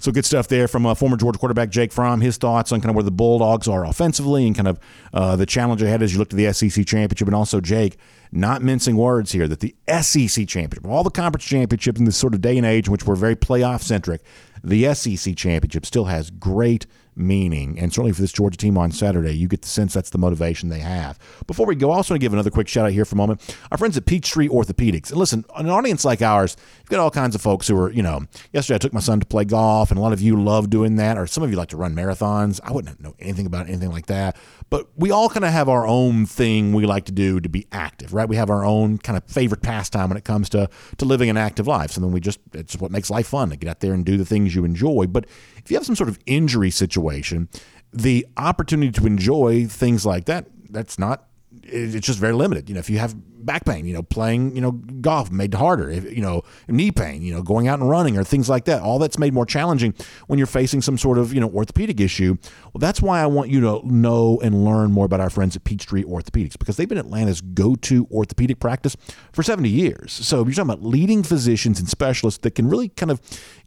So 0.00 0.10
good 0.10 0.24
stuff 0.24 0.48
there 0.48 0.66
from 0.66 0.86
uh, 0.86 0.94
former 0.94 1.18
Georgia 1.18 1.38
quarterback 1.38 1.68
Jake 1.68 1.92
Fromm. 1.92 2.22
His 2.22 2.38
thoughts 2.38 2.72
on 2.72 2.80
kind 2.80 2.88
of 2.88 2.96
where 2.96 3.04
the 3.04 3.10
Bulldogs 3.10 3.68
are 3.68 3.84
offensively 3.84 4.46
and 4.46 4.56
kind 4.56 4.66
of 4.66 4.80
uh, 5.12 5.36
the 5.36 5.44
challenge 5.44 5.82
ahead 5.82 6.02
as 6.02 6.14
you 6.14 6.18
look 6.18 6.30
to 6.30 6.36
the 6.36 6.50
SEC 6.54 6.86
championship. 6.86 7.28
And 7.28 7.34
also 7.34 7.60
Jake, 7.60 7.98
not 8.32 8.62
mincing 8.62 8.96
words 8.96 9.32
here, 9.32 9.46
that 9.46 9.60
the 9.60 9.76
SEC 10.00 10.48
championship, 10.48 10.86
all 10.86 11.04
the 11.04 11.10
conference 11.10 11.44
championships 11.44 11.98
in 11.98 12.06
this 12.06 12.16
sort 12.16 12.32
of 12.32 12.40
day 12.40 12.56
and 12.56 12.66
age 12.66 12.86
in 12.86 12.92
which 12.92 13.04
we're 13.04 13.14
very 13.14 13.36
playoff 13.36 13.82
centric, 13.82 14.22
the 14.64 14.92
SEC 14.94 15.36
championship 15.36 15.84
still 15.84 16.06
has 16.06 16.30
great 16.30 16.86
meaning. 17.20 17.78
And 17.78 17.92
certainly 17.92 18.12
for 18.12 18.20
this 18.20 18.32
Georgia 18.32 18.56
team 18.56 18.76
on 18.78 18.90
Saturday, 18.90 19.32
you 19.32 19.48
get 19.48 19.62
the 19.62 19.68
sense 19.68 19.94
that's 19.94 20.10
the 20.10 20.18
motivation 20.18 20.68
they 20.68 20.80
have. 20.80 21.18
Before 21.46 21.66
we 21.66 21.74
go, 21.74 21.90
I 21.90 21.96
also 21.96 22.14
want 22.14 22.20
to 22.20 22.24
give 22.24 22.32
another 22.32 22.50
quick 22.50 22.68
shout 22.68 22.86
out 22.86 22.92
here 22.92 23.04
for 23.04 23.14
a 23.14 23.18
moment. 23.18 23.56
Our 23.70 23.78
friends 23.78 23.96
at 23.96 24.06
Peachtree 24.06 24.48
Orthopedics. 24.48 25.10
And 25.10 25.18
listen, 25.18 25.44
an 25.56 25.68
audience 25.68 26.04
like 26.04 26.22
ours, 26.22 26.56
you've 26.78 26.88
got 26.88 27.00
all 27.00 27.10
kinds 27.10 27.34
of 27.34 27.40
folks 27.40 27.68
who 27.68 27.78
are, 27.78 27.90
you 27.90 28.02
know, 28.02 28.22
yesterday 28.52 28.76
I 28.76 28.78
took 28.78 28.92
my 28.92 29.00
son 29.00 29.20
to 29.20 29.26
play 29.26 29.44
golf, 29.44 29.90
and 29.90 29.98
a 29.98 30.02
lot 30.02 30.12
of 30.12 30.20
you 30.20 30.40
love 30.40 30.70
doing 30.70 30.96
that, 30.96 31.18
or 31.18 31.26
some 31.26 31.42
of 31.42 31.50
you 31.50 31.56
like 31.56 31.68
to 31.70 31.76
run 31.76 31.94
marathons. 31.94 32.60
I 32.64 32.72
wouldn't 32.72 33.00
know 33.00 33.14
anything 33.18 33.46
about 33.46 33.68
anything 33.68 33.90
like 33.90 34.06
that. 34.06 34.36
But 34.70 34.88
we 34.96 35.10
all 35.10 35.28
kind 35.28 35.44
of 35.44 35.50
have 35.50 35.68
our 35.68 35.84
own 35.84 36.26
thing 36.26 36.72
we 36.72 36.86
like 36.86 37.04
to 37.06 37.12
do 37.12 37.40
to 37.40 37.48
be 37.48 37.66
active, 37.72 38.14
right? 38.14 38.28
We 38.28 38.36
have 38.36 38.50
our 38.50 38.64
own 38.64 38.98
kind 38.98 39.16
of 39.16 39.24
favorite 39.24 39.62
pastime 39.62 40.08
when 40.08 40.16
it 40.16 40.24
comes 40.24 40.48
to, 40.50 40.70
to 40.98 41.04
living 41.04 41.28
an 41.28 41.36
active 41.36 41.66
life. 41.66 41.90
Something 41.90 42.12
we 42.12 42.20
just, 42.20 42.38
it's 42.52 42.76
what 42.76 42.92
makes 42.92 43.10
life 43.10 43.26
fun 43.26 43.50
to 43.50 43.56
get 43.56 43.68
out 43.68 43.80
there 43.80 43.92
and 43.92 44.06
do 44.06 44.16
the 44.16 44.24
things 44.24 44.54
you 44.54 44.64
enjoy. 44.64 45.06
But 45.08 45.26
if 45.56 45.70
you 45.70 45.76
have 45.76 45.84
some 45.84 45.96
sort 45.96 46.08
of 46.08 46.20
injury 46.24 46.70
situation, 46.70 47.48
the 47.92 48.26
opportunity 48.36 48.92
to 48.92 49.06
enjoy 49.06 49.66
things 49.66 50.06
like 50.06 50.26
that, 50.26 50.46
that's 50.70 50.98
not 50.98 51.26
it's 51.62 52.06
just 52.06 52.18
very 52.18 52.32
limited. 52.32 52.68
You 52.68 52.74
know, 52.74 52.78
if 52.78 52.88
you 52.88 52.98
have 52.98 53.14
back 53.44 53.64
pain, 53.64 53.86
you 53.86 53.94
know, 53.94 54.02
playing, 54.02 54.54
you 54.54 54.60
know, 54.60 54.72
golf 54.72 55.30
made 55.30 55.54
harder. 55.54 55.90
If, 55.90 56.04
you 56.04 56.22
know, 56.22 56.42
knee 56.68 56.90
pain, 56.90 57.22
you 57.22 57.34
know, 57.34 57.42
going 57.42 57.68
out 57.68 57.80
and 57.80 57.88
running 57.88 58.16
or 58.16 58.24
things 58.24 58.48
like 58.48 58.64
that. 58.66 58.82
All 58.82 58.98
that's 58.98 59.18
made 59.18 59.32
more 59.32 59.46
challenging 59.46 59.94
when 60.26 60.38
you're 60.38 60.46
facing 60.46 60.82
some 60.82 60.98
sort 60.98 61.18
of, 61.18 61.32
you 61.32 61.40
know, 61.40 61.48
orthopedic 61.50 62.00
issue. 62.00 62.36
Well, 62.72 62.78
that's 62.78 63.00
why 63.00 63.20
I 63.20 63.26
want 63.26 63.50
you 63.50 63.60
to 63.60 63.80
know 63.84 64.40
and 64.42 64.64
learn 64.64 64.92
more 64.92 65.06
about 65.06 65.20
our 65.20 65.30
friends 65.30 65.56
at 65.56 65.64
Peachtree 65.64 66.04
Orthopedics 66.04 66.58
because 66.58 66.76
they've 66.76 66.88
been 66.88 66.98
Atlanta's 66.98 67.40
go-to 67.40 68.06
orthopedic 68.10 68.60
practice 68.60 68.96
for 69.32 69.42
70 69.42 69.68
years. 69.68 70.12
So 70.12 70.38
you're 70.44 70.54
talking 70.54 70.70
about 70.70 70.84
leading 70.84 71.22
physicians 71.22 71.80
and 71.80 71.88
specialists 71.88 72.40
that 72.40 72.54
can 72.54 72.68
really 72.68 72.88
kind 72.90 73.10
of 73.10 73.20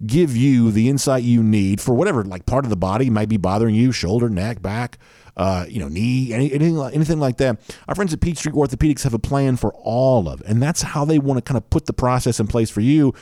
give 0.05 0.35
you 0.35 0.71
the 0.71 0.89
insight 0.89 1.23
you 1.23 1.43
need 1.43 1.81
for 1.81 1.93
whatever 1.93 2.23
like 2.23 2.45
part 2.45 2.65
of 2.65 2.69
the 2.69 2.75
body 2.75 3.09
might 3.09 3.29
be 3.29 3.37
bothering 3.37 3.75
you, 3.75 3.91
shoulder, 3.91 4.29
neck, 4.29 4.61
back 4.61 4.97
uh, 5.37 5.65
you 5.67 5.79
know, 5.79 5.87
knee, 5.87 6.33
anything, 6.33 6.79
anything 6.93 7.19
like 7.19 7.37
that. 7.37 7.59
Our 7.87 7.95
friends 7.95 8.13
at 8.13 8.21
Peachtree 8.21 8.51
Orthopedics 8.51 9.03
have 9.03 9.13
a 9.13 9.19
plan 9.19 9.57
for 9.57 9.73
all 9.73 10.29
of 10.29 10.41
and 10.45 10.61
that's 10.61 10.81
how 10.81 11.05
they 11.05 11.19
want 11.19 11.37
to 11.37 11.41
kind 11.41 11.57
of 11.57 11.69
put 11.69 11.85
the 11.85 11.93
process 11.93 12.39
in 12.39 12.47
place 12.47 12.69
for 12.69 12.81
you 12.81 13.13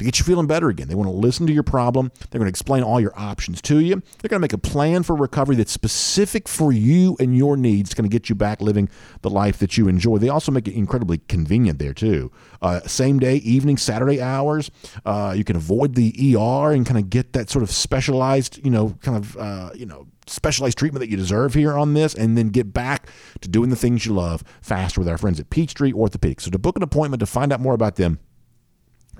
to 0.00 0.04
get 0.04 0.18
you 0.18 0.24
feeling 0.24 0.46
better 0.46 0.70
again. 0.70 0.88
They 0.88 0.94
want 0.94 1.08
to 1.08 1.14
listen 1.14 1.46
to 1.46 1.52
your 1.52 1.62
problem. 1.62 2.10
They're 2.30 2.38
going 2.38 2.46
to 2.46 2.50
explain 2.50 2.82
all 2.82 3.00
your 3.00 3.12
options 3.18 3.60
to 3.62 3.80
you. 3.80 4.02
They're 4.18 4.28
going 4.28 4.40
to 4.40 4.44
make 4.44 4.54
a 4.54 4.58
plan 4.58 5.02
for 5.02 5.14
recovery 5.14 5.56
that's 5.56 5.70
specific 5.70 6.48
for 6.48 6.72
you 6.72 7.16
and 7.20 7.36
your 7.36 7.56
needs. 7.56 7.90
It's 7.90 7.94
going 7.94 8.08
to 8.08 8.12
get 8.12 8.30
you 8.30 8.34
back 8.34 8.62
living 8.62 8.88
the 9.20 9.28
life 9.28 9.58
that 9.58 9.76
you 9.76 9.88
enjoy. 9.88 10.16
They 10.16 10.30
also 10.30 10.50
make 10.52 10.66
it 10.66 10.74
incredibly 10.74 11.18
convenient 11.28 11.78
there, 11.78 11.92
too. 11.92 12.32
Uh, 12.62 12.80
same 12.80 13.18
day, 13.18 13.36
evening, 13.36 13.76
Saturday 13.76 14.22
hours. 14.22 14.70
Uh, 15.04 15.34
you 15.36 15.44
can 15.44 15.56
avoid 15.56 15.94
the 15.94 16.34
ER 16.34 16.72
and 16.72 16.86
kind 16.86 16.98
of 16.98 17.10
get 17.10 17.34
that 17.34 17.50
sort 17.50 17.62
of 17.62 17.70
specialized, 17.70 18.58
you 18.64 18.70
know, 18.70 18.96
kind 19.02 19.18
of, 19.18 19.36
uh, 19.36 19.70
you 19.74 19.84
know, 19.84 20.06
specialized 20.30 20.78
treatment 20.78 21.00
that 21.00 21.10
you 21.10 21.16
deserve 21.16 21.54
here 21.54 21.76
on 21.76 21.94
this 21.94 22.14
and 22.14 22.38
then 22.38 22.48
get 22.48 22.72
back 22.72 23.08
to 23.40 23.48
doing 23.48 23.70
the 23.70 23.76
things 23.76 24.04
you 24.06 24.12
love 24.12 24.44
faster 24.62 25.00
with 25.00 25.08
our 25.08 25.18
friends 25.18 25.40
at 25.40 25.50
Peachtree 25.50 25.92
Orthopedics. 25.92 26.42
So 26.42 26.50
to 26.50 26.58
book 26.58 26.76
an 26.76 26.82
appointment 26.82 27.20
to 27.20 27.26
find 27.26 27.52
out 27.52 27.60
more 27.60 27.74
about 27.74 27.96
them, 27.96 28.18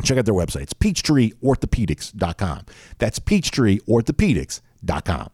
check 0.02 0.18
out 0.18 0.24
their 0.24 0.34
website. 0.34 0.62
It's 0.62 0.74
peachtreeorthopedics.com. 0.74 2.66
That's 2.98 3.18
peachtreeorthopedics.com. 3.18 5.30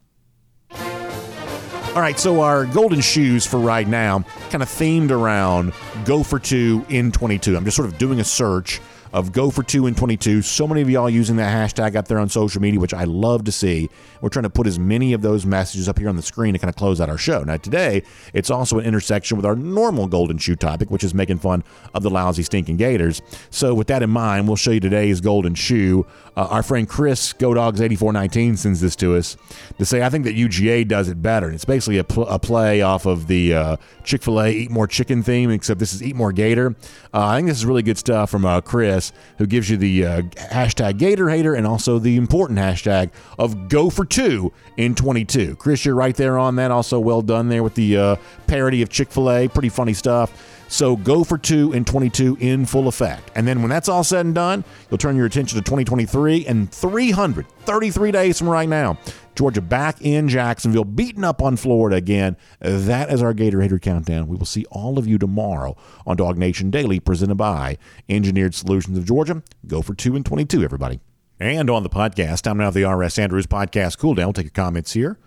All 1.97 2.03
right, 2.03 2.19
so 2.19 2.43
our 2.43 2.67
golden 2.67 3.01
shoes 3.01 3.47
for 3.47 3.59
right 3.59 3.89
now 3.89 4.23
kind 4.51 4.63
of 4.63 4.69
themed 4.69 5.11
around 5.11 5.73
go 6.05 6.23
for 6.23 6.39
two 6.39 6.85
in 6.91 7.11
22. 7.11 7.57
I'm 7.57 7.65
just 7.65 7.77
sort 7.77 7.89
of 7.89 7.97
doing 7.97 8.21
a 8.21 8.25
search 8.25 8.83
of 9.17 9.33
go 9.33 9.51
for 9.51 9.63
two 9.63 9.87
in 9.87 9.95
22. 9.95 10.43
So 10.43 10.69
many 10.69 10.83
of 10.83 10.91
y'all 10.91 11.09
using 11.09 11.37
that 11.37 11.51
hashtag 11.51 11.97
up 11.97 12.07
there 12.07 12.19
on 12.19 12.29
social 12.29 12.61
media, 12.61 12.79
which 12.79 12.93
I 12.93 13.05
love 13.05 13.45
to 13.45 13.53
see. 13.53 13.89
We're 14.21 14.29
trying 14.29 14.43
to 14.43 14.51
put 14.51 14.67
as 14.67 14.79
many 14.79 15.15
of 15.15 15.23
those 15.23 15.47
messages 15.47 15.89
up 15.89 15.99
here 15.99 16.11
on 16.11 16.17
the 16.17 16.23
screen 16.23 16.53
to 16.53 16.59
kind 16.59 16.69
of 16.69 16.77
close 16.77 17.01
out 17.01 17.09
our 17.09 17.17
show. 17.17 17.43
Now, 17.43 17.57
today, 17.57 18.03
it's 18.35 18.51
also 18.51 18.79
an 18.79 18.85
intersection 18.85 19.39
with 19.39 19.47
our 19.47 19.57
normal 19.57 20.07
golden 20.07 20.37
shoe 20.37 20.55
topic, 20.55 20.91
which 20.91 21.03
is 21.03 21.15
making 21.15 21.39
fun 21.39 21.65
of 21.95 22.03
the 22.03 22.11
lousy, 22.11 22.43
stinking 22.43 22.77
Gators. 22.77 23.23
So, 23.49 23.73
with 23.73 23.87
that 23.87 24.03
in 24.03 24.11
mind, 24.11 24.49
we'll 24.49 24.57
show 24.57 24.73
you 24.73 24.81
today's 24.81 25.23
golden 25.23 25.55
shoe. 25.55 26.07
Uh, 26.37 26.49
our 26.51 26.63
friend 26.63 26.87
Chris 26.87 27.33
GoDogs8419 27.33 28.59
sends 28.59 28.83
this 28.83 28.95
to 28.97 29.17
us 29.17 29.39
to 29.79 29.87
say, 29.87 30.03
I 30.03 30.11
think 30.11 30.25
that 30.25 30.37
UGA 30.37 30.87
does 30.87 31.09
it 31.09 31.23
better. 31.23 31.47
And 31.47 31.55
it's 31.55 31.65
basically 31.65 31.97
a, 31.97 32.05
pl- 32.05 32.29
a 32.29 32.39
play 32.39 32.83
off 32.83 33.07
of 33.07 33.29
the 33.29 33.55
uh, 33.55 33.77
Chick 34.05 34.23
fil 34.23 34.43
A 34.43 34.51
Eat 34.51 34.71
More 34.71 34.87
Chicken 34.87 35.23
theme, 35.23 35.51
except 35.51 35.81
this 35.81 35.95
is 35.95 36.03
Eat 36.03 36.15
More 36.15 36.33
Gator. 36.33 36.77
Uh, 37.15 37.25
I 37.29 37.37
think 37.37 37.49
this 37.49 37.57
is 37.57 37.65
really 37.65 37.83
good 37.83 37.97
stuff 37.97 38.29
from 38.29 38.45
uh, 38.45 38.61
Chris, 39.11 39.13
who 39.39 39.47
gives 39.47 39.71
you 39.71 39.77
the 39.77 40.05
uh, 40.07 40.23
hashtag 40.23 40.99
Gator 40.99 41.29
Hater 41.29 41.55
and 41.55 41.67
also 41.67 41.99
the 41.99 42.17
important 42.17 42.59
hashtag 42.59 43.11
of 43.39 43.69
Go 43.69 43.91
for 43.91 44.05
Two 44.05 44.53
in 44.77 44.95
22. 44.95 45.57
Chris, 45.57 45.85
you're 45.85 45.95
right 45.95 46.17
there 46.17 46.39
on 46.39 46.57
that. 46.57 46.71
Also, 46.71 46.99
well 46.99 47.23
done 47.23 47.49
there 47.49 47.63
with 47.63 47.75
the 47.75 47.97
uh, 47.97 48.17
parody 48.47 48.83
of 48.83 48.89
Chick 48.89 49.11
fil 49.11 49.31
A. 49.31 49.49
Pretty 49.49 49.69
funny 49.69 49.93
stuff. 49.93 50.53
So 50.69 50.97
go 50.97 51.23
for 51.23 51.39
two 51.39 51.73
in 51.73 51.85
22 51.85 52.39
in 52.41 52.67
full 52.67 52.89
effect. 52.89 53.31
And 53.37 53.47
then 53.47 53.61
when 53.63 53.71
that's 53.71 53.89
all 53.89 54.03
said 54.03 54.27
and 54.27 54.35
done, 54.35 54.65
you'll 54.91 54.99
turn 54.99 55.15
your 55.15 55.27
attention 55.27 55.57
to 55.59 55.63
2023 55.63 56.45
and 56.47 56.73
333 56.73 58.11
days 58.11 58.39
from 58.39 58.49
right 58.49 58.69
now. 58.69 58.99
Georgia 59.37 59.61
back 59.61 60.01
in 60.01 60.29
Jacksonville, 60.29 60.85
beating 60.85 61.25
up 61.25 61.43
on 61.43 61.57
Florida 61.57 61.97
again. 61.97 62.37
That 62.61 63.11
is 63.11 63.23
our 63.23 63.35
Gator 63.35 63.61
Hater 63.61 63.79
Countdown. 63.79 64.29
We 64.29 64.37
will 64.37 64.47
see 64.47 64.65
all 64.71 64.99
of 64.99 65.07
you 65.07 65.19
tomorrow 65.19 65.77
on 66.07 66.17
Dog 66.17 66.39
Nation 66.39 66.71
Daily, 66.71 66.99
presented 67.01 67.37
by 67.37 67.79
Engineered 68.09 68.55
Solutions 68.55 68.97
of 68.97 69.05
Georgia. 69.05 69.43
Go 69.67 69.83
for 69.83 69.95
two 69.95 70.17
and 70.17 70.25
22, 70.25 70.63
everybody. 70.65 71.01
And 71.39 71.69
on 71.69 71.83
the 71.83 71.91
podcast, 71.91 72.43
time 72.43 72.57
now 72.57 72.71
the 72.71 72.85
R.S. 72.85 73.19
Andrews 73.19 73.47
Podcast 73.47 73.99
Cool 73.99 74.15
Down. 74.15 74.27
We'll 74.27 74.33
take 74.33 74.47
your 74.47 74.51
comments 74.53 74.95
here 74.95 75.19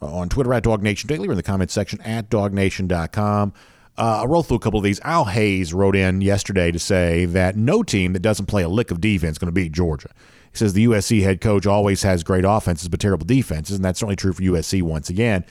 uh, 0.00 0.12
on 0.12 0.28
Twitter 0.28 0.52
at 0.52 0.64
Dog 0.64 0.82
Nation 0.82 1.06
Daily 1.06 1.28
or 1.28 1.32
in 1.32 1.36
the 1.36 1.42
comments 1.42 1.72
section 1.72 2.00
at 2.00 2.28
dognation.com. 2.28 3.52
Uh, 3.98 4.22
I 4.22 4.24
rolled 4.24 4.46
through 4.46 4.56
a 4.56 4.60
couple 4.60 4.78
of 4.78 4.84
these. 4.84 5.00
Al 5.00 5.26
Hayes 5.26 5.74
wrote 5.74 5.94
in 5.94 6.20
yesterday 6.20 6.72
to 6.72 6.78
say 6.78 7.26
that 7.26 7.56
no 7.56 7.82
team 7.82 8.14
that 8.14 8.20
doesn't 8.20 8.46
play 8.46 8.62
a 8.62 8.68
lick 8.68 8.90
of 8.90 9.00
defense 9.00 9.34
is 9.34 9.38
going 9.38 9.48
to 9.48 9.52
beat 9.52 9.72
Georgia. 9.72 10.08
He 10.50 10.58
says 10.58 10.72
the 10.72 10.86
USC 10.86 11.22
head 11.22 11.40
coach 11.40 11.66
always 11.66 12.02
has 12.02 12.22
great 12.22 12.44
offenses 12.46 12.88
but 12.88 13.00
terrible 13.00 13.26
defenses, 13.26 13.76
and 13.76 13.84
that's 13.84 14.00
certainly 14.00 14.16
true 14.16 14.32
for 14.32 14.42
USC 14.42 14.82
once 14.82 15.10
again. 15.10 15.44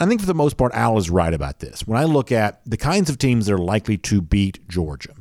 I 0.00 0.06
think 0.06 0.20
for 0.20 0.26
the 0.26 0.34
most 0.34 0.56
part, 0.56 0.72
Al 0.74 0.96
is 0.96 1.10
right 1.10 1.34
about 1.34 1.58
this. 1.58 1.86
When 1.86 1.98
I 1.98 2.04
look 2.04 2.30
at 2.30 2.60
the 2.64 2.76
kinds 2.76 3.10
of 3.10 3.18
teams 3.18 3.46
that 3.46 3.54
are 3.54 3.58
likely 3.58 3.98
to 3.98 4.20
beat 4.20 4.66
Georgia, 4.68 5.14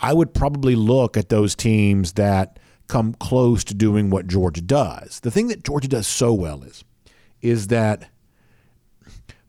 I 0.00 0.12
would 0.12 0.34
probably 0.34 0.74
look 0.74 1.16
at 1.16 1.28
those 1.28 1.54
teams 1.54 2.14
that 2.14 2.58
come 2.88 3.14
close 3.14 3.64
to 3.64 3.74
doing 3.74 4.10
what 4.10 4.26
Georgia 4.26 4.60
does. 4.60 5.20
The 5.20 5.30
thing 5.30 5.48
that 5.48 5.64
Georgia 5.64 5.88
does 5.88 6.06
so 6.06 6.32
well 6.32 6.62
is, 6.62 6.84
is 7.42 7.68
that 7.68 8.10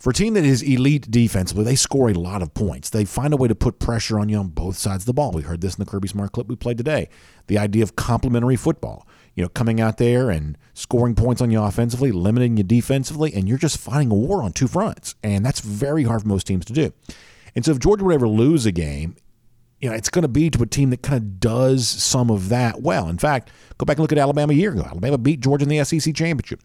for 0.07 0.11
a 0.11 0.13
team 0.13 0.35
that 0.35 0.45
is 0.45 0.61
elite 0.61 1.11
defensively, 1.11 1.65
they 1.65 1.75
score 1.75 2.09
a 2.09 2.13
lot 2.13 2.41
of 2.41 2.53
points. 2.53 2.89
They 2.89 3.03
find 3.03 3.33
a 3.33 3.35
way 3.35 3.49
to 3.49 3.55
put 3.55 3.77
pressure 3.77 4.17
on 4.17 4.29
you 4.29 4.37
on 4.37 4.47
both 4.47 4.77
sides 4.77 5.03
of 5.03 5.05
the 5.05 5.13
ball. 5.13 5.33
We 5.33 5.41
heard 5.41 5.59
this 5.59 5.75
in 5.75 5.83
the 5.83 5.91
Kirby 5.91 6.07
Smart 6.07 6.31
clip 6.31 6.47
we 6.47 6.55
played 6.55 6.77
today. 6.77 7.09
The 7.47 7.57
idea 7.57 7.83
of 7.83 7.97
complementary 7.97 8.55
football. 8.55 9.05
You 9.35 9.43
know, 9.43 9.49
coming 9.49 9.81
out 9.81 9.97
there 9.97 10.29
and 10.29 10.57
scoring 10.73 11.13
points 11.13 11.41
on 11.41 11.51
you 11.51 11.61
offensively, 11.61 12.13
limiting 12.13 12.55
you 12.55 12.63
defensively, 12.63 13.33
and 13.33 13.49
you're 13.49 13.57
just 13.57 13.77
fighting 13.77 14.09
a 14.09 14.15
war 14.15 14.41
on 14.43 14.53
two 14.53 14.69
fronts. 14.69 15.15
And 15.23 15.45
that's 15.45 15.59
very 15.59 16.05
hard 16.05 16.21
for 16.21 16.29
most 16.29 16.47
teams 16.47 16.63
to 16.67 16.73
do. 16.73 16.93
And 17.53 17.65
so 17.65 17.71
if 17.71 17.79
Georgia 17.79 18.05
would 18.05 18.15
ever 18.15 18.29
lose 18.29 18.65
a 18.65 18.71
game, 18.71 19.17
you 19.81 19.89
know, 19.89 19.95
it's 19.97 20.09
going 20.09 20.21
to 20.21 20.29
be 20.29 20.49
to 20.49 20.63
a 20.63 20.67
team 20.67 20.89
that 20.91 21.03
kind 21.03 21.17
of 21.17 21.41
does 21.41 21.85
some 21.85 22.31
of 22.31 22.47
that 22.47 22.81
well. 22.81 23.09
In 23.09 23.17
fact, 23.17 23.51
go 23.77 23.83
back 23.83 23.97
and 23.97 24.03
look 24.03 24.13
at 24.13 24.17
Alabama 24.17 24.53
a 24.53 24.55
year 24.55 24.71
ago. 24.71 24.83
Alabama 24.83 25.17
beat 25.17 25.41
Georgia 25.41 25.63
in 25.63 25.69
the 25.69 25.83
SEC 25.83 26.15
championship. 26.15 26.61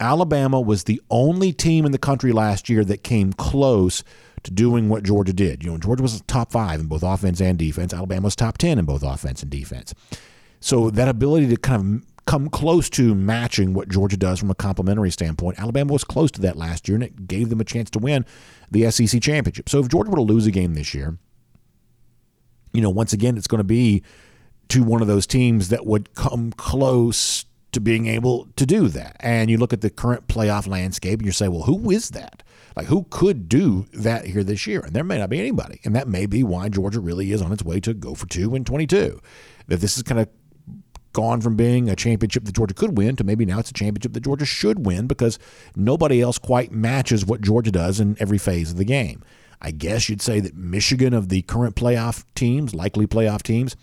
Alabama 0.00 0.60
was 0.60 0.84
the 0.84 1.00
only 1.10 1.52
team 1.52 1.84
in 1.84 1.92
the 1.92 1.98
country 1.98 2.32
last 2.32 2.68
year 2.68 2.84
that 2.84 3.04
came 3.04 3.32
close 3.32 4.02
to 4.42 4.50
doing 4.50 4.88
what 4.88 5.02
Georgia 5.02 5.32
did. 5.32 5.62
You 5.62 5.70
know, 5.70 5.78
Georgia 5.78 6.02
was 6.02 6.20
top 6.22 6.50
five 6.50 6.80
in 6.80 6.86
both 6.86 7.02
offense 7.02 7.40
and 7.40 7.58
defense. 7.58 7.92
Alabama 7.92 8.24
was 8.24 8.36
top 8.36 8.58
10 8.58 8.78
in 8.78 8.84
both 8.86 9.02
offense 9.02 9.42
and 9.42 9.50
defense. 9.50 9.94
So 10.60 10.90
that 10.90 11.08
ability 11.08 11.48
to 11.48 11.56
kind 11.56 12.02
of 12.02 12.24
come 12.26 12.48
close 12.48 12.88
to 12.90 13.14
matching 13.14 13.74
what 13.74 13.88
Georgia 13.88 14.16
does 14.16 14.38
from 14.38 14.50
a 14.50 14.54
complementary 14.54 15.10
standpoint, 15.10 15.58
Alabama 15.58 15.92
was 15.92 16.04
close 16.04 16.30
to 16.32 16.40
that 16.42 16.56
last 16.56 16.88
year, 16.88 16.94
and 16.94 17.04
it 17.04 17.26
gave 17.26 17.48
them 17.50 17.60
a 17.60 17.64
chance 17.64 17.90
to 17.90 17.98
win 17.98 18.24
the 18.70 18.90
SEC 18.90 19.20
championship. 19.20 19.68
So 19.68 19.80
if 19.80 19.88
Georgia 19.88 20.10
were 20.10 20.16
to 20.16 20.22
lose 20.22 20.46
a 20.46 20.50
game 20.50 20.74
this 20.74 20.94
year, 20.94 21.18
you 22.72 22.80
know, 22.80 22.90
once 22.90 23.12
again, 23.12 23.36
it's 23.36 23.48
going 23.48 23.58
to 23.58 23.64
be 23.64 24.02
to 24.68 24.84
one 24.84 25.02
of 25.02 25.08
those 25.08 25.26
teams 25.26 25.70
that 25.70 25.84
would 25.84 26.14
come 26.14 26.52
close 26.52 27.44
to 27.72 27.80
being 27.80 28.06
able 28.06 28.48
to 28.56 28.66
do 28.66 28.88
that. 28.88 29.16
And 29.20 29.50
you 29.50 29.58
look 29.58 29.72
at 29.72 29.80
the 29.80 29.90
current 29.90 30.28
playoff 30.28 30.66
landscape 30.66 31.20
and 31.20 31.26
you 31.26 31.32
say, 31.32 31.48
well, 31.48 31.62
who 31.62 31.90
is 31.90 32.10
that? 32.10 32.42
Like, 32.76 32.86
who 32.86 33.06
could 33.10 33.48
do 33.48 33.86
that 33.92 34.26
here 34.26 34.44
this 34.44 34.66
year? 34.66 34.80
And 34.80 34.92
there 34.94 35.04
may 35.04 35.18
not 35.18 35.30
be 35.30 35.40
anybody. 35.40 35.80
And 35.84 35.94
that 35.96 36.08
may 36.08 36.26
be 36.26 36.42
why 36.42 36.68
Georgia 36.68 37.00
really 37.00 37.32
is 37.32 37.42
on 37.42 37.52
its 37.52 37.64
way 37.64 37.80
to 37.80 37.94
go 37.94 38.14
for 38.14 38.26
two 38.26 38.54
in 38.54 38.64
22. 38.64 39.20
That 39.68 39.80
this 39.80 39.96
is 39.96 40.02
kind 40.02 40.20
of 40.20 40.28
gone 41.12 41.40
from 41.40 41.56
being 41.56 41.90
a 41.90 41.96
championship 41.96 42.44
that 42.44 42.54
Georgia 42.54 42.74
could 42.74 42.96
win 42.96 43.16
to 43.16 43.24
maybe 43.24 43.44
now 43.44 43.58
it's 43.58 43.70
a 43.70 43.74
championship 43.74 44.12
that 44.12 44.22
Georgia 44.22 44.44
should 44.44 44.86
win 44.86 45.08
because 45.08 45.38
nobody 45.74 46.20
else 46.20 46.38
quite 46.38 46.70
matches 46.70 47.26
what 47.26 47.40
Georgia 47.40 47.72
does 47.72 47.98
in 47.98 48.16
every 48.20 48.38
phase 48.38 48.70
of 48.70 48.76
the 48.76 48.84
game. 48.84 49.22
I 49.60 49.72
guess 49.72 50.08
you'd 50.08 50.22
say 50.22 50.40
that 50.40 50.56
Michigan, 50.56 51.12
of 51.12 51.28
the 51.28 51.42
current 51.42 51.76
playoff 51.76 52.24
teams, 52.34 52.74
likely 52.74 53.06
playoff 53.06 53.42
teams, 53.42 53.76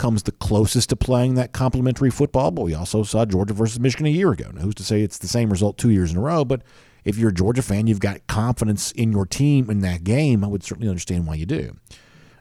comes 0.00 0.22
the 0.22 0.32
closest 0.32 0.88
to 0.88 0.96
playing 0.96 1.34
that 1.34 1.52
complementary 1.52 2.10
football. 2.10 2.50
But 2.50 2.62
we 2.62 2.74
also 2.74 3.02
saw 3.02 3.26
Georgia 3.26 3.52
versus 3.52 3.78
Michigan 3.78 4.06
a 4.06 4.10
year 4.10 4.32
ago. 4.32 4.50
Now, 4.50 4.62
who's 4.62 4.74
to 4.76 4.82
say 4.82 5.02
it's 5.02 5.18
the 5.18 5.28
same 5.28 5.50
result 5.50 5.76
two 5.76 5.90
years 5.90 6.10
in 6.10 6.16
a 6.16 6.22
row? 6.22 6.42
But 6.42 6.62
if 7.04 7.18
you're 7.18 7.28
a 7.28 7.34
Georgia 7.34 7.60
fan, 7.60 7.86
you've 7.86 8.00
got 8.00 8.26
confidence 8.26 8.92
in 8.92 9.12
your 9.12 9.26
team 9.26 9.68
in 9.68 9.80
that 9.80 10.02
game. 10.02 10.42
I 10.42 10.48
would 10.48 10.64
certainly 10.64 10.88
understand 10.88 11.26
why 11.26 11.34
you 11.34 11.44
do. 11.44 11.76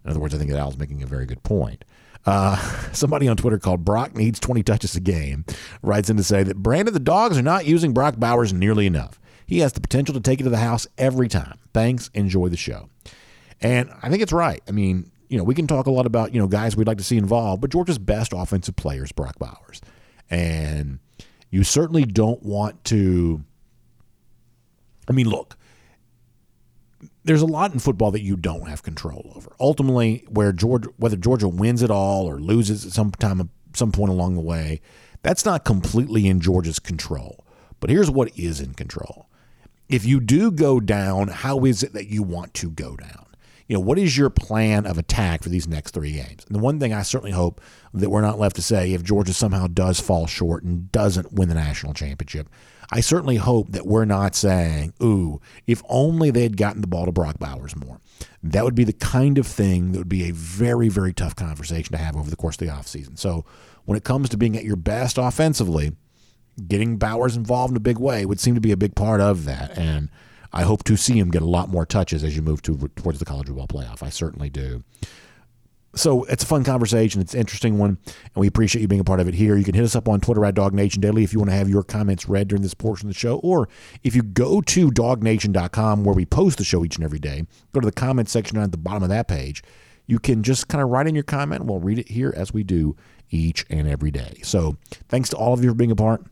In 0.05 0.09
other 0.09 0.21
words, 0.21 0.33
I 0.33 0.37
think 0.37 0.49
that 0.51 0.57
Al's 0.57 0.77
making 0.77 1.03
a 1.03 1.05
very 1.05 1.25
good 1.25 1.43
point. 1.43 1.83
Uh, 2.25 2.55
somebody 2.93 3.27
on 3.27 3.35
Twitter 3.35 3.59
called 3.59 3.83
Brock 3.83 4.15
needs 4.15 4.39
20 4.39 4.63
touches 4.63 4.95
a 4.95 5.01
game 5.01 5.43
writes 5.81 6.09
in 6.09 6.15
to 6.15 6.23
say 6.23 6.43
that 6.43 6.57
Brandon 6.57 6.93
the 6.93 6.99
dogs 6.99 7.37
are 7.37 7.43
not 7.43 7.65
using 7.65 7.93
Brock 7.93 8.15
Bowers 8.17 8.53
nearly 8.53 8.85
enough. 8.85 9.19
He 9.45 9.59
has 9.59 9.73
the 9.73 9.81
potential 9.81 10.13
to 10.13 10.21
take 10.21 10.39
it 10.39 10.43
to 10.43 10.49
the 10.49 10.57
house 10.57 10.87
every 10.97 11.27
time. 11.27 11.57
Thanks. 11.73 12.09
Enjoy 12.13 12.47
the 12.47 12.57
show. 12.57 12.89
And 13.59 13.91
I 14.01 14.09
think 14.09 14.21
it's 14.21 14.31
right. 14.31 14.61
I 14.67 14.71
mean, 14.71 15.11
you 15.29 15.37
know, 15.37 15.43
we 15.43 15.55
can 15.55 15.67
talk 15.67 15.85
a 15.85 15.91
lot 15.91 16.05
about, 16.05 16.33
you 16.33 16.41
know, 16.41 16.47
guys 16.47 16.75
we'd 16.75 16.87
like 16.87 16.97
to 16.97 17.03
see 17.03 17.17
involved, 17.17 17.61
but 17.61 17.69
Georgia's 17.69 17.99
best 17.99 18.33
offensive 18.35 18.75
player 18.75 19.03
is 19.03 19.11
Brock 19.11 19.37
Bowers. 19.39 19.79
And 20.29 20.99
you 21.51 21.63
certainly 21.63 22.03
don't 22.03 22.43
want 22.43 22.83
to. 22.85 23.43
I 25.07 25.11
mean, 25.11 25.29
look, 25.29 25.55
there's 27.23 27.41
a 27.41 27.47
lot 27.47 27.73
in 27.73 27.79
football 27.79 28.11
that 28.11 28.21
you 28.21 28.35
don't 28.35 28.67
have 28.67 28.83
control 28.83 29.31
over. 29.35 29.55
Ultimately, 29.59 30.25
where 30.29 30.51
Georgia, 30.51 30.89
whether 30.97 31.15
Georgia 31.15 31.47
wins 31.47 31.81
it 31.81 31.91
all 31.91 32.27
or 32.27 32.39
loses 32.39 32.85
at 32.85 32.91
some 32.91 33.11
time, 33.11 33.49
some 33.73 33.91
point 33.91 34.11
along 34.11 34.35
the 34.35 34.41
way, 34.41 34.81
that's 35.21 35.45
not 35.45 35.63
completely 35.63 36.27
in 36.27 36.41
Georgia's 36.41 36.79
control. 36.79 37.45
But 37.79 37.89
here's 37.89 38.11
what 38.11 38.37
is 38.37 38.59
in 38.59 38.73
control. 38.73 39.27
If 39.87 40.05
you 40.05 40.19
do 40.19 40.51
go 40.51 40.79
down, 40.79 41.27
how 41.29 41.65
is 41.65 41.81
it 41.81 41.93
that 41.93 42.07
you 42.07 42.23
want 42.23 42.53
to 42.55 42.69
go 42.69 42.95
down? 42.95 43.25
You 43.69 43.75
know, 43.75 43.81
what 43.81 43.99
is 43.99 44.17
your 44.17 44.31
plan 44.31 44.87
of 44.87 44.97
attack 44.97 45.43
for 45.43 45.49
these 45.49 45.67
next 45.67 45.91
three 45.91 46.13
games? 46.13 46.43
And 46.47 46.55
the 46.55 46.59
one 46.59 46.79
thing 46.79 46.91
I 46.91 47.03
certainly 47.03 47.31
hope 47.31 47.61
that 47.93 48.09
we're 48.09 48.19
not 48.19 48.39
left 48.39 48.55
to 48.55 48.63
say 48.63 48.93
if 48.93 49.03
Georgia 49.03 49.31
somehow 49.31 49.67
does 49.67 49.99
fall 49.99 50.25
short 50.25 50.63
and 50.63 50.91
doesn't 50.91 51.33
win 51.33 51.49
the 51.49 51.55
national 51.55 51.93
championship, 51.93 52.49
I 52.91 53.01
certainly 53.01 53.35
hope 53.35 53.71
that 53.73 53.85
we're 53.85 54.05
not 54.05 54.33
saying, 54.33 54.93
ooh, 55.03 55.39
if 55.67 55.83
only 55.87 56.31
they 56.31 56.41
had 56.41 56.57
gotten 56.57 56.81
the 56.81 56.87
ball 56.87 57.05
to 57.05 57.11
Brock 57.11 57.37
Bowers 57.37 57.75
more. 57.75 58.01
That 58.41 58.65
would 58.65 58.73
be 58.73 58.85
the 58.85 58.91
kind 58.91 59.37
of 59.37 59.45
thing 59.45 59.91
that 59.91 59.99
would 59.99 60.09
be 60.09 60.27
a 60.27 60.33
very, 60.33 60.89
very 60.89 61.13
tough 61.13 61.35
conversation 61.35 61.91
to 61.91 61.99
have 61.99 62.17
over 62.17 62.31
the 62.31 62.35
course 62.35 62.55
of 62.55 62.67
the 62.67 62.73
offseason. 62.73 63.19
So 63.19 63.45
when 63.85 63.97
it 63.97 64.03
comes 64.03 64.29
to 64.29 64.37
being 64.37 64.57
at 64.57 64.63
your 64.63 64.77
best 64.77 65.19
offensively, 65.19 65.91
getting 66.67 66.97
Bowers 66.97 67.35
involved 67.35 67.71
in 67.71 67.77
a 67.77 67.81
big 67.81 67.99
way 67.99 68.25
would 68.25 68.39
seem 68.39 68.55
to 68.55 68.61
be 68.61 68.71
a 68.71 68.77
big 68.77 68.95
part 68.95 69.21
of 69.21 69.45
that. 69.45 69.77
And 69.77 70.09
I 70.51 70.63
hope 70.63 70.83
to 70.85 70.97
see 70.97 71.19
him 71.19 71.31
get 71.31 71.41
a 71.41 71.47
lot 71.47 71.69
more 71.69 71.85
touches 71.85 72.23
as 72.23 72.35
you 72.35 72.41
move 72.41 72.61
to, 72.63 72.89
towards 72.95 73.19
the 73.19 73.25
college 73.25 73.47
football 73.47 73.67
playoff. 73.67 74.01
I 74.01 74.09
certainly 74.09 74.49
do. 74.49 74.83
So 75.95 76.23
it's 76.25 76.43
a 76.43 76.47
fun 76.47 76.63
conversation. 76.63 77.19
It's 77.19 77.33
an 77.33 77.39
interesting 77.39 77.79
one, 77.79 77.97
and 78.05 78.35
we 78.35 78.47
appreciate 78.47 78.81
you 78.81 78.87
being 78.87 79.01
a 79.01 79.05
part 79.05 79.19
of 79.19 79.27
it 79.27 79.33
here. 79.33 79.57
You 79.57 79.63
can 79.63 79.73
hit 79.73 79.83
us 79.83 79.95
up 79.95 80.07
on 80.07 80.21
Twitter 80.21 80.45
at 80.45 80.53
DawgNation 80.53 81.01
Daily 81.01 81.23
if 81.23 81.33
you 81.33 81.39
want 81.39 81.49
to 81.49 81.55
have 81.55 81.67
your 81.67 81.83
comments 81.83 82.29
read 82.29 82.47
during 82.47 82.61
this 82.61 82.75
portion 82.75 83.09
of 83.09 83.13
the 83.15 83.19
show, 83.19 83.39
or 83.39 83.67
if 84.03 84.15
you 84.15 84.21
go 84.21 84.61
to 84.61 84.91
dawgnation.com 84.91 86.03
where 86.03 86.13
we 86.13 86.25
post 86.25 86.59
the 86.59 86.63
show 86.63 86.85
each 86.85 86.95
and 86.95 87.03
every 87.03 87.19
day, 87.19 87.45
go 87.73 87.79
to 87.79 87.85
the 87.85 87.91
comment 87.91 88.29
section 88.29 88.57
at 88.57 88.71
the 88.71 88.77
bottom 88.77 89.01
of 89.01 89.09
that 89.09 89.27
page. 89.27 89.63
You 90.05 90.19
can 90.19 90.43
just 90.43 90.67
kind 90.67 90.83
of 90.83 90.89
write 90.89 91.07
in 91.07 91.15
your 91.15 91.23
comment, 91.23 91.65
we'll 91.65 91.79
read 91.79 91.99
it 91.99 92.09
here 92.09 92.33
as 92.35 92.53
we 92.53 92.63
do 92.63 92.95
each 93.31 93.65
and 93.69 93.87
every 93.87 94.11
day. 94.11 94.39
So 94.43 94.77
thanks 95.07 95.29
to 95.29 95.37
all 95.37 95.53
of 95.53 95.63
you 95.63 95.69
for 95.69 95.75
being 95.75 95.91
a 95.91 95.95
part. 95.95 96.23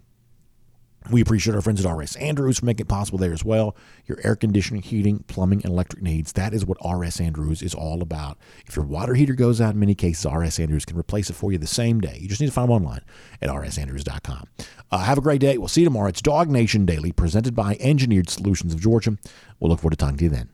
We 1.10 1.22
appreciate 1.22 1.56
our 1.56 1.62
friends 1.62 1.84
at 1.86 1.92
RS 1.92 2.16
Andrews 2.18 2.60
for 2.60 2.66
making 2.66 2.86
it 2.86 2.90
possible 2.90 3.18
there 3.18 3.34
as 3.34 3.44
well. 3.44 3.76
Your 4.06 4.20
air 4.24 4.36
conditioning, 4.36 4.82
heating, 4.82 5.24
plumbing, 5.28 5.62
and 5.64 5.72
electric 5.72 6.02
needs. 6.02 6.34
That 6.34 6.54
is 6.54 6.66
what 6.66 6.78
RS 6.84 7.22
Andrews 7.22 7.62
is 7.62 7.74
all 7.74 8.02
about. 8.02 8.38
If 8.66 8.76
your 8.76 8.86
water 8.86 9.14
heater 9.14 9.34
goes 9.34 9.62
out 9.62 9.74
in 9.74 9.80
many 9.80 9.96
cases, 9.96 10.26
RS 10.26 10.60
Andrews 10.60 10.86
can 10.86 10.98
replace 10.98 11.30
it 11.30 11.34
for 11.34 11.52
you 11.52 11.58
the 11.58 11.68
same 11.68 12.02
day. 12.02 12.18
You 12.20 12.28
just 12.28 12.42
need 12.42 12.48
to 12.48 12.54
find 12.54 12.70
them 12.70 12.76
online 12.76 13.02
at 13.42 13.50
rsandrews.com. 13.50 14.48
Uh, 14.92 14.98
have 15.00 15.18
a 15.18 15.22
great 15.22 15.42
day. 15.42 15.58
We'll 15.58 15.68
see 15.68 15.82
you 15.82 15.86
tomorrow. 15.86 16.10
It's 16.10 16.22
DawgNation 16.22 16.86
Daily, 16.86 17.12
presented 17.12 17.56
by 17.56 17.78
Engineered 17.80 18.30
Solutions 18.30 18.74
of 18.74 18.82
Georgia. 18.82 19.18
We'll 19.60 19.70
look 19.70 19.80
forward 19.80 19.92
to 19.92 19.98
talking 19.98 20.18
to 20.18 20.24
you 20.26 20.30
then. 20.30 20.50